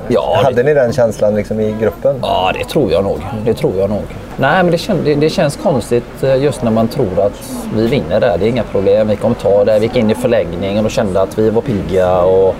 Ja, 0.07 0.39
Hade 0.43 0.63
ni 0.63 0.73
den 0.73 0.93
känslan 0.93 1.35
liksom 1.35 1.59
i 1.59 1.75
gruppen? 1.81 2.15
Ja, 2.21 2.51
det 2.59 2.63
tror 2.63 2.91
jag 2.91 3.03
nog. 3.03 3.19
Det 3.45 3.53
tror 3.53 3.73
jag 3.77 3.89
nog. 3.89 4.03
Nej, 4.37 4.63
men 4.63 4.71
det, 4.71 4.77
kän, 4.77 4.97
det, 5.03 5.15
det 5.15 5.29
känns 5.29 5.55
konstigt 5.55 6.23
eh, 6.23 6.35
just 6.43 6.63
när 6.63 6.71
man 6.71 6.87
tror 6.87 7.19
att 7.19 7.51
vi 7.75 7.87
vinner 7.87 8.19
där. 8.19 8.37
Det 8.37 8.45
är 8.45 8.49
inga 8.49 8.63
problem. 8.63 9.07
Vi 9.07 9.15
kommer 9.15 9.35
ta 9.35 9.65
det. 9.65 9.79
Vi 9.79 9.85
gick 9.85 9.95
in 9.95 10.11
i 10.11 10.15
förlängningen 10.15 10.85
och 10.85 10.91
kände 10.91 11.21
att 11.21 11.37
vi 11.39 11.49
var 11.49 11.61
pigga. 11.61 12.21
Och 12.21 12.55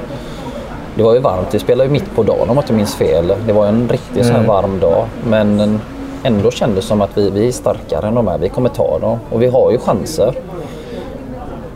det 0.96 1.04
var 1.04 1.14
ju 1.14 1.20
varmt. 1.20 1.48
Vi 1.54 1.60
spelade 1.60 1.84
ju 1.88 1.92
mitt 1.94 2.16
på 2.16 2.24
dagen 2.24 2.50
om 2.50 2.56
jag 2.56 2.64
inte 2.64 2.74
minns 2.74 2.96
fel. 2.96 3.34
Det 3.48 3.54
var 3.54 3.66
en 3.68 3.90
riktigt 3.90 4.26
här 4.30 4.44
varm 4.48 4.80
dag. 4.80 5.06
Men 5.28 5.80
ändå 6.24 6.52
kändes 6.52 6.84
det 6.84 6.88
som 6.88 7.02
att 7.02 7.18
vi, 7.18 7.30
vi 7.30 7.48
är 7.48 7.52
starkare 7.52 8.08
än 8.08 8.16
de 8.16 8.28
här. 8.28 8.38
Vi 8.38 8.50
kommer 8.50 8.70
ta 8.70 9.00
dem. 9.00 9.20
Och 9.32 9.42
vi 9.42 9.48
har 9.48 9.72
ju 9.72 9.78
chanser. 9.78 10.34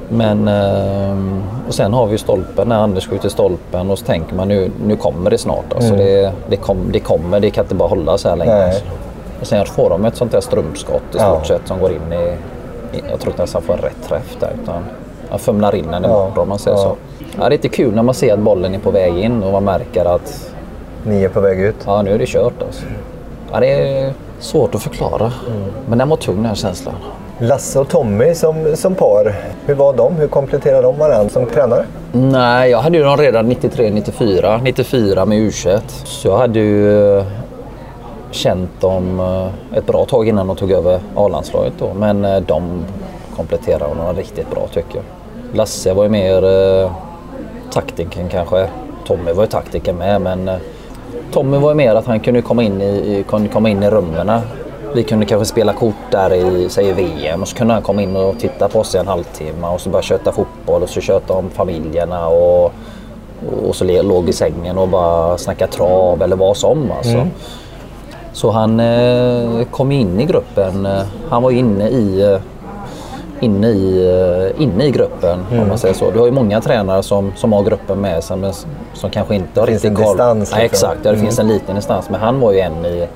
Men 0.09 0.47
ehm, 0.47 1.43
och 1.67 1.73
sen 1.73 1.93
har 1.93 2.05
vi 2.05 2.11
ju 2.11 2.17
stolpen 2.17 2.67
när 2.67 2.75
Anders 2.75 3.07
skjuter 3.07 3.29
stolpen 3.29 3.91
och 3.91 3.99
så 3.99 4.05
tänker 4.05 4.35
man 4.35 4.47
nu, 4.47 4.71
nu 4.85 4.95
kommer 4.95 5.29
det 5.29 5.37
snart. 5.37 5.73
Alltså 5.75 5.95
det, 5.95 6.31
det, 6.49 6.55
kom, 6.55 6.77
det 6.91 6.99
kommer, 6.99 7.39
det 7.39 7.49
kan 7.49 7.65
inte 7.65 7.75
bara 7.75 7.89
hålla 7.89 8.17
så 8.17 8.29
här 8.29 8.35
länge. 8.35 8.55
Nej. 8.55 8.83
Och 9.41 9.47
sen 9.47 9.65
får 9.65 9.89
de 9.89 10.05
ett 10.05 10.15
sånt 10.15 10.31
där 10.31 10.41
strumpskott 10.41 11.01
i 11.13 11.17
Ja. 11.17 11.35
stort 11.35 11.45
sett 11.47 11.67
som 11.67 11.79
går 11.79 11.91
in 11.91 12.13
i, 12.13 12.25
i 12.97 13.01
jag 13.09 13.19
tror 13.19 13.31
inte 13.31 13.41
ens 13.41 13.53
han 13.53 13.61
får 13.61 13.73
en 13.73 13.79
rätt 13.79 14.07
träff 14.07 14.37
där 14.39 14.51
utan 14.63 14.83
han 15.29 15.39
fumlar 15.39 15.75
in 15.75 15.91
den 15.91 16.05
i 16.05 16.07
Ja. 16.07 16.31
om 16.35 16.49
man 16.49 16.59
säger 16.59 16.77
Ja. 16.77 16.83
så. 16.83 17.18
Ja, 17.39 17.49
det 17.49 17.55
är 17.55 17.57
lite 17.57 17.69
kul 17.69 17.95
när 17.95 18.03
man 18.03 18.15
ser 18.15 18.33
att 18.33 18.39
bollen 18.39 18.75
är 18.75 18.79
på 18.79 18.91
väg 18.91 19.17
in 19.17 19.43
och 19.43 19.51
man 19.51 19.63
märker 19.63 20.05
att 20.05 20.49
Ni 21.03 21.23
är 21.23 21.29
på 21.29 21.39
väg 21.41 21.59
ut. 21.59 21.75
ja, 21.85 22.01
nu 22.01 22.11
är 22.13 22.19
det 22.19 22.25
kört. 22.25 22.61
Alltså. 22.61 22.83
Ja, 23.51 23.59
det 23.59 23.67
är 23.71 24.13
svårt 24.39 24.75
att 24.75 24.83
förklara. 24.83 25.31
Men 25.89 25.97
den 25.97 26.09
var 26.09 26.17
tung 26.17 26.35
den 26.35 26.45
här 26.45 26.55
känslan. 26.55 26.95
Lasse 27.39 27.79
och 27.79 27.89
Tommy 27.89 28.33
som, 28.35 28.75
som 28.75 28.95
par, 28.95 29.35
hur 29.65 29.75
var 29.75 29.93
de? 29.93 30.15
Hur 30.15 30.27
kompletterar 30.27 30.83
de 30.83 30.97
varandra 30.97 31.29
som 31.29 31.45
tränare? 31.45 31.85
Nej, 32.11 32.71
jag 32.71 32.79
hade 32.79 32.97
ju 32.97 33.03
dem 33.03 33.17
redan 33.17 33.47
93, 33.49 33.89
94. 33.91 34.59
94 34.63 35.25
med 35.25 35.37
U21. 35.37 35.79
Så 35.87 36.27
jag 36.27 36.37
hade 36.37 36.59
ju 36.59 37.17
eh, 37.17 37.23
känt 38.31 38.81
dem 38.81 39.19
eh, 39.19 39.77
ett 39.77 39.85
bra 39.85 40.05
tag 40.05 40.27
innan 40.27 40.47
de 40.47 40.55
tog 40.55 40.71
över 40.71 40.99
A-landslaget 41.15 41.73
då. 41.79 41.93
Men 41.93 42.25
eh, 42.25 42.39
de 42.39 42.85
kompletterar 43.35 43.87
honom 43.87 44.15
riktigt 44.15 44.51
bra 44.51 44.67
tycker 44.73 44.95
jag. 44.95 45.03
Lasse 45.57 45.93
var 45.93 46.03
ju 46.03 46.09
mer 46.09 46.43
taktiken 47.71 48.29
kanske. 48.29 48.69
Tommy 49.07 49.31
var 49.31 49.43
ju 49.43 49.49
taktiken 49.49 49.95
med 49.95 50.21
men 50.21 50.47
eh, 50.47 50.55
Tommy 51.31 51.57
var 51.57 51.69
ju 51.69 51.75
mer 51.75 51.95
att 51.95 52.05
han 52.05 52.19
kunde 52.19 52.41
komma 52.41 52.63
in 52.63 52.81
i, 52.81 53.25
kunde 53.27 53.49
komma 53.49 53.69
in 53.69 53.83
i 53.83 53.89
rummen. 53.89 54.31
Vi 54.95 55.03
kunde 55.03 55.25
kanske 55.25 55.45
spela 55.45 55.73
kort 55.73 56.11
där 56.11 56.33
i 56.33 56.69
säg 56.69 56.93
VM 56.93 57.41
och 57.41 57.47
så 57.47 57.55
kunde 57.55 57.73
han 57.73 57.83
komma 57.83 58.01
in 58.01 58.15
och 58.15 58.39
titta 58.39 58.67
på 58.67 58.79
oss 58.79 58.95
i 58.95 58.97
en 58.97 59.07
halvtimme 59.07 59.67
och 59.67 59.81
så 59.81 59.89
börja 59.89 60.03
köta 60.03 60.31
fotboll 60.31 60.83
och 60.83 60.89
så 60.89 61.01
köta 61.01 61.33
om 61.33 61.49
familjerna 61.49 62.27
och, 62.27 62.71
och 63.67 63.75
så 63.75 64.01
låg 64.01 64.29
i 64.29 64.33
sängen 64.33 64.77
och 64.77 64.87
bara 64.87 65.37
snacka 65.37 65.67
trav 65.67 66.21
eller 66.21 66.35
vad 66.35 66.57
som. 66.57 66.91
Alltså. 66.91 67.27
Så 68.33 68.51
han 68.51 68.79
eh, 68.79 69.65
kom 69.71 69.91
in 69.91 70.19
i 70.19 70.25
gruppen. 70.25 70.87
Han 71.29 71.43
var 71.43 71.51
inne 71.51 71.89
i, 71.89 72.21
eh, 72.21 72.39
inne 73.41 73.67
i, 73.67 74.07
eh, 74.55 74.61
inne 74.63 74.85
i 74.85 74.91
gruppen 74.91 75.45
om 75.51 75.67
man 75.67 75.77
säger 75.77 75.93
så. 75.95 76.11
Du 76.11 76.19
har 76.19 76.25
ju 76.25 76.31
många 76.31 76.61
tränare 76.61 77.03
som, 77.03 77.33
som 77.35 77.53
har 77.53 77.63
gruppen 77.63 78.01
med 78.01 78.23
sig 78.23 78.37
men 78.37 78.53
som 78.93 79.09
kanske 79.09 79.35
inte 79.35 79.59
har 79.59 79.67
finns 79.67 79.83
riktigt 79.83 79.99
en 79.99 80.05
koll. 80.05 80.17
distans, 80.17 80.51
Nej, 80.51 80.63
liksom. 80.63 80.75
exakt, 80.89 81.05
ja, 81.05 81.11
det 81.11 81.17
finns 81.17 81.39
en 81.39 81.47
liten 81.47 81.75
distans. 81.75 82.09
Men 82.09 82.19
han 82.19 82.39
var 82.39 82.51
ju 82.51 82.59
en 82.59 82.85
i, 82.85 83.07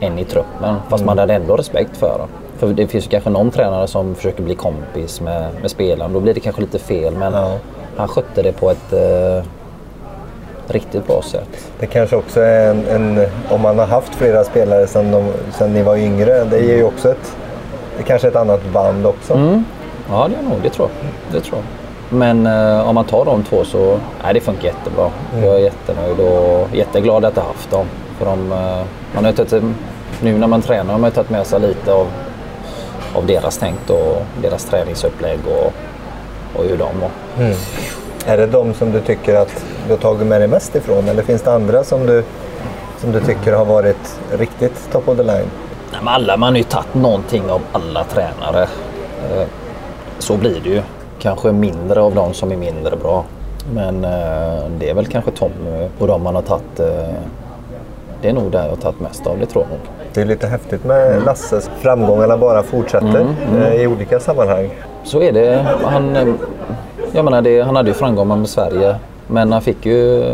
en 0.00 0.18
i 0.18 0.24
truppen. 0.24 0.76
Fast 0.88 1.04
man 1.04 1.18
hade 1.18 1.34
ändå 1.34 1.56
respekt 1.56 1.96
för 1.96 2.10
honom. 2.12 2.28
För 2.58 2.66
det 2.66 2.86
finns 2.86 3.04
ju 3.06 3.08
kanske 3.08 3.30
någon 3.30 3.50
tränare 3.50 3.86
som 3.86 4.14
försöker 4.14 4.42
bli 4.42 4.54
kompis 4.54 5.20
med, 5.20 5.46
med 5.62 5.70
spelaren. 5.70 6.12
Då 6.12 6.20
blir 6.20 6.34
det 6.34 6.40
kanske 6.40 6.60
lite 6.60 6.78
fel. 6.78 7.14
Men 7.16 7.32
Ja. 7.32 7.52
han 7.96 8.08
skötte 8.08 8.42
det 8.42 8.52
på 8.52 8.70
ett 8.70 8.92
eh, 8.92 9.44
riktigt 10.68 11.06
bra 11.06 11.22
sätt. 11.22 11.48
Det 11.80 11.86
kanske 11.86 12.16
också 12.16 12.40
är 12.40 12.70
en, 12.70 12.86
en 12.86 13.26
om 13.50 13.60
man 13.60 13.78
har 13.78 13.86
haft 13.86 14.14
flera 14.14 14.44
spelare 14.44 14.86
sedan, 14.86 15.10
de, 15.10 15.32
sedan 15.58 15.72
ni 15.72 15.82
var 15.82 15.96
yngre, 15.96 16.44
det 16.44 16.58
ger 16.60 16.76
ju 16.76 16.84
också 16.84 17.10
ett, 17.10 17.36
det 17.36 17.45
kanske 18.02 18.26
är 18.26 18.30
ett 18.30 18.36
annat 18.36 18.72
band 18.72 19.06
också. 19.06 19.60
Ja, 20.10 20.28
det 20.28 20.36
är 20.36 20.42
nog. 20.50 20.58
Det 20.62 20.70
tror 20.70 20.88
jag. 20.88 21.10
Det 21.32 21.40
tror 21.40 21.56
jag. 21.58 21.64
Men 22.18 22.46
eh, 22.46 22.88
om 22.88 22.94
man 22.94 23.04
tar 23.04 23.24
de 23.24 23.42
två 23.42 23.64
så 23.64 23.98
nej, 24.22 24.34
det 24.34 24.40
funkar 24.40 24.64
jättebra. 24.64 25.10
Jag 25.42 25.54
är 25.54 25.58
jättenöjd 25.58 26.20
och 26.20 26.68
jätteglad 26.72 27.24
att 27.24 27.36
jag 27.36 27.42
haft 27.42 27.70
dem. 27.70 27.86
För 28.18 28.26
de, 28.26 28.52
eh, 28.52 28.84
man 29.14 29.24
har 29.24 29.32
tagit, 29.32 29.62
nu 30.20 30.38
när 30.38 30.46
man 30.46 30.62
tränar 30.62 30.92
har 30.92 31.00
man 31.00 31.10
tagit 31.10 31.30
med 31.30 31.46
sig 31.46 31.60
lite 31.60 31.92
av, 31.92 32.06
av 33.14 33.26
deras 33.26 33.58
tänk 33.58 33.90
och 33.90 34.22
deras 34.42 34.64
träningsupplägg 34.64 35.38
och, 35.46 35.72
och 36.60 36.64
hur 36.64 36.76
de 36.76 37.00
var. 37.00 37.10
Är 38.26 38.36
det 38.36 38.46
de 38.46 38.74
som 38.74 38.92
du 38.92 39.00
tycker 39.00 39.34
att 39.34 39.64
du 39.86 39.92
har 39.92 39.98
tagit 39.98 40.26
med 40.26 40.40
dig 40.40 40.48
mest 40.48 40.74
ifrån 40.76 41.08
eller 41.08 41.22
finns 41.22 41.42
det 41.42 41.52
andra 41.54 41.84
som 41.84 42.06
du, 42.06 42.24
som 42.98 43.12
du 43.12 43.20
tycker 43.20 43.52
har 43.52 43.64
varit 43.64 44.18
riktigt 44.38 44.92
top 44.92 45.08
of 45.08 45.16
the 45.16 45.22
line? 45.22 45.50
Nej, 45.92 46.00
men 46.04 46.08
alla, 46.14 46.36
man 46.36 46.52
har 46.52 46.56
ju 46.58 46.62
tagit 46.62 46.94
någonting 46.94 47.50
av 47.50 47.60
alla 47.72 48.04
tränare. 48.04 48.62
Eh, 48.62 49.46
Så 50.18 50.36
blir 50.36 50.60
det 50.64 50.68
ju. 50.70 50.82
Kanske 51.18 51.52
mindre 51.52 52.00
av 52.00 52.14
de 52.14 52.34
som 52.34 52.52
är 52.52 52.56
mindre 52.56 52.96
bra. 52.96 53.24
Men 53.74 54.04
eh, 54.04 54.64
det 54.78 54.90
är 54.90 54.94
väl 54.94 55.06
kanske 55.06 55.30
Tommy 55.30 55.88
och 55.98 56.06
de 56.06 56.22
man 56.22 56.34
har 56.34 56.42
tagit. 56.42 56.80
eh, 56.80 57.14
Det 58.22 58.28
är 58.28 58.32
nog 58.32 58.50
där 58.50 58.62
jag 58.62 58.68
har 58.70 58.76
tagit 58.76 59.00
mest 59.00 59.26
av, 59.26 59.38
det 59.38 59.46
tror 59.46 59.64
jag 59.64 59.70
nog. 59.70 59.80
Det 60.14 60.20
är 60.20 60.24
lite 60.24 60.46
häftigt 60.46 60.84
med 60.84 61.22
Lasses. 61.24 61.70
Framgångarna 61.80 62.36
bara 62.36 62.62
fortsätter 62.62 63.26
eh, 63.58 63.74
i 63.74 63.86
olika 63.86 64.20
sammanhang. 64.20 64.70
Så 65.04 65.22
är 65.22 65.32
det. 65.32 65.66
Han, 65.84 66.16
eh, 66.16 66.28
jag 67.12 67.24
menar 67.24 67.42
det, 67.42 67.62
han 67.62 67.76
hade 67.76 67.88
ju 67.88 67.94
framgångar 67.94 68.36
med 68.36 68.48
Sverige. 68.48 68.96
Men 69.26 69.52
han 69.52 69.62
fick 69.62 69.86
ju, 69.86 70.24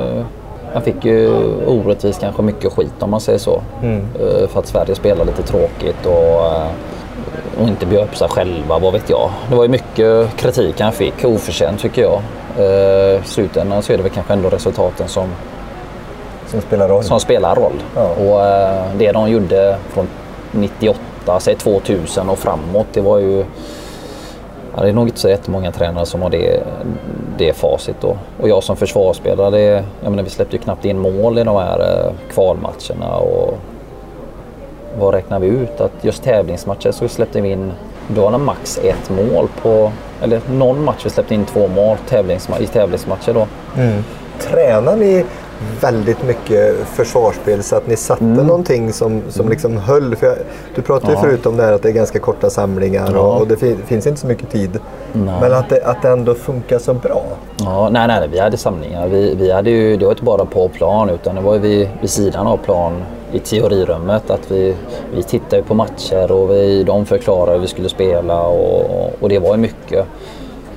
han 0.73 0.83
fick 0.83 1.05
ju 1.05 1.31
orättvist 1.67 2.21
kanske 2.21 2.43
mycket 2.43 2.73
skit 2.73 2.93
om 2.99 3.11
man 3.11 3.21
säger 3.21 3.39
så. 3.39 3.63
Eh, 3.83 4.49
För 4.49 4.59
att 4.61 4.67
Sverige 4.67 4.95
spelar 4.95 5.25
lite 5.25 5.43
tråkigt 5.43 6.07
och, 6.07 6.47
eh, 6.47 6.67
och 7.63 7.69
inte 7.69 7.87
bjöd 7.87 8.05
upp 8.05 8.17
sig 8.17 8.29
själva, 8.29 8.79
vad 8.79 8.93
vet 8.93 9.11
jag. 9.11 9.31
Det 9.51 9.55
var 9.57 9.63
ju 9.65 9.69
mycket 9.69 10.37
kritik 10.37 10.81
han 10.81 10.93
fick, 10.93 11.25
oförtjänt 11.25 11.81
tycker 11.81 12.03
jag. 12.03 12.21
Eh, 12.59 12.65
I 12.65 13.21
slutändan 13.25 13.83
så 13.83 13.93
är 13.93 13.97
det 13.97 14.03
väl 14.03 14.13
kanske 14.13 14.33
ändå 14.33 14.49
resultaten 14.49 15.09
som, 15.09 15.29
Som 16.47 16.61
spelar 16.61 16.89
roll. 16.89 17.05
som 17.05 17.21
spelar 17.21 17.55
roll. 17.55 17.83
Ja. 17.97 18.03
Och 18.09 18.99
det 18.99 19.13
de 19.13 19.31
gjorde 19.31 19.77
från 19.89 20.07
98, 20.51 21.01
säg 21.41 21.55
2000 21.57 22.29
och 22.29 22.39
framåt, 22.39 22.87
det 22.93 23.01
var 23.01 23.19
ju 23.19 23.45
Ja, 24.77 24.83
det 24.83 24.89
är 24.89 24.93
nog 24.93 25.09
inte 25.09 25.21
så 25.21 25.29
jättemånga 25.29 25.73
tränare 25.73 26.07
som 26.07 26.23
har 26.23 26.31
det, 26.31 26.61
det 27.47 27.53
facit 27.53 27.97
då. 28.01 28.17
Och 28.41 28.49
jag 28.49 28.63
som 28.63 28.77
försvarsspelare, 28.77 29.51
det, 29.51 29.85
jag 30.03 30.11
menar, 30.11 30.23
vi 30.23 30.31
släppte 30.31 30.57
ju 30.57 30.63
knappt 30.63 30.85
in 30.85 30.99
mål 30.99 31.39
i 31.39 31.45
de 31.45 31.57
här 31.57 31.81
eh, 31.81 32.13
kvalmatcherna. 32.33 33.17
Och 33.17 33.59
vad 34.99 35.15
räknar 35.15 35.41
vi 35.41 35.47
ut? 35.47 35.81
Att 35.81 35.93
just 36.01 36.23
tävlingsmatcher 36.23 36.91
så 36.93 37.09
släppte 37.09 37.41
vi 37.41 37.51
in, 37.51 37.73
då 38.09 38.23
var 38.23 38.33
det 38.33 38.39
max 38.39 38.79
ett 38.79 39.11
mål 39.11 39.49
på, 39.63 39.93
eller 40.23 40.41
någon 40.51 40.85
match 40.85 41.01
vi 41.05 41.11
släppte 41.11 41.35
in 41.35 41.45
två 41.45 41.69
mål 41.69 41.97
tävlingsma, 42.09 42.59
i 42.59 42.67
tävlingsmatcher 42.67 43.35
då. 43.35 43.47
Tränar 44.39 44.97
ni 44.97 45.25
väldigt 45.81 46.23
mycket 46.27 46.77
försvarsspel 46.87 47.63
så 47.63 47.77
att 47.77 47.87
ni 47.87 47.97
satte 47.97 48.25
Mm. 48.25 48.47
någonting 48.47 48.93
som, 48.93 49.23
som 49.29 49.49
liksom 49.49 49.77
höll? 49.77 50.17
För 50.17 50.27
jag, 50.27 50.37
du 50.75 50.83
pratade 50.83 51.13
ju 51.13 51.19
Ja. 51.19 51.23
förut 51.23 51.47
om 51.47 51.57
det 51.57 51.63
här 51.63 51.73
att 51.73 51.83
det 51.83 51.89
är 51.89 51.93
ganska 51.93 52.19
korta 52.19 52.51
samlingar 52.51 53.11
Ja. 53.15 53.21
och, 53.21 53.41
och 53.41 53.47
det 53.47 53.57
fin, 53.57 53.77
finns 53.87 54.07
inte 54.07 54.21
så 54.21 54.27
mycket 54.27 54.51
tid. 54.51 54.79
Men 55.13 55.53
att 55.53 55.69
det, 55.69 55.85
att 55.85 56.03
det 56.03 56.09
ändå 56.09 56.35
funkar 56.35 56.79
så 56.79 56.95
bra. 56.95 57.23
Ja, 57.59 57.89
nej, 57.93 58.07
nej, 58.09 58.29
vi 58.33 58.39
hade 58.39 58.57
samlingar. 58.57 59.09
Vi, 59.09 59.35
vi 59.35 59.53
hade 59.53 59.71
ju, 59.71 59.97
det 59.97 60.05
var 60.05 60.13
inte 60.13 60.25
bara 60.25 60.45
på 60.45 60.69
plan 60.69 61.11
utan 61.11 61.35
det 61.35 61.41
var 61.41 61.55
ju 61.55 61.61
vid, 61.61 61.89
vid 62.01 62.11
sidan 62.11 62.47
av 62.47 62.57
plan 62.57 63.03
i 63.33 63.39
teorirummet. 63.39 64.31
Att 64.31 64.51
vi, 64.51 64.75
vi 65.15 65.23
tittade 65.23 65.57
ju 65.57 65.63
på 65.63 65.75
matcher 65.75 66.33
och 66.33 66.51
vi, 66.51 66.83
de 66.85 67.07
förklarade 67.07 67.53
hur 67.53 67.61
vi 67.61 67.67
skulle 67.67 67.89
spela 67.89 68.43
och, 68.47 69.13
och 69.21 69.29
det 69.29 69.39
var 69.39 69.51
ju 69.51 69.57
mycket. 69.57 70.07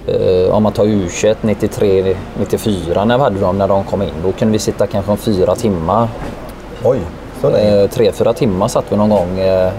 Eh, 0.08 0.54
om 0.56 0.64
man 0.64 0.74
tar 0.74 0.86
U21 0.86 1.36
93, 1.42 2.16
94 2.40 3.06
när 3.06 3.18
vi 3.18 3.24
hade 3.24 3.40
dem 3.40 3.58
när 3.58 3.68
de 3.68 3.84
kom 3.84 4.02
in. 4.02 4.14
Då 4.24 4.32
kunde 4.32 4.52
vi 4.52 4.60
sitta 4.60 4.88
kanske 4.88 5.12
om 5.12 5.18
fyra 5.18 5.56
timmar. 5.56 6.08
Oj, 6.84 7.00
så 7.42 7.50
länge. 7.50 7.82
Eh, 7.82 7.90
tre, 7.90 8.12
fyra 8.12 8.34
timmar 8.34 8.68
satt 8.68 8.86
vi 8.90 8.98
någon 8.98 9.10
gång 9.10 9.40
eh, 9.40 9.72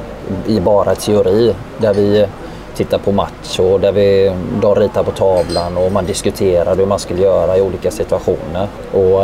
i 0.47 0.61
bara 0.61 0.95
teori. 0.95 1.55
Där 1.79 1.95
vi 1.95 2.27
tittar 2.74 2.99
på 2.99 3.12
match 3.12 3.59
och 3.59 3.81
där 3.81 3.93
vi 3.93 4.33
de 4.61 4.74
ritar 4.74 5.03
på 5.03 5.11
tavlan 5.11 5.77
och 5.77 5.93
man 5.93 6.07
diskuterar 6.07 6.77
hur 6.77 6.87
man 6.87 6.99
skulle 6.99 7.22
göra 7.22 7.59
i 7.59 7.61
olika 7.61 7.91
situationer. 7.91 8.68
Och 8.93 9.20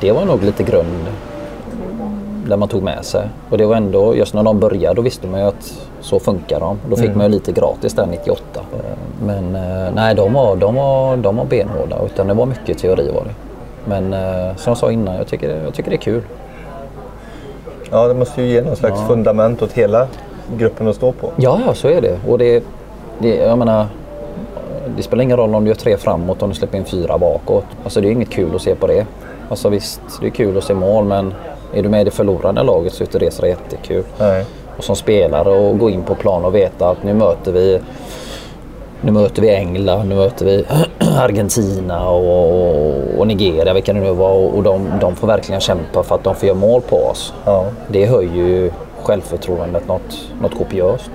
det 0.00 0.12
var 0.12 0.24
nog 0.24 0.42
lite 0.42 0.62
grund 0.62 1.06
där 2.48 2.56
man 2.56 2.68
tog 2.68 2.82
med 2.82 3.04
sig. 3.04 3.28
Och 3.50 3.58
det 3.58 3.66
var 3.66 3.76
ändå, 3.76 4.14
just 4.16 4.34
när 4.34 4.42
de 4.42 4.60
började, 4.60 4.94
då 4.94 5.02
visste 5.02 5.26
man 5.26 5.40
ju 5.40 5.46
att 5.46 5.78
så 6.00 6.18
funkar 6.18 6.60
de. 6.60 6.78
Då 6.90 6.96
fick 6.96 7.14
man 7.14 7.26
ju 7.26 7.32
lite 7.32 7.52
gratis 7.52 7.94
där 7.94 8.06
98. 8.06 8.42
Eh, 8.54 8.80
Men 9.26 9.56
eh, 9.56 9.92
nej, 9.94 10.14
de 10.14 10.32
var, 10.32 10.56
de 10.56 10.74
var, 10.74 11.16
de 11.16 11.36
var 11.36 11.44
benhårda. 11.44 11.96
Utan 12.04 12.26
det 12.26 12.34
var 12.34 12.46
mycket 12.46 12.78
teori 12.78 13.10
var 13.14 13.24
det. 13.24 13.34
Men 13.84 14.12
eh, 14.12 14.56
som 14.56 14.70
jag 14.70 14.78
sa 14.78 14.90
innan, 14.90 15.14
jag 15.14 15.26
tycker, 15.26 15.60
jag 15.64 15.74
tycker 15.74 15.90
det 15.90 15.96
är 15.96 16.00
kul. 16.00 16.22
Ja, 17.90 18.08
det 18.08 18.14
måste 18.14 18.42
ju 18.42 18.48
ge 18.48 18.62
någon 18.62 18.76
slags 18.76 19.00
fundament 19.06 19.62
åt 19.62 19.72
hela 19.72 20.06
gruppen 20.56 20.88
att 20.88 20.96
stå 20.96 21.12
på. 21.12 21.30
Ja, 21.36 21.60
ja, 21.66 21.74
så 21.74 21.88
är 21.88 22.00
det. 22.00 22.18
Och 22.28 22.38
det, 22.38 22.64
det, 23.18 23.36
jag 23.36 23.58
menar, 23.58 23.86
det 24.96 25.02
spelar 25.02 25.22
ingen 25.22 25.36
roll 25.36 25.54
om 25.54 25.64
du 25.64 25.68
gör 25.70 25.74
tre 25.76 25.96
framåt 25.96 26.42
om 26.42 26.48
du 26.48 26.54
släpper 26.54 26.78
in 26.78 26.84
fyra 26.84 27.18
bakåt. 27.18 27.64
Alltså 27.84 28.00
det 28.00 28.08
är 28.08 28.12
inget 28.12 28.30
kul 28.30 28.54
att 28.54 28.62
se 28.62 28.74
på 28.74 28.86
det. 28.86 29.06
Alltså 29.48 29.68
visst, 29.68 30.00
det 30.20 30.26
är 30.26 30.30
kul 30.30 30.58
att 30.58 30.64
se 30.64 30.74
mål 30.74 31.04
men 31.04 31.34
är 31.74 31.82
du 31.82 31.88
med 31.88 32.00
i 32.00 32.04
det 32.04 32.10
förlorande 32.10 32.62
laget 32.62 32.92
så 32.92 33.02
är 33.02 33.06
inte 33.06 33.18
det 33.18 33.30
så 33.30 33.46
jättekul. 33.46 34.04
Nej. 34.18 34.44
Och 34.76 34.84
som 34.84 34.96
spelare 34.96 35.50
och 35.50 35.78
gå 35.78 35.90
in 35.90 36.02
på 36.02 36.14
plan 36.14 36.44
och 36.44 36.54
veta 36.54 36.90
att 36.90 37.02
nu 37.02 37.14
möter 37.14 37.52
vi 37.52 37.80
nu 39.00 39.12
möter 39.12 39.42
vi 39.42 39.54
England, 39.54 40.08
nu 40.08 40.14
möter 40.14 40.44
vi 40.44 40.64
Argentina 41.18 42.08
och, 42.08 43.18
och 43.18 43.26
Nigeria, 43.26 43.74
vilka 43.74 43.92
det 43.92 44.00
nu 44.00 44.12
var. 44.12 44.32
Och 44.32 44.62
de, 44.62 44.90
de 45.00 45.16
får 45.16 45.26
verkligen 45.26 45.60
kämpa 45.60 46.02
för 46.02 46.14
att 46.14 46.24
de 46.24 46.34
får 46.34 46.46
göra 46.46 46.58
mål 46.58 46.82
på 46.82 46.96
oss. 46.96 47.32
Ja. 47.44 47.66
Det 47.88 48.06
höjer 48.06 48.34
ju 48.34 48.70
självförtroendet 49.02 49.88
något, 49.88 50.30
något 50.40 50.58
kopiöst. 50.58 51.10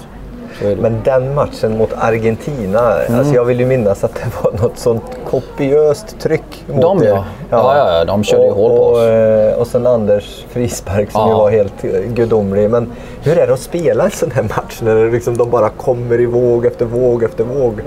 Men 0.82 0.98
den 1.04 1.36
matchen 1.36 1.78
mot 1.78 1.90
Argentina, 1.98 2.96
Mm. 3.08 3.20
alltså 3.20 3.34
jag 3.36 3.46
vill 3.46 3.60
ju 3.60 3.66
minnas 3.66 4.04
att 4.04 4.14
det 4.16 4.44
var 4.44 4.52
något 4.62 4.78
sånt 4.78 5.04
kopiöst 5.30 6.20
tryck 6.20 6.64
mot 6.74 6.82
De, 6.82 7.04
er. 7.04 7.08
ja. 7.08 7.24
Ja, 7.50 7.78
ja, 7.78 7.98
ja, 7.98 8.06
de 8.06 8.24
körde 8.24 8.44
ju 8.44 8.50
och, 8.50 8.56
hål 8.56 8.70
på 8.72 8.78
och, 8.78 8.92
oss. 8.92 9.04
eh, 9.04 9.60
Och 9.60 9.68
sen 9.68 9.88
Anders 9.88 10.46
frispark 10.50 11.12
som 11.12 11.22
Ja. 11.22 11.28
ju 11.30 11.34
var 11.34 11.50
helt 11.52 11.84
eh, 11.84 11.90
gudomlig. 12.14 12.70
Men 12.70 12.92
hur 13.24 13.38
är 13.38 13.48
det 13.48 13.54
att 13.54 13.60
spela 13.60 14.04
en 14.04 14.12
sån 14.12 14.32
här 14.32 14.44
match 14.44 14.80
när 14.82 14.96
det 14.96 15.12
liksom 15.12 15.38
de 15.38 15.50
bara 15.50 15.70
kommer 15.70 16.22
i 16.22 16.26
våg 16.26 16.66
efter 16.66 16.86
våg 16.86 17.24
efter 17.24 17.44
våg? 17.44 17.82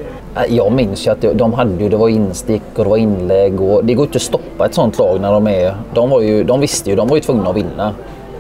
Jag 0.49 0.72
minns 0.72 1.07
ju 1.07 1.11
att 1.11 1.25
de 1.35 1.53
hade 1.53 1.83
ju, 1.83 1.89
det 1.89 1.97
var 1.97 2.09
instick 2.09 2.62
och 2.77 2.85
det 2.85 2.91
var 2.91 2.97
inlägg 2.97 3.61
och 3.61 3.85
det 3.85 3.95
går 3.95 4.07
inte 4.07 4.16
att 4.16 4.22
stoppa 4.22 4.66
ett 4.66 4.75
sånt 4.75 4.99
lag 4.99 5.20
när 5.20 5.33
de 5.33 5.47
är... 5.47 5.75
De, 5.95 6.11
var 6.11 6.20
ju, 6.20 6.45
de 6.45 6.61
visste 6.61 6.91
ju, 6.91 6.97
de 6.97 7.09
var 7.09 7.16
ju 7.16 7.22
tvungna 7.22 7.51
att 7.51 7.57
vinna. 7.57 7.95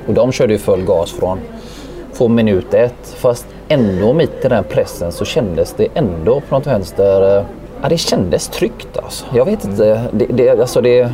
Och 0.08 0.14
de 0.14 0.32
körde 0.32 0.52
ju 0.52 0.58
full 0.58 0.84
gas 0.84 1.12
från, 1.12 1.38
från 2.12 2.34
minut 2.34 2.74
ett. 2.74 3.14
Fast 3.16 3.46
ändå 3.68 4.12
mitt 4.12 4.44
i 4.44 4.48
den 4.48 4.64
pressen 4.64 5.12
så 5.12 5.24
kändes 5.24 5.72
det 5.72 5.88
ändå 5.94 6.40
på 6.40 6.54
något 6.54 6.66
vänster... 6.66 7.38
eh, 7.38 7.44
Ja, 7.82 7.88
det 7.88 7.98
kändes 7.98 8.48
tryggt 8.48 8.98
alltså. 9.02 9.24
Jag 9.34 9.44
vet 9.44 9.64
inte. 9.64 10.02
Det, 10.12 10.26
det, 10.26 10.50
alltså 10.60 10.80
det, 10.80 11.10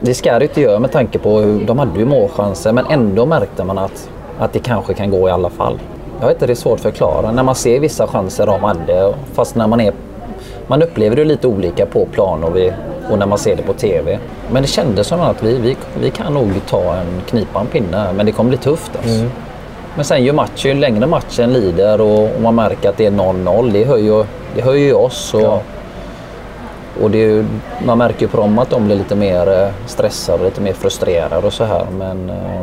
det 0.00 0.14
ska 0.14 0.38
det 0.38 0.44
inte 0.44 0.60
göra 0.60 0.78
med 0.78 0.92
tanke 0.92 1.18
på 1.18 1.38
hur 1.38 1.64
de 1.66 1.78
hade 1.78 1.98
ju 1.98 2.04
målchanser 2.04 2.72
men 2.72 2.86
ändå 2.86 3.26
märkte 3.26 3.64
man 3.64 3.78
att, 3.78 4.10
att 4.38 4.52
det 4.52 4.58
kanske 4.58 4.94
kan 4.94 5.10
gå 5.10 5.28
i 5.28 5.30
alla 5.30 5.50
fall. 5.50 5.78
Jag 6.20 6.26
vet 6.26 6.36
inte, 6.36 6.46
det 6.46 6.52
är 6.52 6.54
svårt 6.54 6.74
att 6.74 6.80
förklara. 6.80 7.32
När 7.32 7.42
man 7.42 7.54
ser 7.54 7.80
vissa 7.80 8.06
chanser 8.06 8.46
de 8.46 8.62
hade, 8.64 9.14
fast 9.32 9.56
när 9.56 9.66
man 9.66 9.80
är... 9.80 9.92
Man 10.66 10.82
upplever 10.82 11.16
det 11.16 11.24
lite 11.24 11.46
olika 11.46 11.86
på 11.86 12.06
plan 12.06 12.44
och, 12.44 12.56
vi, 12.56 12.72
och 13.10 13.18
när 13.18 13.26
man 13.26 13.38
ser 13.38 13.56
det 13.56 13.62
på 13.62 13.72
TV. 13.72 14.18
Men 14.52 14.62
det 14.62 14.68
kändes 14.68 15.06
som 15.06 15.20
att 15.20 15.42
vi, 15.42 15.58
vi, 15.58 15.76
vi 16.00 16.10
kan 16.10 16.34
nog 16.34 16.50
ta 16.68 16.94
en 16.94 17.20
knipa 17.26 17.60
en 17.60 17.66
pinne 17.66 18.12
men 18.16 18.26
det 18.26 18.32
kommer 18.32 18.48
bli 18.48 18.58
tufft 18.58 18.90
alltså. 18.96 19.24
Men 19.96 20.04
sen 20.04 20.24
ju 20.24 20.32
matchen, 20.32 20.70
ju 20.70 20.80
längre 20.80 21.06
matchen 21.06 21.52
lider 21.52 22.00
och, 22.00 22.22
och 22.36 22.40
man 22.42 22.54
märker 22.54 22.88
att 22.88 22.96
det 22.96 23.06
är 23.06 23.10
0-0, 23.10 23.70
det 23.72 23.84
höjer, 23.84 24.26
det 24.54 24.62
höjer 24.62 24.86
ju 24.86 24.94
oss. 24.94 25.34
Och, 25.34 25.40
Ja. 25.40 25.60
och 27.02 27.10
det 27.10 27.18
är 27.18 27.26
ju, 27.26 27.44
man 27.86 27.98
märker 27.98 28.20
ju 28.20 28.28
på 28.28 28.36
dem 28.36 28.58
att 28.58 28.70
de 28.70 28.86
blir 28.86 28.96
lite 28.96 29.14
mer 29.16 29.62
eh, 29.62 29.68
stressade, 29.86 30.44
lite 30.44 30.60
mer 30.60 30.72
frustrerade 30.72 31.46
och 31.46 31.52
så 31.52 31.64
här. 31.64 31.86
Men, 31.98 32.30
eh, 32.30 32.62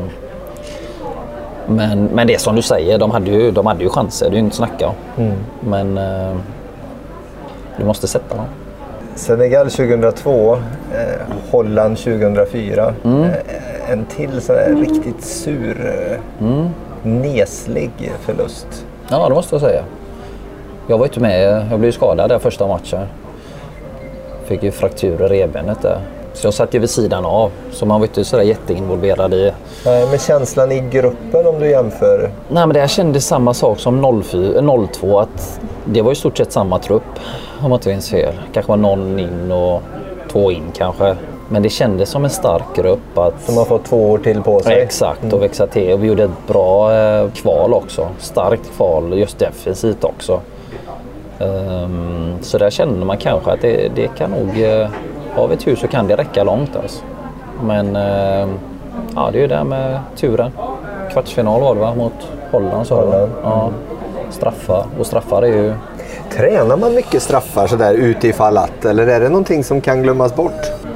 men, 1.68 2.06
men 2.06 2.28
det 2.28 2.34
är 2.34 2.38
som 2.38 2.56
du 2.56 2.62
säger, 2.62 2.98
de 2.98 3.12
hade 3.12 3.32
ju, 3.32 3.52
de 3.52 3.66
hade 3.66 3.84
ju 3.84 3.90
chanser, 3.90 4.26
det 4.26 4.32
är 4.32 4.34
ju 4.34 4.40
inget 4.40 4.52
att 4.52 4.58
snacka 4.58 4.88
om. 4.88 5.32
Men 5.60 5.98
eh, 5.98 6.36
du 7.78 7.86
måste 7.86 8.08
sätta 8.08 8.36
dem. 8.36 8.46
Senegal 9.16 9.70
2002, 9.72 10.54
eh, 10.54 10.60
Holland 11.52 11.98
2004. 11.98 12.94
Mm. 13.04 13.24
Eh, 13.24 13.92
en 13.92 14.06
till 14.06 14.42
sån 14.42 14.56
här 14.56 14.76
riktigt 14.76 15.24
sur, 15.24 15.94
eh, 16.10 16.46
Mm. 16.48 16.70
Neslig 17.08 18.12
förlust. 18.22 18.86
Ja, 19.10 19.30
det 19.30 19.36
måste 19.36 19.56
jag 19.56 19.62
säga. 19.62 19.84
Jag 20.88 20.98
var 20.98 21.06
inte 21.06 21.20
med. 21.20 21.68
Jag 21.72 21.80
blev 21.80 21.92
skadad 21.92 22.30
där 22.30 22.40
första 22.40 22.68
matchen. 22.68 23.02
Fick 24.46 24.64
ju 24.64 24.72
fraktur 24.72 25.22
i 25.24 25.28
revbenet 25.28 25.82
där. 25.82 26.00
Så 26.34 26.48
jag 26.48 26.54
satt 26.54 26.74
ju 26.74 26.80
vid 26.80 26.90
sidan 26.90 27.26
av. 27.26 27.52
Så 27.72 27.86
man 27.86 28.00
var 28.00 28.08
inte 28.08 28.26
sådär 28.26 28.44
jätteinvolverad 28.44 29.34
i... 29.34 29.52
Nej, 29.86 30.08
men 30.10 30.20
känslan 30.20 30.72
i 30.72 30.80
gruppen 30.80 31.48
om 31.48 31.60
du 31.60 31.70
jämför. 31.70 32.32
Nej 32.50 32.68
men 32.68 32.74
det 32.74 32.80
här 32.80 32.88
kändes 32.88 33.26
samma 33.26 33.54
sak 33.54 33.80
som 33.80 34.24
04, 34.24 34.88
02. 34.94 35.20
Att 35.20 35.60
det 35.86 36.02
var 36.02 36.12
i 36.12 36.16
stort 36.16 36.38
sett 36.38 36.52
samma 36.52 36.80
trupp. 36.80 37.04
Om 37.62 37.72
jag 37.72 37.78
inte 37.78 37.90
minns 37.90 38.10
fel. 38.10 38.34
Kanske 38.54 38.70
var 38.70 38.78
någon 38.78 39.20
in 39.20 39.52
och 39.52 39.82
två 40.32 40.52
in 40.52 40.64
kanske. 40.78 41.16
Men 41.50 41.64
det 41.64 41.70
kändes 41.70 42.10
som 42.10 42.24
en 42.24 42.30
stark 42.30 42.76
grupp. 42.76 43.18
Att... 43.18 43.42
Som 43.42 43.58
har 43.58 43.66
fått 43.66 43.86
två 43.86 44.12
år 44.12 44.18
till 44.18 44.42
på 44.42 44.60
sig. 44.60 44.82
Exakt, 44.82 45.34
och 45.34 45.42
växa 45.42 45.68
till. 45.68 45.94
Och 45.94 46.04
vi 46.04 46.08
gjorde 46.08 46.24
ett 46.24 46.48
bra 46.48 46.94
eh, 46.94 47.30
kval 47.32 47.74
också. 47.74 48.08
Starkt 48.20 48.76
kval, 48.76 49.20
just 49.20 49.40
defensivt 49.40 50.04
också. 50.04 50.42
Ehm, 51.40 52.36
så 52.42 52.58
där 52.58 52.70
kände 52.70 53.06
man 53.06 53.18
kanske 53.18 53.52
att 53.52 53.62
det, 53.62 53.92
det 53.96 54.08
kan 54.08 54.32
nog... 54.32 54.58
Uh, 54.58 54.88
av 55.36 55.52
ett 55.52 55.68
hus 55.68 55.80
så 55.80 55.88
kan 55.88 56.08
det 56.08 56.16
räcka 56.16 56.44
långt 56.44 56.76
alltså. 56.76 57.04
Men 57.64 57.96
ehm, 57.96 58.50
ja, 59.16 59.30
det 59.32 59.38
är 59.38 59.42
ju 59.42 59.48
det 59.48 59.56
här 59.56 59.64
med 59.64 60.00
turen. 60.16 60.52
Kvartsfinal 61.12 61.62
var 61.62 61.76
det 61.76 61.82
va? 61.82 61.96
Mot 61.96 62.14
Holland 62.52 62.88
sa 62.88 63.06
du. 63.06 63.30
Ja. 63.44 63.72
Straffar. 64.30 64.86
Och 65.00 65.06
straffar 65.06 65.42
är 65.42 65.48
ju... 65.48 65.74
Tränar 66.32 66.78
man 66.78 66.96
mycket 66.96 67.22
straffar 67.22 67.68
sådär 67.68 67.94
utifall 67.94 68.58
att? 68.58 68.86
Eller 68.86 69.08
är 69.08 69.20
det 69.20 69.30
någonting 69.30 69.64
som 69.64 69.82
kan 69.82 70.04
glömmas 70.04 70.36
bort? 70.36 70.87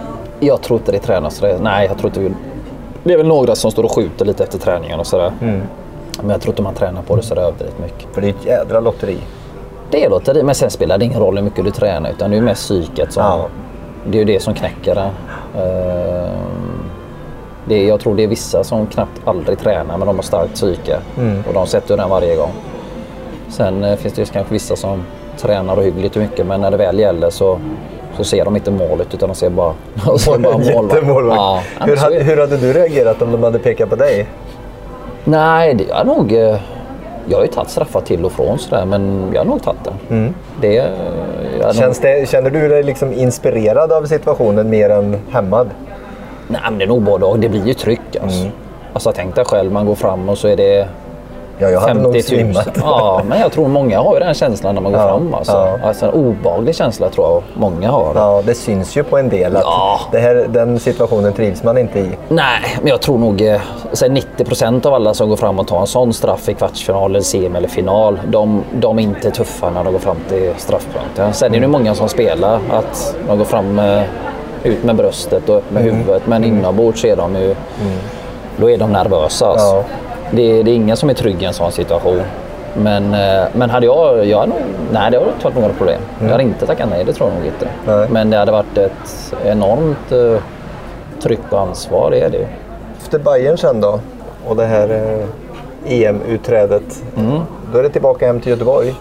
Jag 0.43 0.61
tror 0.61 0.79
inte 0.79 0.91
det 0.91 0.99
tränas 0.99 1.41
Nej, 1.59 1.87
jag 1.87 1.97
tror 1.97 2.09
inte 2.09 2.19
vi... 2.19 2.31
Det 3.03 3.13
är 3.13 3.17
väl 3.17 3.27
några 3.27 3.55
som 3.55 3.71
står 3.71 3.83
och 3.83 3.91
skjuter 3.91 4.25
lite 4.25 4.43
efter 4.43 4.59
träningen 4.59 4.99
och 4.99 5.07
sådär. 5.07 5.31
Men 6.17 6.29
jag 6.29 6.41
tror 6.41 6.51
inte 6.51 6.61
man 6.61 6.73
tränar 6.73 7.01
på 7.01 7.15
det 7.15 7.21
sådär 7.21 7.41
överdrivet 7.41 7.79
mycket. 7.79 8.07
För 8.13 8.21
det 8.21 8.27
är 8.27 8.31
ett 8.31 8.45
jädra 8.45 8.79
lotteri. 8.79 9.17
Det 9.91 10.05
är 10.05 10.09
lotteri, 10.09 10.43
men 10.43 10.55
sen 10.55 10.69
spelar 10.69 10.97
det 10.97 11.05
ingen 11.05 11.19
roll 11.19 11.37
hur 11.37 11.43
mycket 11.43 11.65
du 11.65 11.71
tränar 11.71 12.09
utan 12.09 12.31
det 12.31 12.37
är 12.37 12.41
mest 12.41 12.61
psyket 12.61 13.13
som... 13.13 13.23
Ja. 13.23 13.47
Det 14.05 14.17
är 14.17 14.19
ju 14.19 14.25
det 14.25 14.39
som 14.39 14.53
knäcker 14.53 14.95
det. 14.95 15.09
Ehm, 15.61 16.83
det 17.65 17.75
är, 17.75 17.87
jag 17.87 17.99
tror 17.99 18.15
det 18.15 18.23
är 18.23 18.27
vissa 18.27 18.63
som 18.63 18.87
knappt 18.87 19.21
aldrig 19.25 19.59
tränar 19.59 19.97
men 19.97 20.07
de 20.07 20.15
har 20.15 20.23
starkt 20.23 20.53
psyke. 20.53 20.97
Och 21.47 21.53
de 21.53 21.67
sätter 21.67 21.97
den 21.97 22.09
varje 22.09 22.35
gång. 22.35 22.51
Sen 23.49 23.83
eh, 23.83 23.95
finns 23.95 24.13
det 24.13 24.21
ju 24.21 24.25
kanske 24.25 24.53
vissa 24.53 24.75
som 24.75 25.03
tränar 25.37 25.79
ohyggligt 25.79 26.15
mycket 26.15 26.45
men 26.45 26.61
när 26.61 26.71
det 26.71 26.77
väl 26.77 26.99
gäller 26.99 27.29
så, 27.29 27.59
så 28.17 28.23
ser 28.23 28.45
de 28.45 28.55
inte 28.55 28.71
målet 28.71 29.13
utan 29.13 29.29
de 29.29 29.35
ser 29.35 29.49
bara, 29.49 29.73
de 30.05 30.19
ser 30.19 30.37
bara 30.39 31.01
målvakt. 31.13 31.37
Ja, 31.39 31.61
hur, 31.85 31.97
hade, 31.97 32.15
hur 32.23 32.37
hade 32.37 32.57
du 32.57 32.73
reagerat 32.73 33.21
om 33.21 33.31
de 33.31 33.43
hade 33.43 33.59
pekat 33.59 33.89
på 33.89 33.95
dig? 33.95 34.27
Nej, 35.23 35.73
det 35.73 35.89
är 35.91 36.03
nog... 36.03 36.33
eh, 36.33 36.57
Jag 37.27 37.37
har 37.37 37.45
ju 37.45 37.51
tagit 37.51 37.69
straffar 37.69 38.01
till 38.01 38.25
och 38.25 38.31
från 38.31 38.59
sådär, 38.59 38.85
men 38.85 39.29
jag 39.33 39.39
har 39.39 39.45
nog 39.45 39.63
tagit 39.63 39.79
det. 39.83 40.31
det 40.61 40.73
jag 40.73 40.83
har 41.59 41.65
nog- 41.65 41.75
Känns 41.75 41.99
det, 41.99 42.29
känner 42.29 42.49
du 42.49 42.67
dig 42.67 42.83
liksom 42.83 43.13
inspirerad 43.13 43.91
av 43.91 44.05
situationen 44.05 44.69
mer 44.69 44.89
än 44.89 45.17
hämmad? 45.31 45.69
Nej, 46.47 46.61
men 46.69 46.77
det 46.77 46.85
är 46.85 46.87
nog 46.87 47.01
både 47.01 47.25
och. 47.25 47.39
Det 47.39 47.49
blir 47.49 47.67
ju 47.67 47.73
tryck 47.73 48.15
alltså. 48.23 48.45
Alltså 48.93 49.11
tänk 49.15 49.35
dig 49.35 49.45
själv, 49.45 49.71
man 49.71 49.85
går 49.85 49.95
fram 49.95 50.29
och 50.29 50.37
så 50.37 50.47
är 50.47 50.57
det 50.57 50.87
Ja, 51.61 51.69
jag 51.69 51.79
hade 51.79 51.93
50 51.93 52.03
nog 52.03 52.13
000. 52.13 52.23
svimmat. 52.23 52.69
Ja, 52.81 53.21
men 53.27 53.39
jag 53.39 53.51
tror 53.51 53.67
många 53.67 53.99
har 54.01 54.13
ju 54.13 54.19
den 54.19 54.33
känslan 54.33 54.75
när 54.75 54.81
man 54.81 54.91
går 54.91 55.01
Ja, 55.01 55.07
fram. 55.07 55.33
Alltså. 55.33 55.51
ja. 55.51 55.79
Alltså, 55.87 56.05
en 56.05 56.11
obehaglig 56.13 56.75
känsla 56.75 57.09
tror 57.09 57.27
jag 57.27 57.43
många 57.53 57.91
har. 57.91 58.11
Ja, 58.15 58.41
det 58.45 58.53
syns 58.55 58.95
ju 58.97 59.03
på 59.03 59.17
en 59.17 59.29
del 59.29 59.55
att 59.55 59.63
Ja. 59.63 59.99
det 60.11 60.19
här, 60.19 60.35
den 60.49 60.79
situationen 60.79 61.33
trivs 61.33 61.63
man 61.63 61.77
inte 61.77 61.99
i. 61.99 62.09
Nej, 62.29 62.61
men 62.81 62.87
jag 62.87 63.01
tror 63.01 63.17
nog 63.17 63.41
eh, 63.41 63.61
så 63.93 64.05
här 64.05 64.11
90 64.11 64.45
procent 64.45 64.85
av 64.85 64.93
alla 64.93 65.13
som 65.13 65.29
går 65.29 65.35
fram 65.37 65.59
och 65.59 65.67
tar 65.67 65.79
en 65.79 65.87
sån 65.87 66.13
straff 66.13 66.49
i 66.49 66.53
kvartsfinal, 66.53 67.23
semi 67.23 67.57
eller 67.57 67.67
final, 67.67 68.19
de, 68.27 68.63
de 68.73 68.99
är 68.99 69.03
inte 69.03 69.31
tuffa 69.31 69.69
när 69.69 69.83
de 69.83 69.93
går 69.93 69.99
fram 69.99 70.17
till 70.29 70.53
straffpunkten. 70.57 71.33
Sen 71.33 71.55
är 71.55 71.59
det 71.59 71.67
många 71.67 71.95
som 71.95 72.09
spelar 72.09 72.59
att 72.71 73.15
de 73.27 73.37
går 73.37 73.45
fram 73.45 73.79
eh, 73.79 74.01
ut 74.63 74.83
med 74.83 74.95
bröstet 74.95 75.49
och 75.49 75.57
upp 75.57 75.71
med 75.71 75.83
huvudet, 75.83 76.21
men 76.27 76.43
inombords 76.43 77.05
är 77.05 77.15
de 77.15 77.35
ju... 77.35 77.55
Då 78.57 78.69
är 78.69 78.77
de 78.77 78.91
nervösa. 78.91 79.47
Alltså. 79.47 79.65
Ja. 79.75 79.83
Det, 80.31 80.63
det 80.63 80.71
är 80.71 80.75
ingen 80.75 80.97
som 80.97 81.09
är 81.09 81.13
trygg 81.13 81.41
i 81.41 81.45
en 81.45 81.53
sån 81.53 81.71
situation. 81.71 82.21
Men, 82.77 83.13
eh, 83.13 83.43
men 83.53 83.69
hade 83.69 83.85
jag... 83.85 84.25
jag 84.25 84.49
nog, 84.49 84.57
nej, 84.91 85.11
det 85.11 85.17
hade 85.17 85.31
inte 85.31 85.43
varit 85.43 85.55
några 85.55 85.73
problem. 85.73 86.01
Jag 86.21 86.29
hade 86.29 86.43
inte 86.43 86.65
tackat 86.65 86.89
nej, 86.89 87.03
det 87.03 87.13
tror 87.13 87.29
jag 87.29 87.37
nog 87.37 87.45
inte. 87.45 87.67
Nej. 87.87 88.07
Men 88.09 88.29
det 88.29 88.37
hade 88.37 88.51
varit 88.51 88.77
ett 88.77 89.33
enormt 89.45 90.11
eh, 90.11 90.41
tryck 91.21 91.39
och 91.49 91.59
ansvar, 91.59 92.11
det 92.11 92.19
är 92.19 92.29
det 92.29 92.37
ju. 92.37 92.45
Efter 92.97 93.19
Bayern 93.19 93.57
sen 93.57 93.81
då 93.81 93.99
och 94.47 94.55
det 94.55 94.65
här 94.65 94.89
eh, 94.89 95.27
EM-utträdet. 96.03 97.03
Då 97.73 97.79
är 97.79 97.83
det 97.83 97.89
tillbaka 97.89 98.27
hem 98.27 98.39
till 98.39 98.51
Göteborg. 98.51 98.93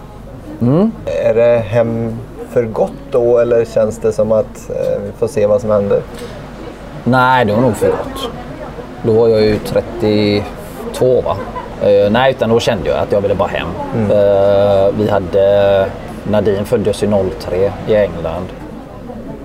Är 1.05 1.33
det 1.33 1.57
hem 1.57 2.17
för 2.49 2.63
gott 2.63 2.91
då 3.11 3.37
eller 3.37 3.65
känns 3.65 3.97
det 3.97 4.11
som 4.11 4.31
att 4.31 4.69
eh, 4.69 5.01
vi 5.05 5.11
får 5.19 5.27
se 5.27 5.47
vad 5.47 5.61
som 5.61 5.69
händer? 5.69 6.01
Nej, 7.03 7.45
det 7.45 7.53
var 7.53 7.61
nog 7.61 7.75
för 7.75 7.87
gott. 7.87 8.29
Då 9.03 9.13
var 9.13 9.27
jag 9.27 9.41
ju 9.41 9.59
32 10.93 11.21
va? 11.21 11.37
Eh, 11.81 12.11
nej, 12.11 12.31
utan 12.31 12.49
då 12.49 12.59
kände 12.59 12.89
jag 12.89 12.99
att 12.99 13.11
jag 13.11 13.21
ville 13.21 13.35
bara 13.35 13.49
hem. 13.49 13.67
Eh, 14.11 14.93
vi 14.97 15.09
hade... 15.09 15.85
Nadine 16.23 16.65
föddes 16.65 17.03
ju 17.03 17.07
03 17.39 17.71
i 17.87 17.95
England. 17.95 18.47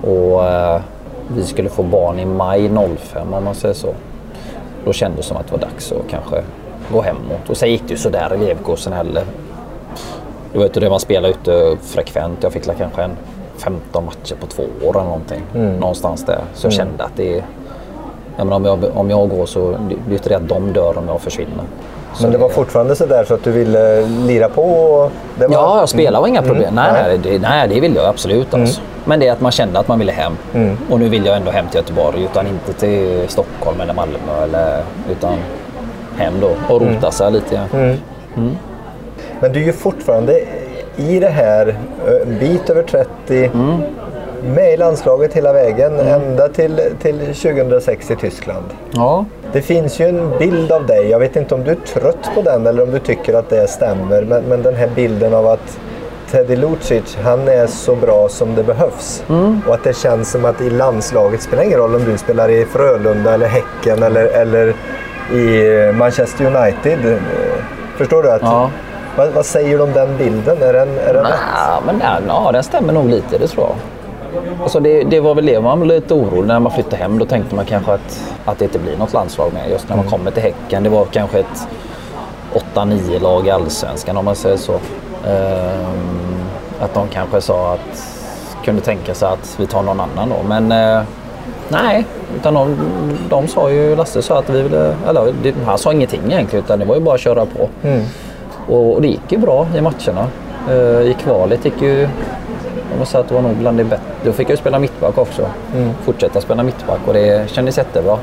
Och 0.03 0.45
eh, 0.45 0.81
vi 1.29 1.45
skulle 1.45 1.69
få 1.69 1.83
barn 1.83 2.19
i 2.19 2.25
maj 2.25 2.71
05 2.99 3.35
om 3.35 3.45
man 3.45 3.55
säger 3.55 3.75
så. 3.75 3.95
Då 4.85 4.93
kändes 4.93 5.17
det 5.17 5.29
som 5.29 5.37
att 5.37 5.47
det 5.47 5.53
var 5.53 5.59
dags 5.61 5.93
att 5.93 6.11
kanske 6.11 6.43
gå 6.93 7.03
hemåt. 7.03 7.49
Och 7.51 7.57
sen 7.57 7.71
gick 7.71 7.83
det 7.83 7.91
ju 7.91 7.97
sådär 7.97 8.35
i 8.35 8.39
Leverkusen 8.39 8.93
heller. 8.93 9.25
Du 10.53 10.59
vet 10.59 10.75
det 10.75 10.91
man 10.91 11.01
spelar 11.01 11.29
ute 11.29 11.77
frekvent. 11.83 12.43
Jag 12.43 12.53
fick 12.53 12.65
kanske 12.79 13.03
en 13.03 13.17
15 13.59 14.05
matcher 14.05 14.35
på 14.41 14.47
två 14.47 14.63
år 14.63 14.91
eller 14.91 15.05
någonting. 15.05 15.43
Någonstans 15.81 16.25
där. 16.25 16.39
Så 16.55 16.67
jag 16.67 16.73
kände 16.73 17.05
att 17.05 17.17
det. 17.17 17.45
Jag 18.37 18.53
om, 18.53 18.65
jag, 18.65 18.85
om 18.95 19.11
jag 19.11 19.29
går 19.29 19.47
så 19.47 19.71
det 19.71 19.97
det 20.09 20.15
inte 20.15 20.29
det 20.29 20.35
att 20.35 20.49
de 20.49 20.73
dör 20.73 20.99
om 20.99 21.09
jag 21.09 21.21
försvinner. 21.21 21.65
Så 22.15 22.23
Men 22.23 22.33
det 22.33 22.39
var 22.39 22.49
fortfarande 22.49 22.97
så 22.97 23.07
där 23.07 23.25
så 23.25 23.35
att 23.35 23.45
du 23.45 23.53
ville 23.53 24.07
lira 24.07 24.49
på? 24.49 24.63
och 24.63 25.11
Det 25.39 25.47
var... 25.47 25.55
Ja, 25.55 25.79
jag 25.79 25.89
spelade 25.89 26.21
var 26.21 26.29
inga 26.29 26.43
problem. 26.43 26.75
Nej, 26.75 26.93
Nej. 26.93 27.03
nej, 27.09 27.19
det, 27.19 27.49
nej, 27.49 27.69
det 27.69 27.81
ville 27.81 27.97
jag 27.97 28.07
absolut. 28.07 28.55
Alltså. 28.55 28.81
Men 29.05 29.21
det 29.21 29.29
är 29.29 29.33
att 29.33 29.41
man 29.41 29.53
kände 29.53 29.79
att 29.79 29.89
man 29.89 29.99
ville 29.99 30.13
hem. 30.13 30.33
Och 30.91 31.01
nu 31.01 31.09
vill 31.09 31.27
jag 31.27 31.37
ändå 31.37 31.51
hem 31.51 31.67
till 31.67 31.77
Göteborg, 31.77 32.23
utan 32.25 32.47
inte 32.47 32.73
till 32.73 33.29
Stockholm 33.29 33.81
eller 33.81 33.95
Malmö. 33.95 34.43
Eller, 34.43 34.83
utan 35.11 35.39
hem 36.17 36.35
då 36.41 36.75
och 36.75 36.81
rota 36.81 37.11
sig 37.11 37.33
lite. 37.33 37.61
Men 39.41 39.53
du 39.53 39.61
är 39.61 39.65
ju 39.65 39.73
fortfarande 39.73 40.41
i 40.97 41.21
det 41.21 41.29
här, 41.29 41.79
en 42.23 42.39
bit 42.39 42.71
över 42.71 42.83
30, 42.83 43.51
med 44.55 44.73
i 44.75 44.77
landslaget 44.77 45.33
hela 45.35 45.53
vägen, 45.53 45.99
ända 46.01 46.49
till, 46.49 46.81
till 47.03 47.19
2006 47.19 48.11
i 48.11 48.17
Tyskland. 48.17 48.65
Ja. 48.91 49.25
Det 49.53 49.63
finns 49.63 50.01
ju 50.01 50.09
en 50.09 50.39
bild 50.39 50.73
av 50.73 50.87
dig, 50.87 51.09
jag 51.11 51.19
vet 51.19 51.37
inte 51.37 51.55
om 51.55 51.65
du 51.65 51.71
är 51.71 51.75
trött 51.87 52.31
på 52.35 52.43
den 52.43 52.67
eller 52.67 52.83
om 52.83 52.91
du 52.91 52.99
tycker 52.99 53.35
att 53.35 53.51
det 53.51 53.67
stämmer, 53.71 54.23
men, 54.23 54.43
men 54.45 54.63
den 54.63 54.75
här 54.75 54.89
bilden 54.95 55.35
av 55.35 55.47
att 55.47 55.79
Teddy 56.31 56.57
Lucic, 56.57 57.17
han 57.23 57.49
är 57.49 57.67
så 57.67 57.95
bra 57.97 58.29
som 58.29 58.55
det 58.55 58.63
behövs. 58.63 59.23
Och 59.69 59.75
att 59.75 59.85
det 59.85 59.97
känns 59.97 60.31
som 60.31 60.45
att 60.45 60.61
i 60.61 60.71
landslaget 60.71 61.43
spelar 61.43 61.63
ingen 61.63 61.79
roll 61.79 61.95
om 61.95 62.05
du 62.05 62.19
spelar 62.19 62.49
i 62.49 62.65
Frölunda 62.65 63.35
eller 63.35 63.47
Häcken 63.47 64.03
eller, 64.03 64.25
eller 64.27 64.75
i 65.33 65.93
Manchester 65.93 66.45
United. 66.45 67.19
Förstår 67.97 68.23
du? 68.23 68.31
Att, 68.33 68.43
Ja. 68.43 68.71
vad, 69.17 69.29
vad 69.29 69.47
säger 69.47 69.77
du 69.79 69.83
om 69.85 69.93
den 69.93 70.17
bilden? 70.17 70.63
Är 70.63 70.73
den, 70.73 70.89
är 70.99 71.15
den 71.15 71.25
rätt? 71.25 71.35
Ja, 71.55 71.81
men 71.87 71.99
den, 71.99 72.23
ja, 72.29 72.51
den 72.53 72.63
stämmer 72.63 72.93
nog 72.93 73.09
lite, 73.09 73.39
det 73.39 73.47
tror 73.49 73.67
jag. 73.67 73.75
Alltså 74.63 74.81
det, 74.81 75.05
det 75.05 75.21
var 75.21 75.35
väl 75.35 75.47
det 75.47 75.61
man 75.61 75.79
var 75.81 75.87
lite 75.87 76.15
orolig 76.15 76.47
när 76.47 76.61
man 76.61 76.73
flyttade 76.73 76.97
hem. 76.97 77.19
Då 77.19 77.25
tänkte 77.25 77.55
man 77.55 77.65
kanske 77.65 77.93
att, 77.93 78.35
att 78.45 78.59
det 78.59 78.65
inte 78.65 78.79
blir 78.79 78.97
något 78.97 79.13
landslag 79.13 79.53
med. 79.53 79.71
Just 79.71 79.89
när 79.89 79.97
man 79.97 80.07
kommer 80.07 80.31
till 80.31 80.43
Häcken. 80.43 80.83
Det 80.83 80.89
var 80.89 81.05
kanske 81.05 81.39
ett 81.39 81.69
8-9 82.75 83.23
lag 83.23 83.47
i 83.47 83.51
Allsvenskan 83.51 84.17
om 84.17 84.25
man 84.25 84.37
säger 84.37 84.57
så. 84.57 84.73
Ehm, 85.27 86.41
att 86.81 86.95
de 86.95 87.09
kanske 87.09 87.41
sa 87.41 87.73
att 87.73 88.17
kunde 88.65 88.83
tänka 88.83 89.15
sig 89.15 89.29
att 89.29 89.57
vi 89.59 89.67
tar 89.67 89.83
någon 89.83 90.01
annan 90.01 90.29
då. 90.29 90.49
Men 90.49 90.73
eh, 90.73 91.03
nej, 91.69 92.05
utan 92.37 92.55
de, 92.55 92.77
de 93.29 93.49
sa 93.49 93.71
ju, 93.71 93.97
Lasse 93.97 94.23
sa 94.23 94.39
att 94.39 94.51
vi 94.51 94.63
ville, 94.63 94.95
eller 95.09 95.33
det, 95.43 95.55
han 95.67 95.79
sa 95.79 95.93
ingenting 95.93 96.21
egentligen 96.27 96.65
utan 96.65 96.79
det 96.79 96.85
var 96.85 96.95
ju 96.95 97.01
bara 97.01 97.15
att 97.15 97.21
köra 97.21 97.47
på. 97.47 97.69
Och, 98.69 98.95
och 98.95 99.03
det 99.03 99.09
gick 99.09 99.33
ju 99.33 99.39
bra 99.39 99.67
i 99.77 99.81
matcherna. 99.81 100.27
Eh, 100.71 101.01
I 101.01 101.17
kvalet 101.23 101.65
gick 101.65 101.83
ju, 101.83 102.09
jag 102.97 103.01
måste 103.01 103.13
säga 103.13 103.23
att 103.23 103.29
det 103.29 103.35
var 103.35 103.43
nog 103.43 103.57
bland 103.57 103.79
det 103.79 103.85
bättre. 103.85 104.05
Då 104.25 104.33
fick 104.33 104.47
jag 104.47 104.51
ju 104.51 104.57
spela 104.57 104.79
mittback 104.79 105.19
också. 105.19 105.51
Fortsätta 106.05 106.41
spela 106.41 106.63
mittback 106.63 107.01
och 107.07 107.15
det 107.15 107.51
kändes 107.51 107.79
jättebra. 107.79 108.19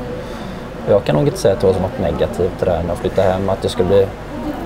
Jag 0.88 1.04
kan 1.04 1.16
nog 1.16 1.26
inte 1.26 1.38
säga 1.38 1.54
att 1.54 1.60
det 1.60 1.66
var 1.66 1.74
något 1.74 1.98
negativt 2.00 2.52
det 2.60 2.64
där 2.64 2.80
när 2.82 2.88
jag 2.88 2.96
flyttade 2.96 3.28
hem. 3.28 3.50
Att 3.50 3.62
det 3.62 3.68
skulle 3.68 3.88
bli... 3.88 4.06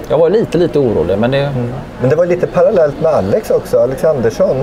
Jag 0.09 0.19
var 0.19 0.31
lite, 0.31 0.59
lite 0.59 0.79
orolig 0.79 1.19
men 1.19 1.31
det... 1.31 1.51
Men 2.01 2.11
det 2.11 2.17
var 2.17 2.27
lite 2.27 2.47
parallellt 2.47 3.01
med 3.01 3.13
Alex 3.13 3.51
också, 3.51 3.79
Alex 3.79 4.05
Andersson. 4.05 4.57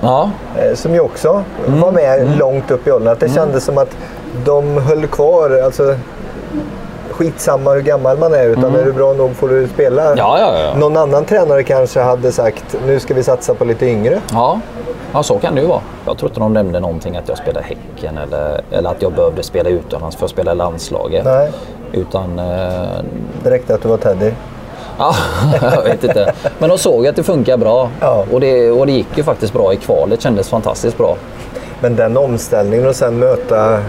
Ja, 0.00 0.30
eh, 0.56 0.74
som 0.74 0.94
ju 0.94 1.00
också 1.00 1.42
var 1.66 1.92
med 1.92 2.38
långt 2.38 2.70
upp 2.70 2.86
i 2.86 2.92
åldern. 2.92 3.12
Att 3.12 3.20
det 3.20 3.28
kändes 3.28 3.64
som 3.64 3.78
att 3.78 3.96
de 4.44 4.76
höll 4.76 5.06
kvar. 5.06 5.60
Alltså, 5.64 5.94
skitsamma 7.20 7.72
hur 7.72 7.82
gammal 7.82 8.18
man 8.18 8.34
är, 8.34 8.46
utan 8.46 8.74
är 8.74 8.84
du 8.84 8.92
bra 8.92 9.12
nog 9.12 9.36
får 9.36 9.48
du 9.48 9.68
spela. 9.68 10.16
ja, 10.16 10.38
ja. 10.38 10.60
ja. 10.60 10.74
Någon 10.78 10.96
annan 10.96 11.24
tränare 11.24 11.62
kanske 11.62 12.00
hade 12.00 12.32
sagt 12.32 12.76
nu 12.86 13.00
ska 13.00 13.14
vi 13.14 13.22
satsa 13.22 13.54
på 13.54 13.64
lite 13.64 13.86
yngre. 13.86 14.20
Ja, 14.32 14.60
ja 15.12 15.22
så 15.22 15.38
kan 15.38 15.54
det 15.54 15.60
ju 15.60 15.66
vara. 15.66 15.80
Jag 16.06 16.18
tror 16.18 16.30
inte 16.30 16.40
de 16.40 16.52
nämnde 16.52 16.80
någonting 16.80 17.16
att 17.16 17.28
jag 17.28 17.38
spelade 17.38 17.66
Häcken 17.66 18.18
eller, 18.18 18.60
eller 18.70 18.90
att 18.90 19.02
jag 19.02 19.12
behövde 19.12 19.42
spela 19.42 19.68
utomlands 19.68 20.16
för 20.16 20.24
att 20.24 20.30
spela 20.30 20.54
landslaget. 20.54 21.24
Nej, 21.24 21.50
Utan 21.92 22.38
eh, 22.38 22.44
det 23.42 23.50
räckte 23.50 23.74
att 23.74 23.82
du 23.82 23.88
var 23.88 23.96
Teddy. 23.96 24.30
Ja, 24.98 25.14
jag 25.60 25.82
vet 25.82 26.04
inte. 26.04 26.32
Men 26.58 26.68
de 26.68 26.78
såg 26.78 27.06
att 27.06 27.16
det 27.16 27.22
funkar 27.22 27.56
bra. 27.56 27.88
Ja. 28.00 28.24
Och, 28.32 28.40
det, 28.40 28.70
och 28.70 28.86
det 28.86 28.92
gick 28.92 29.16
ju 29.16 29.22
faktiskt 29.22 29.52
bra 29.52 29.72
i 29.72 29.76
kvalet. 29.76 30.20
kändes 30.20 30.48
fantastiskt 30.48 30.98
bra. 30.98 31.16
Men 31.80 31.96
den 31.96 32.16
omställningen 32.16 32.88
och 32.88 32.96
sen 32.96 33.18
möta... 33.18 33.74
Eh, 33.74 33.80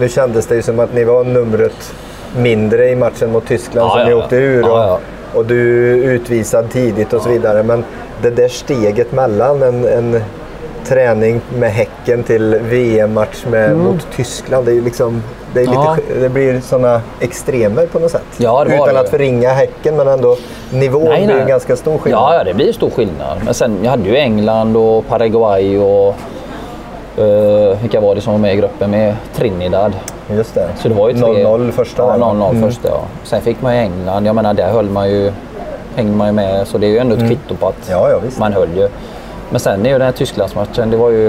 nu 0.00 0.08
kändes 0.08 0.46
det 0.46 0.54
ju 0.54 0.62
som 0.62 0.80
att 0.80 0.94
ni 0.94 1.04
var 1.04 1.24
numret 1.24 1.92
mindre 2.36 2.88
i 2.88 2.96
matchen 2.96 3.32
mot 3.32 3.46
Tyskland 3.46 3.86
Ja, 3.86 3.90
som 3.90 4.00
ja, 4.00 4.06
ni 4.06 4.14
åkte 4.14 4.36
ur. 4.36 4.70
Och, 4.70 5.00
och 5.34 5.46
du 5.46 5.90
är 5.92 5.96
utvisad 6.12 6.70
tidigt 6.70 7.12
och 7.12 7.22
så 7.22 7.28
vidare. 7.28 7.62
Men 7.62 7.84
det 8.22 8.30
där 8.30 8.48
steget 8.48 9.12
mellan 9.12 9.62
en, 9.62 9.84
en 9.84 10.20
träning 10.84 11.40
med 11.58 11.70
Häcken 11.70 12.22
till 12.22 12.58
VM-match 12.62 13.44
med, 13.50 13.76
mot 13.76 14.06
Tyskland. 14.16 14.66
Det, 14.66 14.72
är 14.72 14.80
liksom, 14.80 15.22
det, 15.54 15.60
är 15.60 15.66
lite, 15.66 15.78
Mm. 15.78 15.98
Ja. 16.08 16.20
det 16.20 16.28
blir 16.28 16.60
sådana 16.60 17.00
extremer 17.20 17.86
på 17.86 17.98
något 17.98 18.10
sätt. 18.10 18.22
Ja, 18.36 18.64
Utan 18.66 18.94
det. 18.94 19.00
att 19.00 19.08
förringa 19.08 19.50
Häcken, 19.50 19.96
men 19.96 20.08
ändå 20.08 20.36
nivån 20.72 21.04
blir 21.04 21.40
ju 21.40 21.46
ganska 21.46 21.76
stor 21.76 21.98
skillnad. 21.98 22.22
Ja, 22.22 22.34
ja, 22.34 22.44
det 22.44 22.54
blir 22.54 22.72
stor 22.72 22.90
skillnad. 22.90 23.38
Men 23.44 23.54
sen, 23.54 23.78
jag 23.82 23.90
hade 23.90 24.08
ju 24.08 24.16
England 24.16 24.76
och 24.76 25.06
Paraguay 25.08 25.78
och 25.78 26.14
uh, 27.18 27.76
vilka 27.82 28.00
var 28.00 28.14
det 28.14 28.20
som 28.20 28.32
var 28.32 28.40
med 28.40 28.54
i 28.54 28.56
gruppen 28.56 28.90
med 28.90 29.16
Trinidad. 29.34 29.92
Just 30.30 30.54
det. 30.54 30.68
Så 30.78 30.88
det 30.88 30.94
var 30.94 31.08
ju 31.08 31.14
tre... 31.14 31.22
0-0 31.44 31.70
första. 31.70 32.02
Ja, 32.02 32.12
där, 32.12 32.18
va? 32.18 32.26
0-0 32.32 32.50
Mm. 32.50 32.62
första 32.70 32.88
ja. 32.88 33.00
Sen 33.24 33.40
fick 33.40 33.62
man 33.62 33.74
ju 33.76 33.80
England. 33.82 34.26
Jag 34.26 34.34
menar, 34.34 34.54
där 34.54 34.68
höll 34.72 34.88
man 34.90 35.10
ju, 35.10 35.32
hängde 35.96 36.16
man 36.16 36.26
ju 36.26 36.32
med. 36.32 36.66
Så 36.68 36.78
det 36.78 36.86
är 36.86 36.90
ju 36.90 36.98
ändå 36.98 37.14
ett 37.14 37.20
kvitto 37.28 37.54
på 37.56 37.68
att 37.68 37.88
Mm. 37.88 38.00
Ja, 38.00 38.10
ja, 38.10 38.18
visst. 38.24 38.38
man 38.38 38.52
höll 38.52 38.76
ju. 38.76 38.88
Men 39.50 39.60
sen 39.60 39.86
är 39.86 39.90
ju 39.90 39.98
den 39.98 40.06
här 40.06 40.12
Tysklandsmatchen, 40.12 40.90
det 40.90 40.96
var 40.96 41.10
ju... 41.10 41.24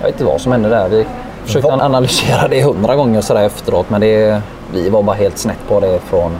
Jag 0.00 0.06
vet 0.06 0.12
inte 0.14 0.24
vad 0.24 0.40
som 0.40 0.52
hände 0.52 0.68
där. 0.68 0.88
Vi 0.88 1.06
försökte 1.44 1.70
Vad- 1.70 1.80
analysera 1.80 2.48
det 2.48 2.62
hundra 2.62 2.96
gånger 2.96 3.20
sådär 3.20 3.42
efteråt. 3.44 3.90
Men 3.90 4.00
det, 4.00 4.40
vi 4.72 4.88
var 4.90 5.02
bara 5.02 5.16
helt 5.16 5.38
snett 5.38 5.58
på 5.68 5.80
det 5.80 5.98
från, 5.98 6.32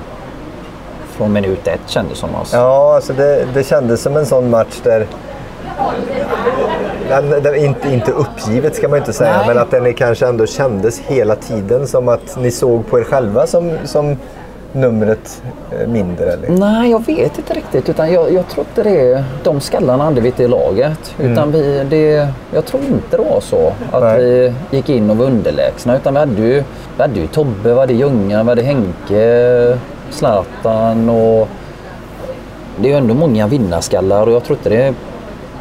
från 1.10 1.32
minut 1.32 1.66
ett 1.66 1.80
kändes 1.86 2.18
som. 2.18 2.28
Alltså. 2.38 2.56
Ja, 2.56 2.94
alltså 2.94 3.12
det, 3.12 3.44
det 3.54 3.64
kändes 3.66 4.02
som 4.02 4.16
en 4.16 4.26
sån 4.26 4.50
match 4.50 4.80
där... 4.82 5.06
Den, 7.08 7.54
inte, 7.56 7.88
inte 7.88 8.12
uppgivet 8.12 8.76
ska 8.76 8.88
man 8.88 8.98
inte 8.98 9.12
säga, 9.12 9.36
Nej. 9.36 9.46
men 9.48 9.58
att 9.58 9.70
den 9.70 9.94
kanske 9.94 10.26
ändå 10.26 10.46
kändes 10.46 10.98
hela 10.98 11.36
tiden 11.36 11.86
som 11.86 12.08
att 12.08 12.38
ni 12.40 12.50
såg 12.50 12.86
på 12.86 12.98
er 12.98 13.04
själva 13.04 13.46
som, 13.46 13.72
som 13.84 14.16
numret 14.72 15.42
eh, 15.70 15.88
mindre? 15.88 16.32
Eller? 16.32 16.48
Nej, 16.48 16.90
jag 16.90 17.06
vet 17.06 17.38
inte 17.38 17.54
riktigt. 17.54 17.88
Utan 17.88 18.12
jag, 18.12 18.32
jag 18.32 18.48
tror 18.48 18.66
inte 18.70 18.82
det 18.82 19.12
är 19.12 19.24
de 19.42 19.60
skallarna 19.60 20.04
hade 20.04 20.20
vi 20.20 20.26
inte 20.26 20.42
i 20.42 20.48
laget. 20.48 21.14
Utan 21.18 21.52
vi, 21.52 21.86
det, 21.90 22.28
jag 22.54 22.64
tror 22.64 22.82
inte 22.82 23.16
det 23.16 23.22
var 23.22 23.40
så 23.40 23.72
att 23.92 24.02
Nej. 24.02 24.20
vi 24.20 24.54
gick 24.76 24.88
in 24.88 25.10
och 25.10 25.16
var 25.16 25.26
underlägsna. 25.26 25.96
Utan 25.96 26.14
vi 26.14 26.20
hade 26.20 26.42
ju, 26.42 26.64
vi 26.96 27.02
hade 27.02 27.20
ju 27.20 27.26
Tobbe, 27.26 27.74
vi 27.74 27.80
hade 27.80 27.92
Ljungan, 27.92 28.46
vi 28.46 28.50
hade 28.50 28.62
Henke, 28.62 29.78
Zlatan 30.10 31.08
och 31.08 31.48
det 32.80 32.88
är 32.88 32.92
ju 32.92 32.98
ändå 32.98 33.14
många 33.14 33.46
vinnarskallar 33.46 34.26
och 34.26 34.32
jag 34.32 34.44
tror 34.44 34.58
inte 34.58 34.68
det 34.68 34.94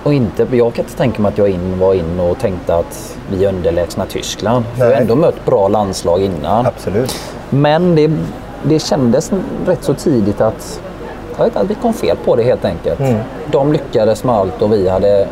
och 0.03 0.13
inte, 0.13 0.47
jag 0.51 0.73
kan 0.73 0.85
inte 0.85 0.97
tänka 0.97 1.21
mig 1.21 1.29
att 1.29 1.37
jag 1.37 1.49
in, 1.49 1.79
var 1.79 1.93
in 1.93 2.19
och 2.19 2.39
tänkte 2.39 2.75
att 2.75 3.17
vi 3.31 3.45
är 3.45 3.49
underlägsna 3.49 4.05
Tyskland. 4.05 4.65
För 4.65 4.75
Vi 4.75 4.81
har 4.81 4.89
Nej. 4.89 5.01
ändå 5.01 5.15
mött 5.15 5.45
bra 5.45 5.67
landslag 5.67 6.21
innan. 6.21 6.65
Absolut. 6.65 7.15
Men 7.49 7.95
det, 7.95 8.11
det 8.63 8.79
kändes 8.79 9.31
rätt 9.65 9.83
så 9.83 9.93
tidigt 9.93 10.41
att, 10.41 10.81
jag 11.37 11.43
vet, 11.45 11.47
inte, 11.47 11.59
att 11.59 11.69
vi 11.69 11.75
kom 11.75 11.93
fel 11.93 12.17
på 12.25 12.35
det 12.35 12.43
helt 12.43 12.65
enkelt. 12.65 12.99
De 13.51 13.73
lyckades 13.73 14.23
med 14.23 14.35
allt 14.35 14.61
och 14.61 14.73
vi 14.73 14.89
hade 14.89 15.27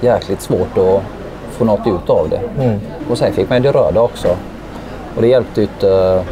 jäkligt 0.00 0.40
svårt 0.40 0.78
att 0.78 1.02
få 1.50 1.64
något 1.64 1.86
ut 1.86 2.10
av 2.10 2.28
det. 2.28 2.40
Och 3.10 3.18
sen 3.18 3.32
fick 3.32 3.48
man 3.48 3.58
ju 3.58 3.72
det 3.72 3.78
röda 3.78 4.00
också. 4.00 4.28
Och 5.16 5.22
det 5.22 5.28
hjälpte 5.28 5.60
ju 5.60 5.66
inte 5.66 6.24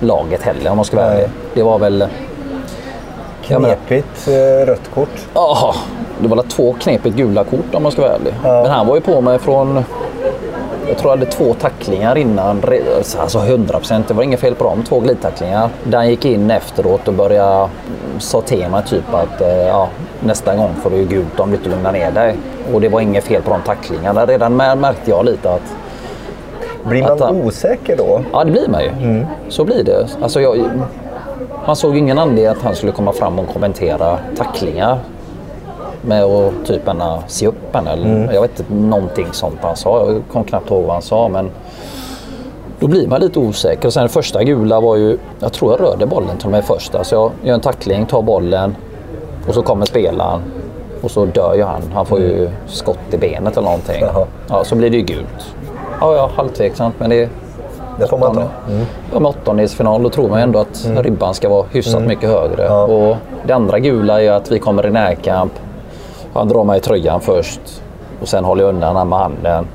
laget 0.00 0.42
heller 0.42 0.70
om 0.70 0.76
man 0.76 0.84
ska 0.84 0.96
vara 0.96 1.08
Nej. 1.08 1.16
ärlig. 1.16 1.30
Det 1.54 1.62
var 1.62 1.78
väl... 1.78 2.06
Knepigt 3.42 4.28
eh, 4.28 4.66
rött 4.66 4.90
kort. 4.94 5.26
Ja, 5.34 5.74
det 6.22 6.28
var 6.28 6.36
väl 6.36 6.44
två 6.44 6.74
knepigt 6.80 7.16
gula 7.16 7.44
kort 7.44 7.74
om 7.74 7.82
man 7.82 7.92
ska 7.92 8.02
vara 8.02 8.12
ärlig. 8.12 8.34
Ja. 8.44 8.62
Men 8.62 8.70
han 8.70 8.86
var 8.86 8.94
ju 8.94 9.00
på 9.00 9.20
mig 9.20 9.38
från... 9.38 9.84
Jag 10.88 10.98
tror 10.98 11.12
jag 11.12 11.18
hade 11.18 11.30
två 11.30 11.54
tacklingar 11.54 12.18
innan. 12.18 12.62
Alltså 13.18 13.38
100 13.38 13.78
procent. 13.78 14.08
Det 14.08 14.14
var 14.14 14.22
inget 14.22 14.40
fel 14.40 14.54
på 14.54 14.64
dem. 14.64 14.82
Två 14.88 15.00
glidtacklingar. 15.00 15.68
Där 15.84 15.98
han 15.98 16.08
gick 16.08 16.24
in 16.24 16.50
efteråt 16.50 17.08
och 17.08 17.14
började 17.14 17.54
mm, 17.56 17.68
sa 18.18 18.42
mig 18.70 18.82
typ 18.86 19.14
att 19.14 19.40
eh, 19.40 19.48
ja, 19.48 19.88
nästa 20.20 20.56
gång 20.56 20.70
får 20.82 20.90
du 20.90 21.04
gult 21.04 21.40
om 21.40 21.50
du 21.50 21.56
inte 21.56 21.68
lugnar 21.68 21.92
ner 21.92 22.10
dig. 22.10 22.36
Och 22.74 22.80
det 22.80 22.88
var 22.88 23.00
inget 23.00 23.24
fel 23.24 23.42
på 23.42 23.50
de 23.50 23.62
tacklingarna. 23.62 24.26
Redan 24.26 24.60
mär- 24.60 24.76
märkte 24.76 25.10
jag 25.10 25.24
lite 25.24 25.50
att 25.50 25.74
Blir 26.84 27.02
man 27.02 27.12
Att 27.12 27.32
osäker 27.32 27.96
då? 27.96 28.20
Ja, 28.32 28.44
det 28.44 28.50
blir 28.50 28.68
man 28.68 28.82
ju. 28.82 29.26
Så 29.48 29.64
blir 29.64 29.84
det. 29.84 30.06
Alltså 30.22 30.40
jag, 30.40 30.70
man 31.66 31.76
såg 31.76 31.96
ingen 31.96 32.18
anledning 32.18 32.46
att 32.46 32.62
han 32.62 32.74
skulle 32.74 32.92
komma 32.92 33.12
fram 33.12 33.38
och 33.38 33.48
kommentera 33.48 34.18
tacklingar. 34.36 34.98
Med 36.02 36.24
att 36.24 36.66
typ 36.66 36.88
ena 36.88 37.22
se 37.26 37.46
upp 37.46 37.74
henne. 37.74 37.90
Eller, 37.90 38.32
Jag 38.32 38.40
vet 38.42 38.60
inte, 38.60 38.74
någonting 38.74 39.26
sånt 39.32 39.58
han 39.62 39.76
sa. 39.76 40.06
Jag 40.06 40.22
kom 40.32 40.44
knappt 40.44 40.70
ihåg 40.70 40.82
vad 40.82 40.92
han 40.92 41.02
sa. 41.02 41.28
Men 41.28 41.50
då 42.80 42.86
blir 42.86 43.08
man 43.08 43.20
lite 43.20 43.38
osäker. 43.38 43.86
Och 43.86 43.92
sen 43.92 44.08
första 44.08 44.44
gula 44.44 44.80
var 44.80 44.96
ju, 44.96 45.18
jag 45.40 45.52
tror 45.52 45.72
jag 45.72 45.80
rörde 45.80 46.06
bollen 46.06 46.36
till 46.36 46.46
och 46.46 46.52
med 46.52 46.64
först. 46.64 46.94
Alltså 46.94 47.14
jag 47.14 47.30
gör 47.42 47.54
en 47.54 47.60
tackling, 47.60 48.06
tar 48.06 48.22
bollen 48.22 48.76
och 49.48 49.54
så 49.54 49.62
kommer 49.62 49.86
spelaren. 49.86 50.40
Och 51.02 51.10
så 51.10 51.24
dör 51.24 51.54
ju 51.54 51.62
han. 51.62 51.82
Han 51.94 52.06
får 52.06 52.20
ju 52.20 52.50
skott 52.66 52.98
i 53.10 53.16
benet 53.16 53.52
eller 53.56 53.68
någonting. 53.68 54.00
Jaha. 54.00 54.26
Ja, 54.48 54.64
så 54.64 54.74
blir 54.76 54.90
det 54.90 54.96
ju 54.96 55.02
gult. 55.02 55.54
Ja, 56.00 56.16
ja, 56.16 56.30
halvtveksamt 56.36 56.94
men 56.98 57.10
det 57.10 57.28
Det 57.98 58.06
får 58.06 58.18
man 58.18 58.34
ta. 58.34 58.42
Ja, 59.12 59.20
med 59.20 59.28
åttondelsfinal 59.28 60.02
då 60.02 60.08
tror 60.08 60.28
man 60.28 60.40
ändå 60.40 60.58
att 60.58 60.88
ribban 60.96 61.34
ska 61.34 61.48
vara 61.48 61.66
hyfsat 61.72 62.02
mycket 62.02 62.30
högre. 62.30 62.64
Ja. 62.64 62.84
Och 62.84 63.16
det 63.46 63.52
andra 63.52 63.78
gula 63.78 64.22
är 64.22 64.30
att 64.30 64.52
vi 64.52 64.58
kommer 64.58 64.86
i 64.86 64.90
närkamp. 64.90 65.52
Han 66.34 66.48
drar 66.48 66.64
mig 66.64 66.78
i 66.78 66.80
tröjan 66.80 67.20
först 67.20 67.82
och 68.20 68.28
sen 68.28 68.44
håller 68.44 68.62
jag 68.64 68.74
undan 68.74 68.96
han 68.96 69.08
med 69.08 69.18
handen. 69.18 69.66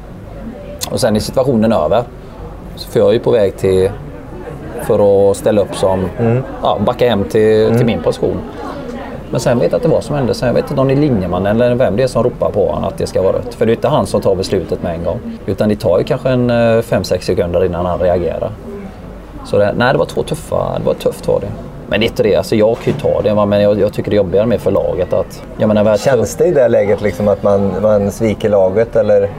Och 0.91 0.99
sen 0.99 1.15
är 1.15 1.19
situationen 1.19 1.73
över. 1.73 2.03
För 2.75 2.99
jag 2.99 3.09
är 3.09 3.13
ju 3.13 3.19
på 3.19 3.31
väg 3.31 3.57
till 3.57 3.91
för 4.83 5.29
att 5.31 5.37
ställa 5.37 5.61
upp 5.61 5.75
som, 5.75 6.09
ja, 6.63 6.77
backa 6.85 7.09
hem 7.09 7.23
till, 7.23 7.77
till 7.77 7.85
min 7.85 8.03
position. 8.03 8.37
Men 9.31 9.39
sen 9.39 9.59
vet 9.59 9.71
jag 9.71 9.79
inte 9.79 9.87
vad 9.87 10.03
som 10.03 10.15
hände. 10.15 10.33
Sen 10.33 10.47
jag 10.47 10.53
vet 10.53 10.69
inte 10.69 10.81
om 10.81 10.87
det 10.87 10.93
är 10.93 10.97
linjemannen 10.97 11.61
eller 11.61 11.75
vem 11.75 11.95
det 11.95 12.03
är 12.03 12.07
som 12.07 12.23
ropar 12.23 12.51
på 12.51 12.67
honom 12.67 12.83
att 12.83 12.97
det 12.97 13.07
ska 13.07 13.21
vara 13.21 13.33
rött. 13.33 13.53
För 13.53 13.65
det 13.65 13.71
är 13.71 13.75
inte 13.75 13.87
han 13.87 14.05
som 14.05 14.21
tar 14.21 14.35
beslutet 14.35 14.83
med 14.83 14.95
en 14.95 15.03
gång. 15.03 15.19
Utan 15.45 15.69
det 15.69 15.75
tar 15.75 15.97
ju 15.97 16.03
kanske 16.03 16.29
en 16.29 16.51
5-6 16.51 17.19
sekunder 17.19 17.65
innan 17.65 17.85
han 17.85 17.99
reagerar. 17.99 18.51
Så 19.45 19.57
det, 19.57 19.73
nej, 19.77 19.93
det 19.93 19.99
var 19.99 20.05
två 20.05 20.23
tuffa. 20.23 20.79
Det 20.79 20.85
var 20.85 20.93
tufft 20.93 21.27
var 21.27 21.39
det. 21.39 21.47
Men 21.87 21.99
det 21.99 22.05
är 22.05 22.07
inte 22.07 22.23
det. 22.23 22.35
Alltså 22.35 22.55
jag 22.55 22.77
kan 22.77 22.93
ju 22.93 22.99
ta 22.99 23.21
det. 23.21 23.33
va, 23.33 23.45
Men 23.45 23.61
jag, 23.61 23.79
jag 23.79 23.93
tycker 23.93 24.11
det 24.11 24.15
är 24.15 24.17
jobbigare 24.17 24.45
med 24.45 24.61
för 24.61 24.71
laget 24.71 25.13
att... 25.13 25.43
Jag 25.57 25.67
menar, 25.67 25.85
har 25.85 25.97
Känns 25.97 26.35
det 26.35 26.45
i 26.45 26.51
det 26.51 26.67
läget 26.67 27.01
liksom 27.01 27.27
att 27.27 27.43
man, 27.43 27.71
man 27.81 28.11
sviker 28.11 28.49
laget? 28.49 28.95
Eller? 28.95 29.29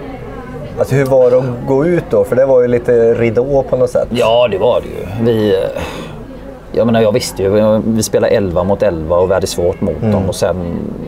Alltså 0.79 0.95
hur 0.95 1.05
var 1.05 1.31
det 1.31 1.39
att 1.39 1.45
gå 1.67 1.87
ut 1.87 2.05
då? 2.11 2.25
För 2.25 2.37
det 2.37 2.47
var 2.47 2.63
ju 2.63 2.69
lite 2.69 3.15
ridå 3.15 3.63
på 3.63 3.77
något 3.77 3.91
sätt. 3.91 4.09
Ja, 4.11 4.49
det 4.49 4.59
var 4.59 4.81
det 4.81 4.87
ju. 4.87 5.25
Vi, 5.33 5.57
jag 6.73 6.87
menar, 6.87 7.01
jag 7.01 7.13
visste 7.13 7.43
ju. 7.43 7.81
Vi 7.87 8.03
spelade 8.03 8.33
11 8.35 8.65
mot 8.65 8.83
11 8.83 9.17
och 9.17 9.31
vi 9.31 9.35
hade 9.35 9.47
svårt 9.47 9.81
mot 9.81 10.01
dem. 10.01 10.29
Och 10.29 10.35
sen 10.35 10.57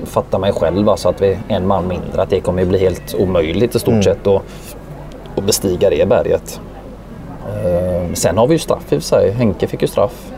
fattar 0.04 0.38
man 0.38 0.48
ju 0.48 0.52
själv 0.54 0.88
alltså, 0.88 1.08
att 1.08 1.22
vi 1.22 1.28
är 1.28 1.38
en 1.48 1.66
man 1.66 1.88
mindre. 1.88 2.22
Att 2.22 2.30
det 2.30 2.40
kommer 2.40 2.64
bli 2.64 2.78
helt 2.78 3.14
omöjligt 3.18 3.74
i 3.74 3.78
stort 3.78 4.04
sett 4.04 4.26
att, 4.26 4.42
att 5.36 5.44
bestiga 5.44 5.90
det 5.90 6.08
berget. 6.08 6.60
Eh, 7.64 8.12
Sen 8.14 8.38
har 8.38 8.46
vi 8.46 8.54
ju 8.54 8.58
straff 8.58 8.92
i 8.92 8.96
och 8.96 9.02
för 9.02 9.08
sig. 9.08 9.30
Henke 9.30 9.66
fick 9.66 9.82
ju 9.82 9.88
straff. 9.88 10.30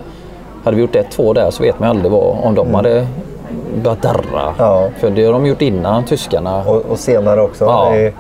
Hade 0.65 0.77
vi 0.77 0.83
gjort 0.83 0.95
1-2 0.95 1.35
där 1.35 1.51
så 1.51 1.63
vet 1.63 1.79
man 1.79 1.89
aldrig 1.89 2.13
vad, 2.13 2.37
om 2.43 2.55
de 2.55 2.75
hade 2.75 3.07
börjat 3.83 4.03
darra. 4.03 4.55
Ja. 4.59 4.89
För 4.99 5.11
det 5.11 5.25
har 5.25 5.33
de 5.33 5.47
gjort 5.47 5.63
innan, 5.63 6.05
tyskarna. 6.05 6.63
Och, 6.67 6.77
och 6.91 6.99
senare 6.99 7.41
också. 7.41 7.65
Ja. 7.65 7.97
I, 7.97 8.13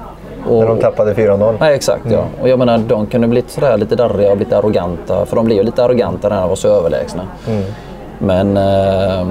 Och- 0.48 0.58
när 0.60 0.66
de 0.66 0.78
tappade 0.78 1.14
4-0. 1.14 1.54
Nej, 1.60 1.74
exakt 1.74 2.02
ja. 2.10 2.24
Och 2.42 2.48
jag 2.48 2.58
menar, 2.58 2.78
de 2.78 3.06
kunde 3.06 3.28
blivit 3.28 3.50
sådär 3.50 3.76
lite 3.76 3.96
darriga 3.96 4.30
och 4.30 4.36
lite 4.36 4.58
arroganta. 4.58 5.26
För 5.26 5.36
de 5.36 5.44
blev 5.44 5.58
ju 5.58 5.64
lite 5.64 5.84
arroganta 5.84 6.28
när 6.28 6.40
de 6.40 6.48
var 6.48 6.56
så 6.56 6.68
överlägsna. 6.68 7.22
Men, 8.18 8.56
eh, 8.56 9.26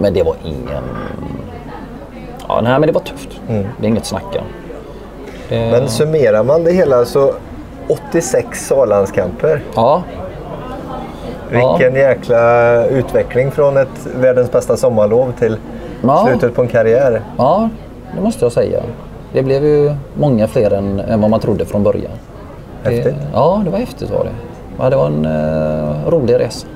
men 0.00 0.14
det 0.14 0.22
var 0.22 0.34
ingen... 0.44 0.82
Ja, 2.48 2.60
nej, 2.60 2.72
men 2.72 2.82
det 2.86 2.92
var 2.92 3.00
tufft. 3.00 3.40
Det 3.48 3.86
är 3.86 3.88
inget 3.88 4.04
snack 4.06 4.24
om. 4.32 4.44
Det... 5.48 5.70
Men 5.70 5.88
summerar 5.88 6.42
man 6.44 6.64
det 6.64 6.72
hela 6.72 7.04
så 7.04 7.32
86 7.88 8.72
A-landskamper. 8.72 9.62
Ja, 9.74 10.02
Ja. 11.52 11.76
Vilken 11.76 11.94
jäkla 12.00 12.84
utveckling 12.86 13.50
från 13.50 13.76
ett 13.76 14.06
världens 14.20 14.52
bästa 14.52 14.76
sommarlov 14.76 15.32
till 15.38 15.56
Ja. 16.02 16.26
slutet 16.26 16.54
på 16.54 16.62
en 16.62 16.68
karriär. 16.68 17.22
ja, 17.38 17.68
det 18.16 18.20
måste 18.22 18.44
jag 18.44 18.52
säga. 18.52 18.80
Det 19.32 19.42
blev 19.42 19.64
ju 19.64 19.94
många 20.14 20.46
fler 20.48 20.70
än, 20.72 21.00
än 21.00 21.20
vad 21.20 21.30
man 21.30 21.40
trodde 21.40 21.64
från 21.64 21.82
början. 21.82 22.12
Häftigt. 22.82 23.04
Det, 23.04 23.14
ja, 23.32 23.62
det 23.64 23.70
var 23.70 23.78
häftigt 23.78 24.10
var 24.10 24.24
det. 24.24 24.30
Ja, 24.78 24.90
det 24.90 24.96
var 24.96 25.06
en 25.06 25.24
eh, 25.24 26.08
rolig 26.10 26.34
resa. 26.34 26.66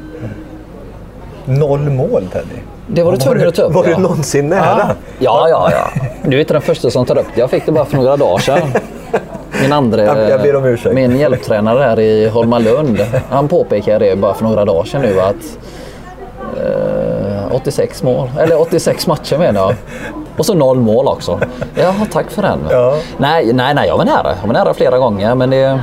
Noll 1.44 1.90
mål 1.90 2.28
Teddy. 2.32 2.60
Det 2.86 3.02
var 3.02 3.12
du 3.12 3.18
tvungen 3.18 3.48
att 3.48 3.54
ta 3.54 3.62
upp. 3.62 3.74
Var 3.74 3.84
ja. 3.84 3.96
du 3.96 4.02
någonsin 4.02 4.48
nära? 4.48 4.90
Ja, 5.18 5.48
ja, 5.48 5.70
ja. 5.72 6.02
Du 6.22 6.36
är 6.36 6.40
inte 6.40 6.52
den 6.52 6.62
första 6.62 6.90
som 6.90 7.06
tar 7.06 7.18
upp 7.18 7.26
det. 7.34 7.40
Jag 7.40 7.50
fick 7.50 7.66
det 7.66 7.72
bara 7.72 7.84
för 7.84 7.96
några 7.96 8.16
dagar 8.16 8.38
sedan. 8.38 8.60
Min 9.64 9.72
andra, 9.72 10.04
Jag- 10.28 10.42
ber 10.42 10.56
om 10.56 10.64
ursäkt. 10.64 10.94
min 10.94 11.16
hjälptränare 11.18 11.82
här 11.82 12.00
i 12.00 12.28
Holmalund, 12.28 13.00
han 13.30 13.48
påpekade 13.48 14.04
det 14.10 14.16
bara 14.16 14.34
för 14.34 14.44
några 14.44 14.64
dagar 14.64 14.84
sedan 14.84 15.02
nu 15.02 15.20
att 15.20 15.58
eh, 16.56 17.54
86 17.56 18.02
mål, 18.02 18.28
eller 18.38 18.60
86 18.60 19.06
matcher 19.06 19.38
menar 19.38 19.60
jag. 19.60 19.74
Och 20.38 20.46
så 20.46 20.54
noll 20.54 20.80
mål 20.80 21.06
också. 21.08 21.40
Jaha, 21.74 22.06
tack 22.12 22.30
för 22.30 22.42
den. 22.42 22.58
Ja. 22.70 22.96
Nej, 23.18 23.52
nej, 23.52 23.74
nej, 23.74 23.88
jag 23.88 23.96
var 23.98 24.04
nära. 24.04 24.34
Jag 24.40 24.46
var 24.46 24.54
nära 24.54 24.74
flera 24.74 24.98
gånger 24.98 25.34
men 25.34 25.50
det, 25.50 25.80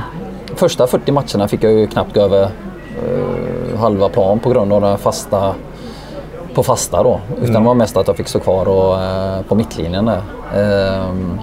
första 0.54 0.86
40 0.86 1.12
matcherna 1.12 1.48
fick 1.48 1.64
jag 1.64 1.72
ju 1.72 1.86
knappt 1.86 2.14
gå 2.14 2.20
över 2.20 2.42
eh, 2.42 3.78
halva 3.78 4.08
plan 4.08 4.38
på 4.38 4.50
grund 4.50 4.72
av 4.72 4.80
den 4.80 4.98
fasta 4.98 5.54
på 6.54 6.62
fasta 6.62 7.02
då. 7.02 7.20
Utan 7.42 7.62
det 7.62 7.66
var 7.68 7.74
mest 7.74 7.96
att 7.96 8.06
jag 8.06 8.16
fick 8.16 8.28
stå 8.28 8.38
kvar 8.40 8.68
och, 8.68 9.02
eh, 9.02 9.42
på 9.48 9.54
mittlinjen 9.54 10.04
där. 10.06 10.20
Ehm, 10.56 11.40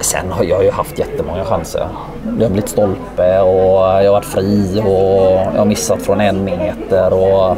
sen 0.00 0.32
har 0.32 0.44
jag 0.44 0.64
ju 0.64 0.70
haft 0.70 0.98
jättemånga 0.98 1.44
chanser. 1.44 1.88
Jag 2.38 2.44
har 2.44 2.50
blivit 2.50 2.68
stolpe 2.68 3.40
och 3.40 3.80
jag 3.80 4.04
har 4.04 4.10
varit 4.10 4.24
fri 4.24 4.80
och 4.84 5.32
jag 5.32 5.58
har 5.58 5.64
missat 5.64 6.02
från 6.02 6.20
en 6.20 6.44
meter. 6.44 7.12
Och, 7.12 7.56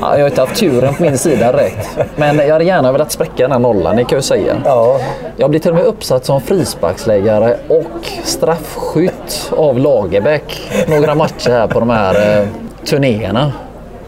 ja, 0.00 0.16
jag 0.16 0.18
har 0.18 0.26
inte 0.26 0.40
haft 0.40 0.56
turen 0.56 0.94
på 0.94 1.02
min 1.02 1.18
sida 1.18 1.52
direkt. 1.52 1.98
Men 2.16 2.38
jag 2.38 2.52
hade 2.52 2.64
gärna 2.64 2.92
velat 2.92 3.12
spräcka 3.12 3.42
den 3.42 3.52
här 3.52 3.58
nollan, 3.58 3.96
det 3.96 4.04
kan 4.04 4.16
jag 4.16 4.24
säga. 4.24 4.56
Ja. 4.64 5.00
Jag 5.36 5.50
blir 5.50 5.60
till 5.60 5.70
och 5.70 5.76
med 5.76 5.84
uppsatt 5.84 6.24
som 6.24 6.40
frisparksläggare 6.40 7.56
och 7.68 8.06
straffskytt 8.24 9.52
av 9.56 9.78
Lagerbäck 9.78 10.60
några 10.88 11.14
matcher 11.14 11.50
här 11.50 11.66
på 11.66 11.80
de 11.80 11.90
här 11.90 12.40
eh, 12.40 12.48
turnéerna. 12.84 13.52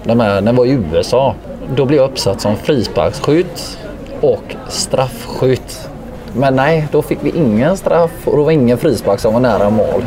De 0.05 0.21
här, 0.21 0.41
när 0.41 0.53
jag 0.53 0.57
var 0.57 0.67
i 0.67 0.79
USA. 0.93 1.35
Då 1.75 1.85
blev 1.85 2.01
jag 2.01 2.11
uppsatt 2.11 2.41
som 2.41 2.57
frisparksskytt 2.57 3.79
och 4.21 4.57
straffskytt. 4.69 5.89
Men 6.37 6.57
nej, 6.57 6.89
då 6.93 7.03
fick 7.03 7.19
vi 7.23 7.31
ingen 7.31 7.77
straff 7.77 8.11
och 8.25 8.37
då 8.37 8.43
var 8.43 8.51
ingen 8.51 8.79
frispark 8.79 9.21
som 9.21 9.33
var 9.33 9.41
nära 9.41 9.71
mål. 9.71 10.05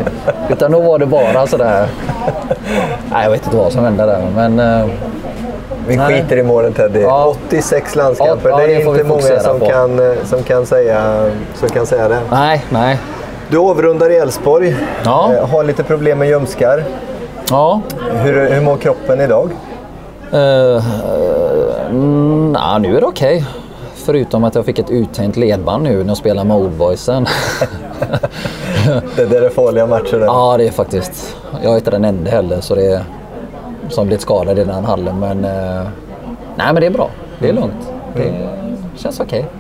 Utan 0.50 0.72
då 0.72 0.80
var 0.80 1.00
det 1.00 1.06
bara 1.06 1.48
sådär... 1.48 1.88
Nej, 3.12 3.24
jag 3.24 3.32
vet 3.32 3.46
inte 3.46 3.58
vad 3.58 3.72
som 3.72 3.84
hände 3.84 4.06
där. 4.06 4.26
Men 4.36 4.60
eh, 4.60 4.88
Vi 5.88 5.96
Nej. 5.98 6.22
skiter 6.22 6.38
i 6.38 6.44
målen 6.44 6.74
Teddy. 6.74 7.00
Ja. 7.02 7.34
86 7.48 7.96
landskamper. 7.96 8.50
Ja, 8.50 8.58
det 8.58 8.68
det 8.68 8.74
är 8.76 8.84
vi 8.84 8.90
inte 8.90 9.04
många 9.04 9.40
som 9.40 9.60
på. 9.60 9.66
kan, 9.66 10.00
eh, 10.00 10.16
som, 10.26 10.44
kan 10.44 10.66
säga, 10.66 11.30
som 11.56 11.70
kan 11.70 11.86
säga 11.86 12.08
det. 12.08 12.20
nej, 12.32 12.66
nej. 12.70 13.00
Du 13.52 13.58
avrundar 13.58 14.10
i 14.10 14.16
Elfsborg. 14.16 14.76
Ja. 15.06 15.34
Eh, 15.34 15.50
Har 15.50 15.64
lite 15.64 15.84
problem 15.84 16.20
med 16.20 16.28
ljumskar. 16.28 16.84
Ja, 17.50 17.82
Hur, 18.14 18.50
hur 18.50 18.62
mår 18.62 18.78
kroppen 18.78 19.22
idag? 19.22 19.50
Uh, 20.34 20.40
uh, 20.40 20.82
nah, 22.52 22.80
nu 22.80 22.98
är 22.98 23.02
det 23.02 23.08
okej. 23.08 23.46
Förutom 24.06 24.44
att 24.44 24.56
jag 24.56 24.66
fick 24.66 24.80
ett 24.80 24.90
uttänkt 24.90 25.38
ledband 25.38 25.84
nu 25.84 25.98
när 25.98 26.08
jag 26.08 26.18
spelar 26.18 26.44
med 26.44 26.58
Oldboysen. 26.58 27.26
det 29.16 29.26
där 29.26 29.42
är 29.42 29.50
farliga 29.50 29.88
matcher. 29.88 30.20
Ja, 30.20 30.58
det 30.58 30.68
är 30.68 30.72
faktiskt. 30.72 31.36
Jag 31.64 31.72
är 31.72 31.78
inte 31.78 31.92
den 31.92 32.06
enda 32.06 32.32
heller 32.32 32.62
så 32.62 32.76
det 32.76 32.86
är, 32.86 33.04
som 33.90 34.08
blivit 34.08 34.22
skadad 34.22 34.60
i 34.60 34.64
den 34.64 34.86
hallen. 34.86 35.20
Men, 35.20 35.38
uh, 35.38 35.88
nej, 36.56 36.74
men 36.74 36.76
det 36.76 36.86
är 36.86 36.92
bra. 36.92 37.10
Det 37.40 37.50
är 37.50 37.54
lugnt. 37.54 37.92
Det 38.16 38.30
mm. 38.30 38.78
känns 38.98 39.20
okej. 39.20 39.40
Okay. 39.40 39.60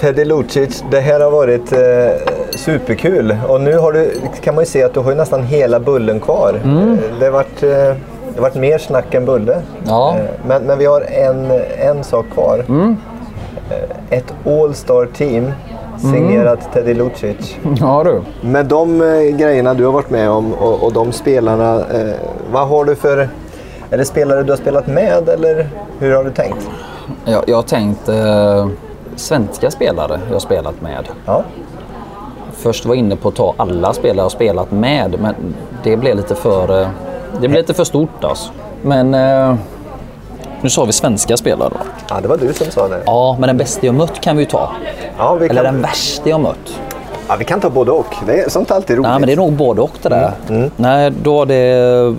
Teddy 0.00 0.24
Lucic, 0.24 0.84
det 0.90 1.00
här 1.00 1.20
har 1.20 1.30
varit 1.30 1.72
eh, 1.72 2.32
superkul. 2.54 3.36
Och 3.48 3.60
nu 3.60 3.78
har 3.78 3.92
du, 3.92 4.12
kan 4.42 4.54
man 4.54 4.64
ju 4.64 4.70
se 4.70 4.82
att 4.82 4.94
du 4.94 5.00
har 5.00 5.14
nästan 5.14 5.42
hela 5.42 5.80
bullen 5.80 6.20
kvar. 6.20 6.60
Mm. 6.64 6.98
Det 7.18 7.24
har 7.24 7.32
varit 7.32 7.62
eh, 7.62 7.96
det 8.34 8.40
varit 8.40 8.54
mer 8.54 8.78
snack 8.78 9.14
än 9.14 9.24
bulle. 9.24 9.62
Ja. 9.86 10.16
Eh, 10.16 10.24
men, 10.46 10.62
men 10.62 10.78
vi 10.78 10.86
har 10.86 11.00
en, 11.00 11.50
en 11.78 12.04
sak 12.04 12.26
kvar. 12.32 12.64
Mm. 12.68 12.96
Eh, 13.70 14.18
ett 14.18 14.34
All-Star 14.46 15.06
team 15.06 15.52
signerat 15.98 16.60
mm. 16.60 16.72
Teddy 16.72 16.94
Lucic. 16.94 17.56
Ja 17.80 18.04
du. 18.04 18.22
Med 18.48 18.66
de 18.66 19.00
eh, 19.00 19.36
grejerna 19.36 19.74
du 19.74 19.84
har 19.84 19.92
varit 19.92 20.10
med 20.10 20.30
om 20.30 20.54
och, 20.54 20.82
och 20.82 20.92
de 20.92 21.12
spelarna, 21.12 21.74
eh, 21.74 22.14
vad 22.52 22.68
har 22.68 22.84
du 22.84 22.96
för... 22.96 23.28
Är 23.90 23.98
det 23.98 24.04
spelare 24.04 24.42
du 24.42 24.52
har 24.52 24.56
spelat 24.56 24.86
med 24.86 25.28
eller 25.28 25.68
hur 25.98 26.14
har 26.14 26.24
du 26.24 26.30
tänkt? 26.30 26.70
Jag, 27.24 27.44
jag 27.46 27.56
har 27.56 27.62
tänkt 27.62 28.08
eh, 28.08 28.68
svenska 29.16 29.70
spelare 29.70 30.20
jag 30.26 30.32
har 30.32 30.40
spelat 30.40 30.80
med. 30.80 31.08
Ja. 31.26 31.44
Först 32.52 32.86
var 32.86 32.94
jag 32.94 32.98
inne 32.98 33.16
på 33.16 33.28
att 33.28 33.34
ta 33.34 33.54
alla 33.56 33.92
spelare 33.92 34.16
jag 34.16 34.24
har 34.24 34.30
spelat 34.30 34.70
med 34.70 35.16
men 35.20 35.34
det 35.82 35.96
blev 35.96 36.16
lite 36.16 36.34
för, 36.34 36.82
eh, 36.82 36.88
det 37.32 37.48
blev 37.48 37.52
lite 37.52 37.74
för 37.74 37.84
stort 37.84 38.24
alltså. 38.24 38.52
Men 38.82 39.14
eh, 39.14 39.54
nu 40.60 40.70
sa 40.70 40.84
vi 40.84 40.92
svenska 40.92 41.36
spelare. 41.36 41.72
Ja, 42.08 42.20
det 42.22 42.28
var 42.28 42.36
du 42.36 42.52
som 42.52 42.70
sa 42.70 42.88
det. 42.88 43.02
Ja, 43.06 43.36
men 43.40 43.46
den 43.46 43.56
bästa 43.56 43.86
jag 43.86 43.94
mött 43.94 44.20
kan 44.20 44.36
vi 44.36 44.42
ju 44.42 44.48
ta. 44.48 44.70
Ja, 45.18 45.34
vi 45.34 45.46
Eller 45.46 45.62
den 45.62 45.82
värsta 45.82 46.28
jag 46.28 46.40
mött. 46.40 46.80
Ja, 47.28 47.36
vi 47.36 47.44
kan 47.44 47.60
ta 47.60 47.70
både 47.70 47.90
och. 47.90 48.14
Det 48.26 48.40
är, 48.40 48.48
sånt 48.48 48.70
är 48.70 48.74
alltid 48.74 48.96
roligt. 48.96 49.10
Nej, 49.10 49.20
men 49.20 49.26
det 49.26 49.32
är 49.32 49.36
nog 49.36 49.52
både 49.52 49.80
och 49.80 49.98
det 50.02 50.08
där. 50.08 50.32
Mm. 50.48 50.60
Mm. 50.60 50.70
Nej, 50.76 51.10
då 51.10 51.44
det... 51.44 52.14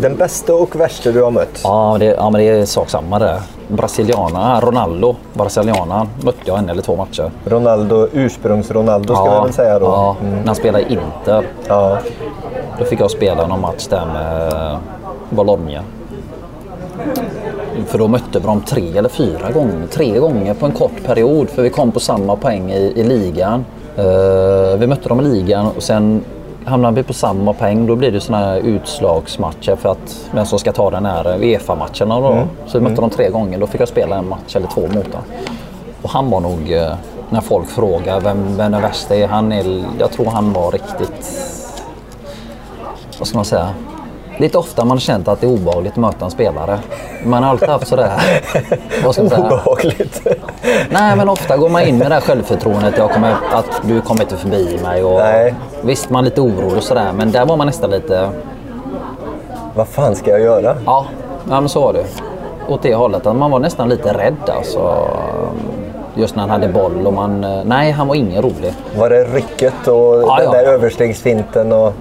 Den 0.00 0.16
bästa 0.16 0.54
och 0.54 0.76
värsta 0.76 1.12
du 1.12 1.22
har 1.22 1.30
mött? 1.30 1.60
Ja, 1.62 1.96
det, 2.00 2.04
ja 2.04 2.30
men 2.30 2.40
det 2.40 2.48
är 2.48 2.64
sak 2.64 2.90
samma 2.90 3.18
det. 3.18 3.42
Brasiliana, 3.68 4.60
Ronaldo, 4.60 5.16
brasiliana 5.32 6.06
mötte 6.20 6.38
jag 6.44 6.58
en 6.58 6.68
eller 6.68 6.82
två 6.82 6.96
matcher. 6.96 7.30
Ronaldo, 7.44 8.08
ursprungs-Ronaldo 8.12 9.14
ska 9.14 9.26
ja, 9.26 9.40
vi 9.40 9.46
väl 9.46 9.52
säga 9.52 9.78
då? 9.78 9.86
Ja, 9.86 10.16
mm. 10.20 10.38
när 10.38 10.46
han 10.46 10.54
spelade 10.54 10.84
i 10.84 10.92
Inter. 10.92 11.46
Ja. 11.68 11.98
Då 12.78 12.84
fick 12.84 13.00
jag 13.00 13.10
spela 13.10 13.46
någon 13.46 13.60
match 13.60 13.86
där 13.86 14.06
med 14.06 14.78
Bologna. 15.30 15.82
För 17.86 17.98
då 17.98 18.08
mötte 18.08 18.38
vi 18.38 18.46
dem 18.46 18.60
tre 18.60 18.98
eller 18.98 19.08
fyra 19.08 19.50
gånger. 19.50 19.86
Tre 19.90 20.18
gånger 20.18 20.54
på 20.54 20.66
en 20.66 20.72
kort 20.72 21.04
period. 21.04 21.48
För 21.50 21.62
vi 21.62 21.70
kom 21.70 21.92
på 21.92 22.00
samma 22.00 22.36
poäng 22.36 22.70
i, 22.70 22.92
i 22.96 23.02
ligan. 23.02 23.64
Uh, 23.98 24.76
vi 24.78 24.86
mötte 24.86 25.08
dem 25.08 25.20
i 25.20 25.24
ligan 25.24 25.66
och 25.76 25.82
sen 25.82 26.24
hamnade 26.64 26.96
vi 26.96 27.02
på 27.02 27.12
samma 27.12 27.52
poäng. 27.52 27.86
Då 27.86 27.96
blir 27.96 28.12
det 28.12 28.20
såna 28.20 28.38
här 28.38 28.56
utslagsmatcher 28.56 29.76
för 29.76 29.88
att 29.88 30.28
vem 30.32 30.46
som 30.46 30.58
ska 30.58 30.72
ta 30.72 30.90
den 30.90 31.06
här 31.06 31.38
Uefa-matcherna. 31.42 32.20
Då. 32.20 32.32
Mm. 32.32 32.48
Så 32.66 32.78
vi 32.78 32.82
mötte 32.82 32.92
mm. 32.92 33.00
dem 33.00 33.10
tre 33.10 33.30
gånger. 33.30 33.58
Då 33.58 33.66
fick 33.66 33.80
jag 33.80 33.88
spela 33.88 34.16
en 34.16 34.28
match 34.28 34.56
eller 34.56 34.66
två 34.66 34.80
mot 34.80 35.12
dem. 35.12 35.22
Och 36.02 36.10
han 36.10 36.30
var 36.30 36.40
nog, 36.40 36.70
uh, 36.70 36.94
när 37.30 37.40
folk 37.40 37.68
frågar 37.68 38.20
vem, 38.20 38.56
vem 38.56 38.72
den 38.72 38.82
värsta 38.82 39.16
är, 39.16 39.28
han 39.28 39.52
är, 39.52 39.84
jag 39.98 40.10
tror 40.10 40.26
han 40.26 40.52
var 40.52 40.70
riktigt, 40.70 41.42
vad 43.18 43.28
ska 43.28 43.38
man 43.38 43.44
säga, 43.44 43.68
Lite 44.38 44.58
ofta 44.58 44.84
man 44.84 45.00
känt 45.00 45.28
att 45.28 45.40
det 45.40 45.46
är 45.46 45.50
obehagligt 45.50 45.92
att 45.92 45.98
möta 45.98 46.24
en 46.24 46.30
spelare. 46.30 46.78
Man 47.24 47.42
har 47.42 47.50
alltid 47.50 47.68
haft 47.68 47.86
sådär... 47.86 48.12
Vad 49.04 49.14
ska 49.14 49.22
man 49.22 49.30
säga? 49.30 49.46
Obehagligt? 49.46 50.26
Nej, 50.90 51.16
men 51.16 51.28
ofta 51.28 51.56
går 51.56 51.68
man 51.68 51.82
in 51.82 51.98
med 51.98 52.10
det 52.10 52.14
här 52.14 52.20
självförtroendet 52.20 52.94
jag 52.98 53.10
kommer, 53.10 53.36
att 53.52 53.80
du 53.82 54.00
kommer 54.00 54.22
inte 54.22 54.36
förbi 54.36 54.78
mig. 54.82 55.04
Och, 55.04 55.18
Nej. 55.18 55.54
Visst, 55.82 56.10
man 56.10 56.24
är 56.24 56.30
lite 56.30 56.40
orolig 56.40 56.76
och 56.76 56.82
sådär, 56.82 57.12
men 57.12 57.32
där 57.32 57.46
var 57.46 57.56
man 57.56 57.66
nästan 57.66 57.90
lite... 57.90 58.30
Vad 59.74 59.88
fan 59.88 60.14
ska 60.16 60.30
jag 60.30 60.40
göra? 60.40 60.76
Ja, 60.86 61.06
ja 61.50 61.60
men 61.60 61.68
så 61.68 61.80
var 61.80 61.92
det. 61.92 62.04
Åt 62.68 62.82
det 62.82 62.94
hållet, 62.94 63.26
att 63.26 63.36
man 63.36 63.50
var 63.50 63.58
nästan 63.58 63.88
lite 63.88 64.12
rädd 64.12 64.50
alltså. 64.56 65.08
Just 66.14 66.36
när 66.36 66.42
han 66.42 66.50
hade 66.50 66.68
boll 66.68 67.06
och 67.06 67.12
man... 67.12 67.40
Nej, 67.64 67.90
han 67.90 68.08
var 68.08 68.14
ingen 68.14 68.42
rolig. 68.42 68.74
Var 68.96 69.10
det 69.10 69.24
rycket 69.24 69.88
och 69.88 70.22
ja, 70.22 70.36
den 70.36 70.44
ja. 70.44 70.52
där 70.52 70.64
överstegsfinten? 70.64 71.72
Och... 71.72 71.92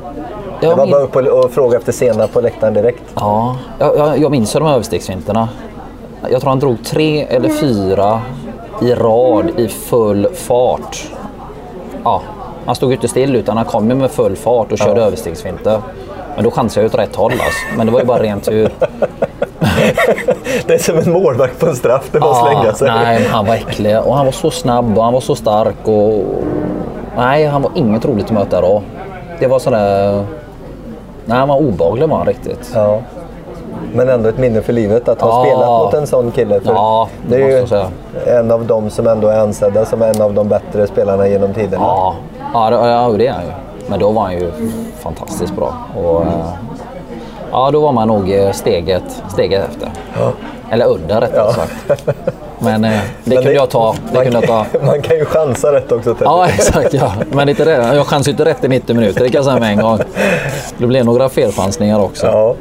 Jag 0.62 0.72
det 0.72 0.76
var 0.76 0.86
min... 0.86 0.92
bara 0.92 1.02
upp 1.02 1.16
och, 1.16 1.46
och 1.46 1.52
fråga 1.52 1.78
efter 1.78 1.92
scenerna 1.92 2.28
på 2.28 2.42
läktaren 2.42 2.74
direkt. 2.74 3.04
Ja, 3.16 3.58
jag, 3.80 4.18
jag 4.20 4.32
minns 4.32 4.54
de 4.54 4.66
överstegsfinterna. 4.68 5.50
Jag 6.30 6.42
tror 6.42 6.50
han 6.50 6.60
drog 6.60 6.86
tre 6.86 7.22
eller 7.22 7.50
fyra 7.50 8.22
i 8.82 8.94
rad 8.94 9.60
i 9.60 9.68
full 9.68 10.28
fart. 10.34 11.12
Ja, 12.04 12.22
han 12.66 12.76
stod 12.76 12.94
inte 12.94 13.08
still 13.08 13.36
utan 13.36 13.58
han 13.58 13.66
kom 13.66 13.88
med 13.88 14.12
full 14.12 14.36
fart 14.36 14.72
och 14.72 14.78
körde 14.78 15.00
ja. 15.00 15.08
överstegsfinter. 15.08 15.82
Men 16.36 16.44
då 16.44 16.52
chansade 16.52 16.86
jag 16.86 16.94
åt 16.94 17.00
rätt 17.00 17.16
håll 17.16 17.32
alltså. 17.32 17.78
Men 17.78 17.86
det 17.86 17.92
var 17.94 18.00
ju 18.00 18.06
bara 18.06 18.24
ren 18.24 18.42
tur. 18.42 18.70
det 20.68 20.74
är 20.74 20.78
som 20.78 20.98
en 20.98 21.12
målvakt 21.12 21.60
på 21.60 21.66
en 21.66 21.76
straff, 21.76 22.10
det 22.12 22.20
var 22.20 22.28
ja, 22.28 22.46
slänga 22.46 22.74
sig. 22.74 22.88
Nej, 22.88 23.28
han 23.32 23.46
var 23.46 23.56
äcklig 23.56 24.00
och 24.00 24.16
han 24.16 24.26
var 24.26 24.32
så 24.32 24.52
snabb 24.52 24.98
och 24.98 25.04
han 25.04 25.14
var 25.14 25.22
så 25.22 25.36
stark. 25.36 25.88
Och... 25.88 26.24
Nej, 27.18 27.46
han 27.46 27.62
var 27.62 27.72
inget 27.76 28.06
roligt 28.06 28.26
att 28.26 28.32
möta 28.32 28.62
då. 28.62 28.84
Det 29.40 29.48
var 29.48 29.60
sådär... 29.60 30.26
Nej, 31.26 31.38
han 31.38 31.48
var 31.48 31.58
obehaglig 31.58 32.10
var 32.10 32.18
han 32.18 32.28
riktigt. 32.28 32.72
Ja. 32.74 33.00
Men 33.94 34.10
ändå 34.10 34.30
ett 34.30 34.38
minne 34.38 34.62
för 34.62 34.74
livet 34.74 35.08
att 35.10 35.22
ha 35.22 35.30
ja. 35.30 35.46
spelat 35.46 35.70
mot 35.70 35.94
en 35.94 36.08
sån 36.08 36.32
kille. 36.32 36.60
För 36.62 36.74
ja, 36.74 37.10
det, 37.28 37.38
det 37.38 37.44
är 37.44 37.62
ju 37.62 37.68
säga. 37.68 37.90
en 38.26 38.52
av 38.52 38.66
dem 38.66 38.90
som 38.90 39.08
ändå 39.08 39.28
är 39.28 39.40
ansedda 39.40 39.86
som 39.86 40.02
en 40.02 40.22
av 40.22 40.34
de 40.34 40.48
bättre 40.50 40.88
spelarna 40.88 41.28
genom 41.28 41.54
tiderna. 41.54 41.84
Ja, 41.84 42.16
ja 42.54 42.70
det, 42.70 42.76
ja, 42.76 43.10
det 43.18 43.28
är 43.28 43.32
han 43.32 43.46
ju. 43.46 43.52
Men 43.88 44.00
då 44.00 44.12
var 44.12 44.22
han 44.22 44.34
ju 44.34 44.52
fantastiskt 45.00 45.56
bra. 45.56 45.74
Och, 46.04 46.22
mm. 46.22 46.34
Ja, 47.52 47.72
då 47.72 47.80
var 47.80 47.92
man 47.92 48.08
nog 48.08 48.32
eh, 48.32 48.52
steget, 48.52 49.24
steget 49.28 49.70
efter. 49.70 49.90
Ja. 50.20 50.32
Eller 50.70 50.86
under 50.86 51.22
rättare 51.22 51.46
ja. 51.48 51.54
sagt. 51.54 52.10
Men 52.66 52.84
eh, 52.84 52.92
det 52.92 53.00
Men 53.24 53.38
kunde 53.38 53.50
det, 53.50 53.56
jag 53.56 53.70
ta. 53.70 53.96
Det 54.08 54.14
man, 54.14 54.24
kunde 54.24 54.40
jag 54.40 54.48
ta. 54.48 54.66
man 54.86 55.02
kan 55.02 55.18
ju 55.18 55.26
chansa 55.26 55.74
rätt 55.74 55.92
också. 55.92 56.16
Ja, 56.20 56.48
exakt. 56.48 56.94
Ja. 56.94 57.12
Men 57.32 57.50
inte 57.50 57.66
det. 57.66 57.96
Jag 57.96 58.08
chansar 58.08 58.32
inte 58.32 58.46
rätt 58.46 58.64
i 58.64 58.68
90 58.68 58.96
minuter, 58.96 59.20
det 59.20 59.30
kan 59.30 59.36
jag 59.36 59.46
säga 59.46 59.60
med 59.60 59.72
en 59.72 59.82
gång. 59.82 60.00
Det 60.78 60.88
blir 60.88 61.04
några 61.04 61.30
felchansningar 61.30 62.00
också. 62.00 62.26
Ja. 62.26 62.56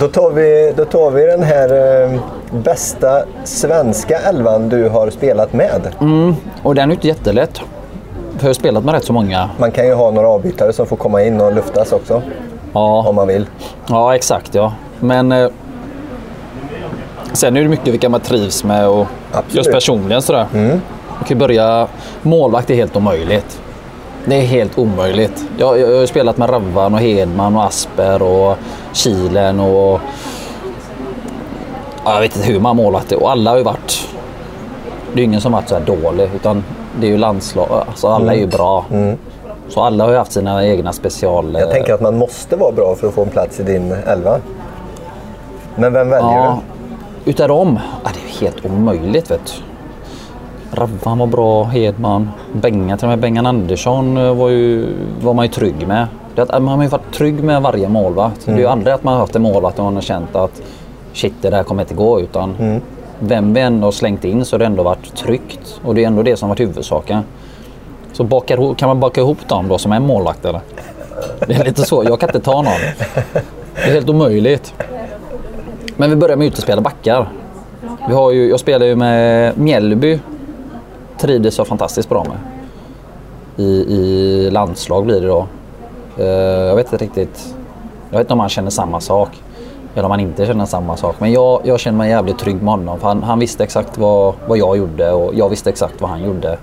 Då, 0.00 0.08
tar 0.08 0.30
vi, 0.30 0.72
då 0.76 0.84
tar 0.84 1.10
vi 1.10 1.22
den 1.26 1.42
här 1.42 2.02
eh, 2.04 2.20
bästa 2.50 3.22
svenska 3.44 4.18
elvan 4.18 4.68
du 4.68 4.88
har 4.88 5.10
spelat 5.10 5.52
med. 5.52 5.80
Mm, 6.00 6.34
och 6.62 6.74
den 6.74 6.90
är 6.90 6.94
inte 6.94 7.08
jättelätt. 7.08 7.60
För 8.36 8.44
jag 8.44 8.48
har 8.48 8.54
spelat 8.54 8.84
med 8.84 8.94
rätt 8.94 9.04
så 9.04 9.12
många. 9.12 9.50
Man 9.58 9.70
kan 9.70 9.86
ju 9.86 9.94
ha 9.94 10.10
några 10.10 10.28
avbytare 10.28 10.72
som 10.72 10.86
får 10.86 10.96
komma 10.96 11.22
in 11.22 11.40
och 11.40 11.52
luftas 11.54 11.92
också. 11.92 12.22
Ja. 12.72 13.04
Om 13.08 13.14
man 13.14 13.26
vill. 13.28 13.46
Ja, 13.88 14.14
exakt 14.14 14.54
ja. 14.54 14.72
Men 15.00 15.32
eh, 15.32 15.48
sen 17.32 17.56
är 17.56 17.62
det 17.62 17.68
mycket 17.68 17.88
vilka 17.94 18.08
man 18.08 18.20
trivs 18.20 18.64
med 18.64 18.88
och 18.88 19.06
Absolut. 19.32 19.54
just 19.54 19.72
personligen 19.72 20.22
sådär. 20.22 20.46
Mm. 20.54 20.80
Man 21.14 21.24
kan 21.24 21.38
börja... 21.38 21.88
Målvakt 22.22 22.70
är 22.70 22.74
helt 22.74 22.96
omöjligt. 22.96 23.60
Det 24.24 24.36
är 24.36 24.40
helt 24.40 24.78
omöjligt. 24.78 25.44
Jag, 25.58 25.78
jag, 25.78 25.90
jag 25.90 25.98
har 25.98 26.06
spelat 26.06 26.36
med 26.36 26.50
Ravvan 26.50 26.94
och 26.94 27.00
Hedman 27.00 27.56
och 27.56 27.64
Asper 27.64 28.22
och 28.22 28.56
Kilen 28.92 29.60
och... 29.60 30.00
Jag 32.04 32.20
vet 32.20 32.36
inte 32.36 32.48
hur 32.48 32.60
många 32.60 32.74
målvakter 32.74 33.22
och 33.22 33.30
alla 33.30 33.50
har 33.50 33.56
ju 33.56 33.62
varit... 33.62 34.08
Det 35.12 35.20
är 35.20 35.24
ingen 35.24 35.40
som 35.40 35.52
varit 35.52 35.68
så 35.68 35.74
här 35.74 35.82
dålig 35.82 36.30
utan 36.34 36.64
det 37.00 37.06
är 37.06 37.10
ju 37.10 37.18
landslag. 37.18 37.84
Alltså 37.88 38.08
alla 38.08 38.34
är 38.34 38.38
ju 38.38 38.46
bra. 38.46 38.84
Mm. 38.90 39.16
Så 39.68 39.82
alla 39.82 40.04
har 40.04 40.10
ju 40.10 40.16
haft 40.16 40.32
sina 40.32 40.66
egna 40.66 40.92
special... 40.92 41.56
Jag 41.60 41.70
tänker 41.70 41.94
att 41.94 42.00
man 42.00 42.18
måste 42.18 42.56
vara 42.56 42.72
bra 42.72 42.94
för 42.94 43.08
att 43.08 43.14
få 43.14 43.22
en 43.22 43.28
plats 43.28 43.60
i 43.60 43.62
din 43.62 43.92
elva. 43.92 44.38
Men 45.76 45.92
vem 45.92 46.10
väljer 46.10 46.32
ja, 46.32 46.60
du? 46.72 46.75
Utav 47.26 47.48
dem? 47.48 47.78
Ja, 48.04 48.10
det 48.14 48.20
är 48.20 48.40
helt 48.40 48.66
omöjligt 48.66 49.30
vet 49.30 49.46
du. 49.46 49.62
Ravvan 50.76 51.18
var 51.18 51.26
bra, 51.26 51.64
Hedman, 51.64 52.30
Benga, 52.52 52.96
till 52.96 53.04
och 53.04 53.08
med 53.08 53.18
Bengan 53.18 53.46
Andersson 53.46 54.16
eh, 54.16 54.34
var, 54.34 54.48
ju, 54.48 54.86
var 55.22 55.34
man 55.34 55.44
ju 55.44 55.50
trygg 55.52 55.86
med. 55.86 56.06
Det, 56.34 56.60
man 56.60 56.68
har 56.68 56.82
ju 56.82 56.88
varit 56.88 57.12
trygg 57.14 57.44
med 57.44 57.62
varje 57.62 57.88
målvakt. 57.88 58.46
Mm. 58.46 58.56
Det 58.56 58.62
är 58.62 58.64
ju 58.66 58.70
aldrig 58.72 58.94
att 58.94 59.04
man 59.04 59.14
har 59.14 59.20
haft 59.20 59.36
en 59.36 59.42
målvakt 59.42 59.78
och 59.78 59.84
man 59.84 59.94
har 59.94 60.02
känt 60.02 60.36
att 60.36 60.62
shit, 61.12 61.34
det 61.40 61.50
där 61.50 61.62
kommer 61.62 61.82
inte 61.82 61.94
gå. 61.94 62.20
Utan 62.20 62.56
mm. 62.58 62.80
vem 63.18 63.54
vi 63.54 63.60
ändå 63.60 63.86
har 63.86 63.92
slängt 63.92 64.24
in 64.24 64.44
så 64.44 64.54
har 64.54 64.58
det 64.58 64.66
ändå 64.66 64.82
varit 64.82 65.16
tryggt. 65.16 65.80
Och 65.84 65.94
det 65.94 66.02
är 66.02 66.06
ändå 66.06 66.22
det 66.22 66.36
som 66.36 66.48
varit 66.48 66.60
huvudsaken. 66.60 67.22
Så 68.12 68.24
bakar, 68.24 68.74
kan 68.74 68.88
man 68.88 69.00
baka 69.00 69.20
ihop 69.20 69.48
dem 69.48 69.68
då 69.68 69.78
som 69.78 69.92
en 69.92 70.06
målvakt 70.06 70.44
eller? 70.44 70.60
Det 71.46 71.54
är 71.54 71.64
lite 71.64 71.82
så. 71.82 72.04
Jag 72.04 72.20
kan 72.20 72.28
inte 72.28 72.40
ta 72.40 72.62
någon. 72.62 72.80
Det 73.74 73.82
är 73.90 73.92
helt 73.92 74.08
omöjligt. 74.08 74.74
Men 75.96 76.10
vi 76.10 76.16
börjar 76.16 76.36
med 76.36 76.46
utespelade 76.46 76.82
backar. 76.82 77.28
Vi 78.08 78.14
har 78.14 78.30
ju, 78.30 78.48
jag 78.48 78.60
spelar 78.60 78.86
ju 78.86 78.96
med 78.96 79.58
Mjällby. 79.58 80.20
Trivdes 81.18 81.58
jag 81.58 81.66
fantastiskt 81.66 82.08
bra 82.08 82.24
med. 82.24 82.36
I, 83.66 83.70
I 83.70 84.50
landslag 84.50 85.04
blir 85.04 85.20
det 85.20 85.26
då. 85.26 85.46
Uh, 86.18 86.26
jag 86.26 86.76
vet 86.76 86.92
inte 86.92 87.04
riktigt. 87.04 87.54
Jag 88.10 88.18
vet 88.18 88.24
inte 88.24 88.32
om 88.32 88.40
han 88.40 88.48
känner 88.48 88.70
samma 88.70 89.00
sak. 89.00 89.28
Eller 89.94 90.04
om 90.04 90.10
han 90.10 90.20
inte 90.20 90.46
känner 90.46 90.66
samma 90.66 90.96
sak. 90.96 91.16
Men 91.18 91.32
jag, 91.32 91.60
jag 91.64 91.80
känner 91.80 91.98
mig 91.98 92.10
jävligt 92.10 92.38
trygg 92.38 92.62
med 92.62 92.68
honom. 92.74 93.00
För 93.00 93.08
han, 93.08 93.22
han 93.22 93.38
visste 93.38 93.64
exakt 93.64 93.98
vad, 93.98 94.34
vad 94.46 94.58
jag 94.58 94.76
gjorde 94.76 95.12
och 95.12 95.34
jag 95.34 95.48
visste 95.48 95.70
exakt 95.70 96.00
vad 96.00 96.10
han 96.10 96.24
gjorde. 96.24 96.58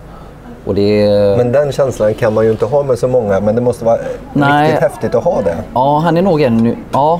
Det... 0.65 1.37
Men 1.37 1.51
den 1.51 1.71
känslan 1.71 2.13
kan 2.13 2.33
man 2.33 2.45
ju 2.45 2.51
inte 2.51 2.65
ha 2.65 2.83
med 2.83 2.99
så 2.99 3.07
många, 3.07 3.39
men 3.39 3.55
det 3.55 3.61
måste 3.61 3.85
vara 3.85 3.97
Nej. 4.33 4.63
riktigt 4.63 4.81
häftigt 4.81 5.15
att 5.15 5.23
ha 5.23 5.41
det. 5.41 5.57
Ja, 5.73 5.99
han 5.99 6.17
är 6.17 6.21
nog 6.21 6.41
en... 6.41 6.75
Ja, 6.91 7.19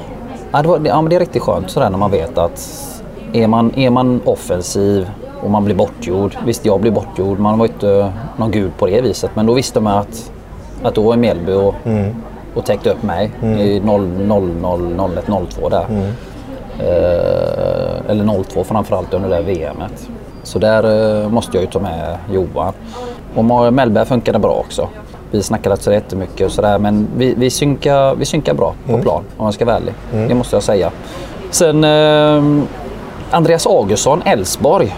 ja, 0.54 0.62
det, 0.62 0.68
var, 0.68 0.82
ja 0.86 1.02
men 1.02 1.10
det 1.10 1.16
är 1.16 1.20
riktigt 1.20 1.42
skönt 1.42 1.70
sådär 1.70 1.90
när 1.90 1.98
man 1.98 2.12
vet 2.12 2.38
att 2.38 2.90
är 3.34 3.48
man, 3.48 3.76
är 3.76 3.90
man 3.90 4.22
offensiv 4.26 5.10
och 5.42 5.50
man 5.50 5.66
blir 5.66 5.76
bortgjord. 5.76 6.38
Visst, 6.46 6.66
jag 6.66 6.82
blir 6.82 6.92
bortgjord. 6.92 7.40
Man 7.40 7.60
var 7.60 7.66
inte 7.66 8.14
någon 8.38 8.52
gud 8.52 8.72
på 8.78 8.86
det 8.86 9.02
viset. 9.02 9.32
Men 9.34 9.46
då 9.46 9.54
visste 9.54 9.80
man 9.80 9.98
att, 9.98 10.32
att 10.84 10.96
då 10.96 11.12
är 11.12 11.18
Mjällby 11.18 11.54
och, 11.54 11.76
och 12.56 12.66
täckte 12.66 12.90
upp 12.92 13.04
mig 13.04 13.32
i 13.42 13.80
0, 13.80 14.08
0, 14.08 14.50
0, 14.62 15.12
01, 15.18 15.26
02 15.50 15.70
där. 15.70 15.86
Eh, 16.80 18.12
eller 18.12 18.44
02 18.44 18.64
framförallt 18.64 19.14
under 19.14 19.30
det 19.30 19.36
här 19.36 19.44
VMet. 19.44 20.10
Så 20.44 20.60
där 20.60 21.22
eh, 21.24 21.30
måste 21.30 21.58
jag 21.58 21.62
ju 21.62 21.70
ta 21.70 21.80
med 21.80 22.18
Johan. 22.32 22.74
Och 23.36 23.74
Mellberg 23.74 24.06
funkade 24.06 24.40
bra 24.40 24.54
också. 24.54 24.90
Vi 25.34 25.44
snackade 25.44 25.74
inte 25.74 25.84
så 25.84 25.92
jättemycket 25.92 26.46
och 26.46 26.52
sådär 26.52 26.78
men 26.78 27.08
vi, 27.18 27.34
vi, 27.38 27.50
synkar, 27.50 28.16
vi 28.16 28.26
synkar 28.26 28.54
bra 28.54 28.74
på 28.88 28.98
plan 28.98 29.24
om 29.38 29.46
jag 29.46 29.54
ska 29.54 29.66
vara 29.66 29.76
ärlig. 29.76 29.94
Det 30.12 30.36
måste 30.36 30.56
jag 30.56 30.64
säga. 30.64 30.92
Sen 31.52 31.84
eh, 31.84 32.64
Andreas 33.32 33.68
Augustsson, 33.68 34.22
Elfsborg. 34.26 34.96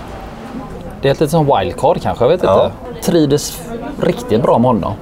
Det 1.02 1.08
är 1.08 1.12
ett 1.12 1.20
litet 1.20 1.32
som 1.32 1.46
wildcard 1.60 2.02
kanske, 2.02 2.24
jag 2.26 2.30
vet 2.30 2.44
Ja. 2.44 2.66
inte. 2.94 3.02
Trivdes 3.12 3.62
riktigt 4.02 4.42
bra 4.42 4.58
med 4.58 4.68
honom 4.68 4.94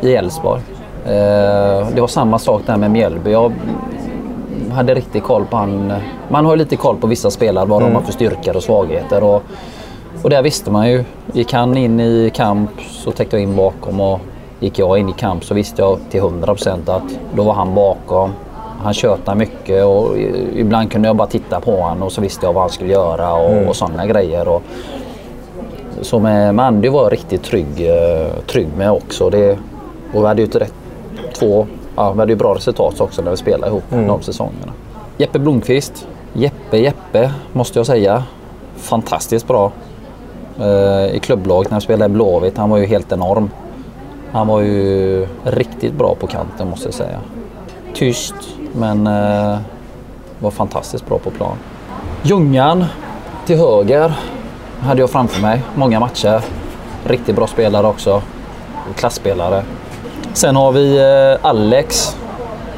i 0.00 0.14
Elfsborg. 0.14 0.60
Eh, 1.04 1.10
det 1.94 2.00
var 2.00 2.06
samma 2.06 2.38
sak 2.38 2.62
där 2.66 2.76
med 2.76 2.90
Mjällby. 2.90 3.30
Jag 3.30 3.52
hade 4.72 4.94
riktigt 4.94 5.22
koll 5.24 5.44
på 5.44 5.56
han. 5.56 5.92
Man 6.28 6.44
har 6.44 6.52
ju 6.52 6.58
lite 6.58 6.76
koll 6.76 6.96
på 6.96 7.06
vissa 7.06 7.30
spelare, 7.30 7.64
vad 7.66 7.82
de 7.82 7.94
har 7.94 8.02
för 8.02 8.12
styrkor 8.12 8.56
och 8.56 8.62
svagheter. 8.62 9.22
Och, 9.24 9.42
och 10.22 10.30
där 10.30 10.42
visste 10.42 10.70
man 10.70 10.90
ju. 10.90 11.04
Gick 11.32 11.52
han 11.52 11.76
in 11.76 12.00
i 12.00 12.30
kamp 12.34 12.70
så 12.90 13.10
täckte 13.12 13.36
jag 13.36 13.42
in 13.42 13.56
bakom 13.56 14.00
och 14.00 14.20
gick 14.60 14.78
jag 14.78 14.98
in 14.98 15.08
i 15.08 15.12
kamp 15.12 15.44
så 15.44 15.54
visste 15.54 15.82
jag 15.82 15.98
till 16.10 16.20
100% 16.20 16.96
att 16.96 17.18
då 17.34 17.42
var 17.42 17.52
han 17.52 17.74
bakom. 17.74 18.30
Han 18.82 18.94
tjötade 18.94 19.38
mycket 19.38 19.84
och 19.84 20.18
ibland 20.54 20.92
kunde 20.92 21.08
jag 21.08 21.16
bara 21.16 21.28
titta 21.28 21.60
på 21.60 21.76
honom 21.76 22.02
och 22.02 22.12
så 22.12 22.20
visste 22.20 22.46
jag 22.46 22.52
vad 22.52 22.62
han 22.62 22.70
skulle 22.70 22.92
göra 22.92 23.32
och, 23.34 23.68
och 23.68 23.76
sådana 23.76 24.06
grejer. 24.06 24.48
Och, 24.48 24.62
så 26.00 26.18
med, 26.18 26.54
med 26.54 26.64
Andy 26.64 26.88
var 26.88 27.02
jag 27.02 27.12
riktigt 27.12 27.42
trygg, 27.42 27.88
eh, 27.88 28.32
trygg 28.46 28.68
med 28.76 28.92
också. 28.92 29.30
Det, 29.30 29.58
och 30.14 30.22
vi 30.22 30.26
hade 30.26 30.42
ju 30.42 30.48
rätt, 30.48 30.74
två, 31.34 31.66
ja, 31.96 32.12
vi 32.12 32.18
hade 32.18 32.32
ju 32.32 32.36
bra 32.36 32.54
resultat 32.54 33.00
också 33.00 33.22
när 33.22 33.30
vi 33.30 33.36
spelade 33.36 33.66
ihop 33.66 33.84
de 33.90 34.22
säsongerna. 34.22 34.72
Jeppe 35.18 35.38
Blomqvist. 35.38 36.06
Jeppe, 36.32 36.78
Jeppe 36.78 37.30
måste 37.52 37.78
jag 37.78 37.86
säga. 37.86 38.24
Fantastiskt 38.76 39.48
bra. 39.48 39.72
Eh, 40.60 41.14
I 41.14 41.20
klubblaget 41.22 41.70
när 41.70 41.78
vi 41.78 41.84
spelade 41.84 42.12
i 42.12 42.14
Blåvitt. 42.14 42.58
Han 42.58 42.70
var 42.70 42.78
ju 42.78 42.86
helt 42.86 43.12
enorm. 43.12 43.50
Han 44.32 44.46
var 44.46 44.60
ju 44.60 45.26
riktigt 45.44 45.94
bra 45.94 46.14
på 46.14 46.26
kanten 46.26 46.70
måste 46.70 46.86
jag 46.86 46.94
säga. 46.94 47.20
Tyst 47.94 48.34
men 48.72 49.06
eh, 49.06 49.58
var 50.38 50.50
fantastiskt 50.50 51.06
bra 51.06 51.18
på 51.18 51.30
plan. 51.30 51.56
Ljungan 52.22 52.84
till 53.46 53.58
höger 53.58 54.12
hade 54.80 55.00
jag 55.00 55.10
framför 55.10 55.42
mig. 55.42 55.62
Många 55.74 56.00
matcher. 56.00 56.40
Riktigt 57.04 57.36
bra 57.36 57.46
spelare 57.46 57.86
också. 57.86 58.22
Klassspelare. 58.96 59.62
Sen 60.32 60.56
har 60.56 60.72
vi 60.72 60.98
eh, 60.98 61.46
Alex. 61.46 62.16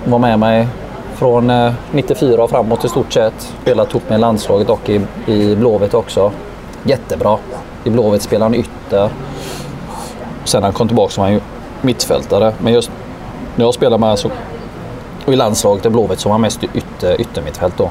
Var 0.04 0.18
med 0.18 0.38
mig 0.38 0.68
från 1.14 1.50
eh, 1.50 1.72
94 1.92 2.42
och 2.42 2.50
framåt 2.50 2.84
i 2.84 2.88
stort 2.88 3.12
sett. 3.12 3.54
Spelat 3.62 3.90
ihop 3.90 4.10
med 4.10 4.20
landslaget 4.20 4.70
och 4.70 4.90
i, 4.90 5.00
i 5.26 5.56
Blåvitt 5.56 5.94
också. 5.94 6.32
Jättebra. 6.82 7.38
I 7.84 7.90
Blåvitt 7.90 8.22
spelade 8.22 8.44
han 8.44 8.54
ytter. 8.54 9.10
Sen 10.44 10.60
när 10.60 10.66
han 10.66 10.74
kom 10.74 10.88
tillbaka 10.88 11.10
så 11.10 11.20
var 11.20 11.26
han 11.28 11.34
ju 11.34 11.40
mittfältare. 11.82 12.54
Men 12.58 12.72
just 12.72 12.90
när 13.56 13.64
jag 13.64 13.74
spelade 13.74 14.00
med 14.00 14.18
så 14.18 14.30
och 15.26 15.32
i 15.32 15.36
landslaget 15.36 15.86
i 15.86 15.90
Blåvitt 15.90 16.20
så 16.20 16.28
var 16.28 16.34
han 16.34 16.40
mest 16.40 16.64
ytter, 16.74 17.20
yttermittfält 17.20 17.74
då. 17.76 17.90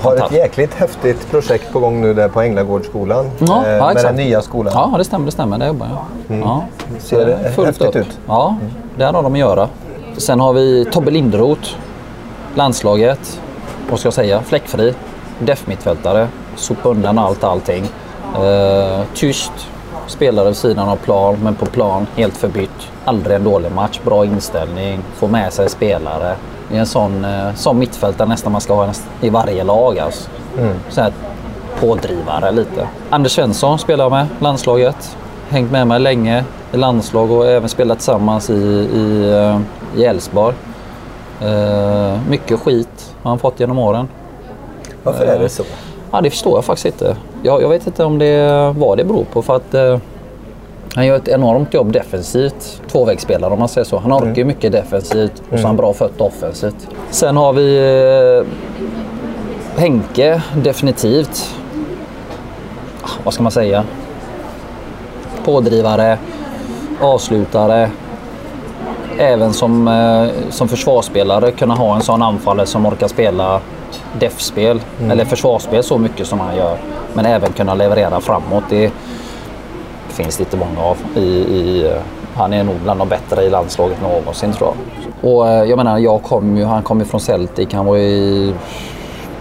Har 0.00 0.16
ett 0.16 0.32
jäkligt 0.32 0.74
häftigt 0.74 1.30
projekt 1.30 1.72
på 1.72 1.80
gång 1.80 2.00
nu 2.00 2.14
där 2.14 2.28
på 2.28 2.40
Änglagårdsskolan. 2.40 3.30
Ja, 3.38 3.66
eh, 3.66 3.72
ja, 3.72 3.92
med 3.94 4.04
den 4.04 4.16
nya 4.16 4.42
skolan. 4.42 4.72
Ja, 4.76 4.98
det 4.98 5.04
stämmer. 5.04 5.26
Det 5.26 5.32
stämmer. 5.32 5.58
Där 5.58 5.66
jobbar 5.66 5.88
jag. 6.28 6.38
Ja. 6.38 6.64
Ser 6.98 7.26
det 7.26 7.52
fullt 7.54 7.66
häftigt 7.66 7.86
upp. 7.86 7.96
ut? 7.96 8.18
Ja, 8.26 8.56
där 8.96 9.12
har 9.12 9.22
de 9.22 9.32
att 9.32 9.38
göra. 9.38 9.68
Sen 10.16 10.40
har 10.40 10.52
vi 10.52 10.84
Tobbe 10.92 11.10
Lindroth. 11.10 11.68
Landslaget. 12.54 13.40
Vad 13.90 13.98
ska 13.98 14.06
jag 14.06 14.14
säga? 14.14 14.42
Fläckfri. 14.42 14.94
Def-mittfältare. 15.38 16.28
Sopa 16.56 16.88
undan 16.88 17.18
allt 17.18 17.44
allting. 17.44 17.84
Eh, 18.34 19.00
tyst. 19.14 19.52
Spelare 20.06 20.46
vid 20.46 20.56
sidan 20.56 20.88
av 20.88 20.96
plan, 20.96 21.36
men 21.42 21.54
på 21.54 21.66
plan 21.66 22.06
helt 22.16 22.36
förbytt. 22.36 22.90
Aldrig 23.04 23.36
en 23.36 23.44
dålig 23.44 23.72
match. 23.72 24.00
Bra 24.04 24.24
inställning. 24.24 25.00
Får 25.14 25.28
med 25.28 25.52
sig 25.52 25.68
spelare. 25.68 26.36
Det 26.68 26.76
är 26.76 26.80
en 26.80 26.86
sån, 26.86 27.24
eh, 27.24 27.54
sån 27.54 27.78
mittfältare 27.78 28.28
nästan 28.28 28.52
man 28.52 28.60
ska 28.60 28.74
ha 28.74 28.92
i 29.20 29.30
varje 29.30 29.64
lag. 29.64 29.98
Alltså. 29.98 30.30
Så 30.88 31.00
här, 31.00 31.12
pådrivare 31.80 32.52
lite. 32.52 32.88
Anders 33.10 33.32
Svensson 33.32 33.78
spelar 33.78 34.04
jag 34.04 34.10
med, 34.10 34.26
landslaget. 34.38 35.16
Hängt 35.48 35.72
med 35.72 35.86
mig 35.86 36.00
länge 36.00 36.44
i 36.72 36.76
landslag 36.76 37.30
och 37.30 37.46
även 37.46 37.68
spelat 37.68 37.98
tillsammans 37.98 38.50
i, 38.50 38.54
i, 38.54 39.32
eh, 39.32 39.60
i 40.00 40.04
Elfsborg. 40.04 40.54
Eh, 41.40 42.18
mycket 42.28 42.60
skit 42.60 43.14
har 43.22 43.30
han 43.30 43.38
fått 43.38 43.60
genom 43.60 43.78
åren. 43.78 44.08
Varför 45.02 45.26
är 45.26 45.38
det 45.38 45.48
så? 45.48 45.64
Ja, 46.16 46.20
det 46.22 46.30
förstår 46.30 46.56
jag 46.56 46.64
faktiskt 46.64 46.86
inte. 46.86 47.16
Jag, 47.42 47.62
jag 47.62 47.68
vet 47.68 47.86
inte 47.86 48.04
om 48.04 48.18
det, 48.18 48.74
vad 48.76 48.98
det 48.98 49.04
beror 49.04 49.24
på. 49.24 49.42
För 49.42 49.56
att 49.56 49.74
eh, 49.74 49.98
han 50.94 51.06
gör 51.06 51.16
ett 51.16 51.28
enormt 51.28 51.74
jobb 51.74 51.92
defensivt. 51.92 52.82
Tvåvägsspelare 52.92 53.52
om 53.52 53.58
man 53.58 53.68
säger 53.68 53.84
så. 53.84 53.98
Han 53.98 54.12
orkar 54.12 54.34
ju 54.36 54.44
mycket 54.44 54.72
defensivt 54.72 55.32
och 55.50 55.58
så 55.58 55.62
har 55.62 55.66
han 55.66 55.76
bra 55.76 55.92
fött 55.92 56.20
offensivt. 56.20 56.88
Sen 57.10 57.36
har 57.36 57.52
vi 57.52 57.76
eh, 58.40 58.46
Henke, 59.80 60.42
definitivt. 60.62 61.54
Ah, 63.02 63.08
Vad 63.24 63.34
ska 63.34 63.42
man 63.42 63.52
säga? 63.52 63.84
Pådrivare, 65.44 66.18
avslutare. 67.00 67.90
Även 69.18 69.52
som, 69.52 69.88
eh, 69.88 70.50
som 70.50 70.68
försvarsspelare 70.68 71.50
kunna 71.50 71.74
ha 71.74 71.94
en 71.94 72.02
sån 72.02 72.22
anfallare 72.22 72.66
som 72.66 72.86
orkar 72.86 73.08
spela 73.08 73.60
def-spel 74.18 74.80
eller 75.10 75.24
försvarsspel 75.24 75.82
så 75.82 75.98
mycket 75.98 76.26
som 76.26 76.40
han 76.40 76.56
gör. 76.56 76.78
Men 77.14 77.26
även 77.26 77.52
kunna 77.52 77.74
leverera 77.74 78.20
framåt. 78.20 78.64
Det 78.70 78.92
finns 80.08 80.36
det 80.36 80.42
inte 80.42 80.56
många 80.56 80.80
av. 80.80 80.96
I, 81.16 81.20
i, 81.20 81.92
han 82.34 82.52
är 82.52 82.64
nog 82.64 82.74
bland 82.82 83.00
de 83.00 83.08
bättre 83.08 83.42
i 83.42 83.50
landslaget 83.50 84.02
någonsin 84.02 84.52
tror 84.52 84.70
jag. 84.70 85.30
Och 85.30 85.48
eh, 85.48 85.64
jag 85.64 85.76
menar, 85.76 85.98
jag 85.98 86.22
kom 86.22 86.56
ju, 86.56 86.64
han 86.64 86.82
kom 86.82 86.98
ju 86.98 87.04
från 87.04 87.20
Celtic. 87.20 87.72
Han 87.72 87.86
var 87.86 87.96
ju 87.96 88.54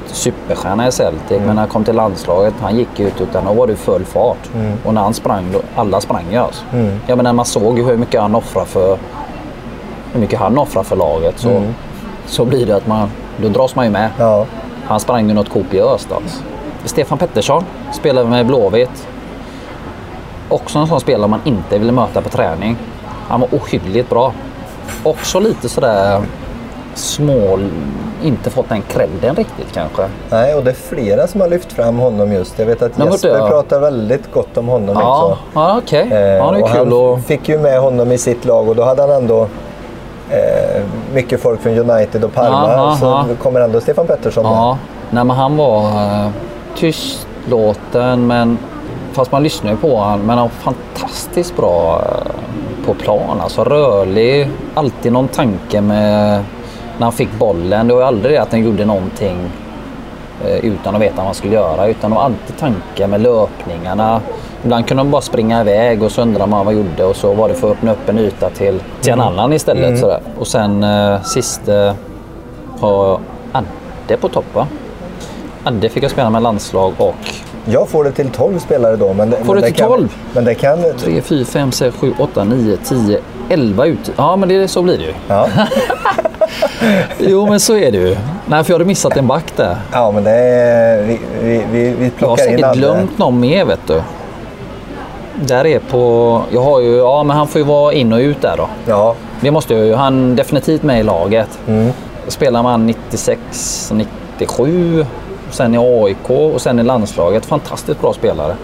superstjärna 0.08 0.88
i 0.88 0.92
Celtic. 0.92 1.40
Men 1.40 1.48
när 1.48 1.62
han 1.62 1.68
kom 1.68 1.84
till 1.84 1.96
landslaget, 1.96 2.54
han 2.62 2.78
gick 2.78 3.00
ut 3.00 3.22
utan 3.22 3.46
då 3.46 3.54
var 3.54 3.68
det 3.68 3.76
full 3.76 4.06
fart. 4.06 4.50
Och 4.86 4.94
när 4.94 5.02
han 5.02 5.14
sprang, 5.14 5.44
då, 5.54 5.62
alla 5.76 6.02
sprang 6.02 6.24
ju 6.32 6.38
alltså. 6.38 6.64
Jag 7.08 7.18
menar, 7.18 7.34
man 7.34 7.46
såg 7.46 7.78
ju 7.78 7.86
hur 7.86 7.98
mycket 7.98 8.22
han 8.22 8.36
offrar 8.36 8.66
för 8.66 8.98
hur 10.14 10.20
mycket 10.20 10.40
han 10.40 10.58
offrar 10.58 10.84
för 10.84 10.96
laget. 10.96 11.40
Så, 11.40 11.64
så 12.26 12.46
blir 12.46 12.66
det 12.66 12.76
att 12.76 12.88
man, 12.88 13.10
då 13.42 13.50
dras 13.50 13.76
man 13.76 13.86
ju 13.86 13.92
med. 13.92 14.10
Ja. 14.20 14.46
Han 14.86 15.00
sprang 15.00 15.28
ju 15.28 15.34
något 15.34 15.50
kopiöst 15.50 16.08
alltså. 16.12 16.40
Stefan 16.86 17.18
Pettersson 17.18 17.64
spelade 17.94 18.30
med 18.30 18.46
Blåvitt. 18.46 19.08
Också 20.50 20.80
en 20.80 20.88
sån 20.88 21.00
spelare 21.00 21.28
man 21.28 21.40
inte 21.46 21.78
ville 21.78 21.92
möta 21.92 22.22
på 22.22 22.30
träning. 22.30 22.78
Han 23.28 23.40
var 23.42 23.48
ohyggligt 23.52 24.10
bra. 24.10 24.34
Också 25.04 25.40
lite 25.40 25.70
sådär 25.70 26.22
små, 26.94 27.60
inte 28.24 28.50
fått 28.50 28.70
den 28.70 28.82
credden 28.82 29.36
riktigt 29.36 29.74
kanske. 29.74 30.08
Nej, 30.30 30.56
och 30.56 30.64
det 30.64 30.70
är 30.72 30.76
flera 30.76 31.28
som 31.28 31.42
har 31.42 31.48
lyft 31.48 31.72
fram 31.74 31.98
honom 31.98 32.32
just. 32.34 32.60
Jag 32.60 32.66
vet 32.66 32.82
att 32.82 32.98
Men 32.98 33.12
Jesper 33.12 33.30
jag- 33.30 33.50
pratar 33.50 33.80
väldigt 33.80 34.32
gott 34.34 34.58
om 34.58 34.68
honom 34.68 34.96
Ja, 35.00 35.24
också. 35.26 35.38
ja 35.54 35.78
okej. 35.84 36.08
Eh, 36.12 36.20
Ja, 36.20 36.68
kul 36.74 36.92
han 36.94 37.22
fick 37.22 37.50
ju 37.50 37.58
med 37.60 37.80
honom 37.80 38.12
i 38.12 38.18
sitt 38.18 38.46
lag 38.46 38.70
och 38.70 38.76
då 38.76 38.84
hade 38.84 39.02
han 39.02 39.12
ändå 39.12 39.48
eh, 40.30 40.84
mycket 41.14 41.42
folk 41.42 41.62
från 41.62 41.90
United 41.90 42.24
och 42.24 42.34
Parma. 42.34 42.56
Aha, 42.56 42.96
så 42.96 43.06
aha. 43.06 43.28
kommer 43.42 43.62
ändå 43.62 43.82
Stefan 43.82 44.08
Pettersson. 44.08 44.46
Ja, 44.46 44.78
nej, 45.10 45.24
men 45.24 45.36
han 45.36 45.58
var 45.58 45.88
uh, 45.88 46.30
tystlåten 46.76 48.28
men 48.28 48.58
fast 49.16 49.32
man 49.32 49.44
lyssnar 49.44 49.72
ju 49.72 49.78
på 49.78 49.98
honom. 49.98 50.20
Men 50.20 50.38
han 50.38 50.48
var 50.48 50.74
fantastiskt 50.74 51.58
bra 51.58 52.02
eh, 52.02 52.86
på 52.86 52.94
plan. 52.94 53.42
Alltså 53.42 53.64
rörlig, 53.64 54.50
alltid 54.74 55.12
någon 55.14 55.28
tanke 55.28 55.82
med 55.82 56.44
när 56.98 57.06
han 57.06 57.12
fick 57.12 57.40
bollen. 57.40 57.88
Det 57.88 57.94
var 57.94 58.02
aldrig 58.02 58.36
det 58.36 58.42
att 58.42 58.52
han 58.52 58.64
gjorde 58.64 58.86
någonting 58.86 59.52
eh, 60.46 60.66
utan 60.66 60.96
att 60.96 61.02
veta 61.02 61.16
vad 61.16 61.26
han 61.26 61.34
skulle 61.36 61.54
göra. 61.54 61.88
Utan 61.88 62.12
det 62.12 62.16
var 62.16 62.24
alltid 62.24 62.58
tanke 62.58 63.08
med 63.08 63.22
löpningarna. 63.22 64.22
Ibland 64.66 64.88
kunde 64.88 65.04
de 65.04 65.12
bara 65.12 65.22
springa 65.22 65.62
iväg 65.62 66.04
och 66.04 66.12
så 66.12 66.22
undrade 66.22 66.50
man 66.50 66.66
vad 66.66 66.76
han 66.76 66.84
gjorde 66.84 67.04
och 67.04 67.16
så 67.16 67.34
var 67.34 67.50
det 67.50 67.56
för 67.56 67.72
att 67.72 67.78
öppna 67.78 67.92
upp 67.92 68.10
en 68.10 68.20
yta 68.20 68.50
till, 68.50 68.80
till 69.02 69.14
en 69.14 69.22
annan 69.22 69.54
istället. 69.54 70.00
Sådär. 70.00 70.20
Och 70.40 70.48
sen 70.48 70.84
eh, 70.84 71.22
sist 71.22 71.68
eh, 71.68 71.94
har 72.80 73.20
Adde 73.52 74.18
på 74.22 74.30
topp 74.30 74.46
va? 74.54 74.68
Adde 75.64 75.90
fick 75.90 76.04
jag 76.04 76.12
spela 76.12 76.30
med 76.30 76.42
landslag 76.42 76.94
och 76.98 77.16
Jag 77.66 77.90
får 77.90 78.04
det 78.04 78.12
till 78.12 78.30
12 78.30 78.60
spelare 78.60 78.96
då. 78.96 79.14
Men 79.14 79.30
det, 79.30 79.38
Får 79.38 79.54
men 79.54 79.62
det 79.62 79.68
till 79.68 79.76
kan, 79.76 79.88
12? 79.88 80.16
Men 80.34 80.46
det 80.46 80.56
kan... 80.56 80.80
3, 80.98 81.22
4, 81.22 81.46
5, 81.46 81.72
6, 81.72 81.96
7, 82.00 82.14
8, 82.20 82.44
9, 82.44 82.78
10, 82.78 83.20
11 83.50 83.86
ut. 83.86 84.12
Ja, 84.16 84.36
men 84.36 84.50
det, 84.50 84.68
så 84.68 84.82
blir 84.82 84.98
det 84.98 85.04
ju. 85.04 85.14
Ja, 85.28 85.48
Jo, 87.18 87.48
men 87.48 87.60
så 87.60 87.76
är 87.76 87.92
det 87.92 87.98
ju. 87.98 88.16
Nej, 88.46 88.64
för 88.64 88.72
jag 88.72 88.76
hade 88.76 88.86
missat 88.86 89.18
en 89.18 89.28
back 89.28 89.54
där. 89.56 89.78
ja 89.92 90.12
men 90.12 90.24
det 90.24 90.32
är... 90.32 91.04
Vi, 91.04 91.20
vi, 91.42 91.64
vi, 91.72 91.90
vi 91.90 92.12
Jag 92.20 92.28
har 92.28 92.36
plockar 92.36 92.52
in 92.52 92.58
säkert 92.60 92.76
glömt 92.76 93.18
någon 93.18 93.40
mer, 93.40 93.66
vet 93.66 93.88
du. 93.88 94.02
Där 95.42 95.66
är 95.66 95.80
på... 95.80 96.42
Jag 96.52 96.62
har 96.62 96.80
ju... 96.80 96.96
Ja, 96.98 97.24
men 97.24 97.38
han 97.38 97.48
får 97.48 97.60
ju 97.62 97.68
vara 97.68 97.94
in 97.94 98.14
och 98.14 98.20
ut 98.20 98.42
där 98.42 98.58
då. 98.58 98.68
Ja, 98.88 99.16
Det 99.42 99.52
måste 99.52 99.74
jag 99.74 99.86
ju. 99.86 99.94
Han 99.96 100.32
är 100.32 100.36
definitivt 100.36 100.84
med 100.84 101.00
i 101.00 101.04
laget. 101.04 101.60
Mm. 101.68 101.92
Spelar 102.28 102.64
man 102.64 102.86
96, 102.88 103.92
97, 103.94 105.06
sen 105.52 105.76
i 105.76 105.78
AIK 105.78 106.30
och 106.30 106.62
sen 106.62 106.80
i 106.80 106.84
landslaget. 106.84 107.46
Fantastiskt 107.46 108.02
bra 108.02 108.14
spelare. 108.14 108.56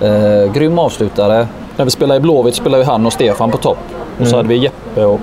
Eh, 0.00 0.52
grym 0.52 0.78
avslutare. 0.78 1.46
När 1.76 1.84
vi 1.84 1.90
spelade 1.90 2.18
i 2.18 2.20
Blåvitt 2.20 2.54
spelade 2.54 2.84
han 2.84 3.06
och 3.06 3.12
Stefan 3.12 3.50
på 3.50 3.56
topp. 3.58 3.78
Och 4.20 4.26
så 4.26 4.36
hade 4.36 4.48
vi 4.48 4.56
Jeppe 4.56 5.04
och, 5.04 5.20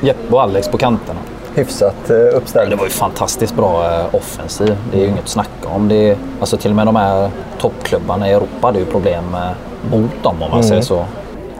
Jeppe 0.00 0.34
och 0.34 0.42
Alex 0.42 0.68
på 0.68 0.78
kanterna. 0.78 1.20
hyfsat 1.54 2.10
eh, 2.10 2.16
Det 2.16 2.30
uppställd. 2.30 2.74
var 2.74 2.84
ju 2.84 2.90
fantastiskt 2.90 3.56
bra 3.56 3.94
eh, 4.00 4.14
offensiv. 4.14 4.76
Det 4.92 4.98
är 4.98 5.02
ju 5.02 5.08
inget 5.08 5.22
att 5.22 5.28
snacka 5.28 5.68
om. 5.74 5.88
Det 5.88 6.10
är, 6.10 6.16
alltså 6.40 6.56
till 6.56 6.70
och 6.70 6.76
med 6.76 6.86
de 6.86 6.96
här 6.96 7.30
toppklubbarna 7.60 8.28
i 8.28 8.32
Europa 8.32 8.66
hade 8.66 8.78
ju 8.78 8.84
problem 8.84 9.24
med, 9.32 9.54
mot 9.90 10.22
dem 10.22 10.42
om 10.42 10.50
man 10.50 10.64
säger 10.64 10.82
så. 10.82 11.04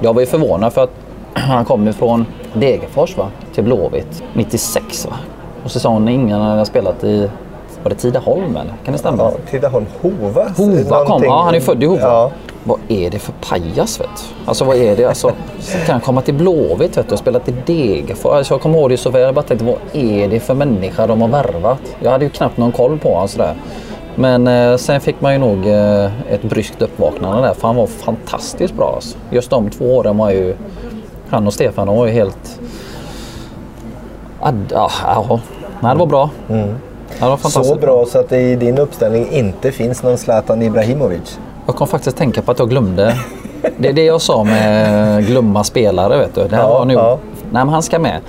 Jag 0.01 0.15
var 0.15 0.21
ju 0.21 0.27
förvånad 0.27 0.73
för 0.73 0.85
att 0.85 0.91
han 1.35 1.65
kom 1.65 1.87
ju 1.87 1.93
från 1.93 2.27
Degerfors 2.53 3.17
va? 3.17 3.29
till 3.55 3.65
Blåvitt 3.65 4.23
96 4.33 5.07
va? 5.07 5.13
Och 5.65 5.71
säsongen 5.71 6.09
innan 6.09 6.41
hade 6.41 6.59
jag 6.59 6.67
spelat 6.67 7.05
i 7.05 7.31
var 7.83 7.91
det 7.91 7.97
Tidaholm 7.97 8.57
eller? 8.57 8.75
Kan 8.85 8.93
det 8.93 8.99
stämma? 8.99 9.23
Ja, 9.23 9.33
Tidaholm. 9.51 9.87
Hova? 10.03 10.49
Hova 10.57 11.05
kom, 11.05 11.25
ja 11.25 11.43
han 11.43 11.55
är 11.55 11.61
född 11.61 11.83
i 11.83 11.87
Hova. 11.87 12.01
Ja. 12.03 12.31
Vad 12.65 12.79
är 12.89 13.11
det 13.11 13.19
för 13.19 13.33
pajas 13.33 14.01
vet 14.01 14.09
du? 14.17 14.49
Alltså 14.49 14.65
vad 14.65 14.77
är 14.77 14.97
det? 14.97 15.05
Alltså, 15.05 15.29
kan 15.87 15.93
han 15.93 16.01
komma 16.01 16.21
till 16.21 16.35
Blåvitt 16.35 16.97
vet 16.97 17.09
du 17.09 17.13
och 17.13 17.19
spela 17.19 17.39
till 17.39 17.55
Degerfors? 17.67 18.33
Alltså, 18.33 18.55
jag 18.55 18.61
kommer 18.61 18.79
ihåg 18.79 18.91
det 18.91 18.97
så 18.97 19.11
väl. 19.11 19.23
Jag 19.23 19.35
bara 19.35 19.43
tänkte 19.43 19.67
vad 19.67 19.77
är 19.93 20.29
det 20.29 20.41
för 20.41 20.55
människa 20.55 21.07
de 21.07 21.21
har 21.21 21.29
värvat? 21.29 21.79
Jag 22.01 22.11
hade 22.11 22.25
ju 22.25 22.31
knappt 22.31 22.57
någon 22.57 22.73
koll 22.73 22.99
på 22.99 23.13
honom 23.13 23.29
sådär. 23.29 23.55
Men 24.17 24.47
eh, 24.49 24.77
sen 24.77 25.01
fick 25.01 25.21
man 25.21 25.33
ju 25.33 25.39
nog 25.39 25.67
eh, 25.67 26.33
ett 26.33 26.43
bryskt 26.43 26.83
uppvaknande 26.83 27.43
där 27.47 27.55
för 27.55 27.67
han 27.67 27.77
var 27.77 27.87
fantastiskt 27.87 28.75
bra. 28.75 28.93
Alltså. 28.95 29.19
Just 29.31 29.51
de 29.51 29.71
två 29.71 29.97
åren 29.97 30.17
var 30.19 30.31
ju 30.31 30.55
han 31.29 31.47
och 31.47 31.53
Stefan 31.55 31.87
var 31.89 32.07
ju 32.07 32.13
helt... 32.13 32.61
Ad, 34.41 34.59
ja, 34.71 34.91
ja, 35.05 35.41
Nej, 35.81 35.93
det 35.93 35.99
var 35.99 36.07
bra. 36.07 36.31
Ja, 36.49 36.57
det 37.21 37.27
var 37.27 37.37
Så 37.37 37.75
bra 37.77 38.05
så 38.07 38.19
att 38.19 38.29
det 38.29 38.41
i 38.41 38.57
din 38.57 38.79
uppställning 38.79 39.29
inte 39.33 39.73
finns 39.73 40.03
någon 40.03 40.19
Zlatan 40.19 40.63
Ibrahimovic. 40.63 41.39
Jag 41.67 41.77
kom 41.77 41.87
faktiskt 41.87 42.17
tänka 42.17 42.43
på 42.43 42.51
att 42.51 42.59
jag 42.59 42.71
glömde. 42.71 43.17
Det 43.79 43.89
är 43.89 43.93
det 43.93 44.05
jag 44.05 44.21
sa 44.21 44.45
med 44.45 45.27
glömma 45.27 45.65
spelare. 45.65 46.19
Vet 46.19 46.35
du. 46.35 46.49
Det 46.49 46.57
här 46.57 46.63
Ja, 46.63 46.79
var 46.79 46.85
nu... 46.85 46.95
ja. 46.95 47.19
Nej, 47.43 47.65
men 47.65 47.69
han 47.69 47.83
ska 47.83 47.99
med. 47.99 48.21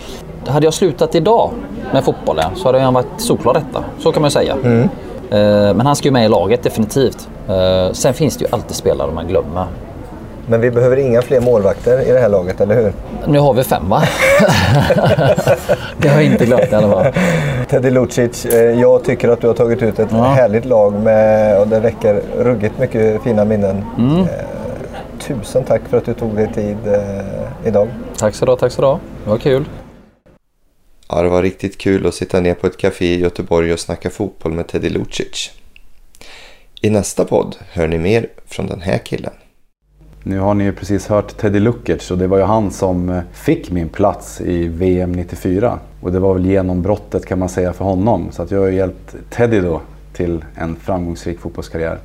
Hade 0.47 0.65
jag 0.65 0.73
slutat 0.73 1.15
idag 1.15 1.49
med 1.93 2.03
fotbollen 2.03 2.49
så 2.55 2.67
hade 2.67 2.79
han 2.79 2.93
varit 2.93 3.07
solklar 3.17 3.53
detta. 3.53 3.83
Så 3.99 4.11
kan 4.11 4.21
man 4.21 4.31
säga. 4.31 4.57
Mm. 4.63 4.89
Eh, 5.31 5.73
Men 5.73 5.81
han 5.85 5.95
ska 5.95 6.07
ju 6.07 6.11
med 6.11 6.25
i 6.25 6.29
laget 6.29 6.63
definitivt. 6.63 7.27
Eh, 7.49 7.91
Sen 7.93 8.13
finns 8.13 8.37
det 8.37 8.45
ju 8.45 8.51
alltid 8.51 8.75
spelare 8.75 9.11
man 9.11 9.27
glömmer. 9.27 9.65
Men 10.47 10.61
vi 10.61 10.71
behöver 10.71 10.97
inga 10.97 11.21
fler 11.21 11.41
målvakter 11.41 11.99
i 12.09 12.11
det 12.11 12.19
här 12.19 12.29
laget, 12.29 12.61
eller 12.61 12.75
hur? 12.75 12.93
Nu 13.27 13.39
har 13.39 13.53
vi 13.53 13.63
fem 13.63 13.89
va? 13.89 14.01
det 15.97 16.07
har 16.07 16.15
jag 16.15 16.23
inte 16.25 16.45
glömt 16.45 16.71
i 16.71 16.75
alla 16.75 16.87
fall. 16.89 17.05
Teddy 17.69 17.89
Lucic, 17.89 18.45
eh, 18.45 18.79
jag 18.81 19.03
tycker 19.03 19.29
att 19.29 19.41
du 19.41 19.47
har 19.47 19.53
tagit 19.53 19.81
ut 19.81 19.99
ett 19.99 20.09
Ja. 20.11 20.17
härligt 20.23 20.65
lag 20.65 20.93
med, 20.93 21.59
och 21.61 21.67
det 21.67 21.79
räcker 21.79 22.21
ruggigt 22.39 22.79
mycket 22.79 23.21
fina 23.23 23.45
minnen. 23.45 23.85
Mm. 23.97 24.25
Tusen 25.19 25.63
tack 25.63 25.81
för 25.89 25.97
att 25.97 26.05
du 26.05 26.13
tog 26.13 26.35
dig 26.35 26.49
tid 26.53 26.77
idag. 27.65 27.87
Tack 28.19 28.35
så 28.35 28.45
du 28.45 28.51
ha, 28.51 28.57
tack 28.57 28.71
så 28.71 28.81
du 28.81 28.87
ha. 28.87 28.99
Det 29.23 29.29
var 29.29 29.37
kul. 29.37 29.65
Ja, 31.09 31.21
det 31.21 31.29
var 31.29 31.41
riktigt 31.41 31.77
kul 31.77 32.07
att 32.07 32.13
sitta 32.15 32.39
ner 32.39 32.53
på 32.53 32.67
ett 32.67 32.77
café 32.77 33.05
i 33.13 33.19
Göteborg 33.19 33.73
och 33.73 33.79
snacka 33.79 34.09
fotboll 34.09 34.53
med 34.53 34.67
Teddy 34.67 34.89
Lucic. 34.89 35.51
I 36.81 36.89
nästa 36.89 37.25
podd 37.25 37.55
hör 37.71 37.87
ni 37.87 37.97
mer 37.97 38.27
från 38.45 38.67
den 38.67 38.81
här 38.81 38.97
killen. 38.97 39.33
Nu 40.23 40.39
har 40.39 40.53
ni 40.53 40.63
ju 40.63 40.73
precis 40.73 41.07
hört 41.07 41.37
Teddy 41.37 41.59
Lukic 41.59 42.11
och 42.11 42.17
det 42.17 42.27
var 42.27 42.37
ju 42.37 42.43
han 42.43 42.71
som 42.71 43.09
eh, 43.09 43.21
fick 43.33 43.71
min 43.71 43.89
plats 43.89 44.41
i 44.41 44.67
VM 44.67 45.11
94. 45.11 45.79
Och 46.01 46.11
det 46.11 46.19
var 46.19 46.33
väl 46.33 46.45
genombrottet 46.45 47.25
kan 47.25 47.39
man 47.39 47.49
säga 47.49 47.73
för 47.73 47.85
honom. 47.85 48.31
Så 48.31 48.41
att 48.41 48.51
jag 48.51 48.59
har 48.59 48.67
hjälpt 48.67 49.15
Teddy 49.29 49.59
då 49.59 49.81
till 50.13 50.45
en 50.55 50.75
framgångsrik 50.75 51.39
fotbollskarriär. 51.39 51.97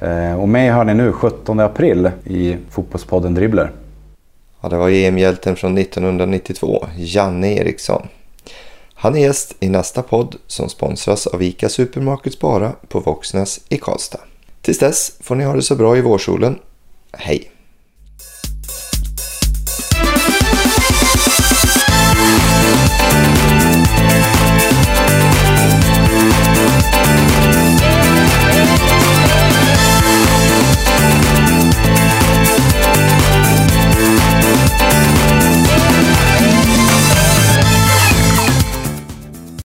Eh, 0.00 0.40
Och 0.40 0.48
mig 0.48 0.70
hör 0.70 0.84
ni 0.84 0.94
nu 0.94 1.12
17 1.12 1.60
april 1.60 2.10
i 2.24 2.56
Fotbollspodden 2.70 3.34
Dribbler. 3.34 3.70
Ja, 4.60 4.68
det 4.68 4.76
var 4.76 4.90
EM-hjälten 4.90 5.56
från 5.56 5.78
1992, 5.78 6.86
Janne 6.96 7.54
Eriksson. 7.54 8.08
Han 9.06 9.16
är 9.16 9.20
gäst 9.20 9.54
i 9.60 9.68
nästa 9.68 10.02
podd 10.02 10.36
som 10.46 10.68
sponsras 10.68 11.26
av 11.26 11.42
ICA 11.42 11.68
Supermarket 11.68 12.32
Spara 12.32 12.72
på 12.88 13.00
Våxnäs 13.00 13.60
i 13.68 13.78
Karlstad. 13.78 14.20
Tills 14.62 14.78
dess 14.78 15.12
får 15.20 15.34
ni 15.34 15.44
ha 15.44 15.54
det 15.54 15.62
så 15.62 15.76
bra 15.76 15.96
i 15.96 16.00
vårsolen. 16.00 16.58
Hej! 17.12 17.50